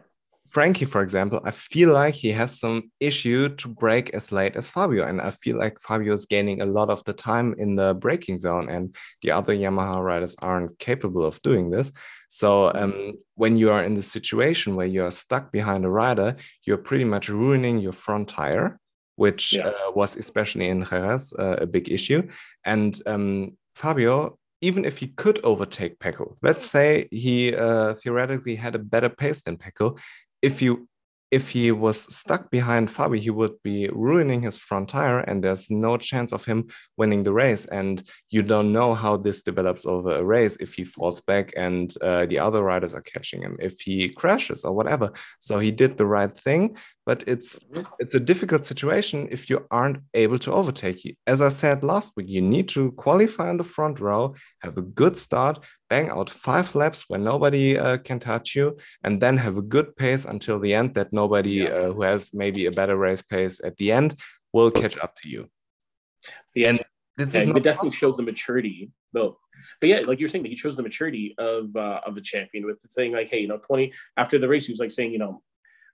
Frankie, 0.54 0.84
for 0.84 1.02
example, 1.02 1.40
I 1.44 1.50
feel 1.50 1.92
like 1.92 2.14
he 2.14 2.30
has 2.30 2.60
some 2.60 2.92
issue 3.00 3.48
to 3.56 3.66
brake 3.66 4.10
as 4.10 4.30
late 4.30 4.54
as 4.54 4.70
Fabio. 4.70 5.04
And 5.04 5.20
I 5.20 5.32
feel 5.32 5.58
like 5.58 5.80
Fabio 5.80 6.12
is 6.12 6.26
gaining 6.26 6.62
a 6.62 6.66
lot 6.66 6.90
of 6.90 7.02
the 7.02 7.12
time 7.12 7.56
in 7.58 7.74
the 7.74 7.94
braking 7.94 8.38
zone, 8.38 8.68
and 8.68 8.94
the 9.22 9.32
other 9.32 9.52
Yamaha 9.52 10.00
riders 10.00 10.36
aren't 10.40 10.78
capable 10.78 11.24
of 11.24 11.42
doing 11.42 11.70
this. 11.70 11.90
So 12.28 12.70
um, 12.72 13.14
when 13.34 13.56
you 13.56 13.72
are 13.72 13.82
in 13.82 13.94
the 13.96 14.02
situation 14.02 14.76
where 14.76 14.86
you 14.86 15.02
are 15.04 15.10
stuck 15.10 15.50
behind 15.50 15.84
a 15.84 15.90
rider, 15.90 16.36
you're 16.64 16.78
pretty 16.88 17.04
much 17.04 17.28
ruining 17.28 17.80
your 17.80 17.92
front 17.92 18.28
tire, 18.28 18.78
which 19.16 19.54
yeah. 19.54 19.66
uh, 19.66 19.90
was 19.92 20.16
especially 20.16 20.68
in 20.68 20.84
Jerez 20.84 21.32
uh, 21.36 21.56
a 21.62 21.66
big 21.66 21.90
issue. 21.90 22.28
And 22.64 22.96
um, 23.06 23.56
Fabio 23.74 24.38
even 24.64 24.86
if 24.86 24.96
he 24.96 25.08
could 25.08 25.38
overtake 25.44 25.98
Pecco, 25.98 26.36
let's 26.40 26.64
say 26.64 27.06
he 27.10 27.54
uh, 27.54 27.94
theoretically 27.96 28.56
had 28.56 28.74
a 28.74 28.78
better 28.78 29.10
pace 29.10 29.42
than 29.42 29.58
Pecco, 29.58 29.98
if 30.44 30.60
you 30.60 30.86
if 31.30 31.48
he 31.50 31.72
was 31.72 31.98
stuck 32.14 32.48
behind 32.48 32.88
Fabi, 32.88 33.18
he 33.18 33.30
would 33.30 33.60
be 33.64 33.88
ruining 33.88 34.40
his 34.40 34.56
front 34.56 34.88
tire, 34.88 35.18
and 35.18 35.42
there's 35.42 35.68
no 35.68 35.96
chance 35.96 36.32
of 36.32 36.44
him 36.44 36.68
winning 36.96 37.24
the 37.24 37.32
race. 37.32 37.64
And 37.66 38.00
you 38.30 38.42
don't 38.42 38.72
know 38.72 38.94
how 38.94 39.16
this 39.16 39.42
develops 39.42 39.84
over 39.84 40.12
a 40.12 40.22
race 40.22 40.56
if 40.60 40.74
he 40.74 40.84
falls 40.84 41.20
back 41.20 41.52
and 41.56 41.92
uh, 42.00 42.26
the 42.26 42.38
other 42.38 42.62
riders 42.62 42.94
are 42.94 43.00
catching 43.00 43.42
him, 43.42 43.56
if 43.58 43.80
he 43.80 44.10
crashes 44.10 44.64
or 44.64 44.72
whatever. 44.78 45.10
So 45.40 45.58
he 45.58 45.72
did 45.72 45.96
the 45.96 46.06
right 46.06 46.34
thing, 46.46 46.76
but 47.04 47.24
it's 47.26 47.58
it's 47.98 48.14
a 48.14 48.26
difficult 48.30 48.64
situation 48.64 49.28
if 49.36 49.50
you 49.50 49.66
aren't 49.72 49.98
able 50.14 50.38
to 50.40 50.52
overtake. 50.52 51.16
As 51.26 51.42
I 51.42 51.48
said 51.48 51.82
last 51.82 52.12
week, 52.16 52.28
you 52.28 52.42
need 52.42 52.68
to 52.76 52.92
qualify 52.92 53.50
in 53.50 53.56
the 53.56 53.70
front 53.76 53.98
row, 53.98 54.34
have 54.62 54.78
a 54.78 54.88
good 55.00 55.16
start, 55.16 55.58
bang 55.94 56.08
out 56.16 56.28
five 56.48 56.68
laps 56.74 57.00
where 57.08 57.22
nobody 57.32 57.78
uh, 57.78 57.98
can 58.08 58.18
touch 58.30 58.48
you, 58.58 58.66
and 59.04 59.14
then 59.22 59.36
have 59.36 59.56
a 59.58 59.68
good 59.74 59.88
pace 60.02 60.24
until 60.34 60.58
the 60.64 60.72
end 60.80 60.88
that 60.94 61.12
nobody 61.12 61.56
yeah. 61.62 61.68
uh, 61.76 61.92
who 61.92 62.02
has 62.10 62.20
maybe 62.42 62.62
a 62.66 62.74
better 62.80 62.96
race 63.06 63.22
pace 63.22 63.56
at 63.68 63.76
the 63.76 63.88
end 63.98 64.10
will 64.52 64.70
catch 64.82 64.96
up 65.04 65.12
to 65.20 65.28
you. 65.34 65.42
Yeah, 66.54 66.70
and 66.70 66.78
this 67.16 67.34
yeah, 67.34 67.42
is 67.42 67.48
it 67.48 67.62
definitely 67.62 67.70
possible. 67.70 68.02
shows 68.02 68.16
the 68.16 68.26
maturity, 68.32 68.90
though. 69.12 69.32
But 69.80 69.88
yeah, 69.90 70.00
like 70.08 70.18
you're 70.20 70.32
saying, 70.32 70.44
that 70.44 70.54
he 70.54 70.56
shows 70.64 70.76
the 70.76 70.86
maturity 70.90 71.26
of 71.38 71.62
uh, 71.76 72.00
of 72.06 72.12
the 72.16 72.24
champion 72.32 72.62
with 72.66 72.78
saying 72.96 73.12
like, 73.12 73.28
hey, 73.30 73.40
you 73.44 73.48
know, 73.48 73.60
twenty 73.68 73.92
after 74.16 74.36
the 74.38 74.48
race, 74.48 74.66
he 74.66 74.72
was 74.72 74.80
like 74.80 74.94
saying, 74.98 75.12
you 75.12 75.22
know, 75.24 75.42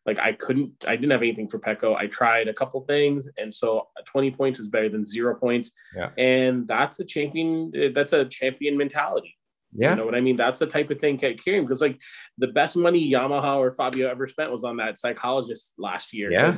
like 0.07 0.19
I 0.19 0.33
couldn't, 0.33 0.73
I 0.89 0.97
didn't 0.97 1.11
have 1.11 1.23
anything 1.23 1.49
for 1.49 1.59
Pecco. 1.59 1.95
I 1.95 2.07
tried 2.07 2.49
a 2.49 2.55
couple 2.55 2.81
things, 2.83 3.29
and 3.41 3.55
so 3.55 3.89
20 4.07 4.31
points 4.31 4.59
is 4.59 4.69
better 4.69 4.89
than 4.89 5.05
zero 5.05 5.35
points. 5.35 5.73
Yeah. 5.95 6.11
And 6.17 6.67
that's 6.67 7.01
a 7.01 7.05
champion. 7.05 7.71
That's 7.95 8.15
a 8.15 8.25
champion 8.25 8.77
mentality. 8.79 9.37
Yeah. 9.73 9.91
You 9.91 9.97
know 9.97 10.05
what 10.05 10.15
I 10.15 10.21
mean? 10.21 10.37
That's 10.37 10.59
the 10.59 10.67
type 10.67 10.91
of 10.91 11.01
thing 11.01 11.17
carrying 11.17 11.65
because 11.65 11.81
like 11.81 12.01
the 12.39 12.49
best 12.49 12.77
money 12.77 13.11
Yamaha 13.11 13.57
or 13.57 13.71
Fabio 13.71 14.09
ever 14.09 14.27
spent 14.27 14.51
was 14.51 14.65
on 14.65 14.77
that 14.79 14.99
psychologist 14.99 15.75
last 15.79 16.13
year. 16.13 16.31
Yeah. 16.31 16.57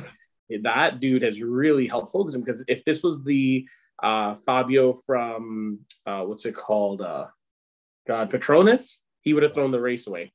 That 0.63 0.99
dude 0.99 1.21
has 1.23 1.41
really 1.41 1.87
helped 1.87 2.11
focus 2.11 2.35
him 2.35 2.41
because 2.41 2.63
if 2.67 2.83
this 2.85 3.03
was 3.03 3.23
the 3.23 3.67
uh, 4.01 4.35
Fabio 4.45 4.93
from 4.93 5.79
uh, 6.05 6.23
what's 6.23 6.45
it 6.45 6.55
called? 6.55 7.01
Uh, 7.01 7.27
God, 8.07 8.29
Petronas, 8.29 8.97
he 9.21 9.33
would 9.33 9.43
have 9.43 9.53
thrown 9.53 9.71
the 9.71 9.79
race 9.79 10.07
away. 10.07 10.33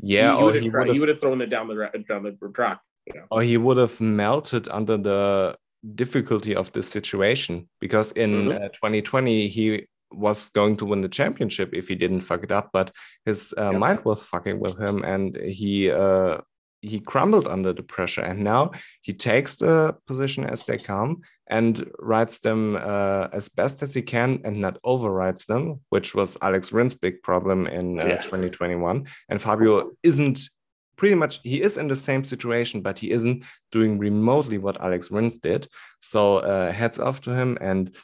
Yeah, 0.00 0.32
he, 0.32 0.38
he, 0.38 0.44
would, 0.44 0.54
have, 0.54 0.94
he 0.94 1.00
would 1.00 1.08
have 1.08 1.20
thrown 1.20 1.40
it 1.40 1.50
down 1.50 1.68
the 1.68 2.04
down 2.08 2.22
the 2.22 2.48
track. 2.54 2.80
You 3.06 3.20
know? 3.20 3.26
Or 3.30 3.42
he 3.42 3.56
would 3.56 3.76
have 3.76 4.00
melted 4.00 4.68
under 4.68 4.96
the 4.96 5.56
difficulty 5.94 6.54
of 6.54 6.72
this 6.72 6.88
situation 6.88 7.68
because 7.80 8.10
in 8.12 8.48
mm-hmm. 8.48 8.64
uh, 8.64 8.68
2020 8.68 9.48
he 9.48 9.86
was 10.12 10.48
going 10.50 10.76
to 10.76 10.86
win 10.86 11.00
the 11.00 11.08
championship 11.08 11.70
if 11.72 11.88
he 11.88 11.94
didn't 11.94 12.20
fuck 12.20 12.42
it 12.42 12.52
up, 12.52 12.70
but 12.72 12.92
his 13.24 13.54
uh, 13.58 13.70
yep. 13.70 13.80
mind 13.80 14.04
was 14.04 14.22
fucking 14.22 14.60
with 14.60 14.78
him, 14.78 15.02
and 15.04 15.36
he 15.36 15.90
uh, 15.90 16.38
he 16.80 17.00
crumbled 17.00 17.48
under 17.48 17.72
the 17.72 17.82
pressure. 17.82 18.20
And 18.20 18.44
now 18.44 18.70
he 19.02 19.12
takes 19.12 19.56
the 19.56 19.96
position 20.06 20.44
as 20.44 20.64
they 20.64 20.78
come 20.78 21.22
and 21.48 21.90
writes 21.98 22.40
them 22.40 22.76
uh, 22.76 23.28
as 23.32 23.48
best 23.48 23.82
as 23.82 23.94
he 23.94 24.02
can, 24.02 24.40
and 24.44 24.60
not 24.60 24.78
overrides 24.84 25.46
them, 25.46 25.80
which 25.90 26.14
was 26.14 26.36
Alex 26.42 26.72
Rins' 26.72 26.94
big 26.94 27.22
problem 27.22 27.66
in 27.66 28.00
uh, 28.00 28.06
yeah. 28.06 28.22
2021. 28.22 29.06
And 29.28 29.42
Fabio 29.42 29.92
isn't 30.02 30.48
pretty 30.96 31.14
much 31.14 31.40
he 31.42 31.62
is 31.62 31.76
in 31.76 31.88
the 31.88 31.96
same 31.96 32.24
situation, 32.24 32.80
but 32.80 32.98
he 32.98 33.10
isn't 33.10 33.44
doing 33.70 33.98
remotely 33.98 34.58
what 34.58 34.80
Alex 34.80 35.10
Rins 35.10 35.38
did. 35.38 35.68
So 36.00 36.38
uh, 36.38 36.72
heads 36.72 36.98
off 36.98 37.20
to 37.22 37.30
him 37.30 37.58
and 37.60 37.94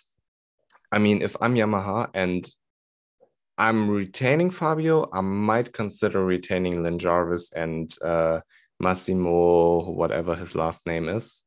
I 0.92 0.98
mean, 0.98 1.22
if 1.22 1.34
I'm 1.40 1.54
Yamaha 1.54 2.10
and 2.12 2.46
I'm 3.56 3.90
retaining 3.90 4.50
Fabio, 4.50 5.08
I 5.12 5.22
might 5.22 5.72
consider 5.72 6.24
retaining 6.24 6.82
Lin 6.82 6.98
Jarvis 6.98 7.50
and 7.52 7.92
uh, 8.02 8.40
Massimo, 8.78 9.90
whatever 9.90 10.34
his 10.34 10.54
last 10.54 10.86
name 10.86 11.08
is. 11.08 11.42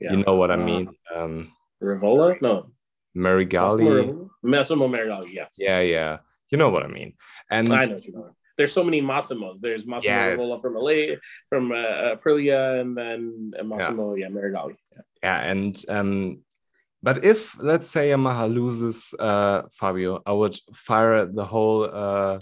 Yeah. 0.00 0.12
You 0.12 0.24
know 0.24 0.34
what 0.34 0.50
I 0.50 0.54
uh, 0.54 0.64
mean? 0.64 0.90
Um, 1.14 1.52
Rivola? 1.80 2.40
No. 2.42 2.72
Meregalli. 3.16 4.28
Massimo 4.42 4.88
Meregalli, 4.88 5.32
yes. 5.32 5.54
Yeah, 5.58 5.80
yeah. 5.80 6.18
You 6.50 6.58
know 6.58 6.70
what 6.70 6.82
I 6.82 6.88
mean. 6.88 7.14
And 7.50 7.72
I 7.72 7.86
know 7.86 7.94
what 7.94 8.04
you 8.04 8.12
know. 8.12 8.30
There's 8.56 8.72
so 8.72 8.84
many 8.84 9.00
Massimos. 9.00 9.60
There's 9.60 9.86
Massimo 9.86 10.12
yeah, 10.12 10.36
Rivola 10.36 10.60
from 10.60 10.74
Malay, 10.74 11.16
from 11.48 11.72
uh, 11.72 12.16
Aprilia, 12.16 12.80
and 12.80 12.96
then 12.96 13.52
Massimo, 13.64 14.14
yeah, 14.14 14.26
yeah 14.26 14.34
Meregalli. 14.34 14.76
Yeah. 14.92 15.02
yeah, 15.22 15.40
and 15.42 15.84
um, 15.88 16.40
but 17.02 17.24
if 17.24 17.56
let's 17.58 17.88
say 17.88 18.10
Yamaha 18.10 18.52
loses 18.52 19.14
uh, 19.18 19.62
Fabio, 19.72 20.22
I 20.26 20.32
would 20.32 20.58
fire 20.74 21.26
the 21.26 21.44
whole 21.44 21.88
uh, 21.90 22.38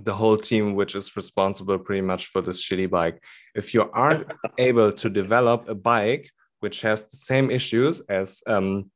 the 0.00 0.14
whole 0.14 0.36
team, 0.36 0.74
which 0.74 0.94
is 0.94 1.14
responsible 1.16 1.78
pretty 1.78 2.02
much 2.02 2.26
for 2.26 2.40
this 2.42 2.62
shitty 2.62 2.90
bike. 2.90 3.22
If 3.54 3.74
you 3.74 3.90
aren't 3.92 4.30
able 4.58 4.92
to 4.92 5.10
develop 5.10 5.68
a 5.68 5.74
bike 5.74 6.30
which 6.60 6.80
has 6.80 7.06
the 7.06 7.16
same 7.16 7.50
issues 7.50 8.00
as 8.08 8.40
um, 8.46 8.88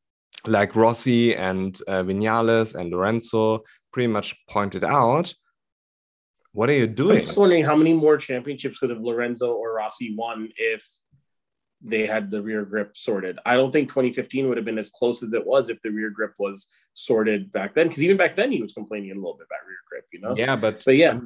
like 0.47 0.77
Rossi 0.77 1.35
and 1.35 1.77
uh, 1.89 2.05
Vinales 2.05 2.77
and 2.77 2.91
Lorenzo 2.91 3.65
pretty 3.93 4.07
much 4.07 4.37
pointed 4.49 4.85
out, 4.85 5.35
what 6.53 6.71
are 6.71 6.75
you 6.75 6.87
doing? 6.87 7.19
I'm 7.19 7.27
just 7.27 7.37
wondering 7.37 7.65
how 7.65 7.75
many 7.75 7.93
more 7.93 8.17
championships 8.19 8.79
could 8.79 8.91
have 8.91 9.01
Lorenzo 9.01 9.53
or 9.53 9.75
Rossi 9.75 10.15
won 10.15 10.49
if 10.57 10.87
they 11.83 12.07
had 12.07 12.31
the 12.31 12.43
rear 12.43 12.65
grip 12.65 12.97
sorted. 12.97 13.39
I 13.45 13.57
don't 13.57 13.71
think 13.71 13.89
2015 13.89 14.49
would 14.49 14.57
have 14.57 14.65
been 14.65 14.79
as 14.79 14.91
close 14.91 15.23
as 15.23 15.35
it 15.35 15.47
was 15.47 15.69
if 15.69 15.81
the 15.83 15.91
rear 15.91 16.11
grip 16.11 16.33
was 16.39 16.67
sorted 16.95 17.53
back 17.53 17.75
then. 17.75 17.89
Because 17.89 18.03
even 18.03 18.17
back 18.17 18.35
then, 18.35 18.51
he 18.51 18.63
was 18.63 18.73
complaining 18.73 19.13
a 19.13 19.15
little 19.15 19.37
bit 19.37 19.47
about 19.47 19.67
rear 19.67 19.79
grip, 19.89 20.07
you 20.13 20.21
know? 20.21 20.35
Yeah, 20.37 20.57
but 20.57 20.83
but 20.85 20.97
yeah. 20.97 21.19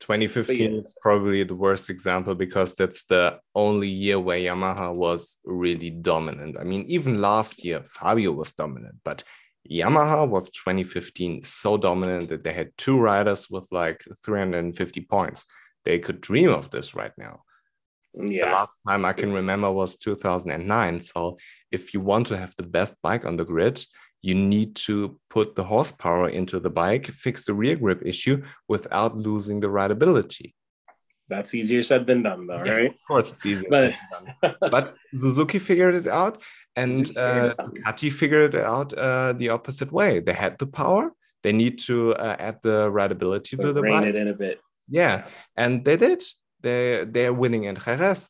2015 0.00 0.56
yeah. 0.56 0.80
is 0.80 0.94
probably 1.00 1.44
the 1.44 1.54
worst 1.54 1.88
example 1.88 2.34
because 2.34 2.74
that's 2.74 3.04
the 3.04 3.38
only 3.54 3.88
year 3.88 4.18
where 4.20 4.38
Yamaha 4.38 4.94
was 4.94 5.38
really 5.44 5.90
dominant. 5.90 6.58
I 6.58 6.64
mean, 6.64 6.84
even 6.88 7.20
last 7.20 7.64
year, 7.64 7.82
Fabio 7.84 8.32
was 8.32 8.52
dominant, 8.52 8.96
but 9.04 9.24
Yamaha 9.70 10.28
was 10.28 10.50
2015 10.50 11.42
so 11.42 11.76
dominant 11.76 12.28
that 12.28 12.44
they 12.44 12.52
had 12.52 12.76
two 12.76 12.98
riders 12.98 13.48
with 13.48 13.66
like 13.70 14.04
350 14.24 15.00
points. 15.02 15.46
They 15.84 15.98
could 15.98 16.20
dream 16.20 16.50
of 16.50 16.70
this 16.70 16.94
right 16.94 17.12
now. 17.16 17.44
Yeah. 18.16 18.46
The 18.46 18.52
last 18.52 18.78
time 18.86 19.04
I 19.04 19.12
can 19.12 19.32
remember 19.32 19.70
was 19.70 19.96
2009. 19.96 21.00
So 21.02 21.38
if 21.72 21.94
you 21.94 22.00
want 22.00 22.26
to 22.28 22.36
have 22.36 22.54
the 22.56 22.62
best 22.62 22.96
bike 23.02 23.24
on 23.24 23.36
the 23.36 23.44
grid, 23.44 23.84
you 24.22 24.34
need 24.34 24.74
to 24.76 25.18
put 25.28 25.54
the 25.54 25.64
horsepower 25.64 26.28
into 26.28 26.58
the 26.58 26.70
bike, 26.70 27.06
fix 27.06 27.44
the 27.44 27.54
rear 27.54 27.76
grip 27.76 28.02
issue 28.04 28.42
without 28.68 29.16
losing 29.16 29.60
the 29.60 29.66
rideability. 29.66 30.54
That's 31.28 31.54
easier 31.54 31.82
said 31.82 32.06
than 32.06 32.22
done, 32.22 32.46
though, 32.46 32.60
right? 32.60 32.90
of 32.90 33.06
course, 33.08 33.32
it's 33.32 33.46
easier 33.46 33.68
but... 33.70 34.56
but 34.70 34.94
Suzuki 35.14 35.58
figured 35.58 35.94
it 35.94 36.06
out, 36.06 36.42
and 36.76 37.16
uh, 37.16 37.54
Ducati 37.58 38.12
figured 38.12 38.54
it 38.54 38.64
out 38.64 38.92
uh, 38.92 39.32
the 39.32 39.48
opposite 39.48 39.90
way. 39.90 40.20
They 40.20 40.34
had 40.34 40.58
the 40.58 40.66
power. 40.66 41.12
They 41.42 41.52
need 41.52 41.78
to 41.80 42.14
uh, 42.14 42.36
add 42.38 42.58
the 42.62 42.90
rideability 42.90 43.60
to 43.60 43.72
the 43.72 43.82
bike. 43.82 44.06
it 44.06 44.16
in 44.16 44.28
a 44.28 44.34
bit. 44.34 44.60
Yeah, 44.88 45.26
and 45.56 45.84
they 45.84 45.96
did 45.96 46.22
they 46.64 47.04
they're 47.06 47.32
winning 47.32 47.64
in 47.64 47.76
Jerez. 47.76 48.28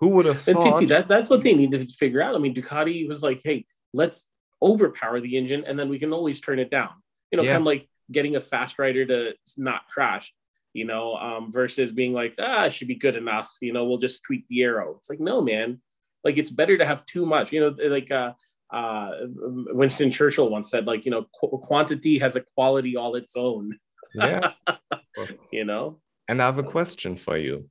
Who 0.00 0.08
would 0.08 0.26
have 0.26 0.40
thought? 0.40 0.80
And 0.80 0.88
that, 0.88 1.08
that's 1.08 1.30
what 1.30 1.42
they 1.42 1.54
needed 1.54 1.88
to 1.88 1.96
figure 1.96 2.22
out. 2.22 2.34
I 2.34 2.38
mean, 2.38 2.54
Ducati 2.54 3.08
was 3.08 3.22
like, 3.22 3.40
hey, 3.44 3.66
let's 3.92 4.26
overpower 4.60 5.20
the 5.20 5.36
engine 5.36 5.64
and 5.66 5.78
then 5.78 5.88
we 5.88 5.98
can 5.98 6.12
always 6.12 6.40
turn 6.40 6.58
it 6.58 6.70
down. 6.70 6.90
You 7.30 7.36
know, 7.36 7.44
yeah. 7.44 7.52
kind 7.52 7.62
of 7.62 7.66
like 7.66 7.88
getting 8.10 8.36
a 8.36 8.40
fast 8.40 8.78
rider 8.78 9.06
to 9.06 9.34
not 9.56 9.88
crash, 9.88 10.34
you 10.72 10.84
know, 10.84 11.14
um, 11.14 11.52
versus 11.52 11.92
being 11.92 12.12
like, 12.12 12.34
ah, 12.38 12.66
it 12.66 12.72
should 12.72 12.88
be 12.88 12.96
good 12.96 13.16
enough. 13.16 13.52
You 13.60 13.72
know, 13.72 13.84
we'll 13.84 13.98
just 13.98 14.22
tweak 14.24 14.46
the 14.48 14.62
aero. 14.62 14.94
It's 14.96 15.10
like, 15.10 15.20
no, 15.20 15.40
man. 15.40 15.80
Like, 16.24 16.38
it's 16.38 16.50
better 16.50 16.76
to 16.78 16.86
have 16.86 17.04
too 17.06 17.26
much. 17.26 17.52
You 17.52 17.60
know, 17.60 17.88
like 17.88 18.10
uh, 18.10 18.32
uh, 18.72 19.10
Winston 19.28 20.10
Churchill 20.10 20.48
once 20.48 20.70
said, 20.70 20.86
like, 20.86 21.04
you 21.04 21.10
know, 21.10 21.26
qu- 21.38 21.58
quantity 21.62 22.18
has 22.18 22.36
a 22.36 22.44
quality 22.54 22.96
all 22.96 23.14
its 23.14 23.36
own. 23.36 23.78
Yeah. 24.14 24.52
you 25.52 25.64
know? 25.64 26.00
And 26.28 26.42
I 26.42 26.46
have 26.46 26.58
a 26.58 26.62
question 26.62 27.16
for 27.16 27.36
you. 27.36 27.68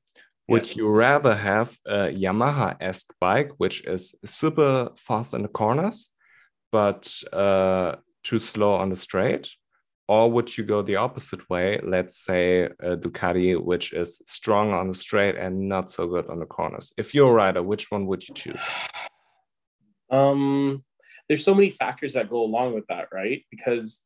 Would 0.48 0.68
yes. 0.68 0.76
you 0.76 0.90
rather 0.90 1.36
have 1.36 1.78
a 1.86 2.08
Yamaha 2.08 2.76
esque 2.82 3.14
bike, 3.20 3.52
which 3.58 3.86
is 3.86 4.14
super 4.26 4.90
fast 4.96 5.34
in 5.34 5.42
the 5.42 5.48
corners, 5.48 6.10
but 6.72 7.12
uh, 7.32 7.96
too 8.24 8.40
slow 8.40 8.74
on 8.74 8.90
the 8.90 8.96
straight? 8.96 9.56
or 10.08 10.30
would 10.30 10.58
you 10.58 10.64
go 10.64 10.82
the 10.82 10.98
opposite 10.98 11.50
way? 11.50 11.80
Let's 11.82 12.18
say 12.18 12.64
a 12.64 12.98
Ducati, 12.98 13.62
which 13.62 13.94
is 13.94 14.22
strong 14.26 14.74
on 14.74 14.90
the 14.90 14.94
straight 14.94 15.36
and 15.36 15.70
not 15.70 15.90
so 15.90 16.08
good 16.08 16.28
on 16.28 16.40
the 16.40 16.46
corners. 16.46 16.94
If 16.98 17.16
you're 17.16 17.32
a 17.32 17.34
rider, 17.34 17.64
which 17.64 17.90
one 17.90 18.06
would 18.08 18.28
you 18.28 18.36
choose? 18.36 18.62
Um, 20.12 20.84
there's 21.28 21.46
so 21.46 21.56
many 21.56 21.70
factors 21.70 22.14
that 22.14 22.30
go 22.30 22.42
along 22.42 22.76
with 22.76 22.86
that, 22.88 23.08
right? 23.14 23.46
Because 23.50 24.02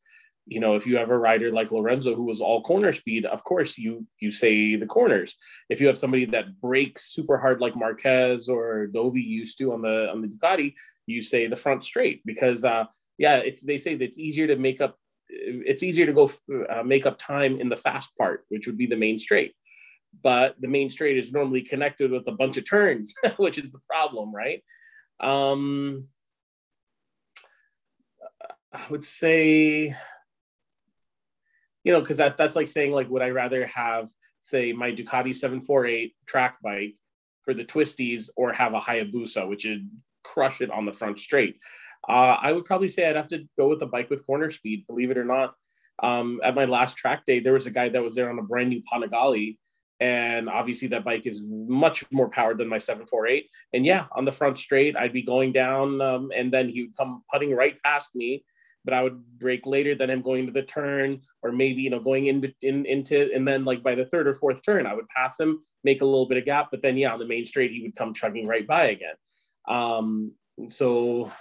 you 0.48 0.62
know, 0.62 0.76
if 0.76 0.88
you 0.88 0.98
have 0.98 1.10
a 1.10 1.18
rider 1.18 1.52
like 1.52 1.72
Lorenzo 1.72 2.16
who 2.16 2.24
was 2.24 2.40
all 2.40 2.64
corner 2.64 2.94
speed, 2.94 3.26
of 3.26 3.44
course 3.44 3.78
you 3.78 4.08
you 4.20 4.32
say 4.32 4.76
the 4.76 4.86
corners. 4.86 5.36
If 5.70 5.82
you 5.82 5.88
have 5.88 5.98
somebody 5.98 6.26
that 6.28 6.60
brakes 6.62 7.14
super 7.14 7.38
hard 7.38 7.60
like 7.60 7.76
Marquez 7.76 8.48
or 8.48 8.88
Dovi 8.94 9.24
used 9.24 9.58
to 9.60 9.74
on 9.74 9.82
the 9.82 10.10
on 10.10 10.22
the 10.22 10.28
Ducati, 10.28 10.74
you 11.06 11.22
say 11.22 11.48
the 11.48 11.56
front 11.56 11.84
straight 11.84 12.22
because 12.26 12.64
uh, 12.64 12.86
yeah, 13.18 13.38
it's 13.38 13.62
they 13.62 13.78
say 13.78 13.96
that 13.96 14.04
it's 14.04 14.18
easier 14.18 14.48
to 14.48 14.56
make 14.56 14.80
up 14.80 14.98
it's 15.30 15.84
easier 15.84 16.06
to 16.06 16.14
go 16.14 16.32
uh, 16.70 16.84
make 16.84 17.06
up 17.06 17.20
time 17.20 17.60
in 17.60 17.68
the 17.68 17.76
fast 17.76 18.18
part, 18.18 18.46
which 18.48 18.68
would 18.68 18.78
be 18.78 18.88
the 18.88 18.96
main 18.96 19.20
straight. 19.20 19.54
But 20.24 20.56
the 20.60 20.70
main 20.70 20.90
straight 20.90 21.18
is 21.18 21.34
normally 21.34 21.62
connected 21.62 22.12
with 22.12 22.28
a 22.28 22.32
bunch 22.32 22.56
of 22.58 22.68
turns, 22.68 23.14
which 23.38 23.58
is 23.58 23.70
the 23.70 23.82
problem, 23.90 24.34
right? 24.34 24.64
Um, 25.20 26.06
I 28.72 28.86
would 28.90 29.04
say 29.04 29.96
you 31.88 31.94
know, 31.94 32.02
because 32.02 32.18
that, 32.18 32.36
that's 32.36 32.58
like 32.58 32.68
saying 32.68 32.92
like, 32.92 33.10
would 33.10 33.22
I 33.22 33.30
rather 33.30 33.66
have 33.68 34.10
say 34.42 34.74
my 34.74 34.92
Ducati 34.92 35.34
748 35.34 36.14
track 36.26 36.58
bike 36.62 36.96
for 37.44 37.54
the 37.54 37.64
twisties 37.64 38.30
or 38.36 38.52
have 38.52 38.74
a 38.74 38.80
Hayabusa, 38.80 39.48
which 39.48 39.66
would 39.66 39.90
crush 40.22 40.60
it 40.60 40.70
on 40.70 40.86
the 40.86 40.92
front 40.92 41.18
straight? 41.18 41.56
Uh, 42.10 42.36
I 42.42 42.52
would 42.52 42.66
probably 42.66 42.90
say 42.90 43.10
I'd 43.10 43.16
have 43.16 43.30
to 43.30 43.48
go 43.58 43.70
with 43.70 43.82
a 43.84 43.86
bike 43.86 44.10
with 44.10 44.26
corner 44.26 44.52
speed, 44.52 44.86
believe 44.86 45.12
it 45.12 45.18
or 45.18 45.24
not. 45.24 45.56
Um, 46.04 46.42
at 46.44 46.56
my 46.56 46.66
last 46.66 46.98
track 46.98 47.26
day, 47.26 47.40
there 47.40 47.54
was 47.54 47.68
a 47.68 47.72
guy 47.72 47.88
that 47.88 48.04
was 48.04 48.16
there 48.16 48.30
on 48.30 48.38
a 48.38 48.44
brand 48.44 48.68
new 48.68 48.84
Panigale, 48.84 49.58
and 50.02 50.50
obviously 50.50 50.90
that 50.90 51.06
bike 51.06 51.26
is 51.26 51.46
much 51.48 52.04
more 52.12 52.30
powered 52.30 52.58
than 52.58 52.68
my 52.68 52.80
748. 52.80 53.50
And 53.72 53.86
yeah, 53.86 54.08
on 54.12 54.26
the 54.26 54.34
front 54.34 54.60
straight, 54.60 54.98
I'd 54.98 55.14
be 55.14 55.22
going 55.22 55.54
down, 55.54 56.02
um, 56.02 56.32
and 56.36 56.52
then 56.52 56.68
he 56.68 56.82
would 56.82 56.98
come 56.98 57.24
putting 57.32 57.56
right 57.56 57.82
past 57.82 58.10
me, 58.14 58.44
but 58.88 58.94
I 58.94 59.04
would 59.04 59.22
brake 59.38 59.66
later 59.66 59.96
than 59.96 60.10
him 60.10 60.22
going 60.22 60.46
to 60.46 60.54
the 60.54 60.64
turn, 60.64 61.20
or 61.44 61.52
maybe 61.52 61.82
you 61.82 61.90
know 61.90 62.00
going 62.00 62.28
in, 62.28 62.54
in 62.62 62.86
into 62.86 63.30
and 63.36 63.46
then 63.46 63.66
like 63.66 63.84
by 63.84 63.96
the 63.96 64.06
third 64.06 64.30
or 64.30 64.34
fourth 64.34 64.64
turn, 64.64 64.88
I 64.88 64.94
would 64.94 65.10
pass 65.10 65.38
him, 65.38 65.62
make 65.84 66.02
a 66.02 66.06
little 66.06 66.26
bit 66.26 66.38
of 66.38 66.46
gap, 66.46 66.70
but 66.72 66.82
then 66.82 66.96
yeah, 66.96 67.12
on 67.12 67.20
the 67.20 67.26
main 67.26 67.46
straight 67.46 67.72
he 67.72 67.82
would 67.82 67.98
come 67.98 68.14
chugging 68.14 68.48
right 68.48 68.66
by 68.66 68.86
again. 68.86 69.16
Um, 69.68 70.32
so 70.70 71.34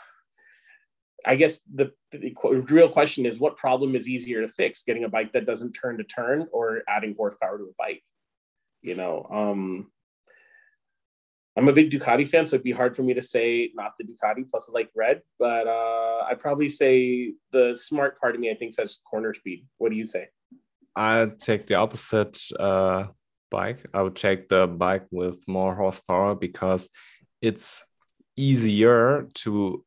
I 1.25 1.37
guess 1.37 1.61
the, 1.73 1.93
the, 2.11 2.35
real 2.69 2.89
question 2.89 3.27
is 3.27 3.39
what 3.39 3.57
problem 3.57 3.95
is 3.95 4.09
easier 4.09 4.41
to 4.43 4.49
fix, 4.49 4.83
getting 4.83 5.05
a 5.05 5.09
bike 5.09 5.33
that 5.33 5.47
doesn't 5.47 5.73
turn 5.73 5.99
to 5.99 6.05
turn 6.05 6.49
or 6.53 6.83
adding 6.89 7.15
horsepower 7.17 7.59
to 7.59 7.65
a 7.65 7.75
bike? 7.79 8.03
You 8.83 8.97
know, 8.97 9.27
um, 9.31 9.93
I'm 11.57 11.69
a 11.69 11.73
big 11.73 11.91
Ducati 11.91 12.29
fan, 12.29 12.47
so 12.47 12.57
it'd 12.57 12.65
be 12.65 12.71
hard 12.71 12.95
for 12.95 13.03
me 13.03 13.15
to 13.15 13.23
say 13.23 13.71
not 13.75 13.93
the 13.99 14.05
Ducati. 14.05 14.49
Plus, 14.49 14.69
I 14.69 14.73
like 14.73 14.91
red, 14.95 15.23
but 15.39 15.67
uh, 15.67 16.27
I'd 16.29 16.39
probably 16.39 16.69
say 16.69 17.33
the 17.51 17.75
smart 17.75 18.21
part 18.21 18.35
of 18.35 18.41
me, 18.41 18.51
I 18.51 18.55
think, 18.55 18.75
says 18.75 18.99
corner 19.09 19.33
speed. 19.33 19.67
What 19.79 19.91
do 19.91 19.97
you 19.97 20.07
say? 20.07 20.29
I'd 20.95 21.39
take 21.39 21.67
the 21.67 21.77
opposite 21.77 22.39
uh, 22.61 23.07
bike. 23.51 23.87
I 23.95 24.03
would 24.03 24.17
take 24.17 24.49
the 24.49 24.67
bike 24.67 25.07
with 25.11 25.49
more 25.49 25.75
horsepower 25.75 26.35
because 26.35 26.91
it's 27.41 27.85
easier 28.37 29.27
to 29.37 29.83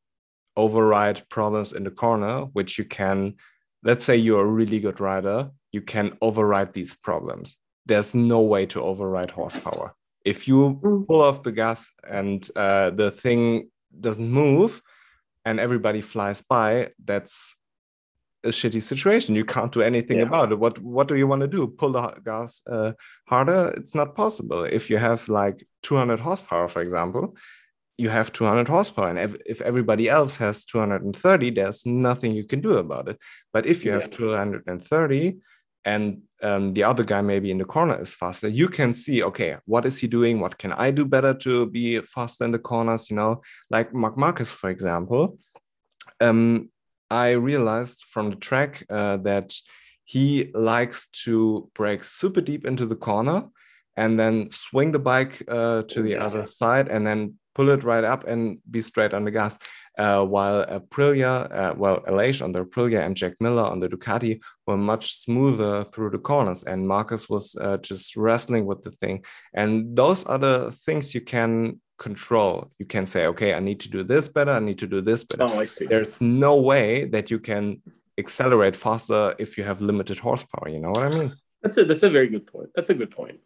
override 0.58 1.30
problems 1.30 1.74
in 1.74 1.84
the 1.84 1.92
corner, 1.92 2.46
which 2.54 2.80
you 2.80 2.86
can. 2.86 3.36
Let's 3.84 4.04
say 4.04 4.18
you're 4.18 4.42
a 4.42 4.46
really 4.46 4.80
good 4.80 5.00
rider, 5.00 5.52
you 5.72 5.82
can 5.82 6.18
override 6.22 6.74
these 6.74 6.96
problems. 6.96 7.58
There's 7.86 8.14
no 8.16 8.42
way 8.42 8.66
to 8.68 8.82
override 8.82 9.32
horsepower 9.32 9.94
if 10.26 10.48
you 10.48 10.80
mm. 10.82 11.08
pull 11.08 11.22
off 11.22 11.44
the 11.44 11.52
gas 11.52 11.90
and 12.10 12.50
uh, 12.56 12.90
the 12.92 13.12
thing 13.12 13.70
doesn't 14.00 14.30
move 14.30 14.82
and 15.46 15.60
everybody 15.60 16.02
flies 16.02 16.42
by 16.42 16.90
that's 17.06 17.56
a 18.44 18.50
shitty 18.50 18.82
situation 18.82 19.36
you 19.36 19.44
can't 19.44 19.74
do 19.74 19.82
anything 19.82 20.18
yeah. 20.18 20.24
about 20.24 20.52
it 20.52 20.60
what 20.60 20.80
what 20.80 21.08
do 21.08 21.16
you 21.16 21.28
want 21.28 21.42
to 21.42 21.48
do 21.48 21.68
pull 21.68 21.92
the 21.92 22.08
gas 22.24 22.62
uh, 22.72 22.92
harder 23.28 23.74
it's 23.76 23.94
not 23.94 24.16
possible 24.16 24.64
if 24.64 24.90
you 24.90 24.98
have 24.98 25.28
like 25.28 25.66
200 25.84 26.20
horsepower 26.20 26.68
for 26.68 26.82
example 26.82 27.36
you 27.98 28.08
have 28.08 28.32
200 28.32 28.70
horsepower 28.70 29.10
and 29.10 29.20
if, 29.20 29.36
if 29.46 29.62
everybody 29.62 30.08
else 30.08 30.38
has 30.38 30.64
230 30.66 31.50
there's 31.50 31.86
nothing 31.86 32.32
you 32.32 32.46
can 32.46 32.62
do 32.62 32.78
about 32.78 33.10
it 33.10 33.18
but 33.52 33.66
if 33.66 33.84
you 33.84 33.92
yeah. 33.92 34.00
have 34.00 34.10
230 34.10 35.38
and 35.84 36.22
um, 36.42 36.74
the 36.74 36.84
other 36.84 37.04
guy 37.04 37.22
maybe 37.22 37.52
in 37.52 37.58
the 37.58 37.66
corner 37.66 38.02
is 38.02 38.16
faster. 38.16 38.48
You 38.48 38.70
can 38.70 38.94
see 38.94 39.24
okay 39.24 39.58
what 39.66 39.86
is 39.86 39.98
he 40.00 40.08
doing? 40.08 40.40
What 40.40 40.58
can 40.58 40.72
i 40.74 40.92
do 40.92 41.06
better 41.06 41.34
to 41.34 41.66
be 41.68 42.00
faster 42.02 42.46
in 42.46 42.52
the 42.52 42.60
corners 42.60 43.10
you 43.10 43.16
know? 43.16 43.42
Like 43.70 43.94
marc 43.94 44.18
marquez 44.18 44.52
for 44.52 44.70
example 44.70 45.38
um, 46.22 46.70
i 47.10 47.32
realized 47.32 48.04
from 48.10 48.30
the 48.30 48.36
track 48.36 48.86
uh, 48.90 49.18
that 49.18 49.54
he 50.04 50.50
likes 50.54 51.08
to 51.24 51.70
brake 51.76 52.04
super 52.04 52.42
deep 52.42 52.66
into 52.66 52.86
the 52.86 52.96
corner 52.96 53.48
and 53.96 54.20
then 54.20 54.50
swing 54.52 54.92
the 54.92 55.00
bike 55.00 55.44
uh, 55.48 55.84
to 55.84 56.02
the 56.02 56.18
other 56.18 56.46
side 56.46 56.88
and 56.88 57.06
then 57.06 57.36
pull 57.54 57.70
it 57.70 57.84
right 57.84 58.04
up 58.04 58.26
and 58.26 58.60
be 58.72 58.82
straight 58.82 59.14
on 59.14 59.26
the 59.26 59.32
gas 59.32 59.58
uh, 60.00 60.26
while 60.26 60.66
Aprilia, 60.66 61.54
uh, 61.54 61.74
well, 61.78 62.00
Aleix 62.08 62.42
on 62.42 62.54
the 62.54 62.64
Aprilia 62.64 63.06
and 63.06 63.18
Jack 63.18 63.34
Miller 63.42 63.64
on 63.64 63.82
the 63.82 63.90
Ducati 63.90 64.40
were 64.66 64.78
much 64.78 65.14
smoother 65.16 65.84
through 65.84 66.12
the 66.12 66.18
corners, 66.18 66.64
and 66.64 66.88
Marquez 66.88 67.30
was 67.30 67.54
uh, 67.60 67.78
just 67.78 68.16
wrestling 68.16 68.66
with 68.66 68.82
the 68.82 68.92
thing. 68.92 69.26
And 69.54 69.96
those 69.96 70.24
are 70.26 70.40
the 70.40 70.72
things 70.86 71.14
you 71.14 71.20
can 71.20 71.82
control. 71.98 72.72
You 72.80 72.86
can 72.86 73.06
say, 73.06 73.26
okay, 73.28 73.54
I 73.54 73.60
need 73.60 73.82
to 73.82 73.90
do 73.90 74.06
this 74.06 74.30
better, 74.30 74.52
I 74.52 74.60
need 74.60 74.80
to 74.80 74.88
do 74.88 75.02
this 75.02 75.26
better. 75.26 75.44
Oh, 75.44 75.60
I 75.60 75.66
see. 75.66 75.86
There's 75.86 76.22
no 76.22 76.56
way 76.56 77.04
that 77.06 77.30
you 77.30 77.40
can 77.40 77.82
accelerate 78.18 78.78
faster 78.78 79.36
if 79.38 79.58
you 79.58 79.66
have 79.66 79.82
limited 79.82 80.18
horsepower. 80.18 80.70
You 80.70 80.80
know 80.80 80.92
what 80.92 81.04
I 81.04 81.10
mean? 81.10 81.36
That's 81.62 81.78
a 81.78 81.84
that's 81.84 82.04
a 82.04 82.10
very 82.10 82.30
good 82.30 82.48
point. 82.48 82.70
That's 82.74 82.90
a 82.90 82.94
good 82.94 83.12
point 83.12 83.42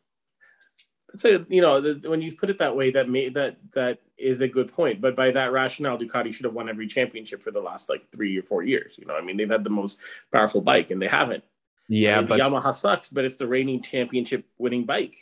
so 1.16 1.46
you 1.50 1.62
know 1.62 1.80
the, 1.80 2.10
when 2.10 2.22
you 2.22 2.36
put 2.36 2.50
it 2.50 2.60
that 2.60 2.76
way 2.76 2.92
that 2.92 3.10
may 3.10 3.30
that 3.30 3.58
that 3.74 4.00
is 4.18 4.42
a 4.42 4.48
good 4.48 4.72
point 4.72 5.02
but 5.02 5.16
by 5.16 5.32
that 5.32 5.52
rationale 5.52 5.98
ducati 5.98 6.34
should 6.34 6.46
have 6.46 6.54
won 6.54 6.70
every 6.70 6.88
championship 6.88 7.42
for 7.42 7.52
the 7.52 7.60
last 7.60 7.90
like 7.90 8.10
three 8.12 8.38
or 8.38 8.44
four 8.44 8.64
years 8.64 8.96
you 8.98 9.06
know 9.06 9.16
i 9.16 9.22
mean 9.22 9.38
they've 9.38 9.50
had 9.50 9.64
the 9.64 9.70
most 9.70 9.98
powerful 10.32 10.62
bike 10.62 10.92
and 10.92 11.02
they 11.02 11.08
haven't 11.08 11.44
yeah 11.88 12.22
but 12.22 12.40
yamaha 12.40 12.74
sucks 12.74 13.10
but 13.10 13.26
it's 13.26 13.38
the 13.38 13.48
reigning 13.48 13.82
championship 13.82 14.46
winning 14.58 14.86
bike 14.86 15.16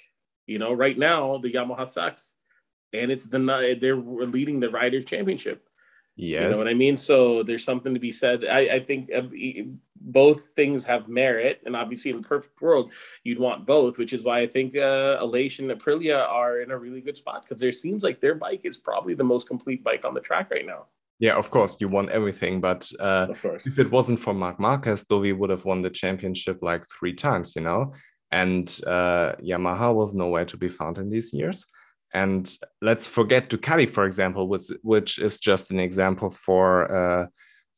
you 0.48 0.60
know 0.60 0.74
right 0.74 0.98
now 0.98 1.38
the 1.38 1.52
yamaha 1.52 1.88
sucks 1.88 2.36
and 2.94 3.12
it's 3.12 3.26
the 3.26 3.78
they're 3.82 3.96
leading 3.96 4.60
the 4.60 4.70
riders 4.70 5.06
championship 5.06 5.68
Yes. 6.16 6.44
You 6.44 6.50
know 6.52 6.58
what 6.58 6.68
I 6.68 6.74
mean? 6.74 6.98
So 6.98 7.42
there's 7.42 7.64
something 7.64 7.94
to 7.94 8.00
be 8.00 8.12
said. 8.12 8.46
I, 8.46 8.60
I 8.60 8.80
think 8.80 9.10
uh, 9.12 9.22
both 10.04 10.48
things 10.56 10.84
have 10.86 11.08
merit. 11.08 11.62
And 11.66 11.76
obviously, 11.76 12.12
in 12.12 12.22
the 12.22 12.28
perfect 12.28 12.62
world, 12.62 12.92
you'd 13.24 13.40
want 13.40 13.66
both, 13.66 13.98
which 13.98 14.14
is 14.14 14.24
why 14.24 14.40
I 14.40 14.48
think 14.48 14.76
uh, 14.76 15.20
Aleix 15.22 15.60
and 15.60 15.70
Aprilia 15.72 16.28
are 16.28 16.62
in 16.62 16.72
a 16.72 16.78
really 16.78 17.02
good 17.02 17.18
spot 17.18 17.44
because 17.44 17.62
there 17.62 17.72
seems 17.72 18.04
like 18.04 18.20
their 18.20 18.36
bike 18.36 18.62
is 18.64 18.78
probably 18.78 19.14
the 19.14 19.24
most 19.24 19.48
complete 19.48 19.84
bike 19.84 20.06
on 20.06 20.14
the 20.14 20.22
track 20.22 20.50
right 20.52 20.66
now. 20.66 20.86
Yeah, 21.20 21.36
of 21.36 21.52
course, 21.52 21.78
you 21.80 21.88
want 21.88 22.10
everything. 22.10 22.60
But 22.60 22.92
uh, 23.00 23.28
if 23.64 23.78
it 23.78 23.92
wasn't 23.92 24.20
for 24.20 24.34
Marc 24.34 24.60
Marquez, 24.60 25.06
though 25.08 25.20
we 25.20 25.34
would 25.34 25.52
have 25.52 25.66
won 25.66 25.82
the 25.82 25.90
championship 25.92 26.60
like 26.64 26.84
three 26.90 27.14
times, 27.14 27.56
you 27.56 27.62
know? 27.62 27.94
And 28.32 28.68
uh, 28.88 29.34
Yamaha 29.36 29.94
was 29.94 30.16
nowhere 30.16 30.46
to 30.46 30.58
be 30.58 30.68
found 30.68 30.98
in 30.98 31.12
these 31.12 31.32
years. 31.32 31.66
And 32.14 32.52
let's 32.82 33.08
forget 33.08 33.50
Ducati, 33.50 33.88
for 33.88 34.06
example, 34.06 34.48
which, 34.48 34.72
which 34.82 35.20
is 35.20 35.40
just 35.40 35.70
an 35.70 35.80
example 35.80 36.32
for 36.32 36.92
uh, 36.92 37.28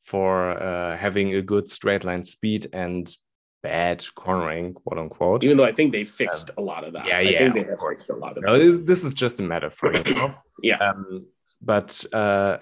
for 0.04 0.52
uh, 0.62 0.98
having 0.98 1.34
a 1.34 1.42
good 1.42 1.68
straight 1.68 2.04
line 2.04 2.24
speed 2.24 2.70
and 2.74 3.16
bad 3.64 4.06
cornering, 4.16 4.74
quote 4.74 5.00
unquote. 5.00 5.44
Even 5.44 5.58
though 5.58 5.64
I 5.64 5.72
think 5.72 5.94
they 5.94 6.04
fixed 6.04 6.52
a 6.58 6.62
lot 6.62 6.84
of 6.84 6.94
that. 6.94 7.08
Yeah, 7.08 7.18
I 7.18 7.22
yeah, 7.22 7.40
think 7.40 7.54
they 7.54 7.72
have 7.72 7.80
fixed 7.80 8.10
a 8.10 8.16
lot 8.16 8.38
of 8.38 8.44
no, 8.44 8.60
that. 8.60 8.86
This 8.86 9.04
is 9.04 9.14
just 9.14 9.40
a 9.40 9.44
metaphor. 9.44 9.94
You 9.94 10.14
know? 10.14 10.36
yeah. 10.62 10.78
Um, 10.78 11.26
but 11.62 12.06
uh, 12.12 12.58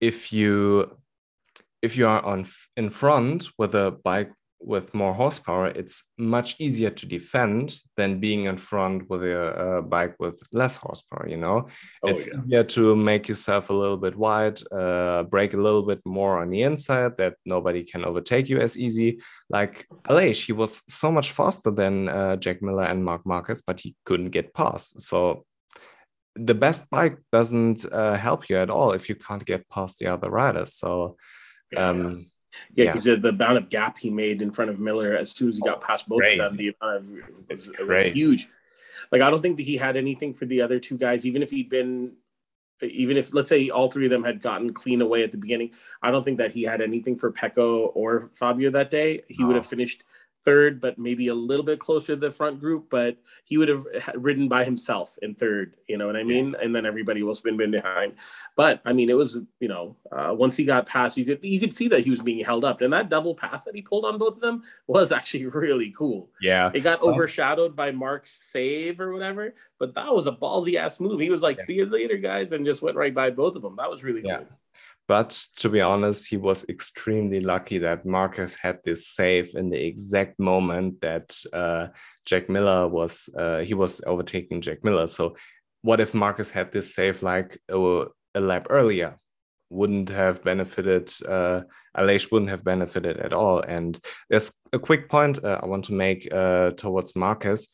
if 0.00 0.32
you 0.32 0.94
if 1.80 1.96
you 1.96 2.06
are 2.06 2.22
on 2.24 2.46
in 2.76 2.90
front 2.90 3.48
with 3.58 3.74
a 3.74 3.90
bike 4.04 4.30
with 4.64 4.94
more 4.94 5.12
horsepower, 5.12 5.68
it's 5.68 6.04
much 6.18 6.56
easier 6.58 6.90
to 6.90 7.06
defend 7.06 7.80
than 7.96 8.20
being 8.20 8.44
in 8.44 8.56
front 8.56 9.08
with 9.10 9.22
a, 9.24 9.78
a 9.78 9.82
bike 9.82 10.14
with 10.18 10.40
less 10.52 10.76
horsepower. 10.76 11.28
You 11.28 11.36
know, 11.36 11.68
oh, 12.02 12.08
it's 12.08 12.26
yeah. 12.26 12.40
easier 12.44 12.64
to 12.64 12.96
make 12.96 13.28
yourself 13.28 13.70
a 13.70 13.72
little 13.72 13.96
bit 13.96 14.16
wide, 14.16 14.60
uh, 14.72 15.24
brake 15.24 15.54
a 15.54 15.56
little 15.56 15.82
bit 15.82 16.00
more 16.04 16.40
on 16.40 16.50
the 16.50 16.62
inside 16.62 17.16
that 17.18 17.34
nobody 17.44 17.82
can 17.82 18.04
overtake 18.04 18.48
you 18.48 18.58
as 18.58 18.76
easy. 18.76 19.20
Like 19.50 19.86
Aleix, 20.08 20.44
he 20.46 20.52
was 20.52 20.82
so 20.88 21.10
much 21.10 21.32
faster 21.32 21.70
than 21.70 22.08
uh, 22.08 22.36
Jack 22.36 22.62
Miller 22.62 22.84
and 22.84 23.04
Marc 23.04 23.26
Marquez, 23.26 23.62
but 23.66 23.80
he 23.80 23.96
couldn't 24.04 24.30
get 24.30 24.54
past. 24.54 25.00
So 25.00 25.44
the 26.36 26.54
best 26.54 26.88
bike 26.88 27.18
doesn't 27.32 27.84
uh, 27.92 28.16
help 28.16 28.48
you 28.48 28.56
at 28.56 28.70
all 28.70 28.92
if 28.92 29.08
you 29.08 29.16
can't 29.16 29.44
get 29.44 29.68
past 29.68 29.98
the 29.98 30.06
other 30.06 30.30
riders. 30.30 30.74
So. 30.74 31.16
Um, 31.74 32.04
Yeah, 32.04 32.31
Yeah. 32.74 32.86
because 32.86 33.04
the 33.04 33.28
amount 33.28 33.58
of 33.58 33.68
gap 33.68 33.98
he 33.98 34.10
made 34.10 34.42
in 34.42 34.50
front 34.50 34.70
of 34.70 34.78
Miller 34.78 35.16
as 35.16 35.30
soon 35.32 35.50
as 35.50 35.56
he 35.56 35.62
got 35.62 35.80
past 35.80 36.08
both 36.08 36.22
of 36.22 36.38
them, 36.38 36.56
the 36.56 36.74
amount 36.80 36.96
of, 36.96 37.18
it 37.48 37.54
was, 37.54 37.68
it 37.68 37.88
was 37.88 38.06
huge. 38.06 38.48
Like 39.10 39.22
I 39.22 39.30
don't 39.30 39.42
think 39.42 39.56
that 39.58 39.64
he 39.64 39.76
had 39.76 39.96
anything 39.96 40.34
for 40.34 40.46
the 40.46 40.60
other 40.60 40.78
two 40.78 40.96
guys, 40.96 41.26
even 41.26 41.42
if 41.42 41.50
he'd 41.50 41.68
been, 41.68 42.12
even 42.82 43.16
if 43.16 43.32
let's 43.32 43.48
say 43.48 43.70
all 43.70 43.90
three 43.90 44.06
of 44.06 44.10
them 44.10 44.24
had 44.24 44.40
gotten 44.40 44.72
clean 44.72 45.02
away 45.02 45.22
at 45.22 45.30
the 45.30 45.38
beginning. 45.38 45.70
I 46.02 46.10
don't 46.10 46.24
think 46.24 46.38
that 46.38 46.52
he 46.52 46.62
had 46.62 46.80
anything 46.80 47.18
for 47.18 47.30
Pecco 47.30 47.92
or 47.94 48.30
Fabio 48.34 48.70
that 48.70 48.90
day. 48.90 49.22
He 49.28 49.44
would 49.44 49.56
have 49.56 49.66
finished 49.66 50.02
third, 50.44 50.80
but 50.80 50.98
maybe 50.98 51.28
a 51.28 51.34
little 51.34 51.64
bit 51.64 51.78
closer 51.78 52.08
to 52.14 52.16
the 52.16 52.30
front 52.30 52.60
group. 52.60 52.90
But 52.90 53.16
he 53.44 53.58
would 53.58 53.68
have 53.68 53.86
ridden 54.14 54.48
by 54.48 54.64
himself 54.64 55.18
in 55.22 55.34
third. 55.34 55.76
You 55.88 55.98
know 55.98 56.06
what 56.06 56.16
I 56.16 56.22
mean? 56.22 56.54
And 56.62 56.74
then 56.74 56.86
everybody 56.86 57.20
else 57.22 57.40
been 57.40 57.56
been 57.56 57.70
behind. 57.70 58.14
But 58.56 58.80
I 58.84 58.92
mean, 58.92 59.10
it 59.10 59.16
was 59.16 59.38
you 59.60 59.68
know 59.68 59.96
uh, 60.10 60.34
once 60.36 60.56
he 60.56 60.64
got 60.64 60.86
past, 60.86 61.16
you 61.16 61.24
could 61.24 61.40
you 61.42 61.60
could 61.60 61.74
see 61.74 61.88
that 61.88 62.00
he 62.00 62.10
was 62.10 62.20
being 62.20 62.44
held 62.44 62.64
up, 62.64 62.80
and 62.80 62.92
that 62.92 63.08
double 63.08 63.34
pass 63.34 63.64
that 63.64 63.74
he 63.74 63.82
pulled 63.82 64.04
on 64.04 64.18
both 64.18 64.34
of 64.34 64.40
them 64.40 64.62
was 64.86 65.12
actually 65.12 65.46
really 65.62 65.90
cool. 65.96 66.30
Yeah. 66.40 66.70
It 66.74 66.80
got 66.80 67.02
overshadowed 67.02 67.76
by 67.76 67.90
Marc's 67.90 68.38
save 68.42 69.00
or 69.00 69.12
whatever, 69.12 69.54
but 69.78 69.94
that 69.94 70.14
was 70.14 70.26
a 70.26 70.32
ballsy 70.32 70.74
ass 70.76 71.00
move. 71.00 71.20
He 71.20 71.30
was 71.30 71.42
like, 71.42 71.58
Yeah. 71.58 71.64
"See 71.64 71.74
you 71.74 71.86
later, 71.86 72.16
guys," 72.16 72.52
and 72.52 72.66
just 72.66 72.82
went 72.82 72.96
right 72.96 73.14
by 73.14 73.30
both 73.30 73.56
of 73.56 73.62
them. 73.62 73.76
That 73.78 73.90
was 73.90 74.02
really 74.04 74.22
Yeah. 74.24 74.38
cool. 74.38 74.48
But 75.12 75.38
to 75.56 75.68
be 75.68 75.82
honest, 75.82 76.26
he 76.30 76.38
was 76.38 76.64
extremely 76.70 77.40
lucky 77.40 77.76
that 77.76 78.06
Marquez 78.06 78.56
had 78.56 78.78
this 78.82 79.08
save 79.08 79.54
in 79.54 79.68
the 79.68 79.78
exact 79.78 80.38
moment 80.38 81.02
that 81.02 81.38
uh, 81.52 81.88
Jack 82.24 82.48
Miller 82.48 82.88
was 82.88 83.28
uh, 83.36 83.58
he 83.58 83.74
was 83.74 84.00
overtaking 84.06 84.62
Jack 84.62 84.82
Miller. 84.82 85.06
So 85.06 85.36
what 85.82 86.00
if 86.00 86.14
Marquez 86.14 86.50
had 86.50 86.72
this 86.72 86.94
save 86.94 87.22
like 87.22 87.60
a, 87.68 88.06
a 88.34 88.40
lap 88.40 88.68
earlier? 88.70 89.18
Wouldn't 89.68 90.08
have 90.08 90.42
benefited. 90.42 91.12
Uh, 91.28 91.60
Aleix 91.94 92.32
wouldn't 92.32 92.50
have 92.50 92.64
benefited 92.64 93.18
at 93.18 93.34
all. 93.34 93.60
And 93.60 94.00
there's 94.30 94.50
a 94.72 94.78
quick 94.78 95.10
point 95.10 95.44
uh, 95.44 95.60
I 95.62 95.66
want 95.66 95.84
to 95.86 95.92
make 95.92 96.26
uh, 96.32 96.70
towards 96.70 97.14
Marquez. 97.14 97.68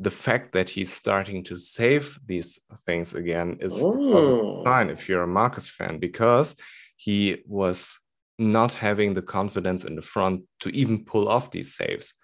The 0.00 0.10
fact 0.10 0.52
that 0.52 0.70
he's 0.70 0.90
starting 0.92 1.44
to 1.44 1.56
save 1.56 2.18
these 2.26 2.58
things 2.86 3.14
again 3.14 3.58
is 3.60 3.84
a 3.84 3.86
Oh. 3.86 4.62
sign 4.64 4.88
if 4.88 5.08
you're 5.08 5.22
a 5.24 5.26
Marquez 5.26 5.68
fan 5.68 5.98
because 5.98 6.56
he 6.96 7.42
was 7.46 7.98
not 8.38 8.72
having 8.72 9.12
the 9.12 9.22
confidence 9.22 9.84
in 9.84 9.96
the 9.96 10.02
front 10.02 10.44
to 10.60 10.70
even 10.70 11.04
pull 11.04 11.28
off 11.28 11.50
these 11.50 11.76
saves. 11.76 12.14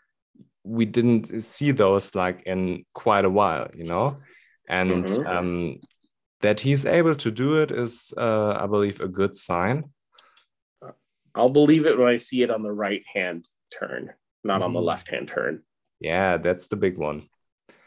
We 0.65 0.87
didn't 0.87 1.43
see 1.43 1.71
those 1.73 2.15
like 2.15 2.43
in 2.47 2.87
quite 2.95 3.27
a 3.27 3.31
while, 3.31 3.69
you 3.75 3.85
know, 3.85 4.23
and 4.69 5.05
Mhm. 5.05 5.27
um, 5.27 5.81
that 6.41 6.61
he's 6.61 6.87
able 6.87 7.15
to 7.17 7.31
do 7.31 7.61
it 7.63 7.71
is, 7.71 8.13
uh, 8.17 8.53
I 8.59 8.67
believe, 8.67 9.01
a 9.03 9.09
good 9.09 9.37
sign. 9.37 9.93
I'll 11.35 11.51
believe 11.53 11.85
it 11.85 11.99
when 11.99 12.09
I 12.09 12.17
see 12.17 12.41
it 12.43 12.51
on 12.51 12.63
the 12.63 12.73
right 12.73 13.05
hand 13.13 13.47
turn, 13.79 14.15
not 14.43 14.63
on 14.63 14.73
the 14.73 14.81
Mhm. 14.81 14.85
left 14.85 15.09
hand 15.09 15.29
turn. 15.29 15.63
Yeah, 16.01 16.39
that's 16.39 16.69
the 16.69 16.77
big 16.77 16.97
one. 16.97 17.29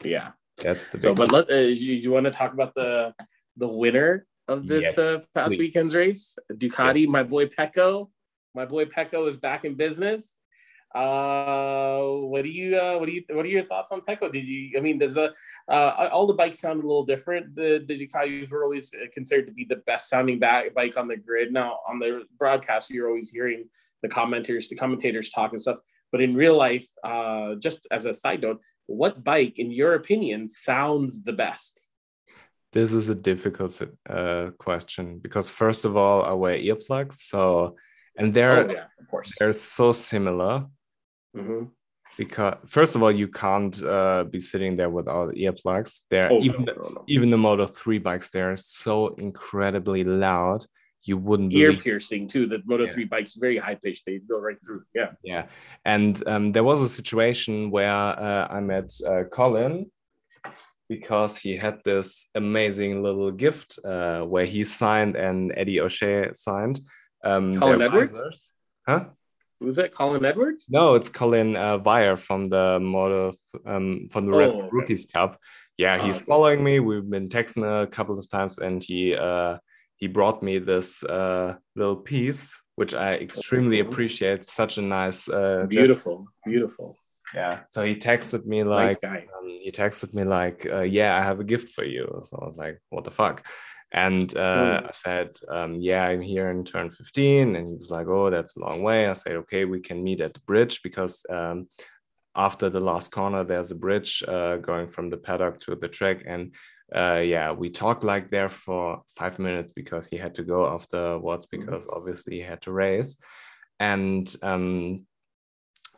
Yeah. 0.04 0.32
That's 0.62 0.88
the 0.88 0.98
big. 0.98 1.02
So, 1.02 1.14
but 1.14 1.32
let 1.32 1.50
uh, 1.50 1.56
you, 1.56 1.94
you 1.94 2.10
want 2.10 2.24
to 2.24 2.30
talk 2.30 2.52
about 2.52 2.74
the 2.74 3.14
the 3.56 3.68
winner 3.68 4.26
of 4.48 4.66
this 4.66 4.82
Yes, 4.82 4.98
uh, 4.98 5.20
past 5.34 5.48
please. 5.48 5.58
weekend's 5.58 5.94
race, 5.94 6.36
Ducati. 6.52 7.06
My 7.06 7.22
boy 7.22 7.46
Pecco. 7.46 8.10
My 8.54 8.66
boy 8.66 8.84
Pecco 8.84 9.28
is 9.28 9.36
back 9.36 9.64
in 9.64 9.74
business. 9.74 10.36
Uh, 10.92 12.02
what 12.02 12.42
do 12.42 12.48
you 12.48 12.76
uh, 12.76 12.98
what 12.98 13.06
do 13.06 13.12
you 13.12 13.22
what 13.30 13.44
are 13.44 13.48
your 13.48 13.62
thoughts 13.62 13.92
on 13.92 14.00
Pecco? 14.00 14.30
Did 14.30 14.44
you? 14.44 14.76
I 14.76 14.80
mean, 14.80 14.98
does 14.98 15.14
the 15.14 15.32
uh, 15.68 16.08
all 16.12 16.26
the 16.26 16.34
bikes 16.34 16.60
sound 16.60 16.82
a 16.82 16.86
little 16.86 17.06
different? 17.06 17.54
The 17.54 17.84
the 17.86 18.06
Ducatis 18.06 18.50
were 18.50 18.64
always 18.64 18.92
considered 19.12 19.46
to 19.46 19.52
be 19.52 19.64
the 19.64 19.76
best 19.86 20.08
sounding 20.08 20.40
back 20.40 20.74
bike 20.74 20.96
on 20.96 21.06
the 21.06 21.16
grid. 21.16 21.52
Now 21.52 21.78
on 21.88 22.00
the 22.00 22.24
broadcast, 22.38 22.90
you're 22.90 23.08
always 23.08 23.30
hearing 23.30 23.68
the 24.02 24.08
commenters, 24.08 24.68
the 24.68 24.76
commentators 24.76 25.30
talk 25.30 25.52
and 25.52 25.62
stuff. 25.62 25.78
But 26.10 26.22
in 26.22 26.34
real 26.34 26.56
life, 26.56 26.88
uh, 27.04 27.54
just 27.56 27.86
as 27.92 28.04
a 28.04 28.12
side 28.12 28.42
note, 28.42 28.60
what 28.90 29.22
bike, 29.24 29.58
in 29.58 29.70
your 29.70 29.94
opinion, 29.94 30.48
sounds 30.48 31.22
the 31.22 31.32
best? 31.44 31.86
this 32.72 32.92
is 32.92 33.08
a 33.10 33.14
difficult 33.16 33.72
uh, 34.08 34.50
question 34.66 35.18
because 35.18 35.50
first 35.50 35.84
of 35.84 35.92
all, 35.96 36.22
I 36.22 36.32
wear 36.42 36.56
earplugs, 36.56 37.14
so 37.32 37.74
and 38.18 38.32
they're 38.34 38.64
oh 38.68 38.72
yeah, 38.72 38.86
of 39.00 39.06
course. 39.10 39.30
they're 39.38 39.52
so 39.52 39.92
similar. 39.92 40.66
hmm 41.34 41.64
because 42.18 42.56
first 42.66 42.96
of 42.96 43.02
all 43.04 43.12
you 43.22 43.28
can't 43.28 43.76
uh, 43.84 44.24
be 44.34 44.40
sitting 44.40 44.76
there 44.76 44.90
without 44.98 45.28
earplugs 45.44 45.92
they're 46.10 46.28
Oh, 46.32 46.40
even 46.46 46.64
no, 46.64 46.72
no, 46.82 46.88
no. 46.96 47.04
even 47.14 47.30
the 47.30 47.38
moto 47.38 47.66
3 47.66 47.98
bikes 48.08 48.30
they're 48.30 48.56
so 48.56 48.94
incredibly 49.26 50.02
loud 50.02 50.60
you 51.02 51.16
wouldn't 51.16 51.52
ear 51.54 51.68
believe 51.68 51.82
piercing 51.84 52.28
too. 52.28 52.46
The 52.46 52.60
Moto 52.66 52.84
Yeah. 52.84 52.90
three 52.90 53.04
bikes 53.04 53.34
very 53.34 53.56
high 53.58 53.76
pitched. 53.76 54.04
They 54.06 54.18
go 54.18 54.38
right 54.38 54.58
through. 54.64 54.82
Yeah. 54.94 55.12
yeah 55.22 55.46
and 55.84 56.22
um, 56.26 56.52
there 56.52 56.64
was 56.64 56.80
a 56.82 56.88
situation 56.88 57.70
where 57.70 57.90
uh, 57.90 58.46
i 58.50 58.60
met 58.60 58.88
uh, 59.10 59.24
colin 59.32 59.90
because 60.88 61.38
he 61.38 61.56
had 61.56 61.78
this 61.84 62.26
amazing 62.34 63.02
little 63.02 63.30
gift 63.30 63.78
uh, 63.84 64.22
where 64.22 64.44
he 64.44 64.64
signed 64.64 65.16
and 65.16 65.52
eddie 65.56 65.80
o'shea 65.80 66.30
signed 66.32 66.80
um, 67.24 67.54
Colin 67.54 67.82
Edwards? 67.82 68.12
visors. 68.12 68.50
huh 68.88 69.04
Was 69.60 69.76
that 69.76 69.92
Colin 69.94 70.24
Edwards? 70.24 70.66
No, 70.70 70.94
it's 70.94 71.10
Colin 71.10 71.54
uh, 71.56 71.78
Veijer 71.78 72.18
from 72.18 72.48
the 72.48 72.78
Moto 72.80 73.34
um, 73.66 74.08
from 74.10 74.22
the 74.26 74.32
Red 74.32 74.48
Oh, 74.48 74.52
Bull 74.52 74.62
okay. 74.62 74.70
Rookies 74.72 75.04
Cup. 75.06 75.38
Yeah, 75.76 75.96
Ah, 76.00 76.04
he's 76.04 76.16
okay. 76.16 76.26
following 76.32 76.60
me. 76.64 76.80
We've 76.80 77.08
been 77.16 77.28
texting 77.28 77.64
a 77.64 77.86
couple 77.86 78.18
of 78.18 78.26
times, 78.36 78.56
and 78.58 78.82
he 78.82 79.14
uh, 79.14 79.58
he 80.00 80.08
brought 80.08 80.42
me 80.42 80.58
this 80.58 81.04
uh, 81.04 81.56
little 81.76 81.96
piece, 81.96 82.60
which 82.76 82.94
I 82.94 83.10
extremely 83.10 83.80
appreciate. 83.80 84.44
Such 84.44 84.78
a 84.78 84.82
nice, 84.82 85.28
uh, 85.28 85.66
gesture. 85.68 85.68
Beautiful, 85.68 86.26
beautiful. 86.44 86.96
Yeah. 87.34 87.60
So 87.68 87.84
he 87.84 87.94
texted 87.94 88.44
me 88.46 88.64
like, 88.64 89.00
guy. 89.00 89.26
um, 89.38 89.46
he 89.62 89.70
texted 89.70 90.14
me 90.14 90.24
like, 90.24 90.66
uh, 90.66 90.80
"Yeah, 90.80 91.16
I 91.16 91.22
have 91.22 91.38
a 91.38 91.44
gift 91.44 91.74
for 91.74 91.84
you." 91.84 92.06
So 92.24 92.38
I 92.42 92.44
was 92.46 92.56
like, 92.56 92.80
"What 92.88 93.04
the 93.04 93.10
fuck?" 93.12 93.46
And 93.92 94.34
uh, 94.36 94.80
Mm. 94.80 94.88
I 94.88 94.92
said, 94.92 95.30
um, 95.48 95.74
"Yeah, 95.80 96.02
I'm 96.06 96.22
here 96.22 96.50
in 96.50 96.64
turn 96.64 96.90
15." 96.90 97.56
And 97.56 97.68
he 97.68 97.74
was 97.74 97.90
like, 97.90 98.06
"Oh, 98.06 98.30
that's 98.30 98.56
a 98.56 98.60
long 98.60 98.82
way." 98.82 99.06
I 99.06 99.12
said, 99.12 99.36
"Okay, 99.36 99.64
we 99.64 99.80
can 99.80 100.02
meet 100.02 100.20
at 100.20 100.32
the 100.34 100.40
bridge 100.40 100.82
because 100.82 101.24
um, 101.28 101.68
after 102.34 102.70
the 102.70 102.80
last 102.80 103.12
corner, 103.12 103.44
there's 103.44 103.70
a 103.70 103.74
bridge 103.76 104.24
uh, 104.26 104.56
going 104.56 104.88
from 104.88 105.10
the 105.10 105.16
paddock 105.18 105.60
to 105.60 105.76
the 105.76 105.88
track." 105.88 106.22
And 106.26 106.54
uh, 106.94 107.22
yeah, 107.24 107.52
we 107.52 107.70
talked 107.70 108.04
like 108.04 108.30
there 108.30 108.48
for 108.48 109.02
five 109.16 109.38
minutes 109.38 109.72
because 109.72 110.08
he 110.08 110.16
had 110.16 110.34
to 110.36 110.42
go 110.42 110.66
afterwards 110.66 111.46
because 111.46 111.86
obviously 111.90 112.36
he 112.36 112.42
had 112.42 112.60
to 112.62 112.72
race, 112.72 113.16
and 113.78 114.34
um, 114.42 115.06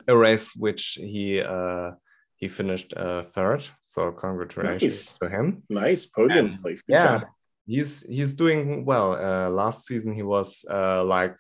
a 0.09 0.17
race 0.17 0.55
which 0.57 0.99
he 1.01 1.41
uh, 1.41 1.93
he 2.37 2.49
finished 2.49 2.93
uh, 2.97 3.23
third. 3.23 3.65
So 3.83 4.13
congratulations 4.13 4.83
Nice. 4.83 5.19
to 5.21 5.29
him. 5.29 5.63
Nice 5.69 6.07
podium 6.07 6.47
And, 6.47 6.63
place. 6.63 6.83
Good 6.83 6.93
yeah, 6.95 7.19
job. 7.19 7.29
he's 7.67 8.03
he's 8.03 8.35
doing 8.35 8.85
well. 8.85 9.15
Uh, 9.15 9.49
last 9.51 9.87
season 9.87 10.13
he 10.15 10.23
was 10.23 10.65
uh, 10.71 11.05
like 11.05 11.37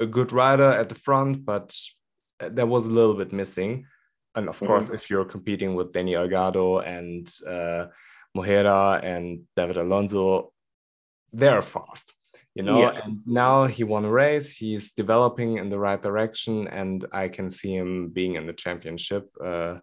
a 0.00 0.06
good 0.06 0.32
rider 0.32 0.70
at 0.72 0.88
the 0.88 0.94
front, 0.94 1.44
but 1.44 1.74
there 2.40 2.66
was 2.66 2.86
a 2.86 2.90
little 2.90 3.14
bit 3.14 3.32
missing. 3.32 3.86
And 4.34 4.48
of 4.50 4.58
course, 4.58 4.90
if 4.90 5.08
you're 5.08 5.24
competing 5.24 5.74
with 5.74 5.92
Danny 5.94 6.12
Holgado 6.12 6.86
and 6.86 7.26
uh, 7.48 7.86
Mojera 8.36 9.02
and 9.02 9.42
David 9.56 9.76
Alonso, 9.76 10.52
they're 11.32 11.62
fast, 11.62 12.14
you 12.54 12.62
know. 12.62 12.80
Yeah. 12.80 13.00
And 13.04 13.20
now 13.26 13.66
he 13.66 13.84
won 13.84 14.04
a 14.04 14.10
race. 14.10 14.52
He's 14.52 14.92
developing 14.92 15.58
in 15.58 15.70
the 15.70 15.78
right 15.78 16.02
direction, 16.08 16.68
and 16.68 17.04
I 17.12 17.28
can 17.28 17.50
see 17.50 17.72
him 17.74 18.10
being 18.18 18.36
in 18.36 18.46
the 18.46 18.52
championship 18.64 19.24
uh, 19.44 19.74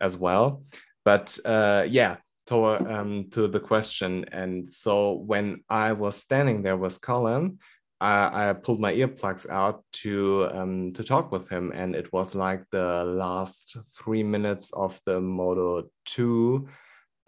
as 0.00 0.16
well. 0.16 0.62
But 1.04 1.38
uh, 1.44 1.86
yeah, 1.88 2.16
to 2.48 2.56
um, 2.96 3.26
to 3.30 3.48
the 3.48 3.60
question. 3.60 4.24
And 4.32 4.70
so 4.70 5.12
when 5.12 5.62
I 5.68 5.92
was 5.92 6.16
standing 6.16 6.62
there 6.62 6.76
with 6.76 7.00
Colin, 7.00 7.58
I, 8.00 8.50
I 8.50 8.52
pulled 8.52 8.80
my 8.80 8.92
earplugs 8.92 9.48
out 9.48 9.84
to 10.04 10.48
um, 10.52 10.92
to 10.94 11.02
talk 11.04 11.32
with 11.32 11.48
him, 11.48 11.72
and 11.74 11.94
it 11.94 12.12
was 12.12 12.34
like 12.34 12.62
the 12.70 13.04
last 13.04 13.76
three 13.96 14.22
minutes 14.22 14.70
of 14.72 15.00
the 15.04 15.20
Moto 15.20 15.90
Two, 16.04 16.68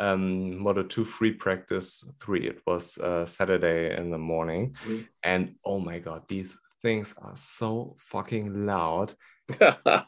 um, 0.01 0.59
Moto 0.59 0.82
Two 0.82 1.05
free 1.05 1.32
practice 1.32 2.02
three. 2.22 2.47
It 2.48 2.60
was 2.66 2.98
uh, 2.98 3.27
Saturday 3.27 3.97
in 3.97 4.10
the 4.10 4.18
morning, 4.18 4.74
Mhm. 4.86 5.06
and 5.22 5.55
oh 5.64 5.78
my 5.78 5.98
god, 6.01 6.27
these 6.28 6.56
things 6.82 7.14
are 7.18 7.36
so 7.36 7.94
fucking 7.98 8.64
loud 8.66 9.12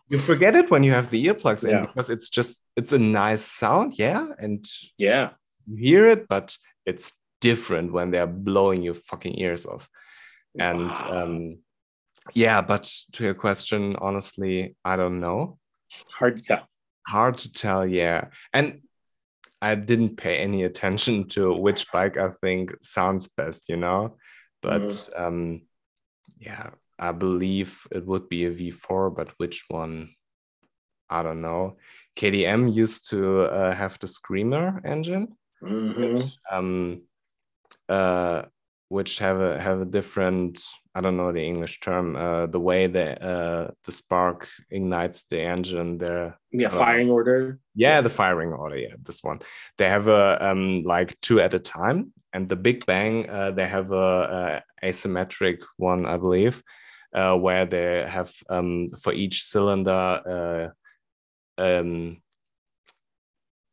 you 0.09 0.19
forget 0.19 0.55
it 0.57 0.71
when 0.71 0.83
you 0.83 0.91
have 0.93 1.11
the 1.11 1.27
earplugs 1.27 1.69
in 1.69 1.85
because 1.85 2.09
it's 2.09 2.31
just 2.31 2.63
it's 2.77 2.93
a 2.95 2.99
nice 2.99 3.43
sound 3.43 3.99
yeah 3.99 4.27
and 4.39 4.65
yeah. 4.97 5.31
you 5.67 5.77
hear 5.77 6.07
it 6.07 6.27
but 6.29 6.57
it's 6.87 7.13
different 7.43 7.93
when 7.93 8.11
they're 8.11 8.27
blowing 8.27 8.83
your 8.83 8.95
fucking 8.95 9.39
ears 9.39 9.67
off 9.67 9.87
and 10.59 10.87
Wow. 10.89 11.23
um 11.25 11.59
yeah 12.35 12.63
but 12.63 12.91
to 13.13 13.25
your 13.25 13.35
question 13.35 13.97
honestly 14.01 14.75
i 14.85 14.97
don't 14.97 15.21
know 15.21 15.59
hard 16.19 16.37
to 16.39 16.43
tell. 16.43 16.67
hard 17.07 17.37
to 17.39 17.53
tell 17.53 17.87
yeah 17.87 18.29
and 18.55 18.81
i 19.63 19.75
didn't 19.75 20.17
pay 20.17 20.37
any 20.37 20.65
attention 20.65 21.27
to 21.29 21.55
which 21.55 21.91
bike 21.93 22.17
i 22.19 22.29
think 22.43 22.75
sounds 22.83 23.29
best 23.29 23.69
you 23.71 23.77
know 23.77 24.17
but 24.61 25.09
um 25.17 25.63
yeah 26.39 26.71
I 26.99 27.11
believe 27.11 27.85
it 27.91 28.07
would 28.07 28.29
be 28.29 28.45
a 28.45 28.51
V4, 28.53 29.11
but 29.11 29.31
which 29.39 29.65
one? 29.69 30.15
I 31.11 31.25
don't 31.25 31.41
know. 31.41 31.79
KTM 32.15 32.69
used 32.73 33.11
to 33.11 33.43
uh, 33.43 33.75
have 33.75 33.99
the 33.99 34.07
Screamer 34.07 34.81
engine, 34.85 35.35
Mhm. 35.63 35.97
which, 35.97 36.39
um, 36.49 37.03
uh, 37.89 38.43
which 38.93 39.19
have 39.19 39.41
a 39.41 39.59
have 39.59 39.81
a 39.81 39.85
different. 39.99 40.63
I 40.95 41.01
don't 41.01 41.17
know 41.17 41.33
the 41.33 41.43
English 41.53 41.81
term. 41.81 42.15
Uh, 42.17 42.47
the 42.47 42.61
way 42.61 42.87
the 42.87 43.07
uh, 43.33 43.71
the 43.85 43.93
spark 43.93 44.47
ignites 44.71 45.25
the 45.31 45.41
engine. 45.55 45.99
There, 45.99 46.39
Yeah, 46.51 46.69
Uh, 46.69 46.79
firing 46.85 47.11
order. 47.11 47.59
yeah, 47.75 48.03
the 48.03 48.11
firing 48.11 48.53
order. 48.53 48.77
Yeah, 48.77 48.97
this 49.03 49.21
one. 49.25 49.39
They 49.79 49.89
have 49.89 50.09
a 50.09 50.37
um 50.49 50.83
like 50.95 51.11
two 51.27 51.41
at 51.41 51.55
a 51.55 51.59
time, 51.59 52.13
and 52.35 52.49
the 52.49 52.57
Big 52.57 52.85
Bang. 52.87 53.15
Uh, 53.29 53.51
they 53.57 53.67
have 53.67 53.91
a, 53.93 54.63
a 54.83 54.89
asymmetric 54.89 55.59
one, 55.79 56.05
I 56.05 56.17
believe, 56.19 56.63
uh, 57.15 57.35
where 57.45 57.65
they 57.67 58.05
have 58.07 58.31
um 58.51 58.91
for 59.03 59.13
each 59.15 59.45
cylinder 59.45 60.73
uh, 61.59 61.63
um 61.63 62.21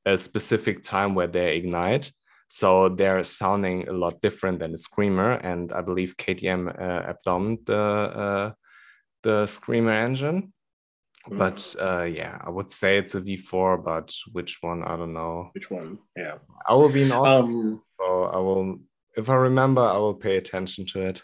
a 0.06 0.18
specific 0.18 0.84
time 0.84 1.14
where 1.16 1.28
they 1.32 1.58
ignite. 1.58 2.14
So 2.52 2.90
they're 2.90 3.22
sounding 3.24 3.88
a 3.88 3.94
lot 3.94 4.22
different 4.22 4.58
than 4.60 4.72
the 4.72 4.78
Screamer, 4.80 5.34
and 5.34 5.72
I 5.72 5.82
believe 5.82 6.18
KTM 6.18 6.68
uh, 6.68 7.04
abdomed 7.12 7.60
the 7.68 7.78
uh, 7.78 8.52
the 9.22 9.46
Screamer 9.46 9.92
engine. 9.92 10.52
But 11.30 11.76
uh, 11.80 12.04
yeah, 12.04 12.40
I 12.42 12.50
would 12.50 12.72
say 12.72 12.98
it's 12.98 13.14
a 13.14 13.22
V4, 13.22 13.84
but 13.84 14.16
which 14.32 14.58
one? 14.62 14.84
I 14.84 14.96
don't 14.98 15.14
know. 15.14 15.52
Which 15.54 15.70
one? 15.70 16.00
Yeah. 16.18 16.40
I 16.66 16.74
will 16.74 16.90
be 16.90 17.04
in 17.04 17.12
Austin, 17.12 17.52
Um, 17.52 17.82
so 17.84 18.24
I 18.24 18.38
will. 18.40 18.80
If 19.16 19.30
I 19.30 19.36
remember, 19.36 19.82
I 19.82 19.98
will 19.98 20.16
pay 20.16 20.38
attention 20.38 20.86
to 20.88 21.02
it. 21.02 21.22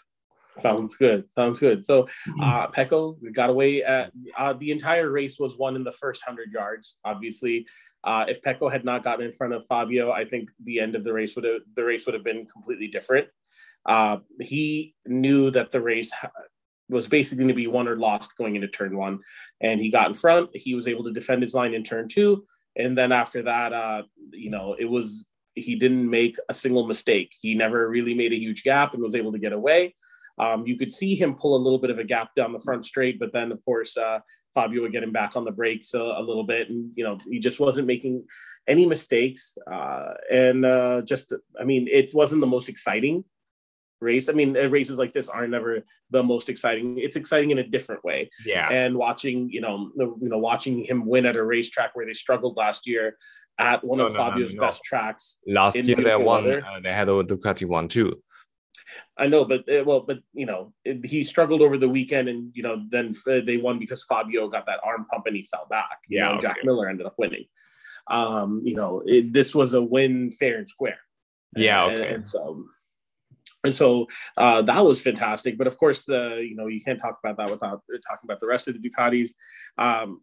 sounds 0.60 0.96
good. 0.96 1.30
Sounds 1.32 1.58
good. 1.58 1.84
So, 1.84 2.08
uh, 2.40 2.68
Pecco 2.68 3.16
got 3.32 3.50
away. 3.50 3.82
At, 3.82 4.12
uh, 4.38 4.52
the 4.52 4.70
entire 4.70 5.10
race 5.10 5.40
was 5.40 5.56
won 5.58 5.74
in 5.76 5.82
the 5.82 5.92
first 5.92 6.22
hundred 6.22 6.52
yards. 6.52 6.98
Obviously, 7.04 7.66
uh, 8.04 8.24
if 8.28 8.42
Pecco 8.42 8.70
had 8.70 8.84
not 8.84 9.02
gotten 9.02 9.26
in 9.26 9.32
front 9.32 9.52
of 9.52 9.66
Fabio, 9.66 10.12
I 10.12 10.24
think 10.24 10.50
the 10.62 10.80
end 10.80 10.94
of 10.94 11.04
the 11.04 11.12
race 11.12 11.34
would 11.36 11.44
have 11.44 11.62
the 11.74 11.84
race 11.84 12.06
would 12.06 12.14
have 12.14 12.24
been 12.24 12.46
completely 12.46 12.88
different. 12.88 13.28
Uh, 13.84 14.18
he 14.40 14.94
knew 15.06 15.50
that 15.50 15.70
the 15.70 15.80
race 15.80 16.12
was 16.88 17.08
basically 17.08 17.38
going 17.38 17.48
to 17.48 17.54
be 17.54 17.66
won 17.66 17.88
or 17.88 17.96
lost 17.96 18.36
going 18.36 18.54
into 18.54 18.68
turn 18.68 18.96
one, 18.96 19.20
and 19.60 19.80
he 19.80 19.90
got 19.90 20.08
in 20.08 20.14
front. 20.14 20.50
He 20.54 20.74
was 20.74 20.86
able 20.86 21.04
to 21.04 21.12
defend 21.12 21.42
his 21.42 21.54
line 21.54 21.74
in 21.74 21.82
turn 21.82 22.08
two, 22.08 22.46
and 22.76 22.96
then 22.96 23.12
after 23.12 23.42
that, 23.42 23.72
uh, 23.72 24.02
you 24.32 24.50
know, 24.50 24.76
it 24.78 24.84
was 24.84 25.24
he 25.54 25.74
didn't 25.74 26.08
make 26.08 26.36
a 26.48 26.54
single 26.54 26.86
mistake. 26.86 27.32
He 27.40 27.54
never 27.54 27.88
really 27.88 28.14
made 28.14 28.32
a 28.32 28.38
huge 28.38 28.62
gap 28.62 28.94
and 28.94 29.02
was 29.02 29.14
able 29.14 29.32
to 29.32 29.38
get 29.38 29.52
away. 29.52 29.94
Um, 30.38 30.66
you 30.66 30.76
could 30.76 30.92
see 30.92 31.14
him 31.14 31.34
pull 31.34 31.56
a 31.56 31.62
little 31.62 31.78
bit 31.78 31.90
of 31.90 31.98
a 31.98 32.04
gap 32.04 32.34
down 32.34 32.52
the 32.52 32.58
front 32.58 32.84
straight, 32.84 33.18
but 33.18 33.32
then 33.32 33.52
of 33.52 33.64
course 33.64 33.96
uh, 33.96 34.18
Fabio 34.54 34.82
would 34.82 34.92
get 34.92 35.02
him 35.02 35.12
back 35.12 35.36
on 35.36 35.44
the 35.44 35.50
brakes 35.50 35.94
a, 35.94 36.00
a 36.00 36.20
little 36.22 36.44
bit, 36.44 36.68
and 36.68 36.90
you 36.94 37.04
know 37.04 37.18
he 37.30 37.38
just 37.38 37.58
wasn't 37.60 37.86
making 37.86 38.24
any 38.68 38.84
mistakes. 38.86 39.56
Uh, 39.70 40.14
and 40.30 40.66
uh, 40.66 41.00
just, 41.02 41.32
I 41.60 41.64
mean, 41.64 41.86
it 41.90 42.12
wasn't 42.14 42.40
the 42.40 42.46
most 42.48 42.68
exciting 42.68 43.24
race. 44.00 44.28
I 44.28 44.32
mean, 44.32 44.56
uh, 44.56 44.66
races 44.66 44.98
like 44.98 45.14
this 45.14 45.28
are 45.28 45.46
never 45.46 45.82
the 46.10 46.22
most 46.22 46.48
exciting. 46.48 46.98
It's 46.98 47.16
exciting 47.16 47.50
in 47.52 47.58
a 47.58 47.66
different 47.66 48.04
way. 48.04 48.28
Yeah, 48.44 48.68
And 48.70 48.96
watching, 48.96 49.48
you 49.50 49.60
know, 49.60 49.90
the, 49.96 50.06
you 50.20 50.28
know, 50.28 50.38
watching 50.38 50.84
him 50.84 51.06
win 51.06 51.26
at 51.26 51.36
a 51.36 51.44
racetrack 51.44 51.94
where 51.94 52.04
they 52.06 52.12
struggled 52.12 52.56
last 52.56 52.86
year 52.86 53.16
at 53.58 53.82
one 53.84 53.98
No, 53.98 54.06
of 54.06 54.12
no, 54.12 54.18
Fabio's 54.18 54.54
no. 54.54 54.60
best 54.60 54.82
tracks. 54.84 55.38
last 55.46 55.76
year 55.78 55.96
they 55.96 56.16
won. 56.16 56.50
Uh, 56.50 56.80
they 56.82 56.92
had 56.92 57.08
a 57.08 57.22
Ducati 57.22 57.66
one 57.66 57.88
too. 57.88 58.20
I 59.16 59.26
know, 59.26 59.44
but 59.44 59.60
uh, 59.68 59.84
well, 59.84 60.00
but 60.00 60.18
you 60.32 60.46
know, 60.46 60.72
he 61.04 61.24
struggled 61.24 61.62
over 61.62 61.78
the 61.78 61.88
weekend, 61.88 62.28
and 62.28 62.50
you 62.54 62.62
know, 62.62 62.84
then 62.90 63.14
uh, 63.26 63.40
they 63.44 63.56
won 63.56 63.78
because 63.78 64.04
Fabio 64.04 64.48
got 64.48 64.66
that 64.66 64.80
arm 64.84 65.06
pump 65.10 65.26
and 65.26 65.36
he 65.36 65.42
fell 65.44 65.66
back. 65.68 65.98
You 66.08 66.18
Yeah, 66.18 66.32
know, 66.34 66.40
Jack. 66.40 66.58
Miller 66.64 66.88
ended 66.88 67.06
up 67.06 67.14
winning. 67.18 67.46
Um, 68.08 68.62
you 68.64 68.74
know, 68.76 69.02
it, 69.04 69.32
this 69.32 69.54
was 69.54 69.74
a 69.74 69.82
win 69.82 70.30
fair 70.30 70.58
and 70.58 70.68
square. 70.68 70.98
Yeah, 71.56 71.86
And- 71.86 71.94
okay. 72.00 72.14
And, 72.14 72.28
so, 72.28 72.64
and 73.64 73.74
so 73.74 74.06
uh, 74.36 74.62
that 74.62 74.84
was 74.84 75.00
fantastic. 75.00 75.58
But 75.58 75.66
of 75.66 75.76
course, 75.76 76.08
uh, 76.08 76.36
you 76.36 76.54
know, 76.54 76.68
you 76.68 76.80
can't 76.80 77.00
talk 77.00 77.18
about 77.22 77.36
that 77.38 77.50
without 77.50 77.82
talking 78.08 78.24
about 78.24 78.38
the 78.40 78.46
rest 78.46 78.68
of 78.68 78.74
the 78.80 78.88
Ducatis. 78.88 79.30
Um, 79.78 80.20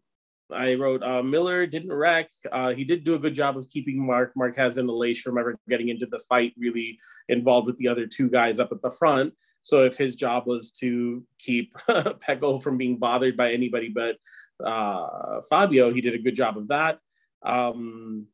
I 0.51 0.75
wrote 0.75 1.03
uh, 1.03 1.23
Miller 1.23 1.65
didn't 1.65 1.93
wreck. 1.93 2.29
Uh, 2.51 2.73
he 2.73 2.83
did 2.83 3.03
do 3.03 3.15
a 3.15 3.19
good 3.19 3.33
job 3.33 3.57
of 3.57 3.67
keeping 3.69 4.05
Marc 4.05 4.33
Marquez 4.35 4.77
and 4.77 4.89
Aleix 4.89 5.17
from 5.19 5.37
ever 5.37 5.55
getting 5.67 5.89
into 5.89 6.05
the 6.05 6.19
fight, 6.19 6.53
really 6.57 6.99
involved 7.29 7.67
with 7.67 7.77
the 7.77 7.87
other 7.87 8.05
two 8.05 8.29
guys 8.29 8.59
up 8.59 8.71
at 8.71 8.81
the 8.81 8.91
front. 8.91 9.33
So 9.63 9.85
if 9.85 9.97
his 9.97 10.15
job 10.15 10.45
was 10.45 10.71
to 10.79 11.23
keep 11.39 11.73
Pecco 11.89 12.61
from 12.61 12.77
being 12.77 12.97
bothered 12.97 13.37
by 13.37 13.53
anybody 13.53 13.89
but 13.89 14.17
uh, 14.63 15.41
Fabio, 15.49 15.93
he 15.93 16.01
did 16.01 16.15
a 16.15 16.19
good 16.19 16.35
job 16.35 16.57
of 16.57 16.67
that. 16.67 16.99
Um, 17.43 18.27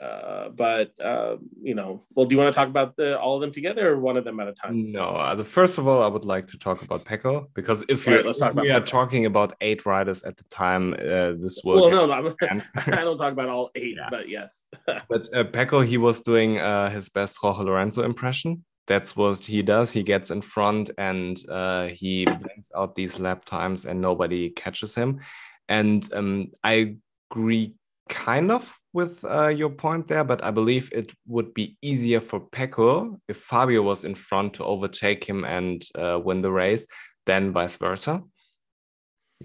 uh, 0.00 0.50
but 0.50 0.92
uh, 1.02 1.36
you 1.62 1.74
know, 1.74 2.04
well, 2.14 2.26
do 2.26 2.34
you 2.34 2.38
want 2.38 2.52
to 2.52 2.56
talk 2.56 2.68
about 2.68 2.96
the, 2.96 3.18
all 3.18 3.36
of 3.36 3.40
them 3.40 3.50
together 3.50 3.92
or 3.92 3.98
one 3.98 4.16
of 4.16 4.24
them 4.24 4.38
at 4.40 4.48
a 4.48 4.52
time? 4.52 4.92
No, 4.92 5.00
uh, 5.00 5.34
the, 5.34 5.44
first 5.44 5.78
of 5.78 5.88
all, 5.88 6.02
I 6.02 6.08
would 6.08 6.26
like 6.26 6.46
to 6.48 6.58
talk 6.58 6.82
about 6.82 7.04
Pecco 7.04 7.48
because 7.54 7.82
if, 7.88 8.06
right, 8.06 8.24
let's 8.24 8.38
talk 8.38 8.54
we 8.54 8.68
about 8.68 8.82
are 8.82 8.86
talking 8.86 9.24
about 9.24 9.54
eight 9.62 9.86
riders 9.86 10.22
at 10.24 10.36
the 10.36 10.44
time, 10.44 10.92
uh, 10.94 11.32
this 11.40 11.62
will. 11.64 11.88
Well, 11.88 11.90
no, 11.90 12.06
no. 12.06 12.34
I 12.86 13.02
don't 13.04 13.16
talk 13.16 13.32
about 13.32 13.48
all 13.48 13.70
eight, 13.74 13.96
Yeah. 13.96 14.08
but 14.10 14.28
yes. 14.28 14.64
But 15.08 15.28
uh, 15.34 15.44
Pecco, 15.44 15.84
he 15.84 15.96
was 15.96 16.20
doing 16.20 16.58
uh, 16.58 16.90
his 16.90 17.08
best 17.08 17.38
Jorge 17.38 17.64
Lorenzo 17.64 18.02
impression. 18.02 18.64
That's 18.86 19.16
what 19.16 19.44
he 19.44 19.62
does. 19.62 19.90
He 19.90 20.02
gets 20.02 20.30
in 20.30 20.42
front 20.42 20.90
and 20.98 21.38
uh, 21.48 21.86
he 21.86 22.24
blanks 22.24 22.70
out 22.76 22.94
these 22.94 23.18
lap 23.18 23.44
times, 23.44 23.86
and 23.86 24.00
nobody 24.00 24.50
catches 24.50 24.94
him. 24.94 25.20
And 25.68 26.08
um, 26.12 26.52
I 26.62 26.96
agree, 27.30 27.74
kind 28.08 28.52
of, 28.52 28.72
with 28.96 29.22
uh, 29.24 29.48
your 29.60 29.70
point 29.84 30.08
there, 30.08 30.24
but 30.24 30.40
I 30.42 30.50
believe 30.50 30.84
it 31.00 31.12
would 31.34 31.52
be 31.54 31.76
easier 31.82 32.20
for 32.20 32.40
Pecco 32.54 33.20
if 33.28 33.36
Fabio 33.36 33.82
was 33.82 34.04
in 34.04 34.14
front 34.14 34.54
to 34.54 34.64
overtake 34.64 35.22
him 35.30 35.44
and 35.44 35.76
uh, 36.02 36.18
win 36.26 36.40
the 36.42 36.50
race 36.50 36.84
than 37.26 37.52
vice 37.52 37.76
versa. 37.76 38.22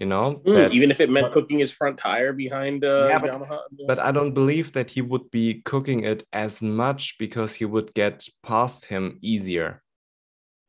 You 0.00 0.06
know, 0.12 0.40
Mm, 0.46 0.54
that- 0.54 0.72
even 0.72 0.90
if 0.90 1.00
it 1.04 1.10
meant 1.10 1.26
but- 1.26 1.32
cooking 1.36 1.58
his 1.64 1.70
front 1.70 1.98
tire 1.98 2.32
behind 2.32 2.82
uh, 2.84 3.06
Yeah, 3.10 3.18
but- 3.18 3.32
Yamaha. 3.32 3.58
but 3.86 3.98
I 3.98 4.10
don't 4.10 4.32
believe 4.40 4.72
that 4.72 4.88
he 4.94 5.02
would 5.10 5.26
be 5.30 5.46
cooking 5.72 6.00
it 6.12 6.20
as 6.32 6.62
much 6.62 7.02
because 7.18 7.50
he 7.60 7.66
would 7.66 7.92
get 7.94 8.26
past 8.42 8.86
him 8.86 9.18
easier. 9.20 9.82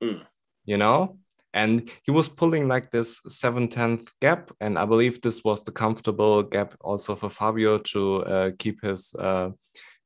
Mm. 0.03 0.19
You 0.65 0.77
know? 0.77 1.17
And 1.53 1.89
he 2.03 2.11
was 2.11 2.27
pulling 2.27 2.67
like 2.67 2.89
this 2.91 3.21
seven 3.27 3.67
tenth 3.67 4.11
gap. 4.21 4.51
And 4.59 4.77
I 4.77 4.85
believe 4.85 5.21
this 5.21 5.43
was 5.43 5.63
the 5.63 5.71
comfortable 5.71 6.41
gap 6.43 6.73
also 6.81 7.15
for 7.15 7.29
Fabio 7.29 7.77
to 7.77 8.15
uh, 8.25 8.51
keep 8.57 8.81
his 8.83 9.13
uh, 9.17 9.51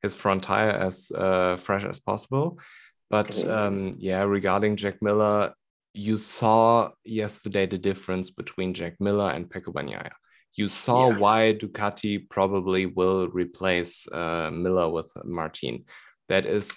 his 0.02 0.14
front 0.14 0.42
tire 0.44 0.70
as 0.70 1.10
uh, 1.14 1.56
fresh 1.56 1.84
as 1.84 2.00
possible. 2.00 2.58
But 3.10 3.42
um, 3.48 3.96
yeah, 3.98 4.22
regarding 4.24 4.76
Jack 4.76 5.00
Miller, 5.00 5.54
you 5.94 6.16
saw 6.18 6.90
yesterday 7.04 7.66
the 7.66 7.78
difference 7.78 8.30
between 8.30 8.74
Jack 8.74 9.00
Miller 9.00 9.30
and 9.30 9.48
Pecco 9.48 9.72
Bagnaia. 9.72 10.10
You 10.54 10.68
saw 10.68 11.08
Yeah. 11.10 11.18
why 11.18 11.54
Ducati 11.58 12.28
probably 12.28 12.86
will 12.86 13.28
replace 13.28 14.06
uh, 14.12 14.50
Miller 14.52 14.88
with 14.90 15.10
Martin. 15.24 15.84
That 16.28 16.44
is, 16.46 16.74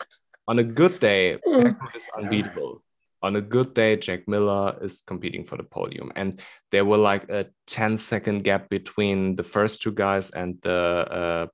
on 0.47 0.59
a 0.59 0.63
good 0.63 0.97
day, 0.99 1.37
Mm. 1.45 1.63
Pecco 1.75 1.95
is 1.95 2.03
unbeatable. 2.17 2.81
On 3.23 3.35
a 3.35 3.41
good 3.41 3.73
day, 3.75 3.95
Jack 3.97 4.27
Miller 4.27 4.77
is 4.81 5.01
competing 5.05 5.43
for 5.45 5.55
the 5.57 5.63
podium. 5.63 6.11
And 6.15 6.41
there 6.71 6.85
were 6.85 6.97
like 6.97 7.29
a 7.29 7.45
10 7.67 7.97
second 7.97 8.43
gap 8.43 8.69
between 8.69 9.35
the 9.35 9.43
first 9.43 9.81
two 9.81 9.91
guys 9.91 10.31
and 10.31 10.59
the 10.61 10.71
uh, 10.71 11.47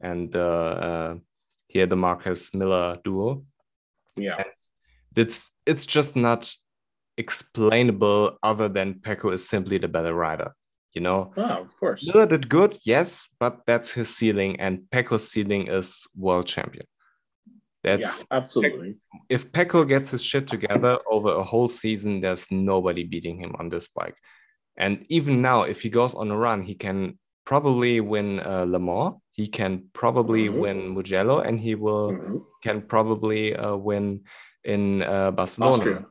and 0.00 0.30
the 0.32 0.44
uh, 0.44 1.14
here 1.68 1.86
the 1.86 1.96
Marquez 1.96 2.50
Miller 2.54 2.98
duo 3.04 3.44
Yeah. 4.16 4.42
it's 5.16 5.50
it's 5.66 5.86
just 5.86 6.14
not 6.16 6.54
explainable 7.16 8.38
other 8.42 8.68
than 8.68 8.94
Pecco 8.94 9.32
is 9.32 9.48
simply 9.48 9.78
the 9.78 9.88
better 9.88 10.14
rider. 10.14 10.52
You 10.92 11.00
know, 11.00 11.32
Oh, 11.36 11.42
of 11.42 11.76
course. 11.80 12.06
Miller 12.06 12.26
did 12.26 12.48
good, 12.48 12.76
yes, 12.84 13.28
but 13.40 13.62
that's 13.66 13.92
his 13.92 14.14
ceiling, 14.16 14.60
and 14.60 14.82
Pecco's 14.92 15.28
ceiling 15.28 15.66
is 15.66 16.06
world 16.16 16.46
champion. 16.46 16.86
Yeah, 17.84 18.12
absolutely. 18.30 18.96
if 19.28 19.52
Pecco 19.52 19.86
gets 19.86 20.10
his 20.10 20.22
shit 20.24 20.48
together 20.48 20.98
over 21.10 21.30
a 21.32 21.42
whole 21.42 21.68
season, 21.68 22.20
there's 22.20 22.50
nobody 22.50 23.04
beating 23.04 23.38
him 23.38 23.54
on 23.58 23.68
this 23.68 23.88
bike. 23.88 24.16
And 24.76 25.04
even 25.08 25.42
now, 25.42 25.62
if 25.62 25.82
he 25.82 25.90
goes 25.90 26.14
on 26.14 26.30
a 26.30 26.36
run, 26.36 26.62
he 26.62 26.74
can 26.74 27.18
probably 27.44 28.00
win 28.00 28.40
uh, 28.40 28.64
Le 28.66 28.78
Mans. 28.78 29.14
He 29.32 29.48
can 29.48 29.90
probably 29.92 30.48
Mhm. 30.48 30.58
win 30.58 30.94
Mugello, 30.94 31.40
and 31.40 31.60
he 31.60 31.74
will 31.74 32.12
Mhm. 32.12 32.40
can 32.62 32.82
probably 32.82 33.54
uh, 33.54 33.76
win 33.76 34.24
in 34.64 35.02
uh, 35.02 35.30
Barcelona. 35.30 35.74
Austria. 35.74 36.06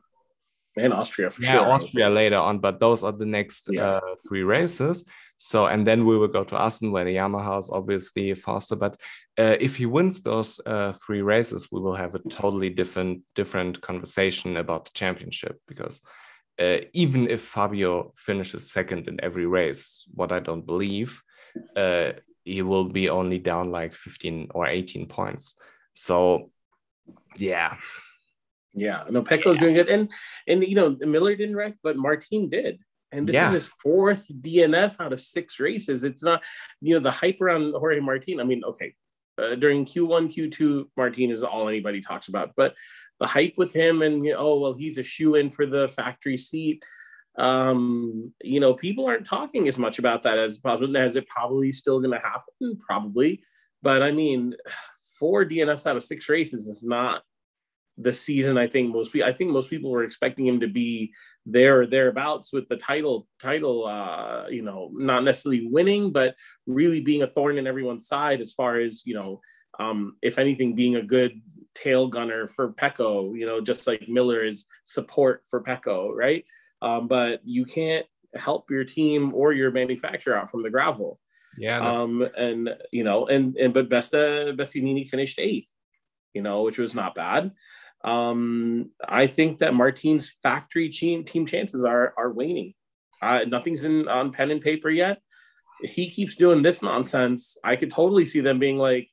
And 0.76 0.92
Austria 0.92 1.30
for 1.30 1.42
yeah, 1.42 1.52
sure. 1.58 1.72
Austria 1.72 2.08
later 2.10 2.36
on, 2.36 2.58
but 2.60 2.78
those 2.80 3.02
are 3.04 3.12
the 3.12 3.26
next 3.26 3.68
Yeah. 3.70 3.84
uh, 3.98 4.14
three 4.26 4.42
races. 4.44 5.04
So, 5.38 5.66
and 5.66 5.86
then 5.86 6.06
we 6.06 6.16
will 6.16 6.28
go 6.28 6.44
to 6.44 6.60
Assen, 6.60 6.92
where 6.92 7.04
the 7.04 7.16
Yamaha 7.16 7.58
is 7.58 7.70
obviously 7.70 8.32
faster. 8.34 8.76
But 8.76 8.96
uh, 9.38 9.56
if 9.60 9.76
he 9.76 9.86
wins 9.86 10.22
those 10.22 10.60
uh, 10.64 10.92
three 10.92 11.22
races, 11.22 11.68
we 11.70 11.80
will 11.80 11.94
have 11.94 12.14
a 12.14 12.20
totally 12.30 12.70
different 12.70 13.22
different 13.34 13.80
conversation 13.80 14.56
about 14.56 14.84
the 14.84 14.92
championship 14.94 15.60
because 15.66 16.00
uh, 16.58 16.78
even 16.92 17.28
if 17.28 17.40
Fabio 17.40 18.12
finishes 18.16 18.70
second 18.70 19.08
in 19.08 19.22
every 19.22 19.46
race, 19.46 20.04
what 20.14 20.32
I 20.32 20.40
don't 20.40 20.64
believe, 20.64 21.22
uh, 21.76 22.12
he 22.44 22.62
will 22.62 22.84
be 22.84 23.08
only 23.08 23.38
down 23.38 23.70
like 23.70 23.94
15 23.94 24.48
or 24.54 24.66
18 24.68 25.06
points. 25.06 25.56
So, 25.94 26.50
yeah. 27.36 27.74
Yeah, 28.72 29.04
no, 29.08 29.22
Pecco's 29.22 29.56
yeah. 29.56 29.60
doing 29.60 29.76
it, 29.76 29.88
and 29.88 30.10
and 30.48 30.66
you 30.66 30.74
know 30.74 30.96
Miller 30.98 31.36
didn't 31.36 31.54
wreck, 31.54 31.74
but 31.84 31.96
Martin 31.96 32.48
did, 32.48 32.80
and 33.14 33.28
this 33.28 33.34
yeah. 33.34 33.48
is 33.48 33.54
his 33.54 33.72
fourth 33.82 34.28
DNF 34.40 34.96
out 35.00 35.12
of 35.12 35.20
six 35.20 35.60
races. 35.60 36.04
It's 36.04 36.22
not, 36.22 36.42
you 36.80 36.94
know, 36.94 37.00
the 37.00 37.10
hype 37.10 37.40
around 37.40 37.72
Jorge 37.72 38.00
Martin. 38.00 38.40
I 38.40 38.44
mean, 38.44 38.62
okay, 38.64 38.94
uh, 39.38 39.54
during 39.54 39.84
Q1, 39.84 40.34
Q2, 40.34 40.86
Martin 40.96 41.30
is 41.30 41.42
all 41.42 41.68
anybody 41.68 42.00
talks 42.00 42.28
about, 42.28 42.52
but 42.56 42.74
the 43.20 43.26
hype 43.26 43.54
with 43.56 43.72
him 43.72 44.02
and 44.02 44.24
you 44.24 44.32
know, 44.32 44.38
oh 44.38 44.60
well, 44.60 44.74
he's 44.74 44.98
a 44.98 45.02
shoe 45.02 45.36
in 45.36 45.50
for 45.50 45.66
the 45.66 45.88
factory 45.88 46.36
seat 46.36 46.82
um, 47.36 48.32
you 48.42 48.60
know, 48.60 48.74
people 48.74 49.06
aren't 49.06 49.26
talking 49.26 49.66
as 49.66 49.78
much 49.78 49.98
about 49.98 50.22
that 50.22 50.38
as 50.38 50.58
probably 50.58 51.00
as 51.00 51.16
it 51.16 51.28
probably 51.28 51.72
still 51.72 51.98
going 51.98 52.12
to 52.12 52.18
happen, 52.18 52.78
probably. 52.78 53.42
But 53.82 54.02
I 54.02 54.12
mean, 54.12 54.54
four 55.18 55.44
DNFs 55.44 55.86
out 55.86 55.96
of 55.96 56.04
six 56.04 56.28
races 56.28 56.66
is 56.66 56.84
not 56.84 57.22
the 57.98 58.12
season. 58.12 58.56
I 58.56 58.68
think 58.68 58.92
most 58.92 59.12
people. 59.12 59.28
I 59.28 59.32
think 59.32 59.50
most 59.50 59.68
people 59.68 59.90
were 59.90 60.04
expecting 60.04 60.46
him 60.46 60.60
to 60.60 60.68
be 60.68 61.12
there 61.46 61.82
or 61.82 61.86
thereabouts 61.86 62.52
with 62.52 62.68
the 62.68 62.76
title. 62.76 63.26
Title, 63.40 63.86
uh, 63.86 64.48
you 64.48 64.62
know, 64.62 64.90
not 64.92 65.24
necessarily 65.24 65.66
winning, 65.66 66.10
but 66.10 66.34
really 66.66 67.00
being 67.00 67.22
a 67.22 67.26
thorn 67.26 67.58
in 67.58 67.66
everyone's 67.66 68.06
side 68.06 68.40
as 68.40 68.52
far 68.52 68.78
as 68.78 69.04
you 69.06 69.14
know. 69.14 69.40
Um, 69.78 70.16
if 70.22 70.38
anything, 70.38 70.76
being 70.76 70.96
a 70.96 71.02
good 71.02 71.40
tail 71.74 72.06
gunner 72.06 72.46
for 72.46 72.72
Pecco, 72.72 73.36
you 73.36 73.44
know, 73.44 73.60
just 73.60 73.86
like 73.86 74.08
Miller 74.08 74.44
is 74.44 74.66
support 74.84 75.42
for 75.48 75.62
Pecco, 75.62 76.14
right? 76.14 76.44
um, 76.84 77.08
but 77.08 77.40
you 77.44 77.64
can't 77.64 78.06
help 78.34 78.70
your 78.70 78.84
team 78.84 79.32
or 79.34 79.52
your 79.52 79.70
manufacturer 79.70 80.36
out 80.36 80.50
from 80.50 80.62
the 80.62 80.70
gravel. 80.70 81.18
Yeah. 81.56 81.78
Um, 81.78 82.26
and 82.36 82.70
you 82.92 83.04
know, 83.04 83.26
and 83.26 83.56
and 83.56 83.72
but 83.72 83.88
Besta 83.88 84.56
Bastianini 84.56 85.08
finished 85.08 85.38
eighth, 85.38 85.68
you 86.34 86.42
know, 86.42 86.62
which 86.62 86.78
was 86.78 86.94
not 86.94 87.14
bad. 87.14 87.52
Um, 88.04 88.90
I 89.08 89.26
think 89.26 89.58
that 89.58 89.74
Martin's 89.74 90.30
factory 90.42 90.90
team 90.90 91.24
team 91.24 91.46
chances 91.46 91.84
are 91.84 92.12
are 92.18 92.30
waning. 92.30 92.74
Uh, 93.22 93.44
nothing's 93.48 93.84
in 93.84 94.06
on 94.08 94.30
pen 94.30 94.50
and 94.50 94.60
paper 94.60 94.90
yet. 94.90 95.20
He 95.82 96.10
keeps 96.10 96.36
doing 96.36 96.62
this 96.62 96.82
nonsense. 96.82 97.56
I 97.64 97.76
could 97.76 97.90
totally 97.90 98.26
see 98.26 98.40
them 98.40 98.58
being 98.58 98.78
like, 98.78 99.08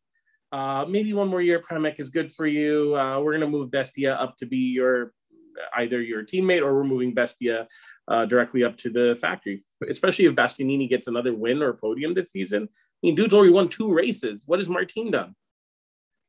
uh, 0.51 0.85
maybe 0.87 1.13
one 1.13 1.29
more 1.29 1.41
year 1.41 1.59
Pramac 1.59 1.99
is 1.99 2.09
good 2.09 2.33
for 2.33 2.45
you. 2.45 2.95
Uh, 2.95 3.19
we're 3.19 3.33
gonna 3.33 3.47
move 3.47 3.71
Bestia 3.71 4.15
up 4.15 4.35
to 4.37 4.45
be 4.45 4.57
your 4.57 5.13
either 5.75 6.01
your 6.01 6.23
teammate 6.23 6.61
or 6.61 6.75
we're 6.75 6.83
moving 6.83 7.13
Bestia 7.13 7.67
uh, 8.07 8.25
directly 8.25 8.63
up 8.63 8.77
to 8.77 8.89
the 8.89 9.17
factory. 9.19 9.63
Especially 9.89 10.25
if 10.25 10.35
Bastianini 10.35 10.89
gets 10.89 11.07
another 11.07 11.33
win 11.33 11.61
or 11.61 11.73
podium 11.73 12.13
this 12.13 12.31
season. 12.31 12.63
I 12.63 13.07
mean, 13.07 13.15
dude's 13.15 13.33
already 13.33 13.53
won 13.53 13.69
two 13.69 13.93
races. 13.93 14.43
What 14.45 14.59
has 14.59 14.69
Martin 14.69 15.11
done? 15.11 15.35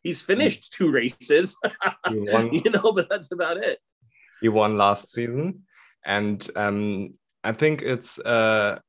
He's 0.03 0.21
finished 0.21 0.73
two 0.73 0.91
races, 0.91 1.57
you 2.11 2.71
know, 2.71 2.93
but 2.93 3.09
that's 3.09 3.31
about 3.31 3.59
it. 3.59 3.79
He 4.41 4.49
won 4.49 4.77
last 4.77 5.13
season, 5.13 5.63
and 6.05 6.47
um, 6.57 7.15
I 7.45 7.53
think 7.53 7.83
it's 7.83 8.19
uh, 8.19 8.81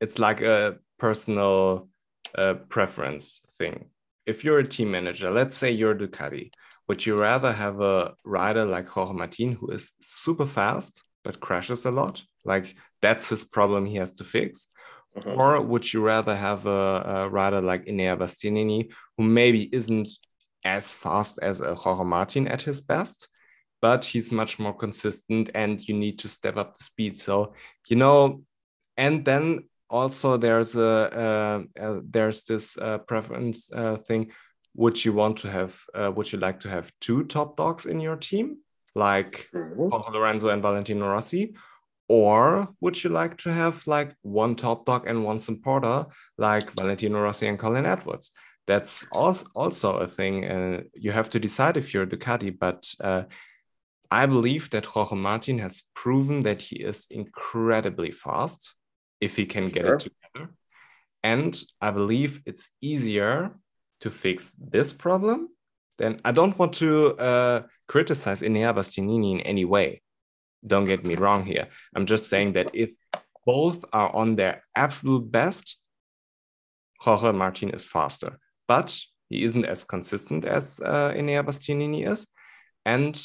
it's 0.00 0.18
like 0.18 0.40
a 0.40 0.76
personal 0.98 1.88
uh, 2.36 2.54
preference 2.68 3.40
thing. 3.58 3.90
If 4.26 4.44
you're 4.44 4.60
a 4.60 4.66
team 4.66 4.92
manager, 4.92 5.30
let's 5.30 5.56
say 5.56 5.72
you're 5.72 5.96
Ducati, 5.96 6.50
would 6.88 7.04
you 7.04 7.16
rather 7.16 7.52
have 7.52 7.80
a 7.80 8.14
rider 8.24 8.64
like 8.64 8.86
Jorge 8.86 9.14
Martin 9.14 9.52
who 9.52 9.70
is 9.70 9.92
super 10.00 10.46
fast 10.46 11.02
but 11.24 11.40
crashes 11.40 11.84
a 11.84 11.90
lot? 11.90 12.22
Like 12.44 12.74
that's 13.00 13.28
his 13.28 13.44
problem 13.44 13.86
he 13.86 13.96
has 13.96 14.12
to 14.14 14.24
fix. 14.24 14.68
Uh-huh. 15.16 15.34
Or 15.34 15.60
would 15.60 15.92
you 15.92 16.00
rather 16.02 16.34
have 16.34 16.66
a, 16.66 17.02
a 17.04 17.28
rider 17.28 17.60
like 17.60 17.84
Enea 17.86 18.16
Bastianini 18.16 18.92
who 19.16 19.24
maybe 19.24 19.68
isn't 19.74 20.08
as 20.64 20.92
fast 20.92 21.38
as 21.42 21.60
a 21.60 21.74
Jorge 21.74 22.04
Martin 22.04 22.48
at 22.48 22.62
his 22.62 22.80
best, 22.80 23.28
but 23.80 24.04
he's 24.04 24.32
much 24.32 24.58
more 24.58 24.72
consistent 24.72 25.50
and 25.54 25.86
you 25.86 25.94
need 25.94 26.18
to 26.20 26.28
step 26.28 26.56
up 26.56 26.76
the 26.76 26.84
speed. 26.84 27.18
So, 27.18 27.54
you 27.88 27.96
know, 27.96 28.42
and 28.96 29.24
then 29.24 29.64
also 29.90 30.36
there's 30.38 30.74
a 30.74 30.82
uh, 30.82 31.62
uh, 31.80 32.00
there's 32.08 32.44
this 32.44 32.78
uh, 32.78 32.98
preference 32.98 33.70
uh, 33.72 33.96
thing 33.96 34.32
would 34.74 35.04
you 35.04 35.12
want 35.12 35.36
to 35.38 35.50
have 35.50 35.78
uh, 35.94 36.10
would 36.14 36.32
you 36.32 36.38
like 36.38 36.60
to 36.60 36.68
have 36.68 36.90
two 37.00 37.24
top 37.24 37.56
dogs 37.56 37.84
in 37.86 38.00
your 38.00 38.16
team 38.16 38.56
like 38.94 39.48
mm-hmm. 39.54 39.88
Jorge 39.88 40.12
Lorenzo 40.12 40.48
and 40.48 40.62
Valentino 40.62 41.08
Rossi 41.08 41.54
or 42.12 42.68
would 42.80 43.02
you 43.02 43.10
like 43.10 43.36
to 43.38 43.52
have 43.52 43.86
like 43.86 44.14
one 44.22 44.54
top 44.54 44.84
dog 44.84 45.06
and 45.06 45.24
one 45.24 45.38
supporter 45.38 46.06
like 46.36 46.70
Valentino 46.72 47.20
Rossi 47.20 47.46
and 47.46 47.58
Colin 47.58 47.86
Edwards 47.86 48.32
that's 48.66 49.06
also 49.12 49.90
a 49.98 50.06
thing 50.06 50.44
uh, 50.44 50.82
you 50.94 51.10
have 51.12 51.30
to 51.30 51.38
decide 51.40 51.76
if 51.76 51.92
you're 51.92 52.06
Ducati 52.06 52.50
but 52.66 52.80
uh, 53.00 53.22
I 54.10 54.26
believe 54.26 54.70
that 54.70 54.84
Jorge 54.84 55.16
Martin 55.16 55.58
has 55.58 55.82
proven 55.94 56.42
that 56.42 56.60
he 56.60 56.76
is 56.76 57.06
incredibly 57.10 58.10
fast 58.10 58.74
if 59.20 59.36
he 59.36 59.46
can 59.46 59.68
get 59.68 59.86
sure. 59.86 59.94
it 59.94 60.00
together 60.00 60.52
and 61.22 61.58
I 61.80 61.90
believe 61.92 62.42
it's 62.46 62.70
easier 62.80 63.52
to 64.00 64.10
fix 64.10 64.52
this 64.58 64.92
problem, 64.92 65.48
then 65.98 66.20
I 66.24 66.32
don't 66.32 66.58
want 66.58 66.74
to 66.74 67.16
uh, 67.16 67.62
criticize 67.86 68.42
Enea 68.42 68.74
Bastianini 68.74 69.32
in 69.34 69.40
any 69.40 69.64
way. 69.64 70.02
Don't 70.66 70.86
get 70.86 71.04
me 71.04 71.14
wrong 71.16 71.44
here. 71.44 71.68
I'm 71.94 72.06
just 72.06 72.28
saying 72.28 72.52
that 72.54 72.70
if 72.74 72.90
both 73.44 73.84
are 73.92 74.14
on 74.14 74.36
their 74.36 74.62
absolute 74.76 75.30
best, 75.30 75.76
Jorge 77.00 77.32
Martin 77.32 77.70
is 77.70 77.84
faster, 77.84 78.38
but 78.68 78.96
he 79.28 79.42
isn't 79.42 79.64
as 79.64 79.82
consistent 79.82 80.44
as 80.44 80.80
uh, 80.84 81.12
Enea 81.16 81.44
Bastianini 81.44 82.06
is. 82.06 82.26
And 82.84 83.20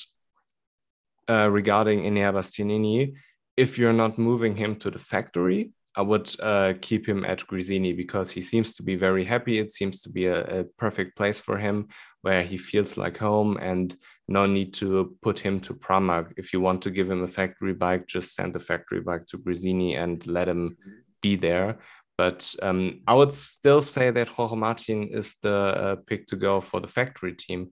uh, 1.30 1.50
regarding 1.52 2.04
Enea 2.04 2.34
Bastianini, 2.34 3.14
if 3.56 3.78
you're 3.78 3.94
not 3.94 4.18
moving 4.18 4.56
him 4.56 4.78
to 4.78 4.90
the 4.90 5.00
factory, 5.00 5.72
I 5.98 6.04
would 6.04 6.30
uh, 6.40 6.74
keep 6.80 7.10
him 7.10 7.26
at 7.26 7.40
Gresini 7.48 7.98
because 7.98 8.30
he 8.30 8.40
seems 8.40 8.76
to 8.76 8.84
be 8.84 8.96
very 8.96 9.26
happy. 9.26 9.58
It 9.58 9.72
seems 9.72 10.02
to 10.04 10.10
be 10.10 10.28
a, 10.28 10.60
a, 10.60 10.64
perfect 10.78 11.18
place 11.18 11.40
for 11.40 11.58
him 11.58 11.88
where 12.22 12.44
he 12.44 12.56
feels 12.56 12.98
like 12.98 13.18
home 13.18 13.58
and 13.60 13.98
no 14.28 14.46
need 14.46 14.76
to 14.76 15.18
put 15.24 15.40
him 15.40 15.60
to 15.62 15.74
Pramac. 15.74 16.34
If 16.38 16.54
you 16.54 16.62
want 16.62 16.84
to 16.84 16.92
give 16.92 17.10
him 17.10 17.24
a 17.24 17.28
factory 17.28 17.74
bike, 17.74 18.06
just 18.06 18.36
send 18.36 18.54
the 18.54 18.60
factory 18.60 19.02
bike 19.02 19.26
to 19.28 19.40
Gresini 19.40 19.98
and 19.98 20.26
let 20.28 20.48
him 20.48 20.78
be 21.24 21.36
there. 21.36 21.80
But 22.16 22.54
um, 22.62 23.02
I 23.08 23.16
would 23.16 23.34
still 23.34 23.82
say 23.82 24.12
that 24.12 24.28
Jorge 24.28 24.56
Martin 24.56 25.10
is 25.12 25.36
the 25.42 25.56
uh, 25.56 25.96
pick 26.06 26.28
to 26.28 26.36
go 26.36 26.62
for 26.62 26.80
the 26.80 26.88
factory 26.88 27.34
team. 27.34 27.72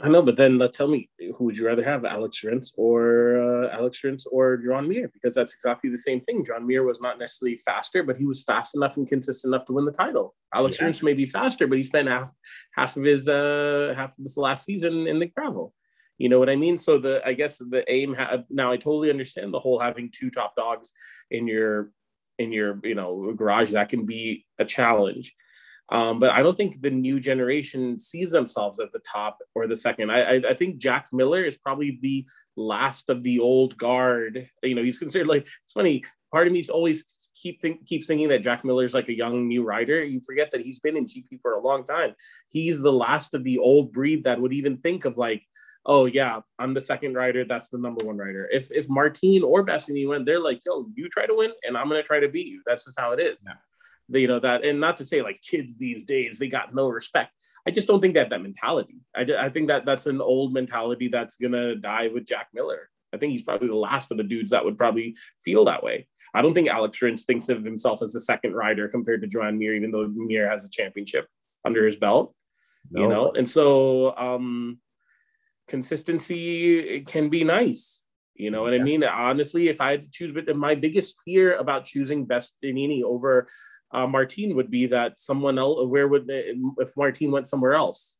I 0.00 0.08
know, 0.08 0.22
but 0.22 0.36
then 0.36 0.60
tell 0.72 0.86
me, 0.86 1.10
who 1.18 1.44
would 1.44 1.56
you 1.56 1.66
rather 1.66 1.82
have, 1.82 2.04
Alex 2.04 2.44
Rins 2.44 2.72
or 2.76 3.64
uh, 3.64 3.76
Alex 3.76 4.04
Rins 4.04 4.26
or 4.26 4.56
John 4.56 4.88
Mir? 4.88 5.10
Because 5.12 5.34
that's 5.34 5.52
exactly 5.52 5.90
the 5.90 5.98
same 5.98 6.20
thing. 6.20 6.44
John 6.44 6.68
Mir 6.68 6.84
was 6.84 7.00
not 7.00 7.18
necessarily 7.18 7.58
faster, 7.58 8.04
but 8.04 8.16
he 8.16 8.24
was 8.24 8.44
fast 8.44 8.76
enough 8.76 8.96
and 8.96 9.08
consistent 9.08 9.52
enough 9.52 9.66
to 9.66 9.72
win 9.72 9.84
the 9.84 9.92
title. 9.92 10.36
Alex 10.54 10.78
yeah. 10.78 10.84
Rins 10.84 11.02
may 11.02 11.14
be 11.14 11.24
faster, 11.24 11.66
but 11.66 11.78
he 11.78 11.84
spent 11.84 12.06
half 12.06 12.30
half 12.76 12.96
of 12.96 13.02
his 13.02 13.28
uh, 13.28 13.92
half 13.96 14.10
of 14.10 14.24
this 14.24 14.36
last 14.36 14.64
season 14.64 15.08
in 15.08 15.18
the 15.18 15.26
gravel. 15.26 15.74
You 16.16 16.28
know 16.28 16.38
what 16.38 16.50
I 16.50 16.56
mean? 16.56 16.78
So 16.78 16.98
the 16.98 17.20
I 17.26 17.32
guess 17.32 17.58
the 17.58 17.84
aim 17.88 18.14
ha- 18.14 18.44
now 18.50 18.70
I 18.70 18.76
totally 18.76 19.10
understand 19.10 19.52
the 19.52 19.58
whole 19.58 19.80
having 19.80 20.10
two 20.12 20.30
top 20.30 20.54
dogs 20.54 20.92
in 21.32 21.48
your 21.48 21.90
in 22.38 22.52
your 22.52 22.78
you 22.84 22.94
know 22.94 23.32
garage 23.36 23.72
that 23.72 23.88
can 23.88 24.06
be 24.06 24.46
a 24.60 24.64
challenge 24.64 25.34
um, 25.90 26.20
but 26.20 26.30
I 26.30 26.42
don't 26.42 26.56
think 26.56 26.82
the 26.82 26.90
new 26.90 27.18
generation 27.18 27.98
sees 27.98 28.30
themselves 28.30 28.78
as 28.78 28.92
the 28.92 29.00
top 29.00 29.38
or 29.54 29.66
the 29.66 29.76
second. 29.76 30.10
I, 30.10 30.20
I, 30.20 30.34
I, 30.50 30.54
think 30.54 30.76
Jack 30.76 31.08
Miller 31.12 31.42
is 31.42 31.56
probably 31.56 31.98
the 32.02 32.26
last 32.56 33.08
of 33.08 33.22
the 33.22 33.38
old 33.38 33.78
guard. 33.78 34.50
You 34.62 34.74
know, 34.74 34.82
he's 34.82 34.98
considered 34.98 35.28
like 35.28 35.48
it's 35.64 35.72
funny. 35.72 36.04
Part 36.30 36.46
of 36.46 36.52
me's 36.52 36.68
always 36.68 37.30
keep 37.34 37.62
think, 37.62 37.86
keeps 37.86 38.06
thinking 38.06 38.28
that 38.28 38.42
Jack 38.42 38.66
Miller 38.66 38.84
is 38.84 38.92
like 38.92 39.08
a 39.08 39.16
young 39.16 39.48
new 39.48 39.64
rider. 39.64 40.04
You 40.04 40.20
forget 40.20 40.50
that 40.50 40.60
he's 40.60 40.78
been 40.78 40.98
in 40.98 41.06
GP 41.06 41.40
for 41.40 41.54
a 41.54 41.60
long 41.60 41.86
time. 41.86 42.14
He's 42.48 42.80
the 42.80 42.92
last 42.92 43.32
of 43.32 43.44
the 43.44 43.56
old 43.56 43.92
breed 43.92 44.24
that 44.24 44.38
would 44.38 44.52
even 44.52 44.76
think 44.76 45.06
of 45.06 45.16
like, 45.16 45.42
oh 45.86 46.04
yeah, 46.04 46.40
I'm 46.58 46.74
the 46.74 46.82
second 46.82 47.14
rider. 47.14 47.46
That's 47.46 47.70
the 47.70 47.78
number 47.78 48.04
one 48.04 48.18
rider. 48.18 48.46
If 48.52 48.70
if 48.70 48.90
Martin 48.90 49.42
or 49.42 49.64
Bastianini 49.64 50.06
went, 50.06 50.26
they're 50.26 50.38
like, 50.38 50.60
yo, 50.66 50.86
you 50.94 51.08
try 51.08 51.24
to 51.24 51.34
win, 51.34 51.52
and 51.62 51.78
I'm 51.78 51.88
gonna 51.88 52.02
try 52.02 52.20
to 52.20 52.28
beat 52.28 52.48
you. 52.48 52.60
That's 52.66 52.84
just 52.84 53.00
how 53.00 53.12
it 53.12 53.20
is. 53.20 53.38
Yeah 53.46 53.54
you 54.10 54.26
know 54.26 54.38
that 54.38 54.64
and 54.64 54.80
not 54.80 54.96
to 54.96 55.04
say 55.04 55.22
like 55.22 55.40
kids 55.42 55.76
these 55.76 56.04
days 56.04 56.38
they 56.38 56.48
got 56.48 56.74
no 56.74 56.88
respect 56.88 57.32
i 57.66 57.70
just 57.70 57.88
don't 57.88 58.00
think 58.00 58.14
that 58.14 58.30
that 58.30 58.42
mentality 58.42 58.96
i, 59.14 59.22
I 59.22 59.48
think 59.48 59.68
that 59.68 59.84
that's 59.84 60.06
an 60.06 60.20
old 60.20 60.52
mentality 60.52 61.08
that's 61.08 61.36
gonna 61.36 61.74
die 61.76 62.08
with 62.08 62.26
jack 62.26 62.48
miller 62.54 62.88
i 63.12 63.18
think 63.18 63.32
he's 63.32 63.42
probably 63.42 63.68
the 63.68 63.74
last 63.74 64.10
of 64.10 64.16
the 64.16 64.24
dudes 64.24 64.50
that 64.52 64.64
would 64.64 64.78
probably 64.78 65.16
feel 65.44 65.64
that 65.66 65.82
way 65.82 66.06
i 66.34 66.40
don't 66.40 66.54
think 66.54 66.68
alex 66.68 67.00
rins 67.02 67.24
thinks 67.24 67.48
of 67.48 67.64
himself 67.64 68.02
as 68.02 68.12
the 68.12 68.20
second 68.20 68.54
rider 68.54 68.88
compared 68.88 69.20
to 69.20 69.28
joan 69.28 69.58
mir 69.58 69.74
even 69.74 69.90
though 69.90 70.08
mir 70.08 70.48
has 70.48 70.64
a 70.64 70.70
championship 70.70 71.26
under 71.64 71.84
his 71.84 71.96
belt 71.96 72.34
no. 72.90 73.02
you 73.02 73.08
know 73.08 73.32
and 73.32 73.48
so 73.48 74.16
um 74.16 74.78
consistency 75.68 77.02
can 77.02 77.28
be 77.28 77.44
nice 77.44 78.04
You 78.38 78.52
know 78.52 78.62
what 78.62 78.72
yes. 78.72 78.80
I 78.80 78.84
mean? 78.84 79.02
Honestly, 79.02 79.68
if 79.68 79.80
I 79.80 79.90
had 79.90 80.02
to 80.02 80.10
choose, 80.10 80.32
but 80.32 80.46
my 80.56 80.76
biggest 80.76 81.16
fear 81.24 81.58
about 81.58 81.84
choosing 81.84 82.24
Bastianini 82.24 83.02
over 83.02 83.48
uh, 83.90 84.06
Martin 84.06 84.54
would 84.56 84.70
be 84.70 84.86
that 84.86 85.18
someone 85.18 85.58
else, 85.58 85.86
where 85.86 86.08
would 86.08 86.26
if 86.28 86.96
Martine 86.96 87.30
went 87.30 87.48
somewhere 87.48 87.74
else? 87.74 88.16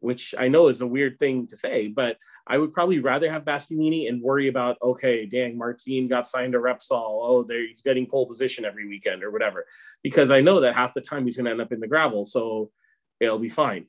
Which 0.00 0.34
I 0.36 0.48
know 0.48 0.68
is 0.68 0.82
a 0.82 0.86
weird 0.86 1.18
thing 1.18 1.46
to 1.46 1.56
say, 1.56 1.88
but 1.88 2.18
I 2.46 2.58
would 2.58 2.74
probably 2.74 2.98
rather 2.98 3.30
have 3.32 3.46
Bastianini 3.46 4.06
and 4.08 4.20
worry 4.20 4.48
about, 4.48 4.76
okay, 4.82 5.24
dang, 5.24 5.56
Martine 5.56 6.08
got 6.08 6.28
signed 6.28 6.52
to 6.52 6.58
Repsol. 6.58 6.90
Oh, 6.92 7.42
there 7.42 7.66
he's 7.66 7.80
getting 7.80 8.06
pole 8.06 8.26
position 8.26 8.66
every 8.66 8.86
weekend 8.86 9.24
or 9.24 9.30
whatever, 9.30 9.64
because 10.02 10.30
I 10.30 10.42
know 10.42 10.60
that 10.60 10.74
half 10.74 10.92
the 10.92 11.00
time 11.00 11.24
he's 11.24 11.36
going 11.36 11.46
to 11.46 11.52
end 11.52 11.62
up 11.62 11.72
in 11.72 11.80
the 11.80 11.88
gravel, 11.88 12.26
so 12.26 12.70
it'll 13.18 13.38
be 13.38 13.48
fine. 13.48 13.86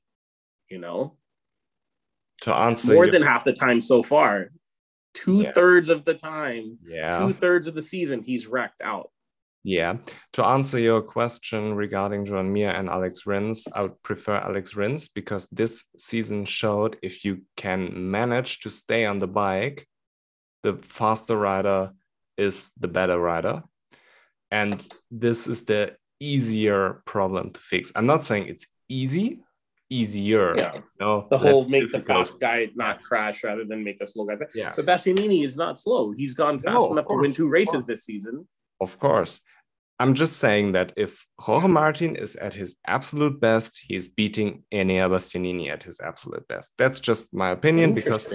You 0.69 0.79
know, 0.79 1.17
to 2.41 2.53
answer 2.53 2.93
more 2.93 3.05
your... 3.05 3.11
than 3.11 3.21
half 3.21 3.43
the 3.43 3.53
time 3.53 3.81
so 3.81 4.01
far 4.01 4.51
two 5.13 5.41
yeah. 5.41 5.51
thirds 5.53 5.89
of 5.89 6.05
the 6.05 6.13
time, 6.13 6.77
yeah, 6.85 7.19
two 7.19 7.33
thirds 7.33 7.67
of 7.67 7.75
the 7.75 7.83
season, 7.83 8.21
he's 8.21 8.47
wrecked 8.47 8.81
out. 8.81 9.11
Yeah. 9.65 9.97
To 10.33 10.45
answer 10.45 10.77
your 10.77 11.01
question 11.01 11.73
regarding 11.73 12.23
Joan 12.25 12.53
Mir 12.53 12.69
and 12.69 12.87
Alex 12.87 13.25
Rins, 13.25 13.67
I 13.73 13.81
would 13.81 14.01
prefer 14.03 14.35
Alex 14.35 14.75
Rins 14.75 15.07
because 15.07 15.47
this 15.47 15.83
season 15.97 16.45
showed 16.45 16.97
if 17.01 17.25
you 17.25 17.41
can 17.57 18.11
manage 18.11 18.59
to 18.59 18.69
stay 18.69 19.05
on 19.05 19.17
the 19.17 19.27
bike, 19.27 19.87
the 20.61 20.77
faster 20.83 21.35
rider 21.35 21.91
is 22.37 22.71
the 22.79 22.87
better 22.87 23.19
rider. 23.19 23.63
And 24.51 24.87
this 25.09 25.47
is 25.47 25.65
the 25.65 25.95
easier 26.19 27.01
problem 27.05 27.49
to 27.53 27.59
fix. 27.59 27.91
I'm 27.95 28.05
not 28.05 28.23
saying 28.23 28.47
it's 28.49 28.67
easy, 28.87 29.39
easier. 29.89 30.53
Yeah. 30.55 30.75
You 30.75 30.83
know? 30.99 31.27
The 31.31 31.39
whole 31.39 31.67
make 31.67 31.91
difficult. 31.91 32.05
the 32.05 32.13
fast 32.13 32.39
guy 32.39 32.67
not 32.75 33.01
crash 33.01 33.43
rather 33.43 33.65
than 33.65 33.83
make 33.83 33.97
the 33.97 34.05
slow 34.05 34.25
guy. 34.25 34.35
Yeah. 34.53 34.73
But 34.75 34.85
Bastianini 34.85 35.43
is 35.43 35.57
not 35.57 35.79
slow. 35.79 36.11
He's 36.11 36.35
gone 36.35 36.59
fast 36.59 36.75
no, 36.75 36.91
enough 36.91 37.05
course, 37.05 37.17
to 37.17 37.21
win 37.21 37.33
two 37.33 37.49
races 37.49 37.87
this 37.87 38.05
season. 38.05 38.47
Of 38.79 38.99
course. 38.99 39.39
I'm 39.97 40.13
just 40.13 40.37
saying 40.37 40.73
that 40.73 40.91
if 40.97 41.25
Jorge 41.39 41.67
Martin 41.67 42.15
is 42.17 42.35
at 42.35 42.53
his 42.53 42.75
absolute 42.85 43.39
best, 43.39 43.79
he's 43.87 44.09
beating 44.09 44.63
Enea 44.73 45.09
Bastianini 45.09 45.71
at 45.71 45.83
his 45.83 45.99
absolute 46.01 46.45
best. 46.49 46.73
That's 46.77 46.99
just 46.99 47.33
my 47.33 47.51
opinion 47.51 47.93
because 47.93 48.27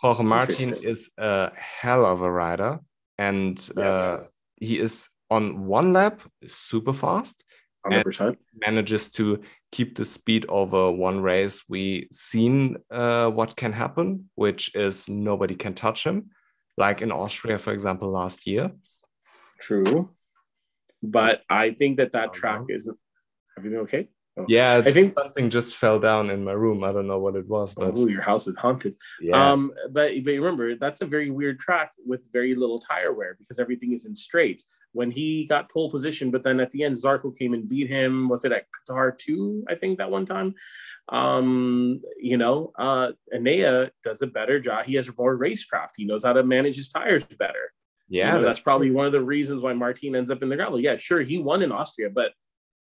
Jorge 0.00 0.22
Martin 0.22 0.74
is 0.74 1.10
a 1.16 1.50
hell 1.54 2.04
of 2.04 2.20
a 2.20 2.30
rider 2.30 2.80
and 3.16 3.58
yes. 3.76 3.94
uh, 3.94 4.18
he 4.56 4.78
is 4.78 5.08
on 5.30 5.66
one 5.66 5.92
lap 5.92 6.20
super 6.46 6.92
fast 6.92 7.44
100%. 7.86 8.36
manages 8.54 9.10
to 9.10 9.40
keep 9.72 9.96
the 9.96 10.04
speed 10.04 10.46
over 10.48 10.90
one 10.90 11.20
race, 11.20 11.62
we 11.68 12.08
seen 12.12 12.76
uh, 12.90 13.30
what 13.30 13.56
can 13.56 13.72
happen, 13.72 14.30
which 14.34 14.74
is 14.74 15.08
nobody 15.08 15.54
can 15.54 15.74
touch 15.74 16.04
him, 16.04 16.30
like 16.76 17.02
in 17.02 17.12
Austria, 17.12 17.58
for 17.58 17.72
example, 17.72 18.10
last 18.10 18.46
year. 18.46 18.70
True, 19.60 20.10
but 21.02 21.42
I 21.48 21.72
think 21.72 21.98
that 21.98 22.12
that 22.12 22.32
track 22.32 22.62
is 22.68 22.90
everything 23.56 23.80
okay. 23.80 24.08
Oh. 24.38 24.44
Yeah, 24.46 24.80
I 24.84 24.92
think 24.92 25.14
something 25.14 25.50
just 25.50 25.74
fell 25.74 25.98
down 25.98 26.30
in 26.30 26.44
my 26.44 26.52
room. 26.52 26.84
I 26.84 26.92
don't 26.92 27.08
know 27.08 27.18
what 27.18 27.34
it 27.34 27.48
was, 27.48 27.74
but 27.74 27.90
oh, 27.92 28.06
your 28.06 28.22
house 28.22 28.46
is 28.46 28.56
haunted. 28.56 28.94
Yeah. 29.20 29.50
Um, 29.50 29.72
but 29.90 30.12
but 30.22 30.30
remember, 30.30 30.76
that's 30.76 31.00
a 31.00 31.06
very 31.06 31.30
weird 31.30 31.58
track 31.58 31.90
with 32.06 32.28
very 32.32 32.54
little 32.54 32.78
tire 32.78 33.12
wear 33.12 33.34
because 33.36 33.58
everything 33.58 33.92
is 33.92 34.06
in 34.06 34.14
straight. 34.14 34.62
When 34.92 35.10
he 35.10 35.44
got 35.46 35.70
pole 35.70 35.90
position, 35.90 36.30
but 36.30 36.44
then 36.44 36.60
at 36.60 36.70
the 36.70 36.84
end, 36.84 36.96
Zarco 36.96 37.36
came 37.36 37.52
and 37.52 37.68
beat 37.68 37.88
him. 37.88 38.28
Was 38.28 38.44
it 38.44 38.52
at 38.52 38.66
Qatar 38.88 39.18
two? 39.18 39.64
I 39.68 39.74
think 39.74 39.98
that 39.98 40.10
one 40.10 40.26
time. 40.26 40.54
Um, 41.08 42.00
you 42.20 42.36
know, 42.36 42.72
uh, 42.78 43.12
Enea 43.34 43.90
does 44.04 44.22
a 44.22 44.26
better 44.28 44.60
job. 44.60 44.84
He 44.84 44.94
has 44.94 45.10
more 45.18 45.36
racecraft. 45.36 45.94
He 45.96 46.04
knows 46.04 46.22
how 46.22 46.34
to 46.34 46.44
manage 46.44 46.76
his 46.76 46.90
tires 46.90 47.24
better. 47.24 47.72
Yeah, 48.08 48.26
you 48.26 48.32
know, 48.32 48.32
that's, 48.38 48.58
that's 48.58 48.60
probably 48.60 48.90
one 48.90 49.06
of 49.06 49.12
the 49.12 49.22
reasons 49.22 49.62
why 49.62 49.74
Martin 49.74 50.16
ends 50.16 50.30
up 50.30 50.42
in 50.42 50.48
the 50.48 50.56
gravel. 50.56 50.80
Yeah, 50.80 50.96
sure, 50.96 51.20
he 51.20 51.38
won 51.38 51.62
in 51.62 51.72
Austria, 51.72 52.08
but 52.10 52.32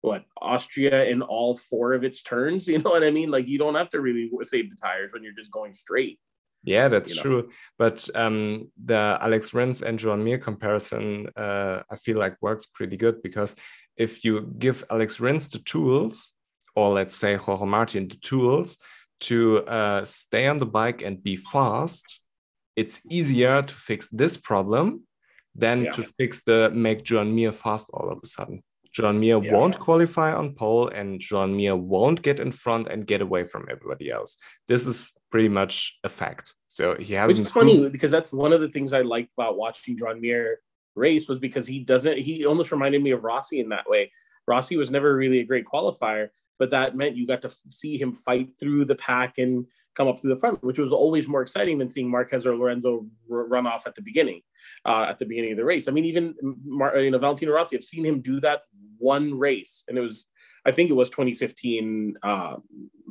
what 0.01 0.25
Austria 0.41 1.05
in 1.05 1.21
all 1.21 1.55
four 1.55 1.93
of 1.93 2.03
its 2.03 2.21
turns. 2.21 2.67
You 2.77 2.79
know 2.79 2.91
what 2.91 3.03
I 3.03 3.11
mean? 3.11 3.31
Like 3.31 3.47
you 3.47 3.57
don't 3.57 3.75
have 3.75 3.89
to 3.91 4.01
really 4.01 4.29
save 4.43 4.69
the 4.69 4.77
tires 4.77 5.11
when 5.13 5.23
you're 5.23 5.33
just 5.33 5.51
going 5.51 5.73
straight. 5.73 6.19
Yeah, 6.63 6.87
that's 6.87 7.11
you 7.11 7.15
know? 7.17 7.21
true. 7.21 7.49
But 7.77 8.09
um, 8.13 8.71
the 8.83 9.17
Alex 9.21 9.53
Rins 9.53 9.81
and 9.81 9.97
Joan 9.97 10.23
Mir 10.23 10.37
comparison, 10.37 11.27
uh, 11.35 11.81
I 11.89 11.95
feel 11.95 12.17
like 12.17 12.35
works 12.41 12.65
pretty 12.65 12.97
good 12.97 13.21
because 13.21 13.55
if 13.95 14.25
you 14.25 14.53
give 14.57 14.83
Alex 14.91 15.19
Rins 15.19 15.49
the 15.49 15.59
tools, 15.59 16.33
or 16.75 16.89
let's 16.89 17.15
say 17.15 17.35
Jorge 17.35 17.65
Martin 17.65 18.07
the 18.07 18.17
tools 18.17 18.77
to 19.21 19.59
uh, 19.65 20.05
stay 20.05 20.45
on 20.47 20.59
the 20.59 20.65
bike 20.65 21.01
and 21.01 21.23
be 21.23 21.35
fast, 21.35 22.21
it's 22.75 23.01
easier 23.09 23.61
to 23.63 23.73
fix 23.73 24.07
this 24.09 24.37
problem 24.37 25.03
than 25.57 25.85
yeah. 25.85 25.91
to 25.91 26.03
fix 26.03 26.43
the 26.43 26.71
make 26.73 27.03
John 27.03 27.35
Mir 27.35 27.51
fast 27.51 27.89
all 27.93 28.09
of 28.09 28.19
a 28.23 28.27
sudden. 28.27 28.63
John 28.93 29.19
Mir 29.19 29.43
yeah. 29.43 29.53
won't 29.53 29.79
qualify 29.79 30.33
on 30.33 30.53
pole 30.53 30.87
and 30.87 31.19
John 31.19 31.55
Mir 31.55 31.75
won't 31.75 32.21
get 32.21 32.39
in 32.39 32.51
front 32.51 32.87
and 32.87 33.05
get 33.05 33.21
away 33.21 33.43
from 33.43 33.67
everybody 33.69 34.09
else. 34.09 34.37
This 34.67 34.87
is 34.87 35.11
pretty 35.29 35.49
much 35.49 35.97
a 36.03 36.09
fact. 36.09 36.55
So 36.69 36.95
he 36.95 37.13
has 37.13 37.27
Which 37.27 37.39
is 37.39 37.51
funny 37.51 37.89
because 37.89 38.11
that's 38.11 38.33
one 38.33 38.53
of 38.53 38.61
the 38.61 38.69
things 38.69 38.93
I 38.93 39.01
liked 39.01 39.33
about 39.37 39.57
watching 39.57 39.97
John 39.97 40.21
Mir 40.21 40.59
race 40.95 41.27
was 41.29 41.39
because 41.39 41.67
he 41.67 41.79
doesn't 41.79 42.17
he 42.17 42.45
almost 42.45 42.71
reminded 42.71 43.03
me 43.03 43.11
of 43.11 43.23
Rossi 43.23 43.59
in 43.59 43.69
that 43.69 43.87
way. 43.87 44.11
Rossi 44.47 44.77
was 44.77 44.89
never 44.89 45.15
really 45.15 45.39
a 45.39 45.45
great 45.45 45.65
qualifier, 45.65 46.29
but 46.57 46.71
that 46.71 46.95
meant 46.95 47.17
you 47.17 47.27
got 47.27 47.41
to 47.43 47.51
see 47.67 47.97
him 47.97 48.13
fight 48.13 48.49
through 48.59 48.85
the 48.85 48.95
pack 48.95 49.37
and 49.37 49.65
come 49.95 50.07
up 50.07 50.17
to 50.17 50.27
the 50.27 50.39
front, 50.39 50.63
which 50.63 50.79
was 50.79 50.91
always 50.91 51.27
more 51.27 51.41
exciting 51.41 51.77
than 51.77 51.89
seeing 51.89 52.09
Marquez 52.09 52.47
or 52.47 52.55
Lorenzo 52.55 53.05
r- 53.31 53.45
run 53.45 53.67
off 53.67 53.85
at 53.87 53.95
the 53.95 54.01
beginning, 54.01 54.41
uh, 54.85 55.05
at 55.09 55.19
the 55.19 55.25
beginning 55.25 55.51
of 55.51 55.57
the 55.57 55.65
race. 55.65 55.87
I 55.87 55.91
mean, 55.91 56.05
even 56.05 56.35
you 56.41 57.11
know 57.11 57.19
Valentino 57.19 57.51
Rossi, 57.51 57.77
I've 57.77 57.83
seen 57.83 58.05
him 58.05 58.21
do 58.21 58.39
that 58.41 58.61
one 58.97 59.37
race, 59.37 59.83
and 59.87 59.97
it 59.97 60.01
was, 60.01 60.27
I 60.65 60.71
think 60.71 60.89
it 60.89 60.95
was 60.95 61.09
2015 61.09 62.15
uh, 62.23 62.55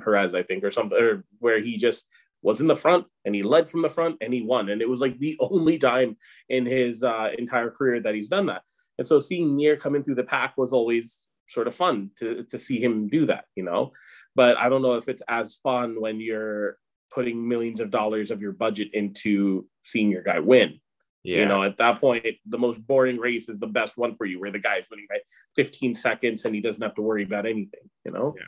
Jerez, 0.03 0.35
I 0.35 0.43
think, 0.43 0.65
or 0.65 0.71
something, 0.71 0.99
or 0.99 1.25
where 1.39 1.61
he 1.61 1.77
just 1.77 2.07
was 2.43 2.61
in 2.61 2.67
the 2.67 2.77
front 2.77 3.07
and 3.25 3.35
he 3.35 3.43
led 3.43 3.69
from 3.69 3.83
the 3.83 3.91
front 3.91 4.19
and 4.21 4.33
he 4.33 4.43
won, 4.43 4.69
and 4.69 4.81
it 4.81 4.89
was 4.89 5.01
like 5.01 5.19
the 5.19 5.37
only 5.41 5.79
time 5.79 6.17
in 6.49 6.67
his 6.67 7.03
uh, 7.03 7.31
entire 7.39 7.71
career 7.71 8.01
that 8.01 8.15
he's 8.15 8.29
done 8.29 8.47
that. 8.47 8.63
And 8.99 9.07
so 9.07 9.19
seeing 9.19 9.57
Mir 9.57 9.77
coming 9.77 10.03
through 10.03 10.15
the 10.15 10.25
pack 10.25 10.57
was 10.57 10.73
always 10.73 11.27
sort 11.49 11.69
of 11.69 11.75
fun 11.75 12.11
to 12.17 12.45
to 12.45 12.59
see 12.59 12.81
him 12.83 13.09
do 13.09 13.27
that, 13.27 13.45
you 13.55 13.63
know. 13.63 13.93
But 14.35 14.59
I 14.59 14.69
don't 14.69 14.83
know 14.83 14.95
if 14.95 15.09
it's 15.09 15.23
as 15.29 15.57
fun 15.57 16.01
when 16.01 16.21
you're 16.21 16.79
putting 17.11 17.49
millions 17.49 17.81
of 17.81 17.91
dollars 17.91 18.31
of 18.31 18.43
your 18.43 18.53
budget 18.53 18.89
into 18.93 19.67
seeing 19.83 20.11
your 20.11 20.23
guy 20.23 20.39
win. 20.39 20.81
Yeah. 21.27 21.41
You 21.41 21.47
know, 21.47 21.65
at 21.65 21.77
that 21.79 22.01
point, 22.01 22.25
the 22.47 22.59
most 22.59 22.79
boring 22.87 23.19
race 23.19 23.49
is 23.49 23.59
the 23.59 23.67
best 23.67 23.97
one 23.97 24.15
for 24.17 24.27
you, 24.27 24.39
where 24.41 24.53
the 24.53 24.61
guy 24.61 24.77
is 24.77 24.87
winning 24.89 25.09
by 25.09 25.19
15 25.57 25.97
seconds 25.97 26.45
and 26.45 26.55
he 26.55 26.61
doesn't 26.61 26.83
have 26.83 26.95
to 26.95 27.03
worry 27.03 27.25
about 27.25 27.47
anything. 27.47 27.91
You 28.05 28.13
know. 28.13 28.35
Yeah. 28.39 28.47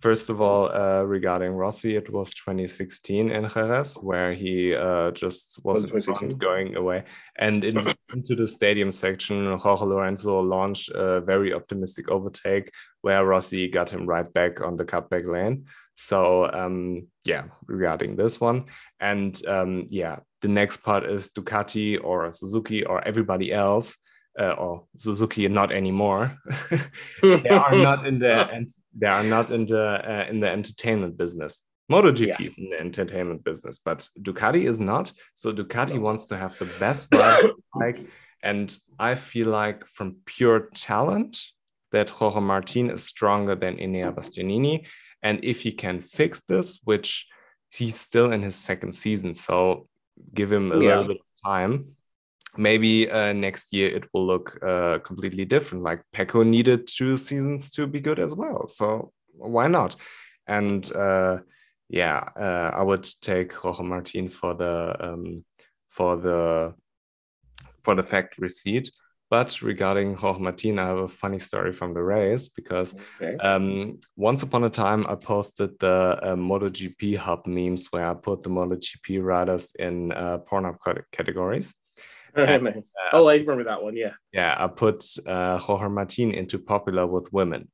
First 0.00 0.30
of 0.30 0.40
all, 0.40 0.72
uh, 0.72 1.02
regarding 1.02 1.52
Rossi, 1.52 1.94
it 1.94 2.10
was 2.10 2.32
2016 2.32 3.30
in 3.30 3.48
Jerez 3.50 3.96
where 3.96 4.32
he 4.32 4.74
uh, 4.74 5.10
just 5.10 5.60
wasn't 5.62 6.38
going 6.38 6.74
away. 6.74 7.04
And 7.36 7.62
in, 7.64 7.76
into 8.14 8.34
the 8.34 8.48
stadium 8.48 8.92
section, 8.92 9.58
Jorge 9.58 9.84
Lorenzo 9.84 10.40
launched 10.40 10.88
a 10.94 11.20
very 11.20 11.52
optimistic 11.52 12.08
overtake 12.10 12.70
where 13.02 13.26
Rossi 13.26 13.68
got 13.68 13.90
him 13.90 14.06
right 14.06 14.32
back 14.32 14.62
on 14.62 14.76
the 14.76 14.86
cutback 14.86 15.26
lane. 15.26 15.66
So 15.96 16.50
um, 16.50 17.08
yeah, 17.26 17.48
regarding 17.66 18.16
this 18.16 18.40
one, 18.40 18.64
and 19.00 19.38
um, 19.46 19.86
yeah, 19.90 20.20
the 20.40 20.48
next 20.48 20.78
part 20.78 21.04
is 21.04 21.30
Ducati 21.30 21.98
or 22.02 22.32
Suzuki 22.32 22.84
or 22.84 23.06
everybody 23.06 23.52
else 23.52 23.96
uh, 24.38 24.52
or 24.52 24.84
Suzuki 24.96 25.48
not 25.48 25.72
anymore. 25.72 26.38
they 27.22 27.48
are 27.48 27.74
not 27.88 28.06
in 28.06 28.18
the 28.18 28.48
and 28.50 28.68
they 28.94 29.06
are 29.06 29.22
not 29.22 29.50
in 29.50 29.66
the 29.66 29.84
uh, 30.04 30.26
in 30.30 30.40
the 30.40 30.48
entertainment 30.48 31.16
business. 31.16 31.62
MotoGP 31.90 32.26
yeah. 32.38 32.46
is 32.46 32.54
in 32.56 32.70
the 32.70 32.80
entertainment 32.80 33.42
business, 33.42 33.80
but 33.84 34.08
Ducati 34.20 34.64
is 34.64 34.80
not. 34.80 35.12
So 35.34 35.52
Ducati 35.52 35.94
no. 35.94 36.00
wants 36.00 36.26
to 36.26 36.36
have 36.36 36.56
the 36.58 36.66
best 36.78 37.10
bike, 37.10 38.06
and 38.42 38.78
I 38.98 39.16
feel 39.16 39.48
like 39.48 39.86
from 39.86 40.16
pure 40.24 40.70
talent 40.74 41.40
that 41.90 42.08
Jorge 42.08 42.40
Martin 42.40 42.90
is 42.90 43.02
stronger 43.02 43.56
than 43.56 43.76
Enea 43.76 44.14
Bastianini, 44.14 44.86
and 45.22 45.40
if 45.42 45.62
he 45.62 45.72
can 45.72 46.00
fix 46.00 46.40
this, 46.42 46.78
which 46.84 47.26
he's 47.72 47.98
still 47.98 48.32
in 48.32 48.42
his 48.42 48.54
second 48.54 48.92
season, 48.92 49.34
so 49.34 49.88
give 50.34 50.52
him 50.52 50.72
a 50.72 50.76
yeah. 50.76 50.88
little 50.88 51.04
bit 51.04 51.16
of 51.16 51.50
time 51.50 51.96
maybe 52.56 53.10
uh, 53.10 53.32
next 53.32 53.72
year 53.72 53.88
it 53.88 54.04
will 54.12 54.26
look 54.26 54.58
uh, 54.62 54.98
completely 55.00 55.44
different. 55.44 55.84
Like 55.84 56.02
Pecco 56.12 56.44
needed 56.44 56.86
two 56.86 57.16
seasons 57.16 57.70
to 57.72 57.86
be 57.86 58.00
good 58.00 58.18
as 58.18 58.34
well, 58.34 58.68
so 58.68 59.12
why 59.32 59.68
not? 59.68 59.96
And 60.46 60.90
uh, 60.94 61.38
yeah, 61.88 62.18
uh, 62.36 62.70
I 62.74 62.82
would 62.82 63.06
take 63.20 63.52
Jorge 63.52 63.84
Martin 63.84 64.28
for 64.28 64.54
the 64.54 64.96
um, 65.00 65.36
for 65.88 66.16
the 66.16 66.74
for 67.82 67.94
the 67.94 68.02
fact 68.02 68.36
seat. 68.50 68.90
But 69.30 69.62
regarding 69.62 70.16
Jorge 70.16 70.40
Martin, 70.40 70.80
I 70.80 70.88
have 70.88 70.98
a 70.98 71.08
funny 71.08 71.38
story 71.38 71.72
from 71.72 71.94
the 71.94 72.02
race 72.02 72.48
because 72.48 72.96
okay. 73.22 73.36
um, 73.36 74.00
once 74.16 74.42
upon 74.42 74.64
a 74.64 74.70
time 74.70 75.06
I 75.08 75.14
posted 75.14 75.78
the 75.78 76.18
uh, 76.20 76.34
MotoGP 76.34 77.16
hub 77.16 77.46
memes 77.46 77.86
where 77.92 78.06
I 78.06 78.14
put 78.14 78.42
the 78.42 78.50
MotoGP 78.50 79.22
riders 79.22 79.72
in 79.78 80.10
uh, 80.10 80.38
Pornhub 80.38 80.78
categories. 81.12 81.72
and, 82.34 82.66
uh, 82.68 82.72
oh, 83.12 83.28
I 83.28 83.36
remember 83.36 83.64
that 83.64 83.82
one. 83.82 83.96
Yeah. 83.96 84.14
Yeah, 84.32 84.54
I 84.58 84.66
put 84.66 85.04
uh, 85.26 85.58
Jorge 85.58 85.88
Martin 85.88 86.32
into 86.32 86.58
popular 86.58 87.06
with 87.06 87.32
women, 87.32 87.68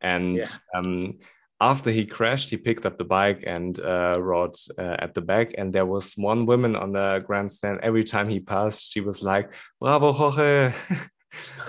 and 0.00 0.36
yeah. 0.36 0.44
um, 0.74 1.18
after 1.62 1.92
he 1.92 2.04
crashed, 2.04 2.50
he 2.50 2.56
picked 2.56 2.84
up 2.84 2.98
the 2.98 3.04
bike 3.04 3.44
and 3.46 3.78
uh, 3.80 4.16
rode 4.20 4.56
uh, 4.76 4.96
at 4.98 5.14
the 5.14 5.20
back. 5.20 5.54
And 5.56 5.72
there 5.72 5.86
was 5.86 6.14
one 6.16 6.44
woman 6.44 6.74
on 6.74 6.92
the 6.92 7.22
grandstand. 7.24 7.78
Every 7.82 8.02
time 8.02 8.28
he 8.28 8.40
passed, 8.40 8.90
she 8.90 9.00
was 9.00 9.22
like, 9.22 9.52
"Bravo, 9.80 10.10
Jorge!" 10.12 10.74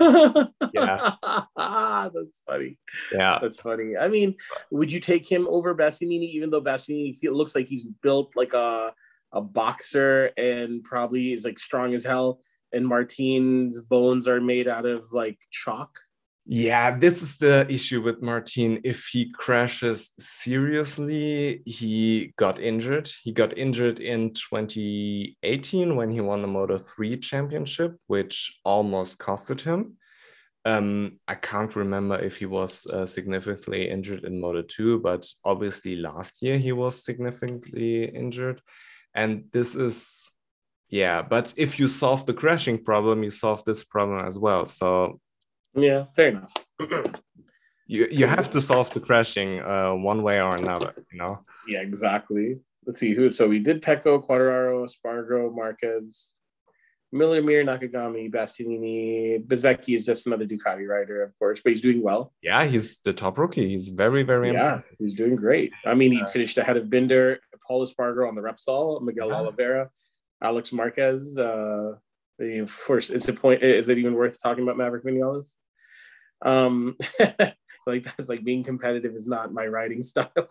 yeah, 0.00 1.12
that's 1.56 2.42
funny. 2.44 2.76
Yeah, 3.12 3.38
that's 3.40 3.60
funny. 3.60 3.96
I 3.96 4.08
mean, 4.08 4.34
would 4.72 4.90
you 4.90 4.98
take 4.98 5.30
him 5.30 5.46
over 5.48 5.76
Bastianini, 5.76 6.28
even 6.34 6.50
though 6.50 6.60
Bastianini 6.62 7.16
looks 7.30 7.54
like 7.54 7.68
he's 7.68 7.84
built 7.84 8.32
like 8.34 8.52
a 8.52 8.92
a 9.32 9.40
boxer 9.40 10.30
and 10.36 10.82
probably 10.82 11.32
is 11.32 11.44
like 11.44 11.60
strong 11.60 11.94
as 11.94 12.04
hell, 12.04 12.40
and 12.72 12.84
Martin's 12.84 13.80
bones 13.80 14.26
are 14.26 14.40
made 14.40 14.66
out 14.66 14.86
of 14.86 15.12
like 15.12 15.38
chalk? 15.50 16.00
Yeah, 16.46 16.98
this 16.98 17.22
is 17.22 17.38
the 17.38 17.66
issue 17.70 18.02
with 18.02 18.20
Martin. 18.20 18.80
If 18.84 19.06
he 19.06 19.30
crashes 19.30 20.10
seriously, 20.18 21.62
he 21.64 22.34
got 22.36 22.58
injured. 22.60 23.10
He 23.22 23.32
got 23.32 23.56
injured 23.56 23.98
in 23.98 24.34
2018 24.34 25.96
when 25.96 26.10
he 26.10 26.20
won 26.20 26.42
the 26.42 26.48
Moto 26.48 26.76
3 26.76 27.16
championship, 27.16 27.96
which 28.08 28.60
almost 28.62 29.18
costed 29.18 29.62
him. 29.62 29.96
Um, 30.66 31.18
I 31.26 31.34
can't 31.34 31.74
remember 31.76 32.18
if 32.18 32.36
he 32.36 32.46
was 32.46 32.86
uh, 32.88 33.06
significantly 33.06 33.88
injured 33.88 34.24
in 34.24 34.38
Moto 34.38 34.62
2, 34.62 35.00
but 35.00 35.26
obviously 35.46 35.96
last 35.96 36.42
year 36.42 36.58
he 36.58 36.72
was 36.72 37.04
significantly 37.04 38.04
injured. 38.04 38.60
And 39.14 39.44
this 39.52 39.74
is, 39.74 40.28
yeah, 40.90 41.22
but 41.22 41.54
if 41.56 41.78
you 41.78 41.88
solve 41.88 42.26
the 42.26 42.34
crashing 42.34 42.84
problem, 42.84 43.22
you 43.22 43.30
solve 43.30 43.64
this 43.64 43.82
problem 43.82 44.26
as 44.26 44.38
well. 44.38 44.66
So 44.66 45.20
yeah, 45.74 46.04
fair 46.16 46.28
enough. 46.28 46.52
you 47.86 48.08
you 48.10 48.26
have 48.26 48.50
to 48.50 48.60
solve 48.60 48.90
the 48.90 49.00
crashing 49.00 49.60
uh, 49.60 49.92
one 49.92 50.22
way 50.22 50.40
or 50.40 50.54
another, 50.54 50.94
you 51.12 51.18
know. 51.18 51.40
Yeah, 51.66 51.80
exactly. 51.80 52.58
Let's 52.86 53.00
see 53.00 53.14
who. 53.14 53.30
So 53.30 53.48
we 53.48 53.58
did 53.58 53.82
Pecco, 53.82 54.24
Quartararo, 54.26 54.86
Espargaro, 54.86 55.54
Marquez, 55.54 56.34
Miller, 57.12 57.40
Mir, 57.40 57.64
Nakagami, 57.64 58.30
Bastianini. 58.30 59.46
Bezzecchi 59.46 59.96
is 59.96 60.04
just 60.04 60.26
another 60.26 60.44
Ducati 60.44 60.86
rider, 60.86 61.22
of 61.22 61.38
course, 61.38 61.60
but 61.62 61.72
he's 61.72 61.80
doing 61.80 62.02
well. 62.02 62.32
Yeah, 62.42 62.64
he's 62.64 62.98
the 62.98 63.12
top 63.12 63.38
rookie. 63.38 63.68
He's 63.68 63.88
very, 63.88 64.22
very 64.22 64.52
yeah. 64.52 64.74
Impressive. 64.74 64.96
He's 64.98 65.14
doing 65.14 65.36
great. 65.36 65.72
I 65.86 65.94
mean, 65.94 66.12
he 66.12 66.20
uh, 66.20 66.26
finished 66.26 66.58
ahead 66.58 66.76
of 66.76 66.90
Binder, 66.90 67.38
Pol 67.66 67.86
Espargaro 67.86 68.28
on 68.28 68.34
the 68.34 68.42
Repsol, 68.42 69.00
Miguel 69.00 69.28
yeah. 69.28 69.36
Oliveira, 69.36 69.90
Alex 70.42 70.72
Marquez. 70.72 71.38
Uh, 71.38 71.92
of 72.40 72.80
course, 72.84 73.10
is 73.10 73.28
it 73.28 73.40
point? 73.40 73.62
Is 73.62 73.88
it 73.88 73.98
even 73.98 74.14
worth 74.14 74.42
talking 74.42 74.64
about 74.64 74.76
Maverick 74.76 75.04
Vinales? 75.04 75.54
Um, 76.42 76.96
like 77.86 78.04
that's 78.04 78.28
like 78.28 78.44
being 78.44 78.62
competitive 78.62 79.14
is 79.14 79.26
not 79.26 79.52
my 79.52 79.66
writing 79.66 80.02
style. 80.02 80.32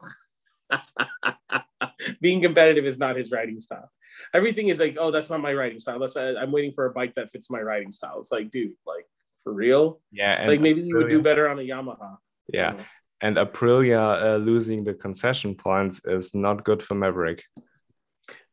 being 2.21 2.41
competitive 2.41 2.85
is 2.85 2.97
not 2.97 3.15
his 3.15 3.31
writing 3.31 3.59
style. 3.59 3.91
Everything 4.33 4.69
is 4.69 4.79
like, 4.79 4.97
oh, 4.99 5.11
that's 5.11 5.29
not 5.29 5.41
my 5.41 5.53
writing 5.53 5.79
style. 5.79 5.99
That's 5.99 6.15
uh, 6.15 6.35
I'm 6.39 6.51
waiting 6.51 6.71
for 6.71 6.85
a 6.85 6.91
bike 6.91 7.15
that 7.15 7.31
fits 7.31 7.49
my 7.49 7.61
writing 7.61 7.91
style. 7.91 8.19
It's 8.19 8.31
like, 8.31 8.51
dude, 8.51 8.73
like 8.85 9.05
for 9.43 9.53
real. 9.53 10.01
Yeah, 10.11 10.45
like 10.47 10.61
maybe 10.61 10.81
you 10.81 10.97
would 10.97 11.09
do 11.09 11.21
better 11.21 11.49
on 11.49 11.59
a 11.59 11.63
Yamaha. 11.63 12.17
Yeah, 12.51 12.75
and 13.21 13.37
Aprilia 13.37 14.21
uh, 14.21 14.37
losing 14.37 14.83
the 14.83 14.93
concession 14.93 15.55
points 15.55 16.01
is 16.05 16.33
not 16.33 16.63
good 16.63 16.83
for 16.83 16.95
Maverick. 16.95 17.43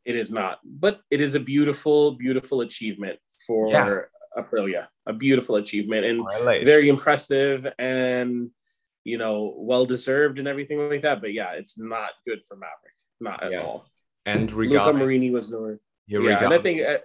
It 0.05 0.16
is 0.16 0.31
not, 0.31 0.61
but 0.65 1.01
it 1.11 1.20
is 1.20 1.35
a 1.35 1.40
beautiful, 1.40 2.12
beautiful 2.12 2.62
achievement 2.62 3.19
for 3.47 3.70
yeah. 3.70 4.01
Aprilia. 4.36 4.89
A 5.07 5.12
beautiful 5.12 5.57
achievement 5.57 6.05
and 6.05 6.24
very 6.65 6.89
impressive 6.89 7.66
and 7.78 8.51
you 9.05 9.19
know 9.19 9.55
well 9.57 9.86
deserved 9.86 10.39
and 10.39 10.47
everything 10.47 10.78
like 10.89 11.02
that. 11.02 11.20
But 11.20 11.32
yeah, 11.32 11.52
it's 11.52 11.78
not 11.78 12.11
good 12.27 12.40
for 12.47 12.57
Maverick, 12.57 12.98
not 13.20 13.43
at 13.43 13.52
yeah. 13.52 13.62
all. 13.62 13.86
And 14.27 14.52
regarding 14.52 14.94
Luca 14.94 15.05
Marini 15.05 15.31
was 15.31 15.51
nowhere. 15.51 15.81
Yeah, 16.07 16.44
and 16.44 16.52
I 16.55 16.59
think. 16.59 16.82
Uh, 16.82 16.98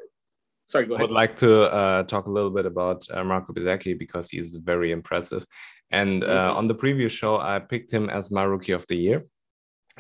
sorry, 0.65 0.85
go 0.85 0.95
ahead. 0.95 1.01
I 1.01 1.03
would 1.03 1.11
like 1.11 1.37
to 1.37 1.71
uh, 1.71 2.03
talk 2.03 2.25
a 2.25 2.31
little 2.31 2.49
bit 2.49 2.65
about 2.65 3.05
uh, 3.11 3.23
Marco 3.23 3.53
Bezzecchi 3.53 3.97
because 3.97 4.29
he's 4.29 4.55
very 4.55 4.91
impressive. 4.91 5.45
And 5.91 6.23
uh, 6.23 6.27
mm-hmm. 6.27 6.57
on 6.57 6.67
the 6.67 6.75
previous 6.75 7.11
show, 7.11 7.37
I 7.39 7.59
picked 7.59 7.91
him 7.91 8.09
as 8.09 8.31
my 8.31 8.43
rookie 8.43 8.71
of 8.73 8.85
the 8.87 8.95
year. 8.95 9.25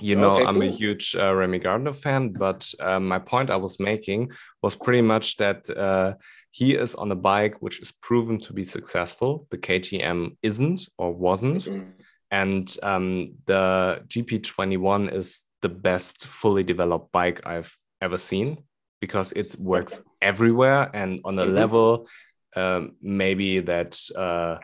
You 0.01 0.17
know, 0.17 0.37
okay, 0.37 0.45
I'm 0.45 0.55
cool. 0.55 0.63
a 0.63 0.71
huge 0.71 1.15
uh, 1.15 1.33
Remy 1.33 1.59
Gardner 1.59 1.93
fan, 1.93 2.29
but 2.29 2.69
uh, 2.81 2.99
my 2.99 3.17
point 3.17 3.49
I 3.49 3.55
was 3.55 3.79
making 3.79 4.31
was 4.61 4.75
pretty 4.75 5.01
much 5.01 5.37
that 5.37 5.69
uh, 5.69 6.15
he 6.55 6.73
is 6.73 6.95
on 6.95 7.11
a 7.11 7.15
bike 7.17 7.61
which 7.61 7.81
is 7.81 7.91
proven 7.91 8.39
to 8.39 8.53
be 8.53 8.63
successful. 8.63 9.45
The 9.49 9.57
KTM 9.57 10.37
isn't 10.41 10.87
or 10.97 11.13
wasn't. 11.13 11.65
Mm-hmm. 11.65 11.89
And 12.31 12.77
um, 12.81 13.35
the 13.45 14.01
GP21 14.07 15.13
is 15.13 15.43
the 15.61 15.67
best 15.67 16.25
fully 16.25 16.63
developed 16.63 17.11
bike 17.11 17.45
I've 17.45 17.75
ever 17.99 18.17
seen 18.17 18.63
because 19.01 19.33
it 19.33 19.59
works 19.59 19.99
everywhere 20.21 20.89
and 20.93 21.19
on 21.25 21.37
a 21.37 21.43
mm-hmm. 21.43 21.55
level 21.55 22.07
um, 22.55 22.93
maybe 23.01 23.59
that 23.59 23.99
uh, 24.15 24.59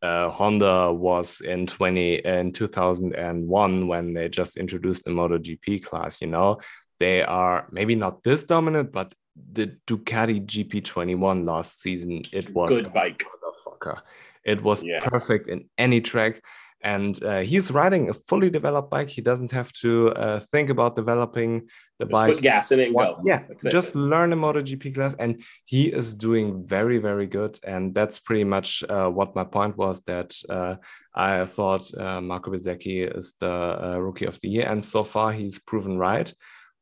uh, 0.00 0.30
Honda 0.30 0.90
was 0.90 1.42
in 1.42 1.66
20 1.66 2.14
in 2.14 2.52
2001 2.52 3.86
when 3.86 4.14
they 4.14 4.30
just 4.30 4.56
introduced 4.56 5.04
the 5.04 5.10
MotoGP 5.10 5.84
class. 5.84 6.22
You 6.22 6.28
know, 6.28 6.60
they 6.98 7.22
are 7.22 7.68
maybe 7.70 7.94
not 7.94 8.22
this 8.22 8.46
dominant, 8.46 8.90
but 8.90 9.14
the 9.52 9.76
Ducati 9.86 10.44
GP21 10.44 11.46
last 11.46 11.80
season, 11.80 12.22
it 12.32 12.50
was 12.54 12.68
good 12.68 12.92
bike. 12.92 13.24
Motherfucker. 13.24 14.00
It 14.44 14.62
was 14.62 14.82
yeah. 14.82 15.00
perfect 15.00 15.48
in 15.48 15.68
any 15.76 16.00
track. 16.00 16.42
And 16.80 17.20
uh, 17.24 17.40
he's 17.40 17.72
riding 17.72 18.08
a 18.08 18.14
fully 18.14 18.50
developed 18.50 18.88
bike. 18.88 19.08
He 19.08 19.20
doesn't 19.20 19.50
have 19.50 19.72
to 19.74 20.10
uh, 20.10 20.40
think 20.52 20.70
about 20.70 20.94
developing 20.94 21.68
the 21.98 22.04
just 22.04 22.12
bike. 22.12 22.34
Put 22.34 22.42
gas 22.42 22.70
in 22.70 22.78
it 22.78 22.86
and 22.86 22.96
go. 22.96 23.20
Yeah, 23.24 23.42
that's 23.48 23.64
just 23.64 23.96
it. 23.96 23.98
learn 23.98 24.30
the 24.30 24.36
MotoGP 24.36 24.94
class. 24.94 25.16
And 25.18 25.42
he 25.64 25.88
is 25.88 26.14
doing 26.14 26.64
very, 26.64 26.98
very 26.98 27.26
good. 27.26 27.58
And 27.64 27.92
that's 27.92 28.20
pretty 28.20 28.44
much 28.44 28.84
uh, 28.88 29.10
what 29.10 29.34
my 29.34 29.42
point 29.42 29.76
was 29.76 30.00
that 30.02 30.40
uh, 30.48 30.76
I 31.12 31.46
thought 31.46 31.92
uh, 31.98 32.20
Marco 32.20 32.52
Bezzecchi 32.52 33.18
is 33.18 33.34
the 33.40 33.50
uh, 33.50 33.98
rookie 33.98 34.26
of 34.26 34.38
the 34.40 34.48
year. 34.48 34.68
And 34.68 34.84
so 34.84 35.02
far, 35.02 35.32
he's 35.32 35.58
proven 35.58 35.98
right. 35.98 36.32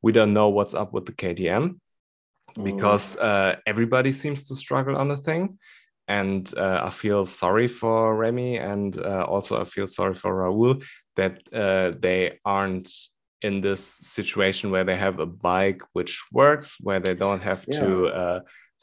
We 0.03 0.13
don't 0.13 0.35
know 0.35 0.51
what's 0.51 0.75
up 0.75 0.93
with 0.93 1.07
the 1.07 1.13
KTM 1.13 1.81
because 2.63 3.17
uh, 3.17 3.57
everybody 3.67 4.11
seems 4.11 4.45
to 4.49 4.55
struggle 4.55 4.97
on 4.97 5.09
the 5.09 5.17
thing. 5.17 5.59
And 6.09 6.53
uh, 6.57 6.83
I 6.85 6.91
feel 6.91 7.27
sorry 7.27 7.67
for 7.67 8.15
Remy 8.15 8.59
and 8.59 8.97
uh, 8.99 9.25
also 9.25 9.61
I 9.61 9.65
feel 9.65 9.89
sorry 9.89 10.15
for 10.15 10.33
Raul 10.33 10.85
that 11.17 11.43
uh, 11.53 11.99
they 11.99 12.39
aren't 12.45 12.93
in 13.43 13.61
this 13.61 13.83
situation 13.85 14.71
where 14.71 14.85
they 14.85 14.97
have 14.97 15.19
a 15.19 15.27
bike 15.27 15.83
which 15.93 16.23
works, 16.33 16.77
where 16.81 17.01
they 17.01 17.15
don't 17.15 17.43
have 17.43 17.65
yeah. 17.69 17.81
to 17.81 18.07
uh, 18.07 18.41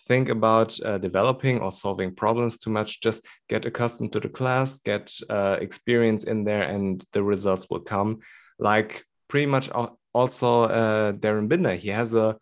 think 0.07 0.29
about 0.29 0.77
uh, 0.83 0.97
developing 0.97 1.59
or 1.59 1.71
solving 1.71 2.13
problems 2.13 2.57
too 2.57 2.69
much. 2.69 3.01
Just 3.01 3.25
get 3.47 3.65
accustomed 3.65 4.11
to 4.13 4.19
the 4.19 4.29
class, 4.29 4.79
get 4.79 5.13
experience 5.61 6.25
in 6.25 6.43
there, 6.43 6.63
and 6.63 7.03
the 7.13 7.23
results 7.23 7.67
will 7.69 7.81
come. 7.81 8.19
Like 8.59 9.05
pretty 9.29 9.47
much 9.47 9.69
also 10.13 10.67
Darryn 11.13 11.47
Binder, 11.47 11.75
he 11.75 11.89
has 11.89 12.13
a 12.13 12.37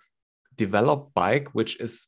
developed 0.55 1.13
bike, 1.13 1.49
which 1.53 1.79
is 1.79 2.07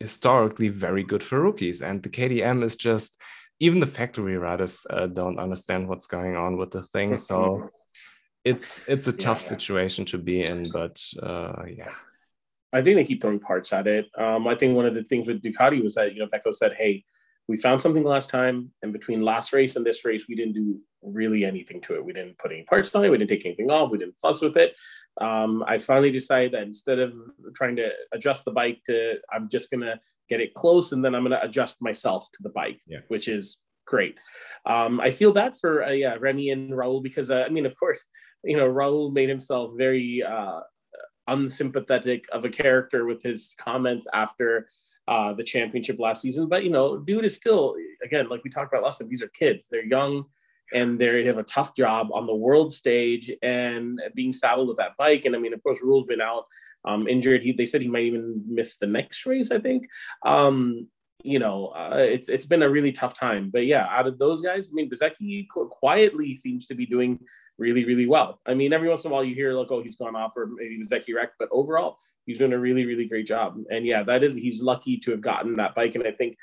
historically 0.00 0.68
very 0.68 1.02
good 1.02 1.22
for 1.22 1.40
rookies. 1.40 1.82
And 1.82 2.02
the 2.02 2.08
KTM 2.08 2.62
is 2.62 2.76
just, 2.76 3.16
even 3.60 3.80
the 3.80 3.86
factory 3.86 4.36
riders 4.36 4.86
uh, 4.90 5.06
don't 5.06 5.38
understand 5.38 5.88
what's 5.88 6.06
going 6.06 6.36
on 6.36 6.56
with 6.56 6.70
the 6.70 6.82
thing. 6.82 7.16
So 7.16 7.70
it's 8.44 8.82
it's 8.86 9.08
a 9.08 9.12
tough 9.12 9.42
yeah, 9.42 9.48
situation 9.48 10.04
to 10.06 10.18
be 10.18 10.42
in, 10.42 10.70
but 10.70 11.02
uh, 11.22 11.64
yeah. 11.66 11.90
I 12.72 12.82
think 12.82 12.96
they 12.96 13.04
keep 13.04 13.22
throwing 13.22 13.40
parts 13.40 13.72
at 13.72 13.86
it. 13.86 14.06
Um, 14.16 14.46
I 14.46 14.54
think 14.54 14.76
one 14.76 14.84
of 14.84 14.94
the 14.94 15.02
things 15.02 15.26
with 15.26 15.42
Ducati 15.42 15.82
was 15.82 15.94
that 15.94 16.14
you 16.14 16.20
know 16.20 16.28
Pecco 16.28 16.54
said, 16.54 16.74
"Hey, 16.74 17.04
we 17.48 17.56
found 17.56 17.82
something 17.82 18.04
last 18.04 18.30
time, 18.30 18.70
and 18.82 18.92
between 18.92 19.22
last 19.22 19.52
race 19.52 19.74
and 19.76 19.84
this 19.84 20.04
race, 20.04 20.26
we 20.28 20.36
didn't 20.36 20.54
do 20.54 20.78
really 21.02 21.44
anything 21.44 21.80
to 21.82 21.94
it. 21.94 22.04
We 22.04 22.12
didn't 22.12 22.38
put 22.38 22.52
any 22.52 22.62
parts 22.62 22.94
on 22.94 23.04
it. 23.04 23.08
We 23.08 23.18
didn't 23.18 23.30
take 23.30 23.46
anything 23.46 23.70
off. 23.70 23.90
We 23.90 23.98
didn't 23.98 24.20
fuss 24.20 24.40
with 24.40 24.56
it 24.56 24.74
um, 25.20 25.64
I 25.66 25.78
finally 25.78 26.10
decided 26.10 26.52
that 26.52 26.62
instead 26.62 26.98
of 26.98 27.12
trying 27.54 27.76
to 27.76 27.90
adjust 28.12 28.44
the 28.44 28.52
bike 28.52 28.80
to, 28.86 29.16
I'm 29.32 29.48
just 29.48 29.70
gonna 29.70 30.00
get 30.28 30.40
it 30.40 30.54
close 30.54 30.92
and 30.92 31.04
then 31.04 31.14
I'm 31.14 31.24
gonna 31.24 31.40
adjust 31.42 31.82
myself 31.82 32.28
to 32.32 32.42
the 32.42 32.50
bike, 32.50 32.80
yeah. 32.86 32.98
which 33.08 33.28
is 33.28 33.58
great. 33.86 34.16
Um, 34.66 35.00
I 35.00 35.10
feel 35.10 35.32
bad 35.32 35.56
for 35.56 35.84
uh, 35.84 35.90
yeah 35.90 36.16
Remy 36.20 36.50
and 36.50 36.72
Raul 36.72 37.02
because 37.02 37.30
uh, 37.30 37.44
I 37.46 37.48
mean, 37.48 37.66
of 37.66 37.78
course, 37.78 38.06
you 38.44 38.56
know 38.56 38.68
Raul 38.68 39.12
made 39.12 39.28
himself 39.28 39.72
very 39.76 40.22
uh, 40.22 40.60
unsympathetic 41.26 42.26
of 42.32 42.44
a 42.44 42.50
character 42.50 43.06
with 43.06 43.22
his 43.22 43.54
comments 43.58 44.06
after 44.14 44.68
uh, 45.08 45.32
the 45.32 45.42
championship 45.42 45.98
last 45.98 46.22
season. 46.22 46.48
But 46.48 46.64
you 46.64 46.70
know, 46.70 46.98
dude 46.98 47.24
is 47.24 47.34
still 47.34 47.74
again 48.04 48.28
like 48.28 48.44
we 48.44 48.50
talked 48.50 48.72
about 48.72 48.84
last 48.84 48.98
time. 48.98 49.08
These 49.08 49.22
are 49.22 49.28
kids; 49.28 49.68
they're 49.68 49.84
young 49.84 50.24
and 50.72 50.98
they 50.98 51.24
have 51.24 51.38
a 51.38 51.42
tough 51.44 51.74
job 51.74 52.08
on 52.12 52.26
the 52.26 52.34
world 52.34 52.72
stage 52.72 53.30
and 53.42 54.00
being 54.14 54.32
saddled 54.32 54.68
with 54.68 54.76
that 54.78 54.96
bike. 54.98 55.24
And 55.24 55.34
I 55.34 55.38
mean, 55.38 55.54
of 55.54 55.62
course, 55.62 55.78
Raul's 55.82 56.06
been 56.06 56.20
out 56.20 56.44
um, 56.84 57.08
injured. 57.08 57.42
He, 57.42 57.52
they 57.52 57.64
said 57.64 57.82
he 57.82 57.88
might 57.88 58.04
even 58.04 58.42
miss 58.46 58.76
the 58.76 58.86
next 58.86 59.26
race, 59.26 59.50
I 59.50 59.58
think. 59.58 59.84
Um, 60.24 60.88
you 61.24 61.38
know, 61.38 61.68
uh, 61.68 61.96
it's 61.96 62.28
it's 62.28 62.46
been 62.46 62.62
a 62.62 62.70
really 62.70 62.92
tough 62.92 63.18
time. 63.18 63.50
But 63.50 63.66
yeah, 63.66 63.86
out 63.90 64.06
of 64.06 64.18
those 64.18 64.40
guys, 64.40 64.70
I 64.70 64.74
mean, 64.74 64.88
Bezzecchi 64.88 65.46
quietly 65.48 66.34
seems 66.34 66.66
to 66.66 66.74
be 66.74 66.86
doing 66.86 67.18
really, 67.58 67.84
really 67.84 68.06
well. 68.06 68.40
I 68.46 68.54
mean, 68.54 68.72
every 68.72 68.88
once 68.88 69.04
in 69.04 69.10
a 69.10 69.14
while 69.14 69.24
you 69.24 69.34
hear 69.34 69.52
like, 69.52 69.70
oh, 69.70 69.82
he's 69.82 69.96
gone 69.96 70.14
off 70.14 70.36
or 70.36 70.46
maybe 70.46 70.78
Bezzecchi 70.78 71.14
wrecked, 71.14 71.34
but 71.38 71.48
overall, 71.50 71.98
he's 72.24 72.38
doing 72.38 72.52
a 72.52 72.58
really, 72.58 72.86
really 72.86 73.06
great 73.06 73.26
job. 73.26 73.58
And 73.70 73.84
yeah, 73.84 74.04
that 74.04 74.22
is 74.22 74.34
he's 74.34 74.62
lucky 74.62 74.98
to 74.98 75.10
have 75.10 75.20
gotten 75.20 75.56
that 75.56 75.74
bike. 75.74 75.96
And 75.96 76.06
I 76.06 76.12
think 76.12 76.36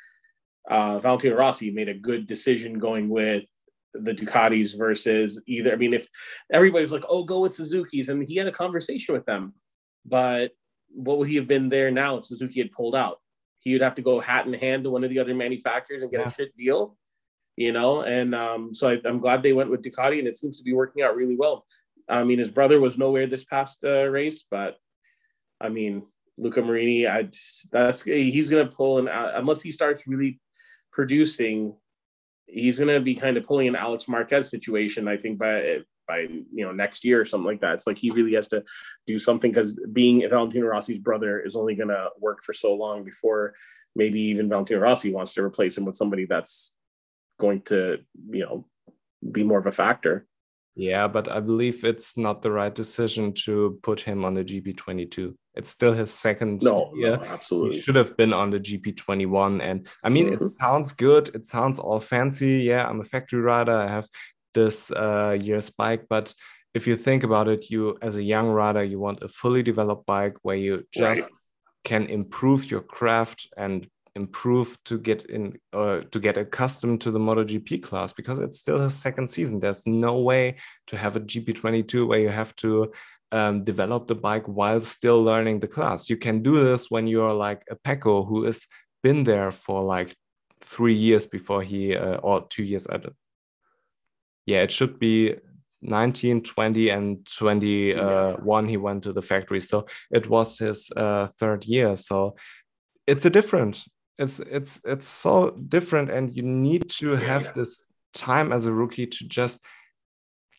uh, 0.69 0.99
Valentino 0.99 1.35
Rossi 1.37 1.71
made 1.71 1.89
a 1.89 1.93
good 1.93 2.27
decision 2.27 2.77
going 2.77 3.07
with 3.07 3.45
the 4.03 4.13
Ducatis 4.13 4.77
versus 4.77 5.41
either. 5.47 5.71
I 5.71 5.75
mean, 5.75 5.93
if 5.93 6.07
everybody 6.51 6.83
was 6.83 6.91
like, 6.91 7.05
oh, 7.09 7.23
go 7.23 7.41
with 7.41 7.55
Suzuki's, 7.55 8.09
and 8.09 8.23
he 8.23 8.35
had 8.35 8.47
a 8.47 8.51
conversation 8.51 9.13
with 9.13 9.25
them, 9.25 9.53
but 10.05 10.51
what 10.89 11.17
would 11.17 11.27
he 11.27 11.35
have 11.35 11.47
been 11.47 11.69
there 11.69 11.91
now 11.91 12.17
if 12.17 12.25
Suzuki 12.25 12.61
had 12.61 12.71
pulled 12.71 12.95
out? 12.95 13.19
He 13.59 13.73
would 13.73 13.81
have 13.81 13.95
to 13.95 14.01
go 14.01 14.19
hat 14.19 14.45
in 14.45 14.53
hand 14.53 14.83
to 14.83 14.89
one 14.89 15.03
of 15.03 15.09
the 15.09 15.19
other 15.19 15.33
manufacturers 15.33 16.03
and 16.03 16.11
get 16.11 16.21
yeah. 16.21 16.27
a 16.27 16.31
shit 16.31 16.57
deal, 16.57 16.95
you 17.55 17.71
know. 17.71 18.01
And 18.01 18.35
um, 18.35 18.73
so 18.73 18.89
I, 18.89 18.99
am 19.07 19.19
glad 19.19 19.41
they 19.41 19.53
went 19.53 19.71
with 19.71 19.81
Ducati, 19.81 20.19
and 20.19 20.27
it 20.27 20.37
seems 20.37 20.57
to 20.57 20.63
be 20.63 20.73
working 20.73 21.03
out 21.03 21.15
really 21.15 21.35
well. 21.35 21.65
I 22.07 22.23
mean, 22.23 22.39
his 22.39 22.51
brother 22.51 22.79
was 22.79 22.97
nowhere 22.97 23.25
this 23.27 23.43
past 23.43 23.83
uh, 23.83 24.05
race, 24.05 24.45
but 24.49 24.77
I 25.59 25.69
mean, 25.69 26.03
Luca 26.37 26.61
Marini, 26.61 27.07
I 27.07 27.29
that's 27.71 28.03
he's 28.03 28.49
gonna 28.49 28.67
pull 28.67 28.99
an 28.99 29.07
unless 29.07 29.61
he 29.61 29.71
starts 29.71 30.05
really 30.05 30.39
producing 30.91 31.75
he's 32.47 32.79
going 32.79 32.93
to 32.93 32.99
be 32.99 33.15
kind 33.15 33.37
of 33.37 33.45
pulling 33.45 33.67
an 33.67 33.75
Alex 33.75 34.07
Marquez 34.07 34.49
situation, 34.49 35.07
I 35.07 35.17
think, 35.17 35.37
by 35.37 35.79
by 36.07 36.27
you 36.29 36.65
know 36.65 36.71
next 36.71 37.03
year 37.03 37.19
or 37.19 37.25
something 37.25 37.47
like 37.47 37.61
that. 37.61 37.75
It's 37.75 37.87
like 37.87 37.97
he 37.97 38.11
really 38.11 38.33
has 38.33 38.47
to 38.49 38.63
do 39.07 39.19
something 39.19 39.51
because 39.51 39.79
being 39.91 40.27
Valentino 40.29 40.67
Rossi's 40.67 40.99
brother 40.99 41.39
is 41.39 41.55
only 41.55 41.75
going 41.75 41.89
to 41.89 42.09
work 42.19 42.43
for 42.43 42.53
so 42.53 42.73
long 42.73 43.03
before 43.03 43.53
maybe 43.95 44.19
even 44.21 44.49
Valentino 44.49 44.79
Rossi 44.79 45.11
wants 45.11 45.33
to 45.33 45.43
replace 45.43 45.77
him 45.77 45.85
with 45.85 45.95
somebody 45.95 46.25
that's 46.25 46.73
going 47.39 47.61
to 47.63 47.99
you 48.29 48.43
know 48.45 48.65
be 49.31 49.43
more 49.43 49.59
of 49.59 49.67
a 49.67 49.71
factor. 49.71 50.25
Yeah, 50.75 51.07
but 51.07 51.31
I 51.31 51.39
believe 51.39 51.85
it's 51.85 52.17
not 52.17 52.41
the 52.41 52.51
right 52.51 52.73
decision 52.73 53.33
to 53.45 53.79
put 53.81 54.01
him 54.01 54.25
on 54.25 54.33
the 54.33 54.43
GP22. 54.43 55.33
It's 55.55 55.69
still 55.69 55.93
his 55.93 56.11
second 56.11 56.63
no, 56.63 56.91
year. 56.95 57.15
No, 57.15 57.23
absolutely. 57.23 57.77
He 57.77 57.81
should 57.81 57.95
have 57.95 58.17
been 58.17 58.33
on 58.33 58.49
the 58.49 58.59
GP21. 58.59 59.63
And 59.63 59.87
I 60.03 60.09
mean, 60.09 60.31
mm-hmm. 60.31 60.43
it 60.43 60.49
sounds 60.59 60.91
good. 60.91 61.29
It 61.33 61.47
sounds 61.47 61.79
all 61.79 62.01
fancy. 62.01 62.57
Yeah, 62.57 62.85
I'm 62.85 62.99
a 62.99 63.05
factory 63.05 63.39
rider. 63.39 63.75
I 63.75 63.87
have 63.87 64.07
this 64.53 64.91
uh, 64.91 65.37
year's 65.39 65.69
bike. 65.69 66.07
But 66.09 66.33
if 66.73 66.87
you 66.87 66.97
think 66.97 67.23
about 67.23 67.47
it, 67.47 67.69
you, 67.69 67.97
as 68.01 68.17
a 68.17 68.23
young 68.23 68.49
rider, 68.49 68.83
you 68.83 68.99
want 68.99 69.23
a 69.23 69.29
fully 69.29 69.63
developed 69.63 70.05
bike 70.05 70.35
where 70.41 70.57
you 70.57 70.85
just 70.93 71.21
right. 71.21 71.31
can 71.85 72.07
improve 72.07 72.69
your 72.69 72.81
craft 72.81 73.47
and 73.55 73.87
improve 74.15 74.77
to 74.85 74.97
get 74.97 75.25
in 75.25 75.57
uh, 75.73 76.01
to 76.11 76.19
get 76.19 76.37
accustomed 76.37 77.01
to 77.01 77.11
the 77.11 77.19
MotoGP 77.19 77.83
class 77.83 78.13
because 78.13 78.39
it's 78.39 78.59
still 78.59 78.79
his 78.79 78.93
second 78.93 79.29
season. 79.29 79.59
There's 79.59 79.85
no 79.85 80.19
way 80.21 80.55
to 80.87 80.97
have 80.97 81.15
a 81.15 81.19
GP22 81.19 82.07
where 82.07 82.19
you 82.19 82.29
have 82.29 82.55
to 82.57 82.91
um, 83.31 83.63
develop 83.63 84.07
the 84.07 84.15
bike 84.15 84.45
while 84.45 84.79
still 84.81 85.21
learning 85.21 85.59
the 85.59 85.67
class. 85.67 86.09
You 86.09 86.17
can 86.17 86.41
do 86.41 86.63
this 86.63 86.89
when 86.89 87.07
you're 87.07 87.33
like 87.33 87.63
a 87.69 87.75
Pecco 87.75 88.25
who 88.27 88.45
has 88.45 88.65
been 89.03 89.23
there 89.23 89.51
for 89.51 89.83
like 89.83 90.15
three 90.61 90.95
years 90.95 91.25
before 91.25 91.61
he 91.61 91.95
uh, 91.95 92.15
or 92.17 92.47
two 92.47 92.63
years 92.63 92.87
at 92.87 93.05
it. 93.05 93.13
Yeah, 94.45 94.61
it 94.61 94.71
should 94.71 94.99
be 94.99 95.35
19, 95.81 96.43
20, 96.43 96.89
and 96.89 97.27
21 97.37 97.97
uh, 97.99 98.67
he 98.67 98.77
went 98.77 99.03
to 99.03 99.13
the 99.13 99.21
factory. 99.21 99.59
So 99.59 99.85
it 100.11 100.29
was 100.29 100.59
his 100.59 100.91
uh, 100.95 101.27
third 101.39 101.65
year. 101.65 101.95
So 101.95 102.35
it's 103.07 103.25
a 103.25 103.29
different 103.29 103.83
it's 104.17 104.39
it's 104.39 104.81
it's 104.85 105.07
so 105.07 105.51
different 105.51 106.09
and 106.09 106.35
you 106.35 106.43
need 106.43 106.89
to 106.89 107.11
yeah, 107.11 107.19
have 107.19 107.43
yeah. 107.43 107.51
this 107.55 107.83
time 108.13 108.51
as 108.51 108.65
a 108.65 108.73
rookie 108.73 109.07
to 109.07 109.27
just 109.27 109.59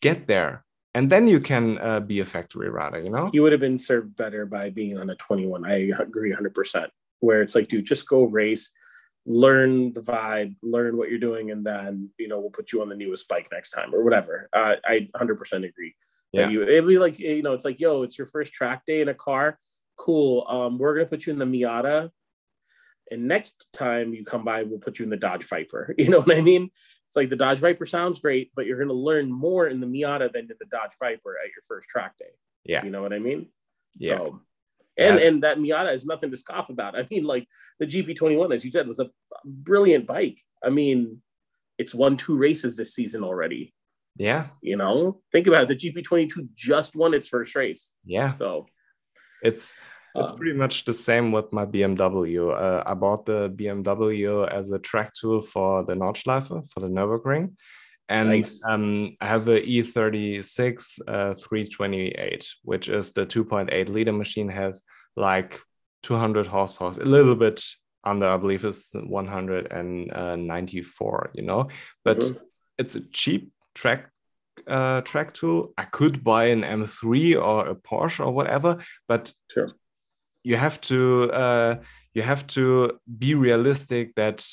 get 0.02 0.26
there 0.26 0.64
and 0.94 1.10
then 1.10 1.28
you 1.28 1.40
can 1.40 1.78
uh, 1.78 2.00
be 2.00 2.20
a 2.20 2.24
factory 2.24 2.68
rider 2.68 3.00
you 3.00 3.10
know? 3.10 3.28
He 3.32 3.40
would 3.40 3.52
have 3.52 3.60
been 3.60 3.78
served 3.78 4.16
better 4.16 4.46
by 4.46 4.70
being 4.70 4.98
on 4.98 5.10
a 5.10 5.16
21 5.16 5.64
i 5.64 5.90
agree 5.98 6.34
100% 6.34 6.88
where 7.20 7.42
it's 7.42 7.54
like 7.54 7.68
dude 7.68 7.86
just 7.86 8.08
go 8.08 8.24
race 8.24 8.70
learn 9.26 9.92
the 9.92 10.00
vibe 10.00 10.54
learn 10.62 10.96
what 10.96 11.10
you're 11.10 11.18
doing 11.18 11.50
and 11.50 11.66
then 11.66 12.08
you 12.16 12.28
know 12.28 12.38
we'll 12.38 12.50
put 12.50 12.72
you 12.72 12.80
on 12.80 12.88
the 12.88 12.94
newest 12.94 13.26
bike 13.28 13.48
next 13.50 13.70
time 13.70 13.92
or 13.92 14.04
whatever. 14.04 14.48
Uh, 14.52 14.76
i 14.84 15.08
100% 15.16 15.68
agree. 15.68 15.94
Yeah. 16.32 16.48
you, 16.48 16.62
it'd 16.62 16.86
be 16.86 16.98
like 16.98 17.18
you 17.18 17.42
know 17.42 17.52
it's 17.52 17.64
like 17.64 17.80
yo 17.80 18.02
it's 18.02 18.16
your 18.16 18.28
first 18.28 18.52
track 18.52 18.86
day 18.86 19.00
in 19.00 19.08
a 19.08 19.14
car. 19.14 19.58
Cool 19.96 20.46
um, 20.48 20.78
we're 20.78 20.94
gonna 20.94 21.06
put 21.06 21.26
you 21.26 21.32
in 21.32 21.38
the 21.38 21.44
miata 21.44 22.10
and 23.10 23.28
next 23.28 23.66
time 23.72 24.14
you 24.14 24.24
come 24.24 24.44
by, 24.44 24.62
we'll 24.62 24.78
put 24.78 24.98
you 24.98 25.04
in 25.04 25.10
the 25.10 25.16
Dodge 25.16 25.44
Viper. 25.44 25.94
You 25.98 26.08
know 26.08 26.20
what 26.20 26.36
I 26.36 26.40
mean? 26.40 26.70
It's 27.08 27.16
like 27.16 27.30
the 27.30 27.36
Dodge 27.36 27.58
Viper 27.58 27.86
sounds 27.86 28.18
great, 28.18 28.50
but 28.54 28.66
you're 28.66 28.78
going 28.78 28.88
to 28.88 28.94
learn 28.94 29.30
more 29.30 29.68
in 29.68 29.80
the 29.80 29.86
Miata 29.86 30.32
than 30.32 30.42
in 30.42 30.56
the 30.58 30.66
Dodge 30.66 30.92
Viper 30.98 31.36
at 31.42 31.50
your 31.50 31.62
first 31.66 31.88
track 31.88 32.16
day. 32.18 32.26
Yeah. 32.64 32.84
You 32.84 32.90
know 32.90 33.02
what 33.02 33.12
I 33.12 33.18
mean? 33.18 33.46
Yeah. 33.96 34.18
So, 34.18 34.40
and, 34.98 35.18
yeah. 35.18 35.26
and 35.26 35.42
that 35.42 35.58
Miata 35.58 35.92
is 35.92 36.04
nothing 36.04 36.30
to 36.30 36.36
scoff 36.36 36.68
about. 36.68 36.98
I 36.98 37.06
mean, 37.10 37.24
like 37.24 37.46
the 37.78 37.86
GP21, 37.86 38.54
as 38.54 38.64
you 38.64 38.70
said, 38.70 38.88
was 38.88 38.98
a 38.98 39.10
brilliant 39.44 40.06
bike. 40.06 40.42
I 40.64 40.70
mean, 40.70 41.22
it's 41.78 41.94
won 41.94 42.16
two 42.16 42.36
races 42.36 42.76
this 42.76 42.94
season 42.94 43.22
already. 43.22 43.72
Yeah. 44.16 44.46
You 44.62 44.76
know, 44.76 45.20
think 45.32 45.46
about 45.46 45.70
it. 45.70 45.78
The 45.78 45.92
GP22 45.92 46.48
just 46.54 46.96
won 46.96 47.14
its 47.14 47.28
first 47.28 47.54
race. 47.54 47.94
Yeah. 48.04 48.32
So 48.32 48.66
it's 49.42 49.76
it's 50.20 50.32
um, 50.32 50.36
pretty 50.36 50.56
much 50.56 50.84
the 50.84 50.94
same 50.94 51.32
with 51.32 51.52
my 51.52 51.66
BMW. 51.66 52.54
Uh, 52.54 52.84
I 52.86 52.94
bought 52.94 53.26
the 53.26 53.50
BMW 53.50 54.48
as 54.48 54.70
a 54.70 54.78
track 54.78 55.12
tool 55.18 55.40
for 55.40 55.82
the 55.84 55.94
Nordschleife 55.94 56.70
for 56.70 56.80
the 56.80 56.88
Nürburgring. 56.88 57.54
And 58.08 58.28
nice. 58.28 58.62
um, 58.64 59.16
I 59.20 59.26
have 59.26 59.48
a 59.48 59.60
E36 59.60 61.00
uh, 61.08 61.34
328, 61.34 62.48
which 62.62 62.88
is 62.88 63.12
the 63.12 63.26
2.8 63.26 63.88
liter 63.88 64.12
machine, 64.12 64.48
has 64.48 64.84
like 65.16 65.60
200 66.04 66.46
horsepower, 66.46 66.90
a 66.90 67.04
little 67.04 67.34
bit 67.34 67.64
under, 68.04 68.26
I 68.26 68.36
believe 68.36 68.64
it's 68.64 68.94
194, 68.94 71.30
you 71.34 71.42
know, 71.42 71.66
but 72.04 72.20
mm-hmm. 72.20 72.38
it's 72.78 72.94
a 72.94 73.00
cheap 73.00 73.50
track 73.74 74.08
uh, 74.68 75.00
track 75.02 75.34
tool. 75.34 75.74
I 75.76 75.84
could 75.84 76.22
buy 76.22 76.44
an 76.46 76.62
M3 76.62 77.42
or 77.42 77.66
a 77.68 77.74
Porsche 77.74 78.24
or 78.24 78.32
whatever, 78.32 78.78
but 79.08 79.32
sure 79.50 79.68
you 80.46 80.56
have 80.56 80.80
to 80.80 81.30
uh, 81.32 81.74
you 82.14 82.22
have 82.22 82.46
to 82.46 83.00
be 83.18 83.34
realistic 83.34 84.14
that 84.14 84.46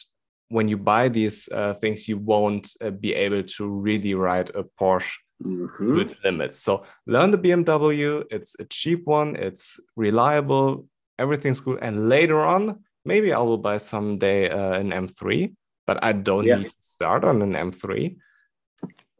when 0.50 0.68
you 0.68 0.78
buy 0.78 1.08
these 1.08 1.48
uh, 1.52 1.74
things, 1.76 2.08
you 2.10 2.18
won't 2.18 2.66
uh, 2.82 2.90
be 2.90 3.14
able 3.14 3.44
to 3.44 3.68
really 3.68 4.16
ride 4.16 4.50
a 4.56 4.64
Porsche 4.80 5.14
mm-hmm. 5.42 5.96
with 5.96 6.18
limits. 6.24 6.60
So 6.60 6.84
learn 7.06 7.30
the 7.30 7.38
BMW. 7.38 8.24
It's 8.32 8.56
a 8.60 8.66
cheap 8.66 9.06
one. 9.06 9.36
It's 9.36 9.80
reliable. 9.96 10.88
Everything's 11.20 11.62
good. 11.62 11.80
And 11.82 12.10
later 12.10 12.42
on, 12.42 12.80
maybe 13.06 13.32
I 13.32 13.40
will 13.40 13.60
buy 13.60 13.78
someday 13.78 14.50
uh, 14.50 14.74
an 14.74 14.90
M3. 14.92 15.54
But 15.86 16.04
I 16.04 16.14
don't 16.14 16.46
yeah. 16.46 16.58
need 16.58 16.70
to 16.70 16.82
start 16.82 17.24
on 17.24 17.42
an 17.42 17.54
M3. 17.54 18.16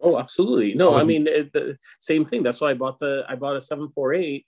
Oh, 0.02 0.18
absolutely. 0.18 0.74
No, 0.74 0.96
I 0.96 1.04
mean 1.04 1.28
it, 1.28 1.54
the 1.54 1.78
same 2.00 2.26
thing. 2.26 2.42
That's 2.44 2.60
why 2.62 2.72
I 2.72 2.74
bought 2.74 3.00
the 3.00 3.26
I 3.30 3.36
bought 3.36 3.56
a 3.56 3.62
748 3.62 4.46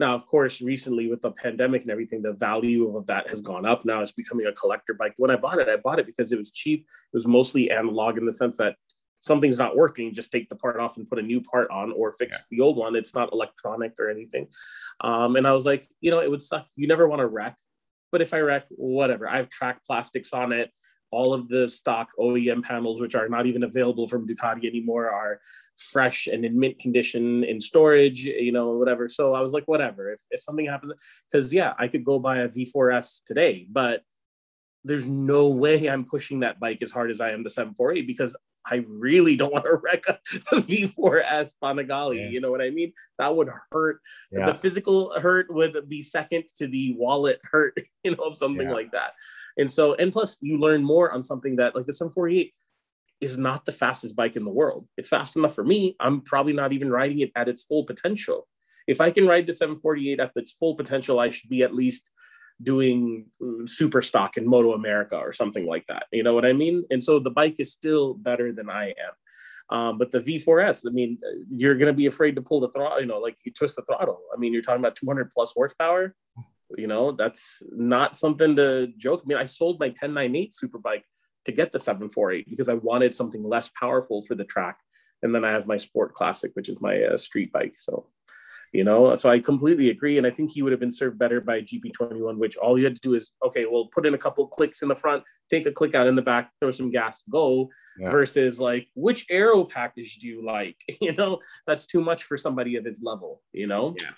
now, 0.00 0.14
of 0.14 0.26
course, 0.26 0.60
recently 0.60 1.08
with 1.08 1.22
the 1.22 1.30
pandemic 1.30 1.82
and 1.82 1.90
everything, 1.90 2.20
the 2.20 2.32
value 2.32 2.96
of 2.96 3.06
that 3.06 3.28
has 3.30 3.40
gone 3.40 3.64
up. 3.64 3.84
Now 3.84 4.02
it's 4.02 4.12
becoming 4.12 4.46
a 4.46 4.52
collector 4.52 4.94
bike. 4.94 5.14
When 5.16 5.30
I 5.30 5.36
bought 5.36 5.58
it, 5.58 5.68
I 5.68 5.76
bought 5.76 6.00
it 6.00 6.06
because 6.06 6.32
it 6.32 6.38
was 6.38 6.50
cheap. 6.50 6.80
It 6.80 7.16
was 7.16 7.26
mostly 7.26 7.70
analog 7.70 8.18
in 8.18 8.26
the 8.26 8.32
sense 8.32 8.56
that 8.56 8.74
something's 9.20 9.58
not 9.58 9.76
working, 9.76 10.12
just 10.12 10.32
take 10.32 10.48
the 10.48 10.56
part 10.56 10.80
off 10.80 10.96
and 10.96 11.08
put 11.08 11.18
a 11.18 11.22
new 11.22 11.40
part 11.40 11.70
on 11.70 11.92
or 11.92 12.12
fix 12.12 12.38
yeah. 12.50 12.56
the 12.56 12.62
old 12.62 12.76
one. 12.76 12.96
It's 12.96 13.14
not 13.14 13.32
electronic 13.32 13.92
or 13.98 14.10
anything. 14.10 14.48
Um, 15.00 15.36
and 15.36 15.46
I 15.46 15.52
was 15.52 15.64
like, 15.64 15.86
you 16.00 16.10
know, 16.10 16.20
it 16.20 16.30
would 16.30 16.42
suck. 16.42 16.66
You 16.74 16.88
never 16.88 17.08
want 17.08 17.20
to 17.20 17.26
wreck. 17.26 17.56
But 18.10 18.20
if 18.20 18.34
I 18.34 18.40
wreck, 18.40 18.66
whatever. 18.70 19.28
I 19.28 19.36
have 19.38 19.48
track 19.48 19.80
plastics 19.86 20.32
on 20.32 20.52
it 20.52 20.70
all 21.14 21.32
of 21.32 21.48
the 21.48 21.68
stock 21.68 22.10
OEM 22.18 22.62
panels, 22.62 23.00
which 23.00 23.14
are 23.14 23.28
not 23.28 23.46
even 23.46 23.62
available 23.62 24.08
from 24.08 24.26
Ducati 24.26 24.66
anymore, 24.66 25.10
are 25.10 25.40
fresh 25.78 26.26
and 26.26 26.44
in 26.44 26.58
mint 26.58 26.78
condition 26.78 27.44
in 27.44 27.60
storage, 27.60 28.24
you 28.24 28.52
know, 28.52 28.72
whatever. 28.72 29.08
So 29.08 29.34
I 29.34 29.40
was 29.40 29.52
like, 29.52 29.64
whatever. 29.66 30.12
If, 30.12 30.20
if 30.30 30.42
something 30.42 30.66
happens, 30.66 30.92
because 31.30 31.52
yeah, 31.52 31.74
I 31.78 31.88
could 31.88 32.04
go 32.04 32.18
buy 32.18 32.38
a 32.38 32.48
V4S 32.48 33.22
today, 33.24 33.66
but 33.70 34.02
there's 34.84 35.06
no 35.06 35.48
way 35.48 35.88
I'm 35.88 36.04
pushing 36.04 36.40
that 36.40 36.60
bike 36.60 36.82
as 36.82 36.92
hard 36.92 37.10
as 37.10 37.20
I 37.20 37.30
am 37.30 37.42
the 37.42 37.50
748 37.50 38.06
because 38.06 38.36
I 38.66 38.84
really 38.88 39.36
don't 39.36 39.52
want 39.52 39.64
to 39.64 39.74
wreck 39.82 40.04
a, 40.08 40.18
a 40.52 40.60
V4S 40.60 41.54
Panigale. 41.62 42.16
Yeah. 42.16 42.28
You 42.28 42.40
know 42.40 42.50
what 42.50 42.62
I 42.62 42.70
mean? 42.70 42.92
That 43.18 43.34
would 43.36 43.50
hurt. 43.70 44.00
Yeah. 44.32 44.46
The 44.46 44.54
physical 44.54 45.18
hurt 45.18 45.52
would 45.52 45.88
be 45.88 46.02
second 46.02 46.44
to 46.56 46.66
the 46.66 46.94
wallet 46.98 47.40
hurt, 47.50 47.76
you 48.04 48.12
know, 48.16 48.24
of 48.24 48.36
something 48.36 48.68
Yeah. 48.68 48.74
like 48.74 48.92
that. 48.92 49.12
And 49.58 49.70
so, 49.70 49.94
and 49.94 50.12
plus, 50.12 50.38
you 50.40 50.58
learn 50.58 50.82
more 50.82 51.12
on 51.12 51.22
something 51.22 51.56
that, 51.56 51.74
like 51.76 51.86
the 51.86 51.92
748, 51.92 52.52
is 53.20 53.38
not 53.38 53.64
the 53.64 53.72
fastest 53.72 54.16
bike 54.16 54.36
in 54.36 54.44
the 54.44 54.50
world. 54.50 54.86
It's 54.96 55.08
fast 55.08 55.36
enough 55.36 55.54
for 55.54 55.64
me. 55.64 55.96
I'm 56.00 56.20
probably 56.20 56.52
not 56.52 56.72
even 56.72 56.90
riding 56.90 57.20
it 57.20 57.32
at 57.36 57.48
its 57.48 57.62
full 57.62 57.84
potential. 57.84 58.46
If 58.86 59.00
I 59.00 59.10
can 59.10 59.26
ride 59.26 59.46
the 59.46 59.54
748 59.54 60.20
at 60.20 60.32
its 60.36 60.52
full 60.52 60.74
potential, 60.74 61.18
I 61.20 61.30
should 61.30 61.48
be 61.48 61.62
at 61.62 61.74
least 61.74 62.10
doing 62.62 63.26
mm, 63.42 63.68
super 63.68 64.02
stock 64.02 64.36
in 64.36 64.46
Moto 64.46 64.74
America 64.74 65.16
or 65.16 65.32
something 65.32 65.66
like 65.66 65.86
that. 65.88 66.06
You 66.12 66.22
know 66.22 66.34
what 66.34 66.46
I 66.46 66.52
mean? 66.52 66.84
And 66.90 67.02
so 67.02 67.18
the 67.18 67.30
bike 67.30 67.56
is 67.58 67.72
still 67.72 68.14
better 68.14 68.52
than 68.52 68.70
I 68.70 68.88
am. 68.88 69.14
Um, 69.70 69.98
but 69.98 70.10
the 70.10 70.20
V4S, 70.20 70.86
I 70.86 70.90
mean, 70.90 71.18
uh, 71.26 71.44
you're 71.48 71.76
going 71.76 71.86
to 71.86 71.96
be 71.96 72.06
afraid 72.06 72.36
to 72.36 72.42
pull 72.42 72.60
the 72.60 72.68
throttle, 72.68 73.00
you 73.00 73.06
know, 73.06 73.18
like 73.18 73.36
you 73.44 73.52
twist 73.52 73.76
the 73.76 73.82
throttle. 73.82 74.20
I 74.34 74.38
mean, 74.38 74.52
you're 74.52 74.62
talking 74.62 74.80
about 74.80 74.96
200 74.96 75.30
plus 75.30 75.52
horsepower. 75.52 76.14
You 76.76 76.86
know, 76.86 77.12
that's 77.12 77.62
not 77.70 78.16
something 78.16 78.56
to 78.56 78.92
joke. 78.98 79.22
I 79.24 79.26
mean, 79.26 79.38
I 79.38 79.46
sold 79.46 79.80
my 79.80 79.86
1098 79.86 80.54
super 80.54 80.78
bike 80.78 81.04
to 81.44 81.52
get 81.52 81.72
the 81.72 81.78
748 81.78 82.48
because 82.48 82.68
I 82.68 82.74
wanted 82.74 83.14
something 83.14 83.42
less 83.42 83.70
powerful 83.78 84.22
for 84.24 84.34
the 84.34 84.44
track. 84.44 84.78
And 85.22 85.34
then 85.34 85.44
I 85.44 85.52
have 85.52 85.66
my 85.66 85.76
Sport 85.76 86.14
Classic, 86.14 86.50
which 86.54 86.68
is 86.68 86.76
my 86.80 87.02
uh, 87.02 87.16
street 87.16 87.52
bike. 87.52 87.74
So, 87.76 88.08
you 88.74 88.82
know, 88.82 89.14
so 89.14 89.30
I 89.30 89.38
completely 89.38 89.90
agree. 89.90 90.18
And 90.18 90.26
I 90.26 90.30
think 90.30 90.50
he 90.50 90.60
would 90.60 90.72
have 90.72 90.80
been 90.80 90.90
served 90.90 91.16
better 91.16 91.40
by 91.40 91.60
GP21, 91.60 92.36
which 92.38 92.56
all 92.56 92.76
you 92.76 92.84
had 92.84 92.96
to 92.96 93.00
do 93.00 93.14
is, 93.14 93.30
okay, 93.46 93.66
well, 93.66 93.86
put 93.94 94.04
in 94.04 94.14
a 94.14 94.18
couple 94.18 94.48
clicks 94.48 94.82
in 94.82 94.88
the 94.88 94.96
front, 94.96 95.22
take 95.48 95.64
a 95.66 95.70
click 95.72 95.94
out 95.94 96.08
in 96.08 96.16
the 96.16 96.22
back, 96.22 96.50
throw 96.60 96.72
some 96.72 96.90
gas, 96.90 97.22
go, 97.30 97.70
Yeah. 97.98 98.10
versus 98.10 98.58
like, 98.60 98.88
which 98.96 99.26
aero 99.30 99.62
package 99.64 100.16
do 100.16 100.26
you 100.26 100.44
like? 100.44 100.76
You 101.00 101.12
know, 101.12 101.38
that's 101.66 101.86
too 101.86 102.00
much 102.00 102.24
for 102.24 102.36
somebody 102.36 102.74
of 102.76 102.84
his 102.84 103.00
level, 103.02 103.42
you 103.52 103.68
know? 103.68 103.94
Yeah. 104.00 104.10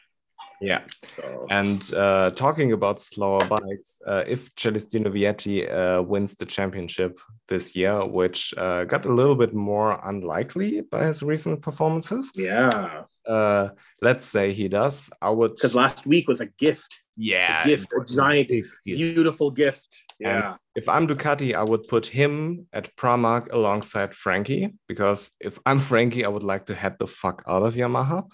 Yeah. 0.60 0.82
So, 1.08 1.46
And 1.50 1.82
uh, 1.94 2.30
talking 2.30 2.72
about 2.72 3.00
slower 3.00 3.40
bikes, 3.46 4.00
uh, 4.06 4.24
if 4.26 4.54
Celestino 4.56 5.10
Vietti 5.10 5.70
uh, 5.70 6.02
wins 6.02 6.34
the 6.34 6.46
championship 6.46 7.18
this 7.48 7.76
year, 7.76 8.04
which 8.06 8.54
uh, 8.56 8.84
got 8.84 9.06
a 9.06 9.12
little 9.12 9.34
bit 9.34 9.54
more 9.54 10.00
unlikely 10.04 10.80
by 10.80 11.04
his 11.04 11.22
recent 11.22 11.62
performances, 11.62 12.30
yeah. 12.34 13.02
uh, 13.26 13.68
let's 14.00 14.24
say 14.24 14.52
he 14.52 14.68
does, 14.68 15.10
I 15.20 15.30
would. 15.30 15.56
Because 15.56 15.74
last 15.74 16.06
week 16.06 16.28
was 16.28 16.40
a 16.40 16.46
gift, 16.46 17.02
yeah, 17.16 17.62
a 17.62 17.66
gift, 17.66 17.92
a 17.92 18.04
giant, 18.04 18.48
gift. 18.48 18.70
beautiful 18.84 19.50
gift. 19.50 20.04
Yeah. 20.18 20.56
If 20.74 20.88
I'm 20.88 21.06
Ducati, 21.06 21.54
I 21.54 21.62
would 21.62 21.86
put 21.88 22.06
him 22.06 22.66
at 22.72 22.94
Pramac 22.96 23.52
alongside 23.52 24.14
Frankie 24.14 24.74
because 24.88 25.32
if 25.40 25.58
I'm 25.66 25.80
Frankie, 25.80 26.24
I 26.24 26.28
would 26.28 26.42
like 26.42 26.66
to 26.66 26.74
head 26.74 26.96
the 26.98 27.06
fuck 27.06 27.42
out 27.46 27.62
of 27.62 27.74
Yamaha 27.74 28.24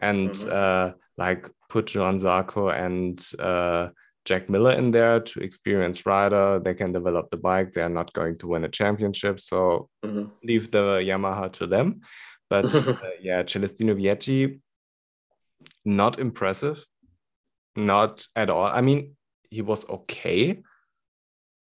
and 0.00 0.30
Mhm. 0.30 0.94
Like 1.18 1.48
put 1.68 1.94
Johann 1.94 2.18
Zarco 2.18 2.72
and 2.72 3.24
uh, 3.38 3.90
Jack 4.24 4.50
Miller 4.50 4.72
in 4.72 4.90
there 4.90 5.20
to 5.20 5.40
experience 5.40 6.04
rider. 6.04 6.60
They 6.62 6.74
can 6.74 6.92
develop 6.92 7.30
the 7.30 7.36
bike. 7.36 7.72
They're 7.72 7.88
not 7.88 8.12
going 8.12 8.38
to 8.38 8.48
win 8.48 8.64
a 8.64 8.68
championship, 8.68 9.40
so 9.40 9.88
Mhm. 10.04 10.30
leave 10.42 10.70
the 10.70 11.00
Yamaha 11.00 11.52
to 11.54 11.66
them. 11.66 12.00
But 12.50 12.64
uh, 12.86 13.16
yeah, 13.20 13.42
Celestino 13.44 13.94
Vietti, 13.94 14.60
not 15.84 16.18
impressive, 16.18 16.84
not 17.76 18.26
at 18.36 18.50
all. 18.50 18.66
I 18.66 18.80
mean, 18.80 19.16
he 19.50 19.62
was 19.62 19.88
okay, 19.88 20.62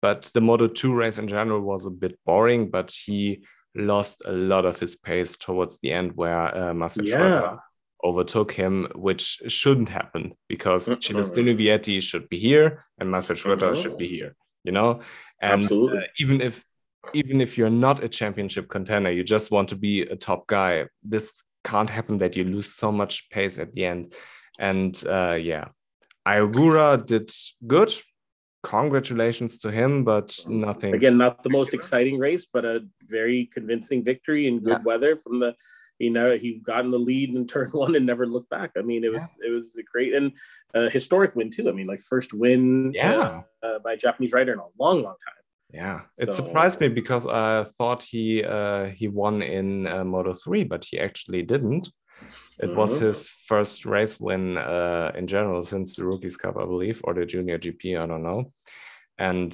but 0.02 0.31
the 0.35 0.40
Moto 0.40 0.66
2 0.68 0.94
race 0.94 1.18
in 1.18 1.28
general 1.28 1.60
was 1.60 1.86
a 1.86 1.90
bit 1.90 2.18
boring, 2.26 2.70
but 2.70 2.90
he 2.90 3.44
lost 3.74 4.22
a 4.24 4.32
lot 4.32 4.64
of 4.64 4.78
his 4.78 4.94
pace 4.97 5.36
towards 5.36 5.78
the 5.81 5.93
end 5.93 6.12
where 6.14 6.56
uh, 6.56 6.74
Marcel 6.74 7.05
Yeah. 7.05 7.56
Overtook 8.05 8.52
him, 8.52 8.86
which 8.94 9.40
shouldn't 9.48 9.89
happen 9.89 10.35
because 10.48 10.86
Mm-mm. 10.89 11.02
Celestino 11.02 11.55
Vietti 11.56 12.02
should 12.02 12.28
be 12.28 12.39
here 12.39 12.85
and 12.98 13.10
Marcel 13.10 13.36
Schrötter 13.36 13.72
Mhm. 13.72 13.82
should 13.82 13.97
be 13.97 14.09
here, 14.09 14.36
you 14.62 14.72
know? 14.72 15.01
And 15.40 15.70
uh, 15.72 16.01
even 16.18 16.40
if 16.40 16.64
even 17.12 17.40
if 17.40 17.59
you're 17.59 17.70
not 17.86 18.02
a 18.02 18.09
championship 18.09 18.68
contender, 18.68 19.10
you 19.12 19.22
just 19.24 19.51
want 19.51 19.68
to 19.68 19.76
be 19.76 20.02
a 20.02 20.16
top 20.16 20.47
guy. 20.47 20.86
This 21.02 21.32
can't 21.62 21.90
happen 21.90 22.18
that 22.18 22.35
you 22.36 22.44
lose 22.44 22.72
so 22.74 22.90
much 22.90 23.28
pace 23.31 23.59
at 23.59 23.72
the 23.74 23.85
end. 23.85 24.14
And 24.59 24.94
uh, 25.06 25.39
yeah, 25.40 25.68
Ai 26.26 26.39
Ogura 26.40 27.05
did 27.05 27.31
good. 27.66 27.93
Congratulations 28.62 29.59
to 29.59 29.70
him, 29.70 30.05
but 30.05 30.35
nothing. 30.48 30.94
Again, 30.94 31.18
not 31.18 31.43
the 31.43 31.51
most 31.51 31.74
exciting 31.74 32.18
race, 32.18 32.47
but 32.51 32.64
a 32.64 32.86
very 33.02 33.47
convincing 33.52 34.02
victory 34.02 34.47
in 34.47 34.60
good 34.60 34.78
Yeah. 34.78 34.82
weather 34.85 35.16
from 35.22 35.40
the 35.40 35.55
you 35.99 36.11
know 36.11 36.37
he 36.37 36.55
got 36.59 36.85
in 36.85 36.91
the 36.91 36.99
lead 36.99 37.31
in 37.35 37.47
turn 37.53 37.71
one 37.71 37.95
and 37.95 38.07
never 38.07 38.27
looked 38.27 38.51
back. 38.51 38.73
I 38.77 38.83
mean, 38.83 39.05
it 39.05 39.12
was 39.12 39.37
it 39.47 39.51
was 39.51 39.77
a 39.77 39.83
great 39.83 40.15
and 40.15 40.33
uh, 40.75 40.89
historic 40.91 41.35
win 41.37 41.51
too. 41.51 41.69
I 41.69 41.73
mean, 41.73 41.87
like 41.87 42.01
first 42.01 42.33
win 42.35 42.93
Yeah. 42.95 43.43
uh, 43.62 43.66
uh, 43.66 43.79
by 43.81 43.93
a 43.93 43.97
Japanese 43.97 44.33
rider 44.33 44.53
in 44.53 44.59
a 44.59 44.71
long, 44.79 45.03
long 45.03 45.16
time. 45.27 45.43
Yeah, 45.73 46.01
it 46.19 46.33
So- 46.33 46.45
surprised 46.45 46.81
me 46.81 46.89
because 46.89 47.27
I 47.27 47.65
thought 47.79 48.03
he 48.03 48.45
uh, 48.45 48.87
he 48.87 49.09
won 49.09 49.43
in 49.43 49.87
uh, 49.87 50.05
Moto 50.05 50.33
three, 50.35 50.65
but 50.65 50.85
he 50.85 50.99
actually 50.99 51.43
didn't. 51.43 51.89
It 52.61 52.71
was 52.75 52.97
Mhm. 52.99 53.07
his 53.07 53.29
first 53.29 53.85
race 53.85 54.19
win 54.21 54.57
uh, 54.57 55.11
in 55.19 55.27
general 55.27 55.62
since 55.62 55.97
the 55.97 56.05
Rookies 56.07 56.37
Cup, 56.37 56.57
I 56.57 56.65
believe, 56.65 57.01
or 57.05 57.12
the 57.15 57.27
Junior 57.27 57.59
GP. 57.59 57.97
I 57.99 58.07
don't 58.07 58.23
know. 58.23 58.53
And 59.19 59.53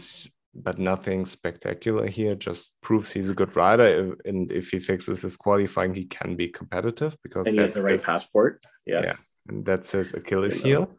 but 0.55 0.79
nothing 0.79 1.27
spectacular 1.27 2.07
here. 2.07 2.35
Just 2.35 2.73
proves 2.83 3.11
he's 3.13 3.31
a 3.31 3.35
good 3.35 3.55
rider, 3.57 4.17
and 4.25 4.51
if 4.53 4.69
he 4.71 4.81
fixes 4.81 5.23
his 5.23 5.37
qualifying, 5.37 5.95
he 5.95 6.05
can 6.05 6.37
be 6.37 6.49
competitive 6.49 7.17
because 7.23 7.47
And 7.47 7.57
he 7.57 7.63
has 7.63 7.75
the 7.75 7.83
right 7.83 7.95
his- 7.95 8.05
passport. 8.05 8.63
Yes. 8.87 9.05
Yeah. 9.07 9.15
and 9.53 9.65
that's 9.65 9.93
his 9.93 10.15
Achilles 10.15 10.63
heel. 10.63 10.91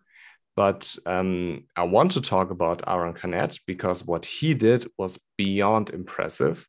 But 0.56 0.95
um, 1.06 1.64
I 1.78 1.84
want 1.84 2.11
to 2.11 2.22
talk 2.22 2.52
about 2.52 2.84
Aron 2.88 3.14
Canet 3.14 3.57
because 3.65 4.06
what 4.06 4.26
he 4.26 4.53
did 4.53 4.88
was 4.98 5.19
beyond 5.38 5.90
impressive. 5.91 6.68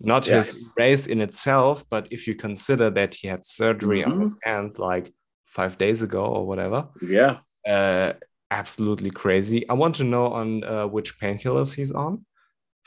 Not 0.00 0.26
his 0.26 0.74
race 0.78 1.06
in 1.08 1.20
itself, 1.20 1.84
but 1.90 2.06
if 2.12 2.28
you 2.28 2.36
consider 2.36 2.88
that 2.90 3.14
he 3.16 3.26
had 3.26 3.44
surgery 3.44 4.04
on 4.04 4.20
his 4.20 4.36
hand 4.44 4.78
like 4.78 5.12
five 5.46 5.76
days 5.76 6.02
ago 6.02 6.24
or 6.24 6.46
whatever, 6.46 6.88
Yeah. 7.02 7.38
uh, 7.66 8.12
absolutely 8.50 9.10
crazy. 9.10 9.68
I 9.68 9.74
want 9.74 9.94
to 9.96 10.04
know 10.04 10.26
on 10.26 10.64
uh, 10.64 10.86
which 10.86 11.18
painkillers 11.20 11.74
he's 11.74 11.92
on. 11.92 12.24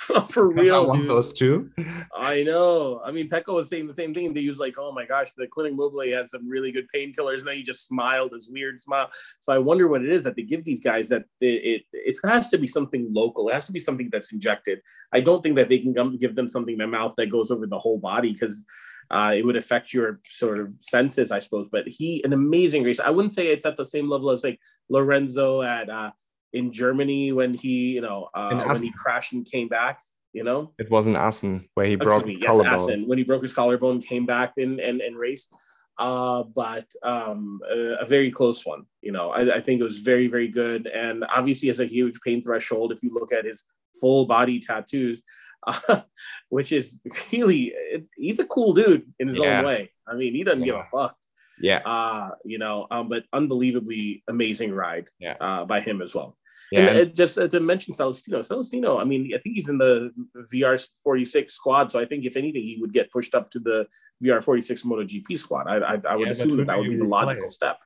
For 0.29 0.49
because 0.49 0.69
I 0.69 0.71
real. 0.71 0.87
want 0.87 1.01
dude. 1.01 1.09
those 1.11 1.31
too. 1.31 1.69
I 2.15 2.41
know. 2.41 3.01
I 3.05 3.11
mean, 3.11 3.29
Pecco 3.29 3.53
was 3.53 3.69
saying 3.69 3.87
the 3.87 3.93
same 3.93 4.15
thing. 4.15 4.33
They 4.33 4.41
use 4.41 4.57
like, 4.57 4.79
oh 4.79 4.91
my 4.91 5.05
gosh, 5.05 5.29
the 5.37 5.45
Clinica 5.45 5.75
Mobile 5.75 6.01
has 6.17 6.31
some 6.31 6.49
really 6.49 6.71
good 6.71 6.87
painkillers, 6.93 7.39
and 7.39 7.47
then 7.47 7.57
he 7.57 7.61
just 7.61 7.85
smiled 7.85 8.31
this 8.31 8.49
weird 8.51 8.81
smile. 8.81 9.11
So 9.41 9.53
I 9.53 9.59
wonder 9.59 9.87
what 9.87 10.03
it 10.03 10.09
is 10.09 10.23
that 10.23 10.35
they 10.35 10.41
give 10.41 10.63
these 10.63 10.79
guys. 10.79 11.09
That 11.09 11.25
it, 11.39 11.45
it 11.45 11.83
it 11.93 12.17
has 12.25 12.49
to 12.49 12.57
be 12.57 12.65
something 12.65 13.09
local. 13.13 13.49
It 13.49 13.53
has 13.53 13.67
to 13.67 13.71
be 13.71 13.79
something 13.79 14.09
that's 14.11 14.33
injected. 14.33 14.81
I 15.13 15.21
don't 15.21 15.43
think 15.43 15.55
that 15.57 15.69
they 15.69 15.77
can 15.77 15.93
give 16.17 16.35
them 16.35 16.49
something 16.49 16.73
in 16.73 16.79
their 16.79 16.87
mouth 16.87 17.13
that 17.17 17.29
goes 17.29 17.51
over 17.51 17.67
the 17.67 17.77
whole 17.77 17.99
body 17.99 18.33
because 18.33 18.65
uh, 19.09 19.33
it 19.35 19.45
would 19.45 19.55
affect 19.55 19.93
your 19.93 20.19
sort 20.25 20.59
of 20.59 20.69
senses, 20.79 21.31
I 21.31 21.39
suppose. 21.39 21.67
But 21.71 21.87
he, 21.87 22.23
an 22.23 22.33
amazing 22.33 22.83
race. 22.83 22.99
I 22.99 23.09
wouldn't 23.09 23.33
say 23.33 23.47
it's 23.47 23.65
at 23.65 23.77
the 23.77 23.85
same 23.85 24.09
level 24.09 24.29
as 24.29 24.43
like 24.43 24.59
Lorenzo 24.89 25.61
at 25.61 25.89
uh, 25.89 26.11
in 26.53 26.71
Germany 26.71 27.31
when 27.31 27.53
he, 27.53 27.91
you 27.91 28.01
know, 28.01 28.29
uh, 28.33 28.63
when 28.65 28.83
he 28.83 28.91
crashed 28.91 29.33
and 29.33 29.45
came 29.45 29.67
back. 29.67 29.99
You 30.33 30.45
know, 30.45 30.71
It 30.79 30.89
was 30.89 31.07
in 31.07 31.17
Assen 31.17 31.65
where 31.73 31.85
he 31.85 31.93
Excuse 31.93 32.13
broke 32.13 32.25
me, 32.25 32.31
his 32.31 32.39
yes, 32.39 32.49
collarbone. 32.51 32.73
Assen, 32.73 33.07
when 33.07 33.17
he 33.17 33.25
broke 33.25 33.41
his 33.41 33.53
collarbone, 33.53 34.01
came 34.01 34.25
back 34.25 34.53
and 34.57 34.79
and, 34.79 35.01
and 35.01 35.17
raced. 35.17 35.51
Uh, 35.99 36.43
but 36.43 36.89
um, 37.03 37.59
a, 37.69 37.97
a 37.99 38.05
very 38.05 38.31
close 38.31 38.65
one. 38.65 38.83
You 39.01 39.11
know, 39.11 39.31
I, 39.31 39.57
I 39.57 39.59
think 39.59 39.81
it 39.81 39.83
was 39.83 39.99
very 39.99 40.27
very 40.27 40.47
good, 40.47 40.87
and 40.87 41.25
obviously 41.27 41.67
has 41.67 41.81
a 41.81 41.85
huge 41.85 42.17
pain 42.25 42.41
threshold. 42.41 42.93
If 42.93 43.03
you 43.03 43.13
look 43.13 43.33
at 43.33 43.43
his 43.43 43.65
full 43.99 44.25
body 44.25 44.61
tattoos, 44.61 45.21
uh, 45.67 46.01
which 46.49 46.71
is 46.71 46.99
really, 47.31 47.73
he's 48.17 48.39
a 48.39 48.45
cool 48.45 48.73
dude 48.73 49.11
in 49.19 49.27
his 49.27 49.37
Yeah. 49.37 49.59
own 49.59 49.65
way. 49.65 49.91
I 50.07 50.15
mean, 50.15 50.33
he 50.33 50.43
doesn't 50.43 50.63
give 50.63 50.75
a 50.75 50.87
fuck. 50.91 51.15
Yeah, 51.59 51.79
Uh, 51.85 52.31
you 52.43 52.57
know, 52.57 52.87
um, 52.89 53.07
but 53.07 53.25
unbelievably 53.33 54.23
amazing 54.27 54.71
ride 54.73 55.09
Yeah. 55.19 55.35
uh, 55.39 55.65
by 55.65 55.79
him 55.81 56.01
as 56.01 56.15
well. 56.15 56.35
yeah. 56.71 56.79
And 56.87 56.99
uh, 57.01 57.05
just 57.05 57.37
uh, 57.37 57.47
to 57.49 57.59
mention 57.59 57.93
Celestino, 57.93 58.39
Celestino, 58.41 58.97
I 58.99 59.03
mean, 59.03 59.31
I 59.35 59.37
think 59.37 59.55
he's 59.57 59.69
in 59.69 59.77
the 59.77 60.11
VR 60.51 60.77
46 61.03 61.53
squad. 61.53 61.91
So 61.91 61.99
I 61.99 62.05
think 62.05 62.25
if 62.25 62.35
anything, 62.35 62.63
he 62.63 62.77
would 62.81 62.93
get 62.93 63.11
pushed 63.11 63.35
up 63.35 63.51
to 63.51 63.59
the 63.59 63.85
VR 64.23 64.41
46 64.41 64.81
MotoGP 64.83 65.37
squad. 65.37 65.67
I, 65.67 65.77
I, 65.77 66.01
I 66.09 66.15
would 66.15 66.27
Yeah, 66.27 66.31
assume 66.31 66.57
that 66.57 66.67
that 66.67 66.77
would 66.79 66.89
be 66.89 66.95
the 66.97 67.03
logical 67.05 67.49
step. 67.49 67.77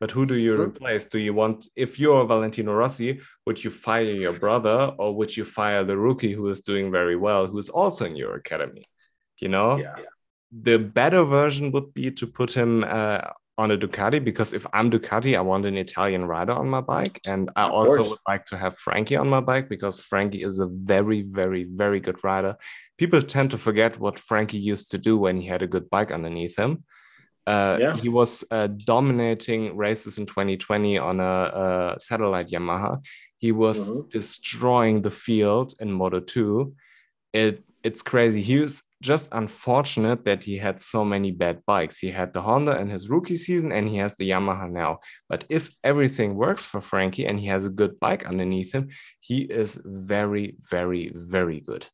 But 0.00 0.10
who 0.12 0.26
do 0.26 0.36
you 0.38 0.60
replace? 0.60 1.06
Do 1.06 1.18
you 1.18 1.34
want, 1.34 1.66
if 1.74 1.98
you're 1.98 2.24
Valentino 2.24 2.72
Rossi, 2.72 3.20
would 3.46 3.62
you 3.62 3.70
fire 3.70 4.04
your 4.04 4.32
brother 4.32 4.90
or 4.98 5.14
would 5.16 5.36
you 5.36 5.44
fire 5.44 5.82
the 5.84 5.96
rookie 5.96 6.32
who 6.32 6.48
is 6.48 6.60
doing 6.60 6.90
very 6.92 7.16
well, 7.16 7.46
who 7.46 7.58
is 7.58 7.68
also 7.68 8.04
in 8.04 8.14
your 8.14 8.34
academy? 8.34 8.84
You 9.38 9.48
know, 9.48 9.78
Yeah. 9.78 9.96
the 10.52 10.78
better 10.78 11.24
version 11.24 11.72
would 11.72 11.92
be 11.94 12.10
to 12.12 12.26
put 12.26 12.52
him 12.52 12.84
uh, 12.84 13.20
on 13.58 13.72
a 13.72 13.76
Ducati 13.76 14.22
because 14.22 14.52
if 14.54 14.64
I'm 14.72 14.88
Ducati, 14.88 15.36
I 15.36 15.40
want 15.40 15.66
an 15.66 15.76
Italian 15.76 16.24
rider 16.26 16.52
on 16.52 16.68
my 16.68 16.80
bike. 16.80 17.20
And 17.26 17.50
I 17.56 17.68
also 17.68 18.08
would 18.10 18.18
like 18.28 18.44
to 18.46 18.56
have 18.56 18.78
Frankie 18.78 19.16
on 19.16 19.28
my 19.28 19.40
bike 19.40 19.68
because 19.68 19.98
Frankie 19.98 20.38
is 20.44 20.60
a 20.60 20.68
very, 20.68 21.22
very, 21.22 21.64
very 21.64 21.98
good 21.98 22.22
rider. 22.22 22.56
People 22.98 23.20
tend 23.20 23.50
to 23.50 23.58
forget 23.58 23.98
what 23.98 24.16
Frankie 24.16 24.58
used 24.58 24.92
to 24.92 24.98
do 24.98 25.18
when 25.18 25.40
he 25.40 25.48
had 25.48 25.62
a 25.62 25.66
good 25.66 25.90
bike 25.90 26.12
underneath 26.12 26.56
him. 26.56 26.84
Uh, 27.48 27.78
yeah. 27.80 27.96
He 27.96 28.10
was 28.10 28.44
uh, 28.50 28.66
dominating 28.66 29.74
races 29.74 30.18
in 30.18 30.26
2020 30.26 30.98
on 30.98 31.18
a, 31.18 31.94
a 31.94 31.96
satellite 31.98 32.50
Yamaha. 32.50 33.02
He 33.38 33.52
was 33.52 33.90
mm-hmm. 33.90 34.10
destroying 34.10 35.00
the 35.00 35.10
field 35.10 35.72
in 35.80 35.90
Moto 35.90 36.20
2. 36.20 36.74
It, 37.32 37.64
it's 37.82 38.02
crazy. 38.02 38.42
He 38.42 38.58
was 38.58 38.82
just 39.00 39.30
unfortunate 39.32 40.26
that 40.26 40.44
he 40.44 40.58
had 40.58 40.82
so 40.82 41.06
many 41.06 41.30
bad 41.30 41.64
bikes. 41.64 41.98
He 41.98 42.10
had 42.10 42.34
the 42.34 42.42
Honda 42.42 42.78
in 42.78 42.90
his 42.90 43.08
rookie 43.08 43.36
season 43.36 43.72
and 43.72 43.88
he 43.88 43.96
has 43.96 44.16
the 44.16 44.28
Yamaha 44.28 44.70
now. 44.70 44.98
But 45.30 45.46
if 45.48 45.74
everything 45.82 46.34
works 46.34 46.66
for 46.66 46.82
Frankie 46.82 47.26
and 47.26 47.40
he 47.40 47.46
has 47.46 47.64
a 47.64 47.70
good 47.70 47.98
bike 47.98 48.26
underneath 48.26 48.72
him, 48.74 48.90
he 49.20 49.42
is 49.42 49.80
very, 49.86 50.56
very, 50.70 51.12
very 51.14 51.60
good. 51.60 51.86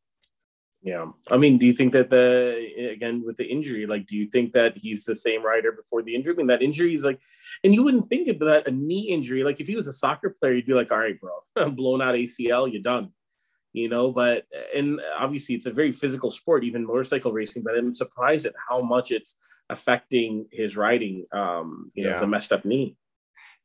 Yeah. 0.84 1.06
I 1.32 1.38
mean, 1.38 1.56
do 1.56 1.64
you 1.64 1.72
think 1.72 1.94
that 1.94 2.10
the, 2.10 2.90
again, 2.92 3.22
with 3.24 3.38
the 3.38 3.46
injury, 3.46 3.86
like, 3.86 4.06
do 4.06 4.16
you 4.16 4.28
think 4.28 4.52
that 4.52 4.76
he's 4.76 5.04
the 5.04 5.14
same 5.14 5.42
rider 5.42 5.72
before 5.72 6.02
the 6.02 6.14
injury? 6.14 6.34
I 6.34 6.36
mean, 6.36 6.46
that 6.48 6.60
injury 6.60 6.94
is 6.94 7.06
like, 7.06 7.20
and 7.64 7.74
you 7.74 7.82
wouldn't 7.82 8.10
think 8.10 8.28
of 8.28 8.38
that 8.40 8.68
a 8.68 8.70
knee 8.70 9.08
injury. 9.08 9.42
Like, 9.44 9.60
if 9.60 9.66
he 9.66 9.76
was 9.76 9.86
a 9.86 9.94
soccer 9.94 10.36
player, 10.38 10.52
you'd 10.52 10.66
be 10.66 10.74
like, 10.74 10.92
all 10.92 10.98
right, 10.98 11.18
bro, 11.18 11.70
blown 11.70 12.02
out 12.02 12.14
ACL, 12.14 12.70
you're 12.70 12.82
done 12.82 13.10
you 13.74 13.88
know 13.88 14.10
but 14.10 14.46
and 14.74 15.00
obviously 15.18 15.54
it's 15.54 15.66
a 15.66 15.72
very 15.72 15.92
physical 15.92 16.30
sport 16.30 16.64
even 16.64 16.86
motorcycle 16.86 17.32
racing 17.32 17.62
but 17.62 17.76
i'm 17.76 17.92
surprised 17.92 18.46
at 18.46 18.54
how 18.68 18.80
much 18.80 19.10
it's 19.10 19.36
affecting 19.68 20.46
his 20.50 20.76
riding 20.76 21.26
um 21.32 21.90
you 21.94 22.04
yeah. 22.04 22.12
know 22.12 22.20
the 22.20 22.26
messed 22.26 22.52
up 22.52 22.64
knee 22.64 22.96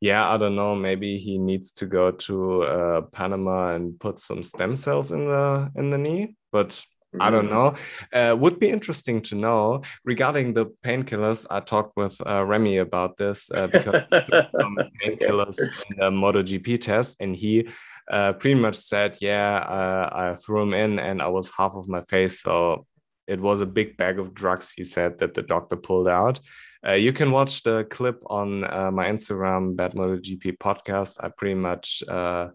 yeah 0.01 0.27
i 0.27 0.35
don't 0.35 0.55
know 0.55 0.75
maybe 0.75 1.17
he 1.17 1.37
needs 1.37 1.71
to 1.71 1.85
go 1.85 2.11
to 2.11 2.63
uh, 2.63 3.01
panama 3.13 3.75
and 3.75 3.99
put 3.99 4.19
some 4.19 4.43
stem 4.43 4.75
cells 4.75 5.11
in 5.11 5.25
the 5.25 5.71
in 5.75 5.91
the 5.91 5.97
knee 5.97 6.35
but 6.51 6.83
I 7.19 7.31
don't 7.31 7.49
know. 7.49 7.75
Uh, 8.13 8.35
would 8.37 8.59
be 8.59 8.69
interesting 8.69 9.21
to 9.23 9.35
know 9.35 9.81
regarding 10.05 10.53
the 10.53 10.67
painkillers. 10.85 11.45
I 11.49 11.59
talked 11.59 11.97
with 11.97 12.15
uh, 12.25 12.45
Remy 12.45 12.77
about 12.77 13.17
this 13.17 13.49
uh, 13.51 13.67
because 13.67 14.03
painkillers 14.11 15.57
in 15.89 15.97
the 15.97 16.11
MotoGP 16.11 16.79
test, 16.81 17.17
and 17.19 17.35
he 17.35 17.67
uh, 18.09 18.33
pretty 18.33 18.59
much 18.59 18.75
said, 18.75 19.17
yeah, 19.21 19.57
uh, 19.57 20.09
I 20.11 20.35
threw 20.35 20.61
him 20.61 20.73
in 20.73 20.99
and 20.99 21.21
I 21.21 21.27
was 21.27 21.51
half 21.55 21.73
of 21.75 21.87
my 21.87 22.01
face. 22.03 22.41
So 22.41 22.85
it 23.27 23.39
was 23.39 23.61
a 23.61 23.65
big 23.65 23.97
bag 23.97 24.19
of 24.19 24.33
drugs, 24.33 24.73
he 24.75 24.83
said, 24.83 25.19
that 25.19 25.35
the 25.35 25.43
doctor 25.43 25.75
pulled 25.75 26.07
out. 26.07 26.39
Uh, 26.87 26.93
you 26.93 27.13
can 27.13 27.31
watch 27.31 27.63
the 27.63 27.85
clip 27.89 28.21
on 28.27 28.63
uh, 28.63 28.89
my 28.91 29.07
Instagram, 29.07 29.75
Bad 29.75 29.93
MotoGP 29.93 30.57
podcast. 30.57 31.17
I 31.19 31.29
pretty 31.29 31.55
much 31.55 32.01
uh, 32.07 32.49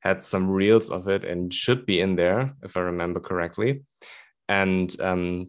had 0.00 0.22
some 0.22 0.48
reels 0.48 0.90
of 0.90 1.08
it 1.08 1.24
and 1.24 1.52
should 1.52 1.84
be 1.84 2.00
in 2.00 2.16
there, 2.16 2.54
if 2.62 2.76
I 2.76 2.80
remember 2.80 3.20
correctly. 3.20 3.82
And 4.48 4.94
um, 5.00 5.48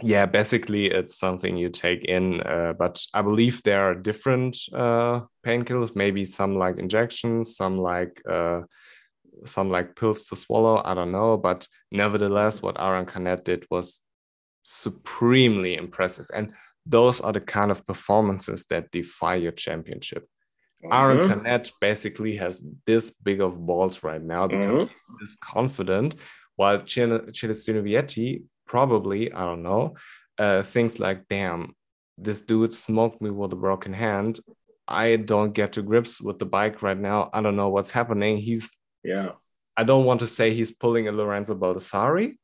yeah, 0.00 0.26
basically, 0.26 0.86
it's 0.86 1.16
something 1.16 1.56
you 1.56 1.68
take 1.68 2.04
in, 2.04 2.40
uh, 2.40 2.72
but 2.72 3.04
I 3.14 3.22
believe 3.22 3.62
there 3.62 3.82
are 3.82 3.94
different 3.94 4.56
painkillers, 4.74 5.94
maybe 5.94 6.24
some 6.24 6.56
like 6.56 6.78
injections, 6.78 7.56
some 7.56 7.78
like 7.78 8.22
some 9.44 9.70
like 9.70 9.94
pills 9.94 10.24
to 10.24 10.36
swallow. 10.36 10.82
I 10.84 10.94
don't 10.94 11.12
know, 11.12 11.36
but 11.36 11.68
nevertheless, 11.90 12.62
what 12.62 12.80
Aron 12.80 13.06
Canet 13.06 13.44
did 13.44 13.66
was 13.70 14.00
supremely 14.62 15.76
impressive, 15.76 16.26
and 16.34 16.52
those 16.86 17.20
are 17.20 17.32
the 17.32 17.40
kind 17.40 17.70
of 17.70 17.86
performances 17.86 18.66
that 18.70 18.90
defy 18.90 19.36
your 19.36 19.52
championship. 19.52 20.26
Mm-hmm. 20.84 20.92
Aron 20.92 21.28
Canet 21.28 21.72
basically 21.80 22.36
has 22.36 22.64
this 22.86 23.10
big 23.10 23.40
of 23.40 23.64
balls 23.64 24.02
right 24.02 24.22
now 24.22 24.48
because 24.48 24.88
mm-hmm. 24.88 24.92
he's 24.92 25.20
this 25.20 25.36
confident, 25.40 26.16
while 26.56 26.78
Celestino 26.78 27.82
Vietti 27.82 28.42
probably, 28.66 29.32
I 29.32 29.44
don't 29.44 29.62
know, 29.62 29.94
uh, 30.38 30.62
things 30.62 30.98
like, 30.98 31.28
damn, 31.28 31.76
this 32.18 32.42
dude 32.42 32.74
smoked 32.74 33.22
me 33.22 33.30
with 33.30 33.52
a 33.52 33.56
broken 33.56 33.92
hand. 33.92 34.40
I 34.88 35.16
don't 35.16 35.52
get 35.52 35.74
to 35.74 35.82
grips 35.82 36.20
with 36.20 36.38
the 36.38 36.46
bike 36.46 36.82
right 36.82 36.98
now. 36.98 37.30
I 37.32 37.42
don't 37.42 37.56
know 37.56 37.68
what's 37.68 37.90
happening. 37.90 38.38
He's 38.38 38.70
yeah. 39.04 39.32
I 39.76 39.84
don't 39.84 40.04
want 40.04 40.20
to 40.20 40.26
say 40.26 40.52
he's 40.52 40.72
pulling 40.72 41.08
a 41.08 41.12
Lorenzo 41.12 41.54
Baldassarri, 41.54 42.36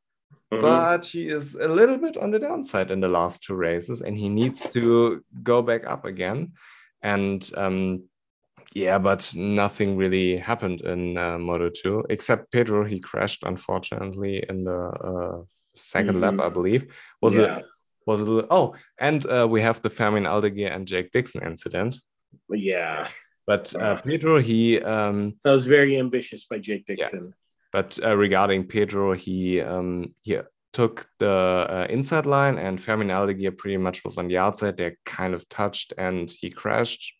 mm-hmm. 0.52 0.60
but 0.60 1.04
he 1.04 1.28
is 1.28 1.54
a 1.56 1.68
little 1.68 1.98
bit 1.98 2.16
on 2.16 2.30
the 2.30 2.38
downside 2.38 2.90
in 2.90 3.00
the 3.00 3.08
last 3.08 3.42
two 3.42 3.54
races, 3.54 4.00
and 4.00 4.16
he 4.16 4.28
needs 4.28 4.60
to 4.70 5.22
go 5.42 5.60
back 5.60 5.86
up 5.86 6.04
again. 6.04 6.52
And 7.02 7.48
um, 7.56 8.04
yeah, 8.74 8.98
but 8.98 9.32
nothing 9.36 9.96
really 9.96 10.36
happened 10.36 10.82
in 10.82 11.16
uh, 11.16 11.38
Moto 11.38 11.70
2 11.70 12.04
except 12.10 12.52
Pedro. 12.52 12.84
He 12.84 13.00
crashed 13.00 13.42
unfortunately 13.42 14.44
in 14.48 14.64
the 14.64 14.78
uh, 14.78 15.42
2nd 15.76 16.10
mm-hmm. 16.10 16.20
lap, 16.20 16.40
I 16.40 16.48
believe. 16.48 16.94
Was 17.22 17.36
yeah. 17.36 17.58
it? 17.58 17.64
Was 18.06 18.22
it? 18.22 18.46
Oh, 18.50 18.74
and 18.98 19.24
uh, 19.26 19.46
we 19.48 19.60
have 19.60 19.82
the 19.82 19.90
Fermin 19.90 20.24
Aldeguer 20.24 20.74
and 20.74 20.86
Jake 20.86 21.12
Dixon 21.12 21.42
incident. 21.44 21.96
Yeah. 22.50 23.08
But 23.46 23.74
uh, 23.74 23.96
Pedro, 24.02 24.38
he 24.40 24.80
um, 24.80 25.36
that 25.44 25.52
was 25.52 25.66
very 25.66 25.98
ambitious 25.98 26.44
by 26.44 26.58
Jake 26.58 26.86
Dixon. 26.86 27.24
Yeah. 27.26 27.34
But 27.72 27.98
uh, 28.02 28.16
regarding 28.16 28.66
Pedro, 28.66 29.14
he 29.14 29.60
um, 29.60 30.14
he 30.22 30.38
took 30.72 31.06
the 31.18 31.28
uh, 31.28 31.86
inside 31.88 32.26
line, 32.26 32.58
and 32.58 32.80
Fermin 32.80 33.08
Aldeguer 33.08 33.56
pretty 33.56 33.78
much 33.78 34.04
was 34.04 34.18
on 34.18 34.28
the 34.28 34.38
outside. 34.38 34.76
They 34.76 34.96
kind 35.04 35.34
of 35.34 35.48
touched, 35.48 35.92
and 35.96 36.30
he 36.30 36.50
crashed. 36.50 37.14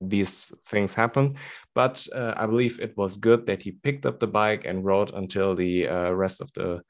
These 0.00 0.52
things 0.66 0.94
happen, 0.94 1.36
but 1.74 2.06
uh, 2.14 2.34
I 2.36 2.46
believe 2.46 2.80
it 2.80 2.96
was 2.96 3.18
good 3.18 3.46
that 3.46 3.62
he 3.62 3.72
picked 3.72 4.06
up 4.06 4.18
the 4.18 4.26
bike 4.26 4.64
and 4.64 4.84
rode 4.84 5.12
until 5.12 5.54
the 5.54 5.88
uh, 5.88 6.12
rest 6.12 6.40
of 6.40 6.50
the 6.54 6.80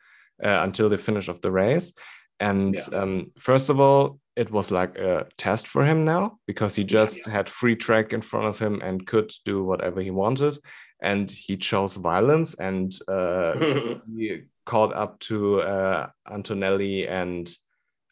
uh, 0.43 0.63
until 0.63 0.89
the 0.89 0.99
finish 0.99 1.29
of 1.29 1.41
the 1.41 1.51
race. 1.51 1.93
And 2.39 2.75
yeah. 2.75 2.99
um, 2.99 3.33
first 3.39 3.69
of 3.69 3.81
all, 3.81 4.19
it 4.37 4.51
was 4.51 4.71
like 4.71 4.97
a 4.97 5.27
test 5.37 5.69
for 5.69 5.85
him 5.85 6.05
now 6.05 6.39
because 6.47 6.75
he 6.75 6.85
just 6.85 7.19
yeah, 7.19 7.25
yeah. 7.27 7.33
had 7.35 7.51
free 7.51 7.77
track 7.77 8.13
in 8.15 8.23
front 8.23 8.47
of 8.47 8.59
him 8.59 8.81
and 8.81 9.07
could 9.07 9.31
do 9.45 9.63
whatever 9.63 10.01
he 10.01 10.11
wanted. 10.11 10.59
And 11.03 11.31
he 11.31 11.57
chose 11.57 11.97
violence 11.97 12.55
and 12.55 12.93
uh, 13.07 13.55
he 14.17 14.43
called 14.65 14.93
up 14.95 15.19
to 15.21 15.61
uh, 15.61 16.09
Antonelli 16.31 17.07
and 17.07 17.51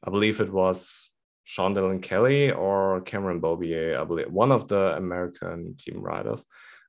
I 0.05 0.11
believe 0.11 0.41
it 0.41 0.53
was 0.53 1.11
Sean 1.49 1.75
Dylan 1.75 2.03
Kelly 2.03 2.53
or 2.53 3.01
Cameron 3.01 3.41
Beaubier, 3.41 3.99
I 3.99 4.05
believe, 4.05 4.31
one 4.31 4.53
of 4.53 4.69
the 4.69 4.95
American 4.99 5.77
team 5.79 6.03
riders. 6.03 6.45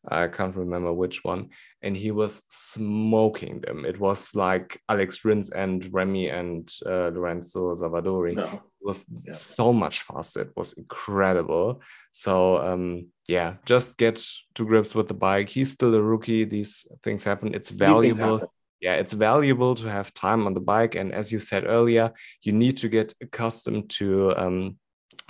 I 0.06 0.27
can't 0.27 0.53
remember 0.53 0.91
which 0.91 1.23
one. 1.23 1.52
And 1.81 1.95
he 1.95 2.11
was 2.11 2.41
smoking 2.49 3.61
them. 3.61 3.86
It 3.86 3.98
was 3.98 4.36
like 4.36 4.81
Alex 4.90 5.23
Rins 5.23 5.49
and 5.49 5.88
Remy 5.94 6.27
and 6.27 6.69
uh, 6.86 7.07
Lorenzo 7.15 7.73
Savadori. 7.73 8.36
No. 8.36 8.44
It 8.48 8.61
was 8.81 9.06
yeah. 9.23 9.34
so 9.34 9.72
much 9.72 10.02
faster. 10.02 10.41
It 10.41 10.52
was 10.57 10.73
incredible. 10.73 11.81
So 12.11 12.57
um, 12.57 13.07
yeah, 13.30 13.56
just 13.65 13.98
get 13.98 14.22
to 14.56 14.65
grips 14.65 14.94
with 14.94 15.07
the 15.07 15.14
bike. 15.14 15.48
He's 15.48 15.72
still 15.72 15.95
a 15.95 16.02
rookie. 16.02 16.44
These 16.44 16.86
things 17.02 17.23
happen. 17.23 17.56
It's 17.56 17.69
valuable. 17.69 18.40
Happen. 18.40 18.49
Yeah, 18.81 18.95
it's 18.95 19.14
valuable 19.14 19.76
to 19.76 19.89
have 19.89 20.14
time 20.14 20.47
on 20.47 20.53
the 20.53 20.61
bike. 20.61 20.95
And 20.95 21.14
as 21.14 21.31
you 21.31 21.39
said 21.39 21.65
earlier, 21.65 22.14
you 22.43 22.53
need 22.53 22.77
to 22.77 22.88
get 22.88 23.14
accustomed 23.22 23.89
to 23.91 24.34
um, 24.38 24.77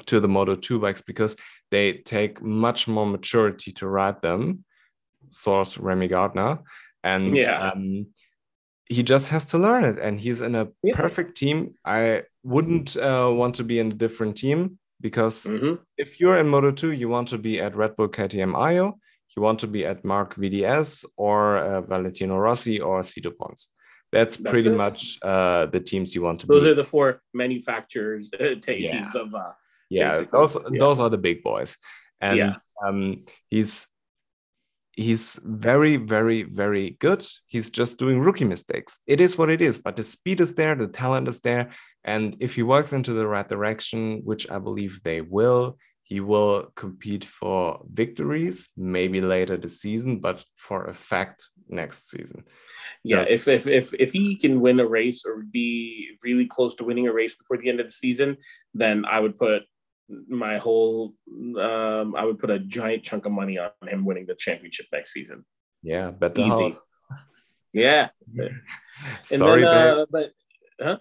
to 0.06 0.20
the 0.20 0.28
Moto 0.28 0.56
2 0.56 0.80
bikes 0.80 1.02
because 1.02 1.36
they 1.72 1.94
take 1.94 2.42
much 2.42 2.88
more 2.88 3.06
maturity 3.06 3.72
to 3.74 3.88
ride 3.88 4.22
them. 4.22 4.64
Source 5.30 5.78
Remy 5.78 6.08
Gardner. 6.08 6.60
And 7.04 7.36
yeah. 7.36 7.72
um, 7.72 8.08
he 8.86 9.04
just 9.04 9.30
has 9.30 9.46
to 9.46 9.58
learn 9.58 9.84
it. 9.84 10.00
And 10.00 10.20
he's 10.20 10.42
in 10.42 10.56
a 10.56 10.68
yeah. 10.84 10.96
perfect 10.96 11.38
team. 11.38 11.76
I 11.86 12.24
wouldn't 12.44 12.98
uh, 12.98 13.32
want 13.34 13.56
to 13.56 13.64
be 13.64 13.80
in 13.80 13.92
a 13.92 13.96
different 13.96 14.38
team 14.38 14.80
because 15.02 15.44
mm-hmm. 15.44 15.76
if 15.98 16.20
you're 16.20 16.38
in 16.38 16.48
Moto 16.48 16.72
2, 16.72 16.92
you 16.92 17.10
want 17.10 17.30
to 17.30 17.38
be 17.38 17.62
at 17.62 17.76
Red 17.76 17.96
Bull 17.96 18.10
KTM 18.10 18.56
Ajo, 18.56 18.98
you 19.36 19.42
want 19.42 19.60
to 19.60 19.68
be 19.68 19.86
at 19.86 20.04
Marc 20.04 20.36
VDS 20.36 21.06
or 21.18 21.58
uh, 21.58 21.82
Valentino 21.82 22.38
Rossi 22.38 22.80
or 22.80 23.02
Sito 23.02 23.36
Pons. 23.38 23.68
That's, 24.12 24.38
That's 24.38 24.50
pretty 24.50 24.70
it. 24.70 24.76
much 24.76 25.20
uh, 25.22 25.68
the 25.68 25.80
teams 25.80 26.16
you 26.16 26.24
want 26.24 26.40
to 26.42 26.48
Those 26.48 26.64
be. 26.64 26.70
are 26.70 26.76
the 26.76 26.84
four 26.84 27.22
manufacturers, 27.34 28.32
uh, 28.40 28.44
yeah. 28.44 28.56
teams 28.56 29.16
of 29.16 29.34
uh, 29.36 29.52
yeah 29.90 30.12
Basically. 30.12 30.40
those 30.40 30.58
yeah. 30.72 30.80
those 30.80 31.00
are 31.00 31.10
the 31.10 31.18
big 31.18 31.44
boys 31.44 31.78
and 32.22 32.38
yeah. 32.38 32.56
um, 32.84 33.26
he's 33.50 33.88
he's 34.94 35.40
very 35.44 35.96
very 35.98 36.44
very 36.44 36.98
good 37.00 37.26
he's 37.48 37.70
just 37.70 37.98
doing 38.00 38.20
rookie 38.20 38.46
mistakes 38.46 39.00
it 39.08 39.22
is 39.22 39.38
what 39.38 39.50
it 39.50 39.62
is 39.62 39.80
but 39.80 39.96
the 39.96 40.04
speed 40.04 40.42
is 40.42 40.56
there 40.56 40.76
the 40.76 40.88
talent 40.88 41.28
is 41.28 41.40
there 41.42 41.72
and 42.04 42.36
if 42.40 42.56
he 42.56 42.64
works 42.64 42.94
into 42.94 43.14
the 43.14 43.26
right 43.26 43.48
direction 43.48 44.22
which 44.24 44.50
i 44.50 44.60
believe 44.60 45.00
they 45.04 45.22
will 45.22 45.78
he 46.10 46.19
will 46.19 46.72
compete 46.76 47.23
for 47.23 47.81
victories 47.91 48.69
maybe 48.76 49.22
later 49.22 49.56
this 49.57 49.80
season 49.81 50.19
but 50.19 50.44
for 50.56 50.86
a 50.86 50.94
fact 50.94 51.45
next 51.69 52.10
season 52.10 52.44
yeah 53.03 53.26
if, 53.30 53.48
if 53.48 53.68
if 53.68 53.94
if 53.94 54.11
he 54.11 54.36
can 54.36 54.60
win 54.60 54.80
a 54.80 54.88
race 54.88 55.23
or 55.26 55.44
be 55.52 56.10
really 56.23 56.45
close 56.45 56.76
to 56.76 56.84
winning 56.84 57.07
a 57.07 57.14
race 57.14 57.36
before 57.36 57.57
the 57.57 57.69
end 57.69 57.80
of 57.80 57.86
the 57.86 57.94
season 57.94 58.36
then 58.73 59.06
i 59.06 59.19
would 59.19 59.38
put 59.38 59.64
my 60.27 60.57
whole 60.57 61.14
um, 61.60 62.15
I 62.15 62.26
would 62.26 62.40
put 62.40 62.49
a 62.49 62.60
giant 62.60 63.03
chunk 63.03 63.26
of 63.26 63.31
money 63.31 63.57
on 63.57 63.69
him 63.88 64.06
winning 64.06 64.26
the 64.26 64.36
championship 64.36 64.88
next 64.91 65.14
season. 65.14 65.45
Yeah, 65.84 66.11
bet 66.11 66.36
the 66.36 66.41
Easy. 66.41 66.49
house. 66.49 66.81
Yeah. 67.73 68.10
Sorry, 69.23 69.61
then, 69.61 69.68
uh, 69.73 69.95
babe. 69.95 70.07
but 70.11 70.31
huh? 70.81 70.98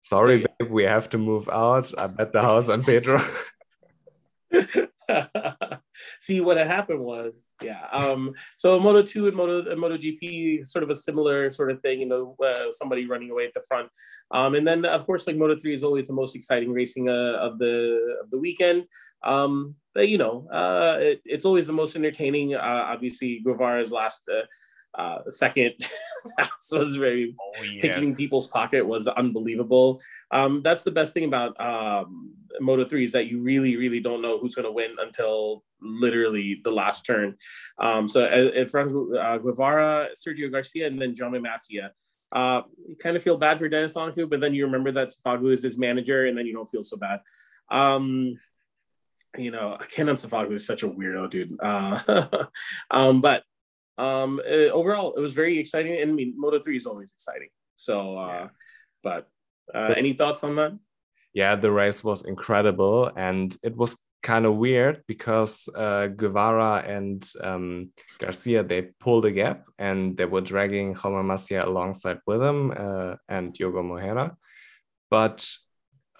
Sorry, 0.00 0.46
babe. 0.58 0.70
We 0.70 0.84
have 0.84 1.10
to 1.10 1.18
move 1.18 1.48
out. 1.48 1.92
I 1.98 2.06
bet 2.06 2.32
the 2.32 2.42
house 2.50 2.68
on 2.68 2.82
Pedro. 2.82 3.20
See 6.20 6.40
what 6.40 6.56
had 6.56 6.66
happened 6.66 7.00
was, 7.00 7.48
yeah. 7.62 7.86
Um, 7.92 8.34
so 8.56 8.78
Moto 8.78 9.02
two 9.02 9.28
and 9.28 9.36
Moto 9.36 9.70
and 9.70 9.80
Moto 9.80 9.96
GP, 9.96 10.66
sort 10.66 10.82
of 10.82 10.90
a 10.90 10.94
similar 10.94 11.50
sort 11.50 11.70
of 11.70 11.80
thing. 11.80 12.00
You 12.00 12.06
know, 12.06 12.36
uh, 12.44 12.70
somebody 12.70 13.06
running 13.06 13.30
away 13.30 13.46
at 13.46 13.54
the 13.54 13.62
front, 13.62 13.88
um, 14.30 14.54
and 14.54 14.66
then 14.66 14.84
of 14.84 15.06
course, 15.06 15.26
like 15.26 15.36
Moto 15.36 15.56
three 15.56 15.74
is 15.74 15.84
always 15.84 16.08
the 16.08 16.12
most 16.12 16.36
exciting 16.36 16.72
racing 16.72 17.08
uh, 17.08 17.38
of 17.40 17.58
the 17.58 18.18
of 18.22 18.30
the 18.30 18.38
weekend. 18.38 18.84
Um, 19.24 19.74
but 19.94 20.08
you 20.08 20.18
know, 20.18 20.48
uh, 20.52 20.98
it, 21.00 21.22
it's 21.24 21.44
always 21.44 21.66
the 21.66 21.72
most 21.72 21.96
entertaining. 21.96 22.54
Uh, 22.54 22.86
obviously, 22.88 23.40
Guevara's 23.44 23.92
last. 23.92 24.28
Uh, 24.96 25.18
second 25.28 25.74
was 26.72 26.96
very 26.96 27.34
oh, 27.38 27.62
yes. 27.62 27.82
picking 27.82 28.14
people's 28.14 28.46
pocket 28.46 28.86
was 28.86 29.06
unbelievable. 29.06 30.00
Um, 30.30 30.62
that's 30.62 30.84
the 30.84 30.90
best 30.90 31.12
thing 31.12 31.24
about 31.24 31.60
um, 31.60 32.32
Moto 32.60 32.84
3 32.84 33.04
is 33.04 33.12
that 33.12 33.26
you 33.26 33.40
really, 33.42 33.76
really 33.76 34.00
don't 34.00 34.22
know 34.22 34.38
who's 34.38 34.54
going 34.54 34.64
to 34.64 34.72
win 34.72 34.96
until 34.98 35.62
literally 35.80 36.60
the 36.64 36.70
last 36.70 37.04
turn. 37.04 37.36
Um, 37.78 38.08
so 38.08 38.26
in 38.26 38.68
front 38.68 38.90
of 38.92 39.42
Guevara, 39.42 40.08
Sergio 40.16 40.50
Garcia, 40.50 40.86
and 40.86 41.00
then 41.00 41.14
Jaume 41.14 41.40
Masia. 41.40 41.90
Uh, 42.32 42.62
you 42.88 42.96
kind 42.96 43.16
of 43.16 43.22
feel 43.22 43.36
bad 43.36 43.58
for 43.58 43.68
Deniz 43.68 43.94
Öncü, 43.94 44.28
but 44.28 44.40
then 44.40 44.52
you 44.52 44.64
remember 44.64 44.90
that 44.92 45.08
Sofuoglu 45.08 45.52
is 45.52 45.62
his 45.62 45.78
manager, 45.78 46.26
and 46.26 46.36
then 46.36 46.46
you 46.46 46.52
don't 46.52 46.68
feel 46.68 46.82
so 46.82 46.96
bad. 46.96 47.20
Um, 47.70 48.38
you 49.38 49.50
know, 49.50 49.78
Kenan 49.90 50.16
Sofuoglu 50.16 50.56
is 50.56 50.66
such 50.66 50.82
a 50.82 50.88
weirdo, 50.88 51.30
dude. 51.30 51.56
Uh, 51.60 52.46
um, 52.90 53.20
but 53.20 53.44
um, 53.98 54.40
uh, 54.46 54.70
overall, 54.72 55.14
it 55.14 55.20
was 55.20 55.32
very 55.32 55.58
exciting. 55.58 56.00
And 56.00 56.10
I 56.10 56.14
mean, 56.14 56.34
Moto 56.36 56.60
3 56.60 56.76
is 56.76 56.86
always 56.86 57.12
exciting. 57.12 57.48
So, 57.76 58.18
uh, 58.18 58.26
yeah. 58.26 58.48
but 59.02 59.28
uh, 59.74 59.94
any 59.96 60.12
thoughts 60.12 60.44
on 60.44 60.56
that? 60.56 60.78
Yeah, 61.32 61.56
the 61.56 61.70
race 61.70 62.02
was 62.02 62.24
incredible. 62.24 63.10
And 63.16 63.56
it 63.62 63.76
was 63.76 63.96
kind 64.22 64.44
of 64.44 64.56
weird 64.56 65.02
because 65.06 65.68
uh, 65.74 66.08
Guevara 66.08 66.82
and 66.86 67.28
um, 67.42 67.90
Garcia, 68.18 68.62
they 68.64 68.82
pulled 68.98 69.24
a 69.24 69.30
gap 69.30 69.64
and 69.78 70.16
they 70.16 70.24
were 70.24 70.40
dragging 70.40 70.94
Jaume 70.94 71.24
Masia 71.24 71.64
alongside 71.64 72.18
with 72.26 72.40
them 72.40 72.74
uh, 72.76 73.16
and 73.28 73.52
Diogo 73.52 73.82
Moreira. 73.82 74.36
But 75.10 75.48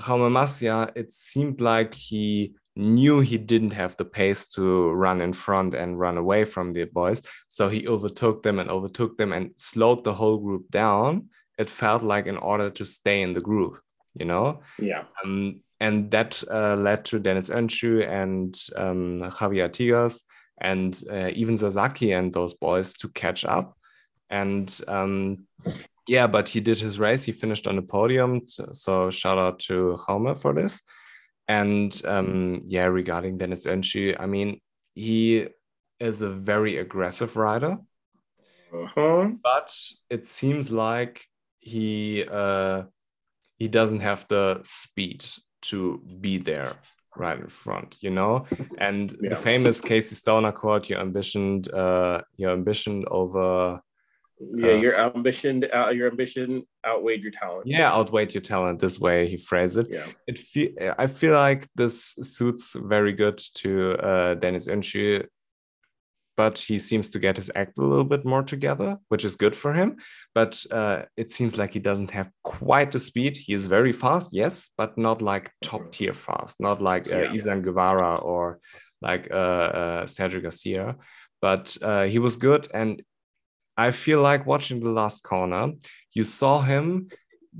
Jaume 0.01 0.31
Masia, 0.31 0.93
it 0.95 1.13
seemed 1.13 1.61
like 1.61 1.95
he 1.95 2.55
knew 2.77 3.21
he 3.21 3.39
didn't 3.39 3.73
have 3.73 3.97
the 3.97 4.05
pace 4.05 4.49
to 4.49 4.91
run 4.91 5.21
in 5.21 5.33
front 5.33 5.75
and 5.75 5.99
run 5.99 6.19
away 6.19 6.45
from 6.45 6.73
the 6.73 6.85
boys. 6.85 7.23
So 7.49 7.69
he 7.69 7.89
overtook 7.89 8.43
them 8.43 8.59
and 8.59 8.71
overtook 8.71 9.17
them 9.17 9.33
and 9.33 9.51
slowed 9.57 10.05
the 10.05 10.15
whole 10.15 10.39
group 10.39 10.71
down. 10.71 11.31
It 11.59 11.71
felt 11.71 12.03
like 12.03 12.27
in 12.27 12.37
order 12.37 12.69
to 12.71 12.85
stay 12.85 13.23
in 13.23 13.33
the 13.33 13.41
group, 13.41 13.81
you 14.15 14.27
know? 14.27 14.61
Yeah. 14.79 15.05
Um, 15.25 15.61
and 15.81 16.11
that 16.11 16.43
uh, 16.51 16.77
led 16.77 17.05
to 17.07 17.19
Deniz 17.19 17.51
Öncü 17.51 18.07
and 18.09 18.59
um, 18.77 19.23
Javier 19.31 19.69
Artigas 19.69 20.23
and 20.61 21.03
uh, 21.11 21.31
even 21.35 21.59
Sasaki 21.59 22.13
and 22.13 22.33
those 22.33 22.55
boys 22.55 22.95
to 22.95 23.09
catch 23.09 23.45
up. 23.45 23.77
And 24.29 24.69
um, 24.89 25.47
yeah, 26.07 26.27
but 26.27 26.49
he 26.49 26.61
did 26.61 26.81
his 26.81 26.99
race. 26.99 27.25
He 27.25 27.33
finished 27.33 27.67
on 27.67 27.77
the 27.77 27.83
podium. 27.83 28.45
So, 28.45 28.69
so 28.73 29.11
shout 29.11 29.39
out 29.39 29.61
to 29.61 29.97
Jaume 30.07 30.39
for 30.39 30.53
this. 30.53 30.81
And 31.49 32.01
um, 32.05 32.63
yeah, 32.67 32.87
regarding 32.87 33.39
Deniz 33.39 33.67
Öncü, 33.67 34.17
I 34.19 34.27
mean, 34.27 34.61
he 34.95 35.49
is 36.01 36.23
a 36.23 36.31
very 36.31 36.79
aggressive 36.79 37.37
rider. 37.37 37.79
Uh-huh. 38.73 39.29
But 39.43 39.75
it 40.11 40.27
seems 40.27 40.73
like 40.73 41.25
he 41.59 42.25
uh, 42.31 42.85
he 43.59 43.69
doesn't 43.69 44.01
have 44.01 44.27
the 44.29 44.61
speed 44.63 45.25
to 45.63 46.03
be 46.21 46.39
there 46.39 46.73
right 47.17 47.39
in 47.39 47.49
front, 47.49 47.97
you 48.01 48.11
know. 48.11 48.47
And 48.79 49.17
yeah. 49.23 49.31
the 49.31 49.37
famous 49.37 49.81
Casey 49.81 50.15
Stoner 50.15 50.53
quote: 50.53 50.89
"Your 50.89 51.01
ambition, 51.01 51.65
uh, 51.73 52.23
your 52.37 52.51
ambition 52.51 53.05
over 53.11 53.81
yeah, 54.39 54.69
uh, 54.69 54.77
your 54.77 54.99
ambition, 54.99 55.65
uh, 55.75 55.89
your 55.89 56.09
ambition 56.11 56.63
outweighed 56.87 57.23
your 57.23 57.33
talent. 57.33 57.67
Yeah, 57.67 57.91
outweighed 57.91 58.35
your 58.35 58.43
talent. 58.43 58.81
This 58.81 58.99
way 58.99 59.29
he 59.29 59.37
phrased 59.37 59.79
it. 59.79 59.87
Yeah, 59.91 60.07
it 60.27 60.39
feel 60.39 60.71
I 60.99 61.07
feel 61.07 61.33
like 61.33 61.67
this 61.75 62.15
suits 62.23 62.77
very 62.79 63.13
good 63.13 63.39
to 63.55 63.93
uh, 63.95 64.35
Deniz 64.35 64.69
Öncü, 64.69 65.27
but 66.37 66.59
he 66.59 66.79
seems 66.79 67.09
to 67.11 67.19
get 67.19 67.37
his 67.37 67.51
act 67.55 67.79
a 67.79 67.83
little 67.83 68.05
bit 68.05 68.27
more 68.27 68.43
together, 68.43 68.99
which 69.09 69.25
is 69.25 69.37
good 69.37 69.57
for 69.57 69.73
him. 69.73 69.97
But 70.35 70.63
uh, 70.71 71.03
it 71.17 71.31
seems 71.31 71.57
like 71.57 71.73
he 71.73 71.81
doesn't 71.81 72.11
have 72.11 72.31
quite 72.45 72.93
the 72.93 72.99
speed. 72.99 73.39
He 73.39 73.55
is 73.55 73.67
very 73.67 73.93
fast, 73.93 74.31
yes, 74.35 74.69
but 74.77 74.99
not 74.99 75.23
like 75.23 75.51
top 75.63 75.91
tier 75.93 76.13
fast, 76.13 76.61
not 76.61 76.83
like 76.83 77.11
uh, 77.11 77.21
yeah. 77.21 77.33
Izan 77.33 77.63
Guevara 77.63 78.17
or 78.17 78.61
like 79.01 79.29
uh, 79.31 79.35
uh, 79.35 80.05
Sergio 80.05 80.43
Garcia. 80.43 80.97
But 81.41 81.77
uh, 81.81 82.05
he 82.05 82.19
was 82.19 82.37
good, 82.37 82.67
and 82.73 83.03
I 83.77 83.91
feel 83.91 84.21
like 84.23 84.47
watching 84.47 84.81
the 84.81 84.91
last 84.91 85.23
corner, 85.23 85.73
you 86.13 86.25
saw 86.25 86.63
him 86.63 87.09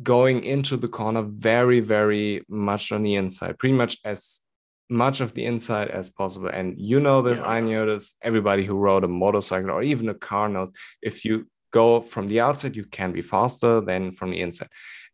going 0.03 0.45
into 0.45 0.77
the 0.77 0.89
corner 0.89 1.23
very, 1.23 1.81
very 1.81 2.45
much 2.49 2.93
on 2.93 3.03
the 3.03 3.15
inside, 3.15 3.59
pretty 3.59 3.75
much 3.75 3.99
as 4.05 4.41
much 4.89 5.21
of 5.21 5.35
the 5.35 5.45
inside 5.45 5.89
as 5.89 6.11
possible. 6.11 6.49
And 6.49 6.75
you 6.79 7.01
know 7.01 7.23
this, 7.23 7.39
yeah. 7.39 7.47
I 7.47 7.61
know 7.61 7.87
this, 7.87 8.15
everybody 8.23 8.65
who 8.65 8.77
rode 8.77 9.05
a 9.05 9.09
motorcycle 9.09 9.71
or 9.71 9.83
even 9.83 10.09
a 10.09 10.15
car 10.15 10.49
knows 10.49 10.71
if 11.03 11.25
you 11.25 11.47
go 11.71 12.01
from 12.01 12.29
the 12.29 12.41
outside, 12.41 12.77
you 12.77 12.85
can 12.85 13.13
be 13.13 13.23
faster 13.23 13.81
than 13.81 14.13
from 14.13 14.31
the 14.31 14.41
inside. 14.41 14.69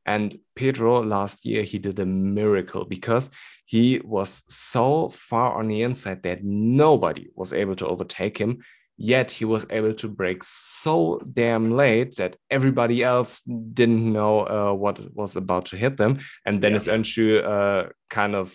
And 0.05 0.37
Pedro 0.57 1.03
last 1.03 1.45
year, 1.45 1.62
he 1.62 1.79
did 1.79 1.99
a 1.99 2.07
miracle 2.07 2.85
because 2.85 3.31
he 3.65 4.01
was 4.05 4.43
so 4.49 5.09
far 5.11 5.55
on 5.55 5.69
the 5.69 5.83
inside 5.83 6.23
that 6.24 6.45
nobody 6.45 7.29
was 7.35 7.53
able 7.53 7.77
to 7.77 7.87
overtake 7.87 8.37
him 8.37 8.62
yet 8.97 9.31
he 9.31 9.44
was 9.44 9.66
able 9.70 9.94
to 9.94 10.09
brake 10.09 10.44
so 10.44 11.20
damn 11.32 11.73
late 11.73 12.16
that 12.16 12.36
everybody 12.51 13.02
else 13.02 13.43
didn't 13.43 14.12
know 14.12 14.40
uh, 14.40 14.73
what 14.73 15.01
was 15.14 15.36
about 15.36 15.66
to 15.66 15.77
hit 15.77 15.97
them. 15.97 16.20
And 16.47 16.60
Deniz 16.60 16.86
yeah. 16.86 16.94
Öncü 16.94 17.44
uh, 17.44 17.89
kind 18.10 18.35
of 18.35 18.55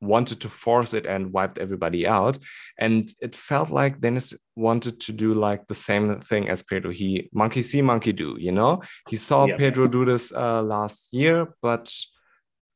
wanted 0.00 0.40
to 0.40 0.48
force 0.48 0.92
it 0.92 1.06
and 1.06 1.32
wiped 1.32 1.58
everybody 1.58 2.06
out. 2.06 2.38
And 2.78 3.08
it 3.20 3.34
felt 3.34 3.70
like 3.70 4.00
Deniz 4.00 4.34
wanted 4.54 5.00
to 5.00 5.12
do 5.12 5.34
like 5.34 5.66
the 5.66 5.74
same 5.74 6.20
thing 6.20 6.48
as 6.48 6.62
Pedro. 6.62 6.90
He 6.90 7.28
monkey 7.32 7.62
see 7.62 7.82
monkey 7.82 8.12
do 8.12 8.36
you 8.38 8.52
know? 8.52 8.82
He 9.08 9.16
saw. 9.16 9.46
Pedro 9.56 9.86
do 9.86 10.04
this 10.04 10.32
uh, 10.32 10.62
last 10.62 11.12
year 11.12 11.54
but 11.62 11.92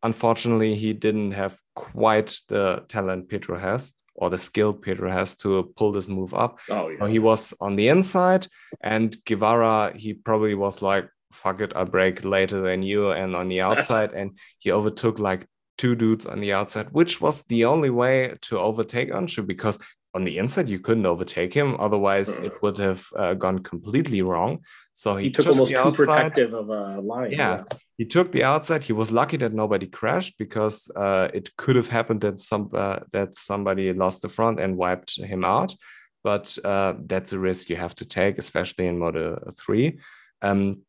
unfortunately 0.02 0.74
he 0.76 0.92
didn't 0.92 1.32
have 1.32 1.58
quite 1.74 2.38
the 2.48 2.84
talent 2.88 3.28
Pedro 3.28 3.58
has 3.58 3.92
or 4.20 4.30
the 4.30 4.38
skill 4.38 4.72
Pedro 4.72 5.10
has 5.10 5.36
to 5.38 5.58
uh, 5.58 5.62
pull 5.76 5.92
this 5.92 6.06
move 6.06 6.34
up. 6.34 6.60
Oh, 6.68 6.88
yeah. 6.88 6.98
So 6.98 7.06
he 7.06 7.18
was 7.18 7.52
on 7.60 7.74
the 7.74 7.88
inside, 7.88 8.46
and 8.82 9.16
Guevara, 9.24 9.92
he 9.96 10.14
probably 10.14 10.54
was 10.54 10.82
like, 10.82 11.08
fuck 11.32 11.60
it, 11.60 11.72
I 11.74 11.84
brake 11.84 12.24
later 12.24 12.60
than 12.60 12.82
you, 12.82 13.10
and 13.10 13.34
on 13.34 13.48
the 13.48 13.60
outside, 13.68 14.12
and 14.12 14.38
he 14.58 14.70
overtook 14.70 15.18
like 15.18 15.48
two 15.78 15.94
dudes 15.94 16.26
on 16.26 16.40
the 16.40 16.52
outside, 16.52 16.88
which 16.92 17.20
was 17.20 17.44
the 17.44 17.64
only 17.64 17.90
way 17.90 18.34
to 18.42 18.58
overtake 18.58 19.10
Öncü 19.10 19.46
because 19.46 19.78
on 20.14 20.24
the 20.24 20.38
inside 20.38 20.68
you 20.68 20.78
couldn't 20.78 21.06
overtake 21.06 21.54
him 21.54 21.76
otherwise 21.78 22.38
uh, 22.38 22.42
it 22.42 22.62
would 22.62 22.76
have 22.78 23.06
uh, 23.16 23.34
gone 23.34 23.58
completely 23.60 24.22
wrong 24.22 24.58
so 24.92 25.16
he, 25.16 25.24
he 25.24 25.30
took, 25.30 25.44
took, 25.44 25.52
almost 25.52 25.72
too 25.72 25.92
protective 25.92 26.52
of 26.52 26.68
a 26.68 27.00
line 27.00 27.30
yeah. 27.30 27.38
yeah. 27.38 27.64
he 27.98 28.04
took 28.04 28.32
the 28.32 28.42
outside 28.42 28.82
he 28.84 28.92
was 28.92 29.12
lucky 29.12 29.36
that 29.36 29.52
nobody 29.52 29.86
crashed 29.86 30.36
because 30.38 30.90
uh, 30.96 31.28
it 31.32 31.54
could 31.56 31.76
have 31.76 31.88
happened 31.88 32.20
that 32.20 32.38
some 32.38 32.70
uh, 32.74 32.98
that 33.12 33.34
somebody 33.34 33.92
lost 33.92 34.22
the 34.22 34.28
front 34.28 34.58
and 34.60 34.76
wiped 34.76 35.16
him 35.16 35.44
out 35.44 35.74
but 36.22 36.58
uh, 36.64 36.94
that's 37.06 37.32
a 37.32 37.38
risk 37.38 37.70
you 37.70 37.76
have 37.76 37.94
to 37.94 38.04
take 38.04 38.38
especially 38.38 38.86
in 38.86 38.98
moto 38.98 39.52
3 39.56 39.98
um, 40.42 40.82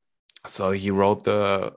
so 0.47 0.71
he 0.71 0.89
rode 0.89 1.23
the 1.23 1.71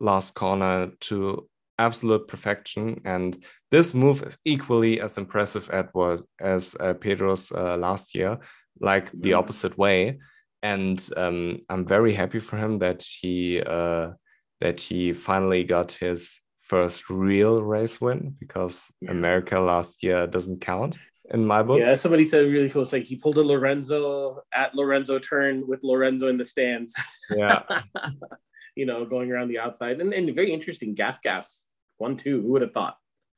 last 0.00 0.34
corner 0.34 0.90
to 1.00 1.48
absolute 1.78 2.28
perfection. 2.28 3.00
And 3.04 3.42
this 3.70 3.94
move 3.94 4.22
is 4.22 4.38
equally 4.44 5.00
as 5.00 5.18
impressive 5.18 5.68
Edward 5.72 6.22
as 6.40 6.76
uh, 6.78 6.94
Pedro's 6.94 7.50
uh, 7.52 7.76
last 7.76 8.14
year, 8.14 8.38
like 8.80 9.10
the 9.12 9.34
opposite 9.34 9.76
way. 9.76 10.18
And 10.62 11.06
um, 11.16 11.60
I'm 11.68 11.86
very 11.86 12.12
happy 12.14 12.38
for 12.38 12.56
him 12.56 12.78
that 12.78 13.02
he 13.02 13.62
uh, 13.64 14.12
that 14.60 14.80
he 14.80 15.12
finally 15.12 15.64
got 15.64 15.92
his 15.92 16.40
first 16.58 17.08
real 17.10 17.62
race 17.62 18.00
win 18.00 18.36
because 18.40 18.90
yeah. 19.00 19.12
America 19.12 19.60
last 19.60 20.02
year 20.02 20.26
doesn't 20.26 20.60
count 20.60 20.96
in 21.30 21.44
my 21.44 21.62
book. 21.62 21.78
Yeah, 21.78 21.94
somebody 21.94 22.28
said 22.28 22.46
really 22.46 22.70
cool. 22.70 22.82
It's 22.82 22.92
like 22.92 23.04
he 23.04 23.16
pulled 23.16 23.38
a 23.38 23.42
Lorenzo 23.42 24.42
at 24.52 24.74
Lorenzo 24.74 25.18
turn 25.18 25.66
with 25.66 25.84
Lorenzo 25.84 26.28
in 26.28 26.38
the 26.38 26.44
stands. 26.44 26.96
Yeah. 27.30 27.62
you 28.76 28.86
know, 28.86 29.04
going 29.04 29.30
around 29.30 29.48
the 29.48 29.58
outside 29.58 30.00
and, 30.00 30.12
and 30.12 30.34
very 30.34 30.52
interesting 30.52 30.94
GasGas 30.94 31.64
one, 31.98 32.16
two. 32.16 32.42
Who 32.42 32.52
would 32.52 32.62
have 32.62 32.72
thought? 32.72 32.96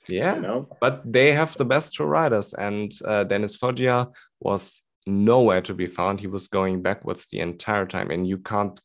Yeah, 0.08 0.36
you 0.36 0.42
know? 0.42 0.68
but 0.80 1.02
they 1.10 1.32
have 1.32 1.56
the 1.56 1.64
best 1.64 1.94
two 1.94 2.04
riders, 2.04 2.54
and 2.54 2.92
uh, 3.04 3.24
Dennis 3.24 3.56
Foggia 3.56 4.08
was 4.40 4.82
nowhere 5.06 5.62
to 5.62 5.74
be 5.74 5.86
found. 5.86 6.20
He 6.20 6.26
was 6.26 6.48
going 6.48 6.82
backwards 6.82 7.26
the 7.26 7.40
entire 7.40 7.86
time, 7.86 8.10
and 8.10 8.26
you 8.26 8.38
can't 8.38 8.78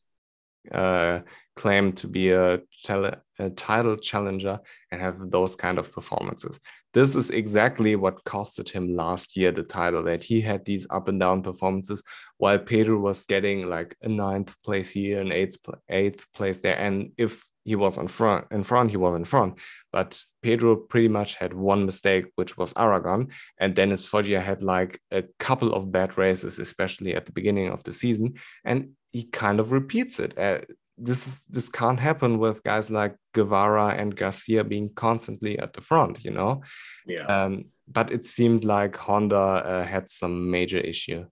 uh, 0.72 1.20
claim 1.56 1.92
to 1.92 2.08
be 2.08 2.30
a, 2.30 2.60
a, 2.88 3.50
title 3.50 3.96
challenger 3.96 4.58
and 4.90 5.00
have 5.00 5.30
those 5.30 5.54
kind 5.54 5.78
of 5.78 5.92
performances. 5.92 6.58
This 6.92 7.16
is 7.16 7.30
exactly 7.30 7.96
what 7.96 8.24
costed 8.24 8.70
him 8.70 8.94
last 8.94 9.36
year 9.36 9.52
the 9.52 9.62
title, 9.62 10.02
that 10.04 10.22
he 10.22 10.40
had 10.40 10.64
these 10.64 10.86
up 10.90 11.08
and 11.08 11.20
down 11.20 11.42
performances 11.42 12.02
while 12.38 12.58
Pedro 12.58 12.98
was 12.98 13.24
getting 13.24 13.68
like 13.68 13.96
a 14.02 14.08
ninth 14.08 14.56
place 14.62 14.92
here, 14.92 15.20
an 15.20 15.32
eighth, 15.32 15.58
eighth 15.88 16.26
place 16.32 16.60
there. 16.60 16.78
And 16.78 17.12
if 17.18 17.44
he 17.64 17.74
was 17.74 17.98
on 17.98 18.08
front 18.08 18.46
in 18.50 18.62
front 18.62 18.90
he 18.90 18.96
was 18.96 19.16
in 19.16 19.24
front. 19.24 19.58
But 19.92 20.22
pedro 20.42 20.76
pretty 20.76 21.08
much 21.08 21.36
had 21.36 21.54
one 21.54 21.86
mistake 21.86 22.26
which 22.36 22.56
was 22.56 22.72
aragon. 22.76 23.28
And 23.58 23.74
dennis 23.74 24.06
foggia 24.06 24.40
had 24.40 24.62
like 24.62 25.00
a 25.10 25.24
couple 25.38 25.74
of 25.74 25.90
bad 25.90 26.16
races 26.18 26.58
especially 26.58 27.14
at 27.14 27.26
the 27.26 27.32
beginning 27.32 27.68
of 27.68 27.82
the 27.84 27.92
season. 27.92 28.34
And 28.64 28.90
he 29.12 29.24
kind 29.24 29.60
of 29.60 29.72
repeats 29.72 30.18
it. 30.20 30.38
Uh, 30.38 30.60
this 30.96 31.26
is 31.26 31.44
this 31.46 31.68
can't 31.68 31.98
happen 31.98 32.38
with 32.38 32.62
guys 32.62 32.90
like 32.90 33.16
guevara 33.32 33.88
and 33.88 34.14
garcia 34.14 34.62
being 34.62 34.90
constantly 34.94 35.58
at 35.58 35.72
the 35.72 35.80
front 35.80 36.24
you 36.24 36.30
know? 36.30 36.62
Yeah. 37.06 37.26
Um, 37.26 37.66
but 37.88 38.12
it 38.12 38.24
seemed 38.24 38.64
like 38.64 38.96
honda 38.96 39.36
uh, 39.36 39.84
had 39.84 40.08
some 40.08 40.50
major 40.50 40.78
issue. 40.78 41.24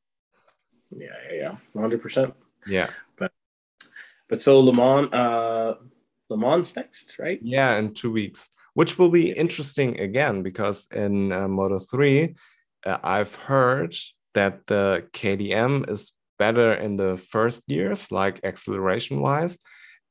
Yeah 0.90 1.16
yeah 1.32 1.56
100% 1.74 2.34
yeah. 2.66 2.90
But 3.18 3.32
but 4.28 4.40
so 4.40 4.60
Le 4.60 4.72
Mans, 4.72 5.12
uh, 5.12 5.74
Le 6.32 6.38
Mans 6.38 6.76
next, 6.76 7.18
right? 7.18 7.38
Yeah, 7.42 7.76
in 7.76 7.94
two 7.94 8.10
weeks, 8.10 8.48
which 8.74 8.98
will 8.98 9.10
be 9.10 9.30
interesting 9.30 10.00
again 10.00 10.42
because 10.42 10.86
in 10.90 11.32
uh, 11.32 11.48
Moto 11.48 11.78
3, 11.78 12.34
uh, 12.86 12.98
I've 13.02 13.34
heard 13.34 13.94
that 14.34 14.66
the 14.66 15.06
KTM 15.12 15.90
is 15.90 16.12
better 16.38 16.72
in 16.74 16.96
the 16.96 17.16
first 17.16 17.66
gears, 17.68 18.10
like 18.10 18.44
acceleration 18.44 19.20
wise, 19.20 19.58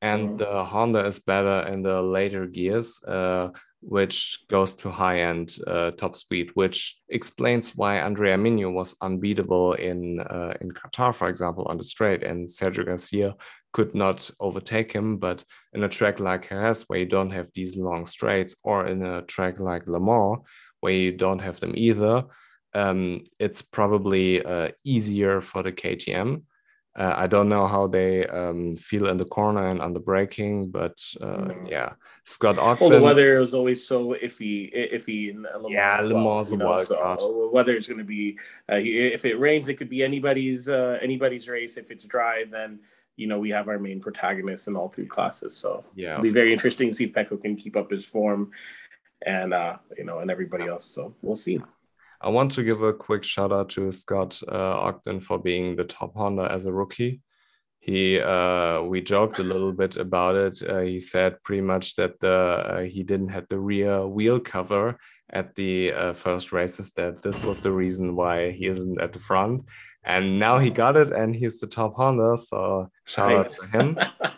and 0.01 0.29
mm-hmm. 0.29 0.37
the 0.37 0.63
Honda 0.63 1.05
is 1.05 1.19
better 1.19 1.67
in 1.67 1.81
the 1.81 2.01
later 2.01 2.45
gears, 2.45 3.01
uh, 3.03 3.49
which 3.81 4.39
goes 4.47 4.75
to 4.75 4.91
high 4.91 5.21
end 5.21 5.57
uh, 5.65 5.91
top 5.91 6.15
speed, 6.15 6.51
which 6.53 6.97
explains 7.09 7.75
why 7.75 7.99
Andrea 7.99 8.37
Migno 8.37 8.71
was 8.71 8.95
unbeatable 9.01 9.73
in 9.73 10.19
uh, 10.19 10.53
in 10.61 10.71
Qatar, 10.71 11.13
for 11.13 11.27
example, 11.29 11.65
on 11.65 11.77
the 11.77 11.83
straight, 11.83 12.23
and 12.23 12.47
Sergio 12.47 12.85
Garcia 12.85 13.35
could 13.73 13.95
not 13.95 14.29
overtake 14.39 14.91
him. 14.91 15.17
But 15.17 15.43
in 15.73 15.83
a 15.83 15.89
track 15.89 16.19
like 16.19 16.49
Jerez, 16.49 16.83
where 16.83 16.99
you 16.99 17.05
don't 17.05 17.31
have 17.31 17.49
these 17.53 17.75
long 17.75 18.05
straights, 18.05 18.55
or 18.63 18.87
in 18.87 19.05
a 19.05 19.21
track 19.23 19.59
like 19.59 19.87
Le 19.87 19.99
Mans, 19.99 20.39
where 20.79 20.93
you 20.93 21.11
don't 21.11 21.39
have 21.39 21.59
them 21.59 21.73
either, 21.75 22.23
um, 22.73 23.23
it's 23.39 23.61
probably 23.61 24.43
uh, 24.43 24.69
easier 24.83 25.41
for 25.41 25.63
the 25.63 25.71
KTM. 25.71 26.43
Uh, 26.93 27.13
I 27.15 27.27
don't 27.27 27.47
know 27.47 27.67
how 27.67 27.87
they 27.87 28.27
um, 28.27 28.75
feel 28.75 29.07
in 29.07 29.15
the 29.15 29.23
corner 29.23 29.69
and 29.69 29.81
on 29.81 29.93
the 29.93 29.99
braking, 30.01 30.69
but 30.71 30.99
uh, 31.21 31.47
mm. 31.47 31.69
yeah, 31.69 31.93
Scott 32.25 32.57
Ogden. 32.57 32.89
Well, 32.89 32.99
the 32.99 33.03
weather 33.03 33.39
is 33.39 33.53
always 33.53 33.87
so 33.87 34.13
iffy, 34.21 34.93
iffy 34.93 35.29
in 35.29 35.43
Le 35.43 35.51
Mans. 35.53 35.71
Yeah, 35.71 36.01
Le 36.01 36.13
Mans 36.13 36.53
well, 36.53 36.79
is 36.79 36.91
a 36.91 37.15
so 37.17 37.49
Weather 37.53 37.77
is 37.77 37.87
going 37.87 37.99
to 37.99 38.03
be. 38.03 38.37
Uh, 38.69 38.75
if 38.75 39.23
it 39.23 39.39
rains, 39.39 39.69
it 39.69 39.75
could 39.75 39.87
be 39.87 40.03
anybody's 40.03 40.67
uh, 40.67 40.99
anybody's 41.01 41.47
race. 41.47 41.77
If 41.77 41.91
it's 41.91 42.03
dry, 42.03 42.43
then 42.51 42.79
you 43.17 43.27
know, 43.27 43.39
we 43.39 43.49
have 43.49 43.67
our 43.67 43.79
main 43.79 43.99
protagonists 43.99 44.67
in 44.67 44.75
all 44.75 44.89
three 44.89 45.05
classes. 45.05 45.55
So 45.55 45.83
yeah, 45.95 46.13
it'll 46.13 46.23
be 46.23 46.29
very 46.29 46.51
interesting 46.51 46.89
to 46.89 46.95
see 46.95 47.05
if 47.05 47.13
Pecco 47.13 47.41
can 47.41 47.55
keep 47.55 47.75
up 47.75 47.91
his 47.91 48.05
form 48.05 48.51
and 49.25 49.53
uh, 49.53 49.77
you 49.97 50.03
know, 50.03 50.19
and 50.19 50.31
everybody 50.31 50.67
else. 50.67 50.85
So 50.85 51.15
we'll 51.21 51.35
see. 51.35 51.61
I 52.21 52.29
want 52.29 52.51
to 52.51 52.63
give 52.63 52.83
a 52.83 52.93
quick 52.93 53.23
shout 53.23 53.51
out 53.51 53.69
to 53.71 53.91
Scott 53.91 54.39
uh, 54.47 54.79
Ogden 54.79 55.19
for 55.19 55.39
being 55.39 55.75
the 55.75 55.85
top 55.85 56.15
Honda 56.15 56.51
as 56.51 56.65
a 56.65 56.71
rookie. 56.71 57.21
He 57.79 58.19
uh, 58.19 58.83
we 58.83 59.01
joked 59.01 59.39
a 59.39 59.43
little 59.43 59.73
bit 59.73 59.97
about 59.97 60.35
it. 60.35 60.61
Uh, 60.61 60.81
he 60.81 60.99
said 60.99 61.41
pretty 61.43 61.61
much 61.63 61.95
that 61.95 62.19
the 62.19 62.29
uh, 62.31 62.81
he 62.81 63.01
didn't 63.01 63.29
have 63.29 63.47
the 63.49 63.59
rear 63.59 64.05
wheel 64.05 64.39
cover 64.39 64.97
at 65.33 65.55
the 65.55 65.91
uh, 65.91 66.13
first 66.13 66.51
races. 66.51 66.91
That 66.93 67.23
this 67.23 67.43
was 67.43 67.59
the 67.59 67.71
reason 67.71 68.15
why 68.15 68.51
he 68.51 68.67
isn't 68.67 69.01
at 69.01 69.13
the 69.13 69.19
front 69.19 69.65
and 70.03 70.39
now 70.39 70.57
he 70.57 70.69
got 70.69 70.97
it 70.97 71.11
and 71.11 71.35
he's 71.35 71.59
the 71.59 71.67
top 71.67 71.95
Honda. 71.95 72.37
So 72.37 72.89
shout 73.05 73.31
nice. 73.31 73.59
out 73.59 73.65
to 73.65 73.77
him. 73.77 73.97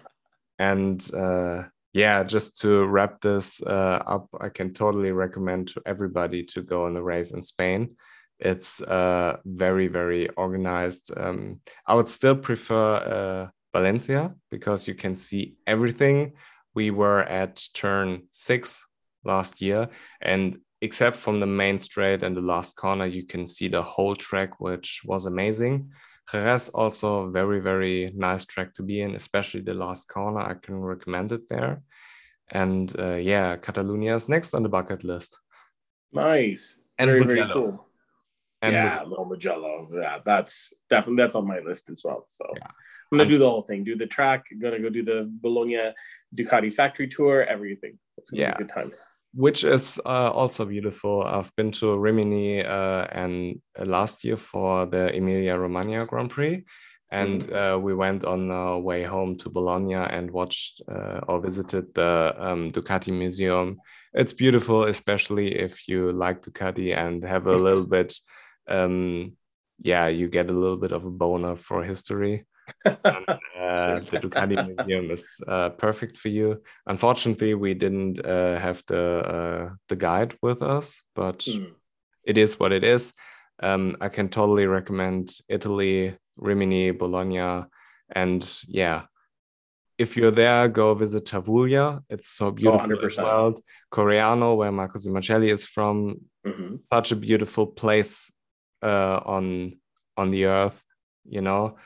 and 0.59 1.13
uh, 1.13 1.63
yeah, 1.93 2.23
just 2.23 2.59
to 2.61 2.85
wrap 2.85 3.21
this 3.21 3.61
uh, 3.61 4.03
up, 4.05 4.27
I 4.41 4.49
can 4.49 4.73
totally 4.73 5.11
recommend 5.11 5.69
to 5.69 5.81
everybody 5.85 6.43
to 6.47 6.63
go 6.63 6.85
on 6.85 6.93
the 6.93 7.03
race 7.03 7.31
in 7.31 7.43
Spain. 7.43 7.95
It's 8.39 8.81
uh, 8.81 9.37
very, 9.45 9.87
very 9.87 10.27
organized. 10.29 11.11
Um, 11.15 11.61
I 11.85 11.93
would 11.93 12.09
still 12.09 12.35
prefer 12.35 12.95
uh, 12.95 13.51
Valencia 13.77 14.35
because 14.49 14.87
you 14.87 14.95
can 14.95 15.15
see 15.15 15.55
everything. 15.67 16.33
We 16.73 16.91
were 16.91 17.21
at 17.21 17.63
turn 17.73 18.23
six 18.31 18.83
last 19.23 19.61
year, 19.61 19.89
and 20.19 20.57
except 20.83 21.15
from 21.15 21.39
the 21.39 21.45
main 21.45 21.79
straight 21.79 22.23
and 22.23 22.35
the 22.35 22.41
last 22.41 22.75
corner, 22.75 23.05
you 23.05 23.25
can 23.25 23.47
see 23.47 23.69
the 23.69 23.81
whole 23.81 24.17
track, 24.17 24.59
which 24.59 25.01
was 25.05 25.25
amazing. 25.25 25.89
Jerez 26.29 26.67
also 26.67 27.29
very, 27.29 27.61
very 27.61 28.11
nice 28.13 28.43
track 28.43 28.73
to 28.73 28.83
be 28.83 28.99
in, 29.01 29.15
especially 29.15 29.61
the 29.61 29.73
last 29.73 30.09
corner. 30.09 30.41
I 30.41 30.55
can 30.55 30.75
recommend 30.75 31.31
it 31.31 31.47
there. 31.47 31.81
And 32.51 32.93
uh, 32.99 33.15
yeah, 33.15 33.55
Catalonia 33.55 34.13
is 34.15 34.27
next 34.27 34.53
on 34.53 34.61
the 34.61 34.67
bucket 34.67 35.05
list. 35.05 35.39
Nice. 36.11 36.79
And 36.97 37.07
very, 37.07 37.21
Mugello. 37.21 37.37
very 37.37 37.53
cool. 37.53 37.87
And 38.61 38.73
yeah, 38.73 39.03
little 39.03 39.25
Mugello. 39.25 39.87
Yeah, 39.93 40.19
that's 40.25 40.73
definitely 40.89 41.23
that's 41.23 41.35
on 41.35 41.47
my 41.47 41.59
list 41.59 41.89
as 41.89 42.01
well. 42.03 42.25
So 42.27 42.45
yeah. 42.57 42.67
I'm 43.09 43.17
gonna 43.17 43.29
do 43.29 43.37
the 43.37 43.49
whole 43.49 43.61
thing. 43.61 43.85
Do 43.85 43.95
the 43.95 44.07
track. 44.07 44.47
I'm 44.51 44.59
gonna 44.59 44.79
go 44.79 44.89
do 44.89 45.03
the 45.03 45.29
Bologna 45.41 45.93
Ducati 46.35 46.73
factory 46.73 47.07
tour. 47.07 47.45
Everything. 47.45 47.97
It's 48.17 48.31
gonna 48.31 48.43
yeah. 48.43 48.57
be 48.57 48.63
good 48.63 48.69
times 48.69 49.07
which 49.33 49.63
is 49.63 49.99
uh, 50.05 50.31
also 50.31 50.65
beautiful. 50.65 51.23
I've 51.23 51.53
been 51.55 51.71
to 51.73 51.97
Rimini 51.97 52.63
uh, 52.63 53.05
and 53.11 53.61
uh, 53.77 53.85
last 53.85 54.23
year 54.23 54.37
for 54.37 54.85
the 54.85 55.15
Emilia 55.15 55.57
Romagna 55.57 56.05
Grand 56.05 56.29
Prix, 56.29 56.63
and 57.11 57.41
mm. 57.41 57.81
we 57.81 57.93
went 57.93 58.25
on 58.25 58.49
our 58.51 58.79
way 58.79 59.03
home 59.03 59.37
to 59.37 59.49
Bologna 59.49 59.95
and 59.95 60.31
watched 60.31 60.81
uh, 60.87 61.21
or 61.27 61.39
visited 61.41 61.93
the 61.93 62.35
um, 62.37 62.71
Ducati 62.71 63.11
Museum. 63.11 63.77
It's 64.13 64.33
beautiful, 64.33 64.85
especially 64.85 65.55
if 65.55 65.87
you 65.87 66.11
like 66.11 66.41
Ducati 66.41 66.95
and 66.95 67.23
have 67.23 67.47
a 67.47 67.55
little 67.55 67.85
bit. 67.85 68.15
Um, 68.67 69.33
yeah, 69.81 70.07
you 70.07 70.27
get 70.27 70.49
a 70.49 70.53
little 70.53 70.77
bit 70.77 70.91
of 70.91 71.05
a 71.05 71.11
boner 71.11 71.55
for 71.55 71.83
history 71.83 72.45
and, 72.85 72.97
uh, 73.05 73.99
the 73.99 74.19
Ducati 74.21 74.75
Museum 74.75 75.11
is 75.11 75.39
uh, 75.47 75.69
perfect 75.71 76.17
for 76.17 76.29
you. 76.29 76.61
Unfortunately, 76.87 77.53
we 77.53 77.73
didn't 77.73 78.25
uh, 78.25 78.59
have 78.59 78.83
the 78.87 79.01
uh, 79.01 79.69
the 79.89 79.95
guide 79.95 80.37
with 80.41 80.61
us, 80.61 81.01
but 81.15 81.39
mm. 81.39 81.71
it 82.23 82.37
is 82.37 82.59
what 82.59 82.71
it 82.71 82.83
is. 82.83 83.13
Um, 83.61 83.97
I 84.01 84.09
can 84.09 84.29
totally 84.29 84.65
recommend 84.65 85.31
Italy, 85.47 86.17
Rimini, 86.37 86.91
Bologna, 86.91 87.65
and 88.09 88.59
yeah, 88.67 89.03
if 89.97 90.17
you're 90.17 90.31
there, 90.31 90.67
go 90.67 90.93
visit 90.93 91.25
Tavullia. 91.25 92.01
It's 92.09 92.27
so 92.27 92.51
beautiful 92.51 92.97
oh, 93.01 93.05
as 93.05 93.17
well. 93.17 93.53
Coriano, 93.91 94.57
where 94.57 94.71
Marco 94.71 94.99
Simoncelli 94.99 95.51
is 95.51 95.65
from, 95.65 96.19
mm-hmm. 96.45 96.75
such 96.91 97.11
a 97.11 97.15
beautiful 97.15 97.67
place 97.67 98.31
uh, 98.81 99.19
on 99.25 99.77
on 100.17 100.31
the 100.31 100.45
earth. 100.45 100.83
You 101.25 101.41
know, 101.41 101.77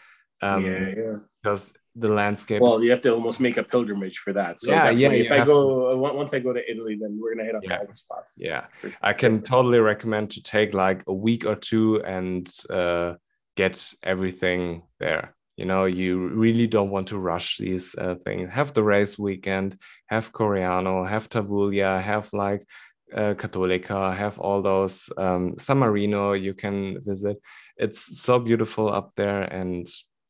um, 0.42 0.66
yeah, 0.66 0.90
yeah. 0.96 1.16
Because 1.42 1.74
the 1.98 2.08
landscape. 2.08 2.62
Well, 2.62 2.84
you 2.84 2.92
have 2.92 3.02
to 3.02 3.14
almost 3.14 3.40
make 3.40 3.58
a 3.58 3.64
pilgrimage 3.64 4.20
for 4.20 4.32
that. 4.34 4.62
So 4.62 4.72
yeah, 4.72 4.90
yeah. 4.90 5.10
If 5.10 5.32
I 5.32 5.44
go 5.44 5.92
to. 5.92 5.98
once 5.98 6.34
I 6.34 6.40
go 6.40 6.54
to 6.54 6.72
Italy, 6.72 6.98
then 7.02 7.20
we're 7.20 7.36
gonna 7.36 7.46
hit 7.46 7.56
up 7.56 7.64
yeah. 7.64 7.80
all 7.80 7.88
the 7.88 7.96
spots. 7.96 8.36
Yeah, 8.38 8.66
I 9.02 9.14
can 9.14 9.42
totally 9.42 9.80
recommend 9.80 10.32
to 10.32 10.44
take 10.44 10.74
like 10.74 11.04
a 11.08 11.14
week 11.14 11.46
or 11.46 11.56
two 11.56 12.04
and 12.04 12.50
uh, 12.70 13.16
get 13.56 13.94
everything 14.04 14.84
there. 15.00 15.36
You 15.58 15.66
know, 15.66 15.86
you 15.86 16.28
really 16.28 16.68
don't 16.68 16.92
want 16.92 17.08
to 17.08 17.18
rush 17.18 17.58
these 17.58 17.96
uh, 17.96 18.16
things. 18.24 18.52
Have 18.52 18.74
the 18.74 18.84
race 18.84 19.18
weekend, 19.18 19.80
have 20.06 20.32
Coriano, 20.32 21.08
have 21.08 21.30
Tavullia, 21.30 22.00
have 22.00 22.32
like 22.32 22.64
uh, 23.12 23.34
Cattolica, 23.34 24.16
have 24.16 24.38
all 24.38 24.62
those 24.62 25.10
um, 25.18 25.56
San 25.58 25.80
Marino 25.80 26.34
you 26.34 26.54
can 26.54 27.00
visit. 27.04 27.38
It's 27.76 28.20
so 28.22 28.38
beautiful 28.38 28.92
up 28.92 29.14
there, 29.16 29.42
and 29.42 29.88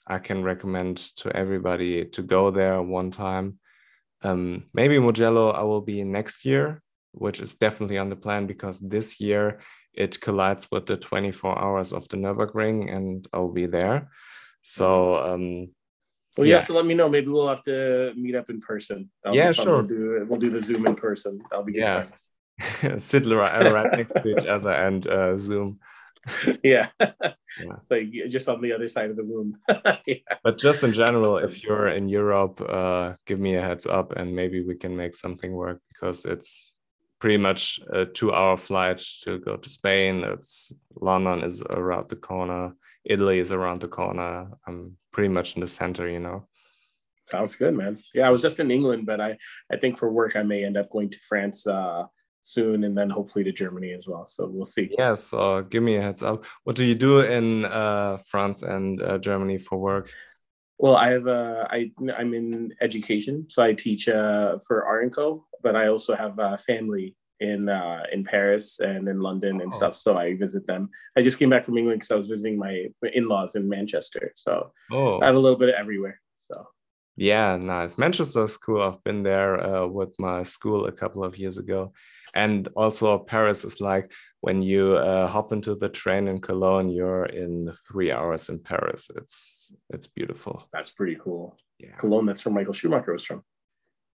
I 0.07 0.19
can 0.19 0.43
recommend 0.43 0.97
to 1.17 1.35
everybody 1.35 2.05
to 2.05 2.21
go 2.21 2.51
there 2.51 2.81
one 2.81 3.11
time. 3.11 3.59
Um, 4.23 4.65
maybe 4.73 4.99
Mugello 4.99 5.51
I 5.51 5.63
will 5.63 5.81
be 5.81 6.03
next 6.03 6.45
year, 6.45 6.81
which 7.11 7.39
is 7.39 7.55
definitely 7.55 7.97
on 7.97 8.09
the 8.09 8.15
plan 8.15 8.47
because 8.47 8.79
this 8.79 9.19
year 9.19 9.59
it 9.93 10.19
collides 10.21 10.67
with 10.71 10.85
the 10.85 10.97
24 10.97 11.59
hours 11.59 11.91
of 11.91 12.07
the 12.09 12.17
Nürburgring 12.17 12.93
and 12.95 13.27
I'll 13.33 13.51
be 13.51 13.65
there. 13.65 14.09
So, 14.61 15.15
um, 15.15 15.69
well, 16.37 16.45
you 16.45 16.51
yeah. 16.51 16.57
have 16.57 16.67
to 16.67 16.73
let 16.73 16.85
me 16.85 16.93
know. 16.93 17.09
Maybe 17.09 17.27
we'll 17.27 17.47
have 17.47 17.63
to 17.63 18.13
meet 18.15 18.35
up 18.35 18.49
in 18.49 18.59
person. 18.59 19.09
That'll 19.23 19.37
yeah, 19.37 19.51
sure. 19.51 19.77
We'll 19.77 19.87
do, 19.87 20.25
we'll 20.29 20.39
do 20.39 20.51
the 20.51 20.61
Zoom 20.61 20.85
in 20.85 20.95
person. 20.95 21.41
That'll 21.49 21.65
be 21.65 21.73
good 21.73 21.79
yeah. 21.81 22.03
Sit 22.97 23.25
right, 23.25 23.71
right 23.71 23.97
next 23.97 24.13
to 24.13 24.27
each 24.27 24.45
other 24.47 24.71
and 24.71 25.05
uh, 25.07 25.37
zoom. 25.37 25.79
yeah. 26.63 26.89
yeah. 26.99 27.79
So 27.83 28.01
just 28.27 28.49
on 28.49 28.61
the 28.61 28.73
other 28.73 28.87
side 28.87 29.09
of 29.09 29.15
the 29.15 29.23
room. 29.23 29.57
yeah. 30.05 30.15
But 30.43 30.57
just 30.57 30.83
in 30.83 30.93
general, 30.93 31.37
if 31.37 31.63
you're 31.63 31.89
in 31.89 32.09
Europe, 32.09 32.61
uh, 32.67 33.13
give 33.25 33.39
me 33.39 33.55
a 33.55 33.61
heads 33.61 33.85
up 33.85 34.13
and 34.13 34.35
maybe 34.35 34.63
we 34.63 34.75
can 34.75 34.95
make 34.95 35.15
something 35.15 35.53
work 35.53 35.81
because 35.89 36.25
it's 36.25 36.71
pretty 37.19 37.37
much 37.37 37.79
a 37.91 38.05
two-hour 38.05 38.57
flight 38.57 39.01
to 39.23 39.39
go 39.39 39.57
to 39.57 39.69
Spain. 39.69 40.23
It's 40.23 40.71
London 40.99 41.43
is 41.43 41.61
around 41.61 42.09
the 42.09 42.15
corner. 42.15 42.73
Italy 43.05 43.39
is 43.39 43.51
around 43.51 43.81
the 43.81 43.87
corner. 43.87 44.49
I'm 44.67 44.97
pretty 45.11 45.29
much 45.29 45.55
in 45.55 45.61
the 45.61 45.67
center, 45.67 46.09
you 46.09 46.19
know. 46.19 46.47
Sounds 47.25 47.55
good, 47.55 47.73
man. 47.73 47.97
Yeah, 48.13 48.27
I 48.27 48.29
was 48.29 48.41
just 48.41 48.59
in 48.59 48.71
England, 48.71 49.05
but 49.05 49.19
I 49.19 49.37
I 49.71 49.77
think 49.77 49.97
for 49.97 50.09
work 50.09 50.35
I 50.35 50.43
may 50.43 50.63
end 50.63 50.77
up 50.77 50.89
going 50.89 51.09
to 51.09 51.17
France 51.27 51.67
uh, 51.67 52.05
soon, 52.47 52.83
and 52.83 52.97
then 52.97 53.09
hopefully 53.09 53.43
to 53.45 53.51
Germany 53.51 53.93
as 53.93 54.07
well. 54.07 54.25
So 54.25 54.47
we'll 54.47 54.65
see. 54.65 54.89
Yeah. 54.97 55.15
So 55.15 55.63
give 55.63 55.83
me 55.83 55.97
a 55.97 56.01
heads 56.01 56.23
up. 56.23 56.45
What 56.63 56.75
do 56.75 56.85
you 56.85 56.95
do 56.95 57.19
in 57.19 57.65
uh, 57.65 58.17
France 58.25 58.63
and 58.63 59.01
uh, 59.01 59.17
Germany 59.17 59.57
for 59.57 59.77
work? 59.77 60.11
Well, 60.79 60.95
I 60.95 61.09
have 61.09 61.27
uh, 61.27 61.67
I 61.69 61.91
I'm 62.15 62.33
in 62.33 62.73
education, 62.81 63.45
so 63.49 63.63
I 63.63 63.73
teach 63.73 64.07
uh, 64.07 64.59
for 64.65 64.85
Art 64.85 65.13
Co. 65.13 65.45
But 65.63 65.75
I 65.75 65.87
also 65.87 66.15
have 66.15 66.37
a 66.39 66.57
family 66.57 67.15
in 67.39 67.69
uh, 67.69 68.03
in 68.11 68.23
Paris 68.23 68.79
and 68.79 69.07
in 69.07 69.19
London 69.19 69.61
and 69.61 69.71
oh. 69.73 69.75
stuff. 69.75 69.95
So 69.95 70.17
I 70.17 70.35
visit 70.35 70.65
them. 70.67 70.89
I 71.17 71.21
just 71.21 71.39
came 71.39 71.49
back 71.49 71.65
from 71.65 71.77
England 71.77 71.99
because 71.99 72.11
I 72.11 72.15
was 72.15 72.29
visiting 72.29 72.57
my 72.57 72.85
in-laws 73.13 73.55
in 73.55 73.67
Manchester. 73.67 74.33
So 74.35 74.71
oh. 74.91 75.19
I 75.21 75.25
have 75.25 75.35
a 75.35 75.39
little 75.39 75.57
bit 75.57 75.69
of 75.69 75.75
everywhere. 75.75 76.19
So 76.35 76.67
yeah, 77.15 77.57
nice. 77.57 77.97
Manchester's 77.97 78.57
cool. 78.57 78.81
I've 78.81 79.03
been 79.03 79.23
there 79.23 79.59
uh, 79.59 79.87
with 79.87 80.17
my 80.19 80.43
school 80.43 80.85
a 80.85 80.91
couple 80.91 81.23
of 81.23 81.37
years 81.37 81.57
ago, 81.57 81.93
and 82.35 82.67
also 82.75 83.17
Paris 83.19 83.63
is 83.63 83.81
like 83.81 84.11
when 84.41 84.61
you 84.61 84.97
uh, 84.97 85.27
hop 85.27 85.51
into 85.51 85.75
the 85.75 85.89
train 85.89 86.27
in 86.27 86.39
Cologne, 86.39 86.89
you're 86.89 87.25
in 87.25 87.71
three 87.87 88.11
hours 88.11 88.49
in 88.49 88.59
Paris. 88.59 89.09
It's 89.15 89.71
it's 89.89 90.07
beautiful. 90.07 90.67
That's 90.73 90.89
pretty 90.89 91.17
cool. 91.21 91.57
Yeah, 91.79 91.95
Cologne. 91.97 92.25
That's 92.25 92.45
where 92.45 92.53
Michael 92.53 92.73
Schumacher 92.73 93.13
was 93.13 93.25
from. 93.25 93.43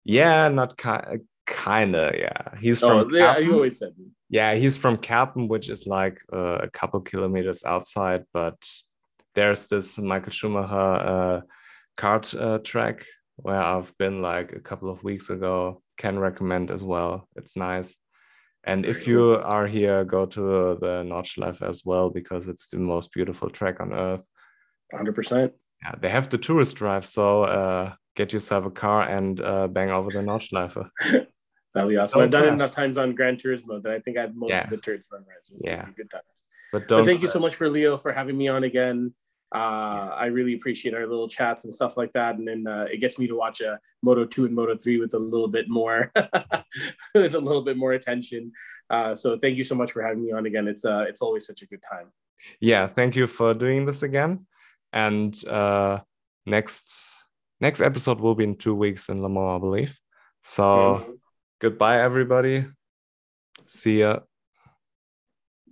Yeah, 0.03 0.49
not 0.49 0.77
kind 0.77 1.21
kinda 1.45 2.13
yeah 2.17 2.57
he's 2.59 2.79
from 2.79 2.91
oh, 2.91 3.07
yeah 3.11 3.37
you 3.37 3.53
always 3.53 3.77
said 3.77 3.93
yeah 4.29 4.55
he's 4.55 4.77
from 4.77 4.97
Kerpen 4.97 5.47
which 5.47 5.69
is 5.69 5.85
like 5.85 6.21
uh, 6.31 6.59
a 6.61 6.69
couple 6.69 7.01
kilometers 7.01 7.63
outside 7.65 8.23
but 8.33 8.55
there's 9.35 9.67
this 9.67 9.97
Michael 9.97 10.31
Schumacher 10.31 10.73
uh, 10.73 11.41
kart 11.97 12.39
uh, 12.39 12.59
track 12.59 13.05
where 13.35 13.59
I've 13.59 13.95
been 13.97 14.21
like 14.21 14.53
a 14.53 14.59
couple 14.59 14.89
of 14.89 15.03
weeks 15.03 15.29
ago 15.29 15.81
can 15.97 16.17
recommend 16.17 16.71
as 16.71 16.83
well 16.83 17.27
it's 17.35 17.57
nice 17.57 17.93
and 18.65 18.83
Very 18.83 18.91
if 18.91 19.07
you 19.07 19.17
cool. 19.17 19.41
are 19.43 19.67
here 19.67 20.03
go 20.03 20.25
to 20.25 20.77
the 20.79 21.03
Notch 21.03 21.35
Nordschleife 21.37 21.61
as 21.61 21.83
well 21.85 22.09
because 22.09 22.47
it's 22.47 22.67
the 22.67 22.77
most 22.77 23.11
beautiful 23.11 23.49
track 23.49 23.79
on 23.79 23.93
earth 23.93 24.25
100% 24.93 25.51
yeah 25.83 25.91
they 25.99 26.09
have 26.09 26.29
the 26.29 26.37
tourist 26.37 26.75
drive 26.75 27.05
so 27.05 27.43
uh, 27.43 27.93
get 28.15 28.33
yourself 28.33 28.65
a 28.65 28.71
car 28.71 29.07
and 29.07 29.41
uh, 29.41 29.67
bang 29.67 29.91
over 29.91 30.09
the 30.11 30.19
Nordschleife 30.19 30.89
That'll 31.73 31.89
be 31.89 31.97
awesome. 31.97 32.19
Don't 32.19 32.25
I've 32.25 32.31
done 32.31 32.41
crash. 32.41 32.51
it 32.51 32.53
enough 32.53 32.71
times 32.71 32.97
on 32.97 33.15
Gran 33.15 33.35
Turismo 33.35 33.81
that 33.81 33.91
I 33.91 33.99
think 33.99 34.17
I've 34.17 34.35
most 34.35 34.51
yeah. 34.51 34.63
of 34.63 34.69
the 34.69 34.77
turns 34.77 35.03
run 35.11 35.25
right. 35.27 35.59
yeah, 35.59 35.87
good 35.97 36.09
time. 36.09 36.21
But, 36.71 36.87
but 36.87 37.05
thank 37.05 37.19
crash. 37.19 37.21
you 37.23 37.27
so 37.29 37.39
much 37.39 37.55
for 37.55 37.69
Leo 37.69 37.97
for 37.97 38.11
having 38.11 38.37
me 38.37 38.47
on 38.47 38.63
again. 38.63 39.13
Uh, 39.53 40.09
I 40.15 40.25
really 40.25 40.53
appreciate 40.55 40.95
our 40.95 41.05
little 41.05 41.27
chats 41.27 41.63
and 41.63 41.73
stuff 41.73 41.95
like 41.95 42.11
that, 42.13 42.37
and 42.37 42.47
then 42.47 42.65
uh, 42.67 42.87
it 42.91 42.97
gets 42.97 43.19
me 43.19 43.27
to 43.27 43.35
watch 43.35 43.61
a 43.61 43.79
Moto 44.01 44.25
two 44.25 44.45
and 44.45 44.55
Moto 44.55 44.75
three 44.75 44.99
with 44.99 45.13
a 45.13 45.19
little 45.19 45.47
bit 45.47 45.69
more, 45.69 46.11
with 47.15 47.35
a 47.35 47.39
little 47.39 47.61
bit 47.61 47.77
more 47.77 47.93
attention. 47.93 48.51
Uh, 48.89 49.13
so 49.13 49.37
thank 49.37 49.57
you 49.57 49.63
so 49.63 49.75
much 49.75 49.91
for 49.91 50.01
having 50.01 50.23
me 50.23 50.31
on 50.31 50.45
again. 50.45 50.67
It's 50.67 50.85
uh, 50.85 51.05
it's 51.07 51.21
always 51.21 51.45
such 51.45 51.61
a 51.61 51.67
good 51.67 51.83
time. 51.83 52.11
Yeah, 52.59 52.87
thank 52.87 53.15
you 53.15 53.27
for 53.27 53.53
doing 53.53 53.85
this 53.85 54.03
again. 54.03 54.47
And 54.91 55.33
uh, 55.45 56.01
next 56.45 57.13
next 57.61 57.81
episode 57.81 58.19
will 58.19 58.35
be 58.35 58.43
in 58.43 58.55
two 58.55 58.75
weeks 58.75 59.09
in 59.09 59.21
Le 59.21 59.29
Mans, 59.29 59.57
I 59.57 59.59
believe. 59.59 59.99
So. 60.41 60.63
Mm-hmm 60.63 61.11
Goodbye, 61.63 62.03
everybody. 62.03 62.65
See 63.67 63.99
ya. 63.99 64.19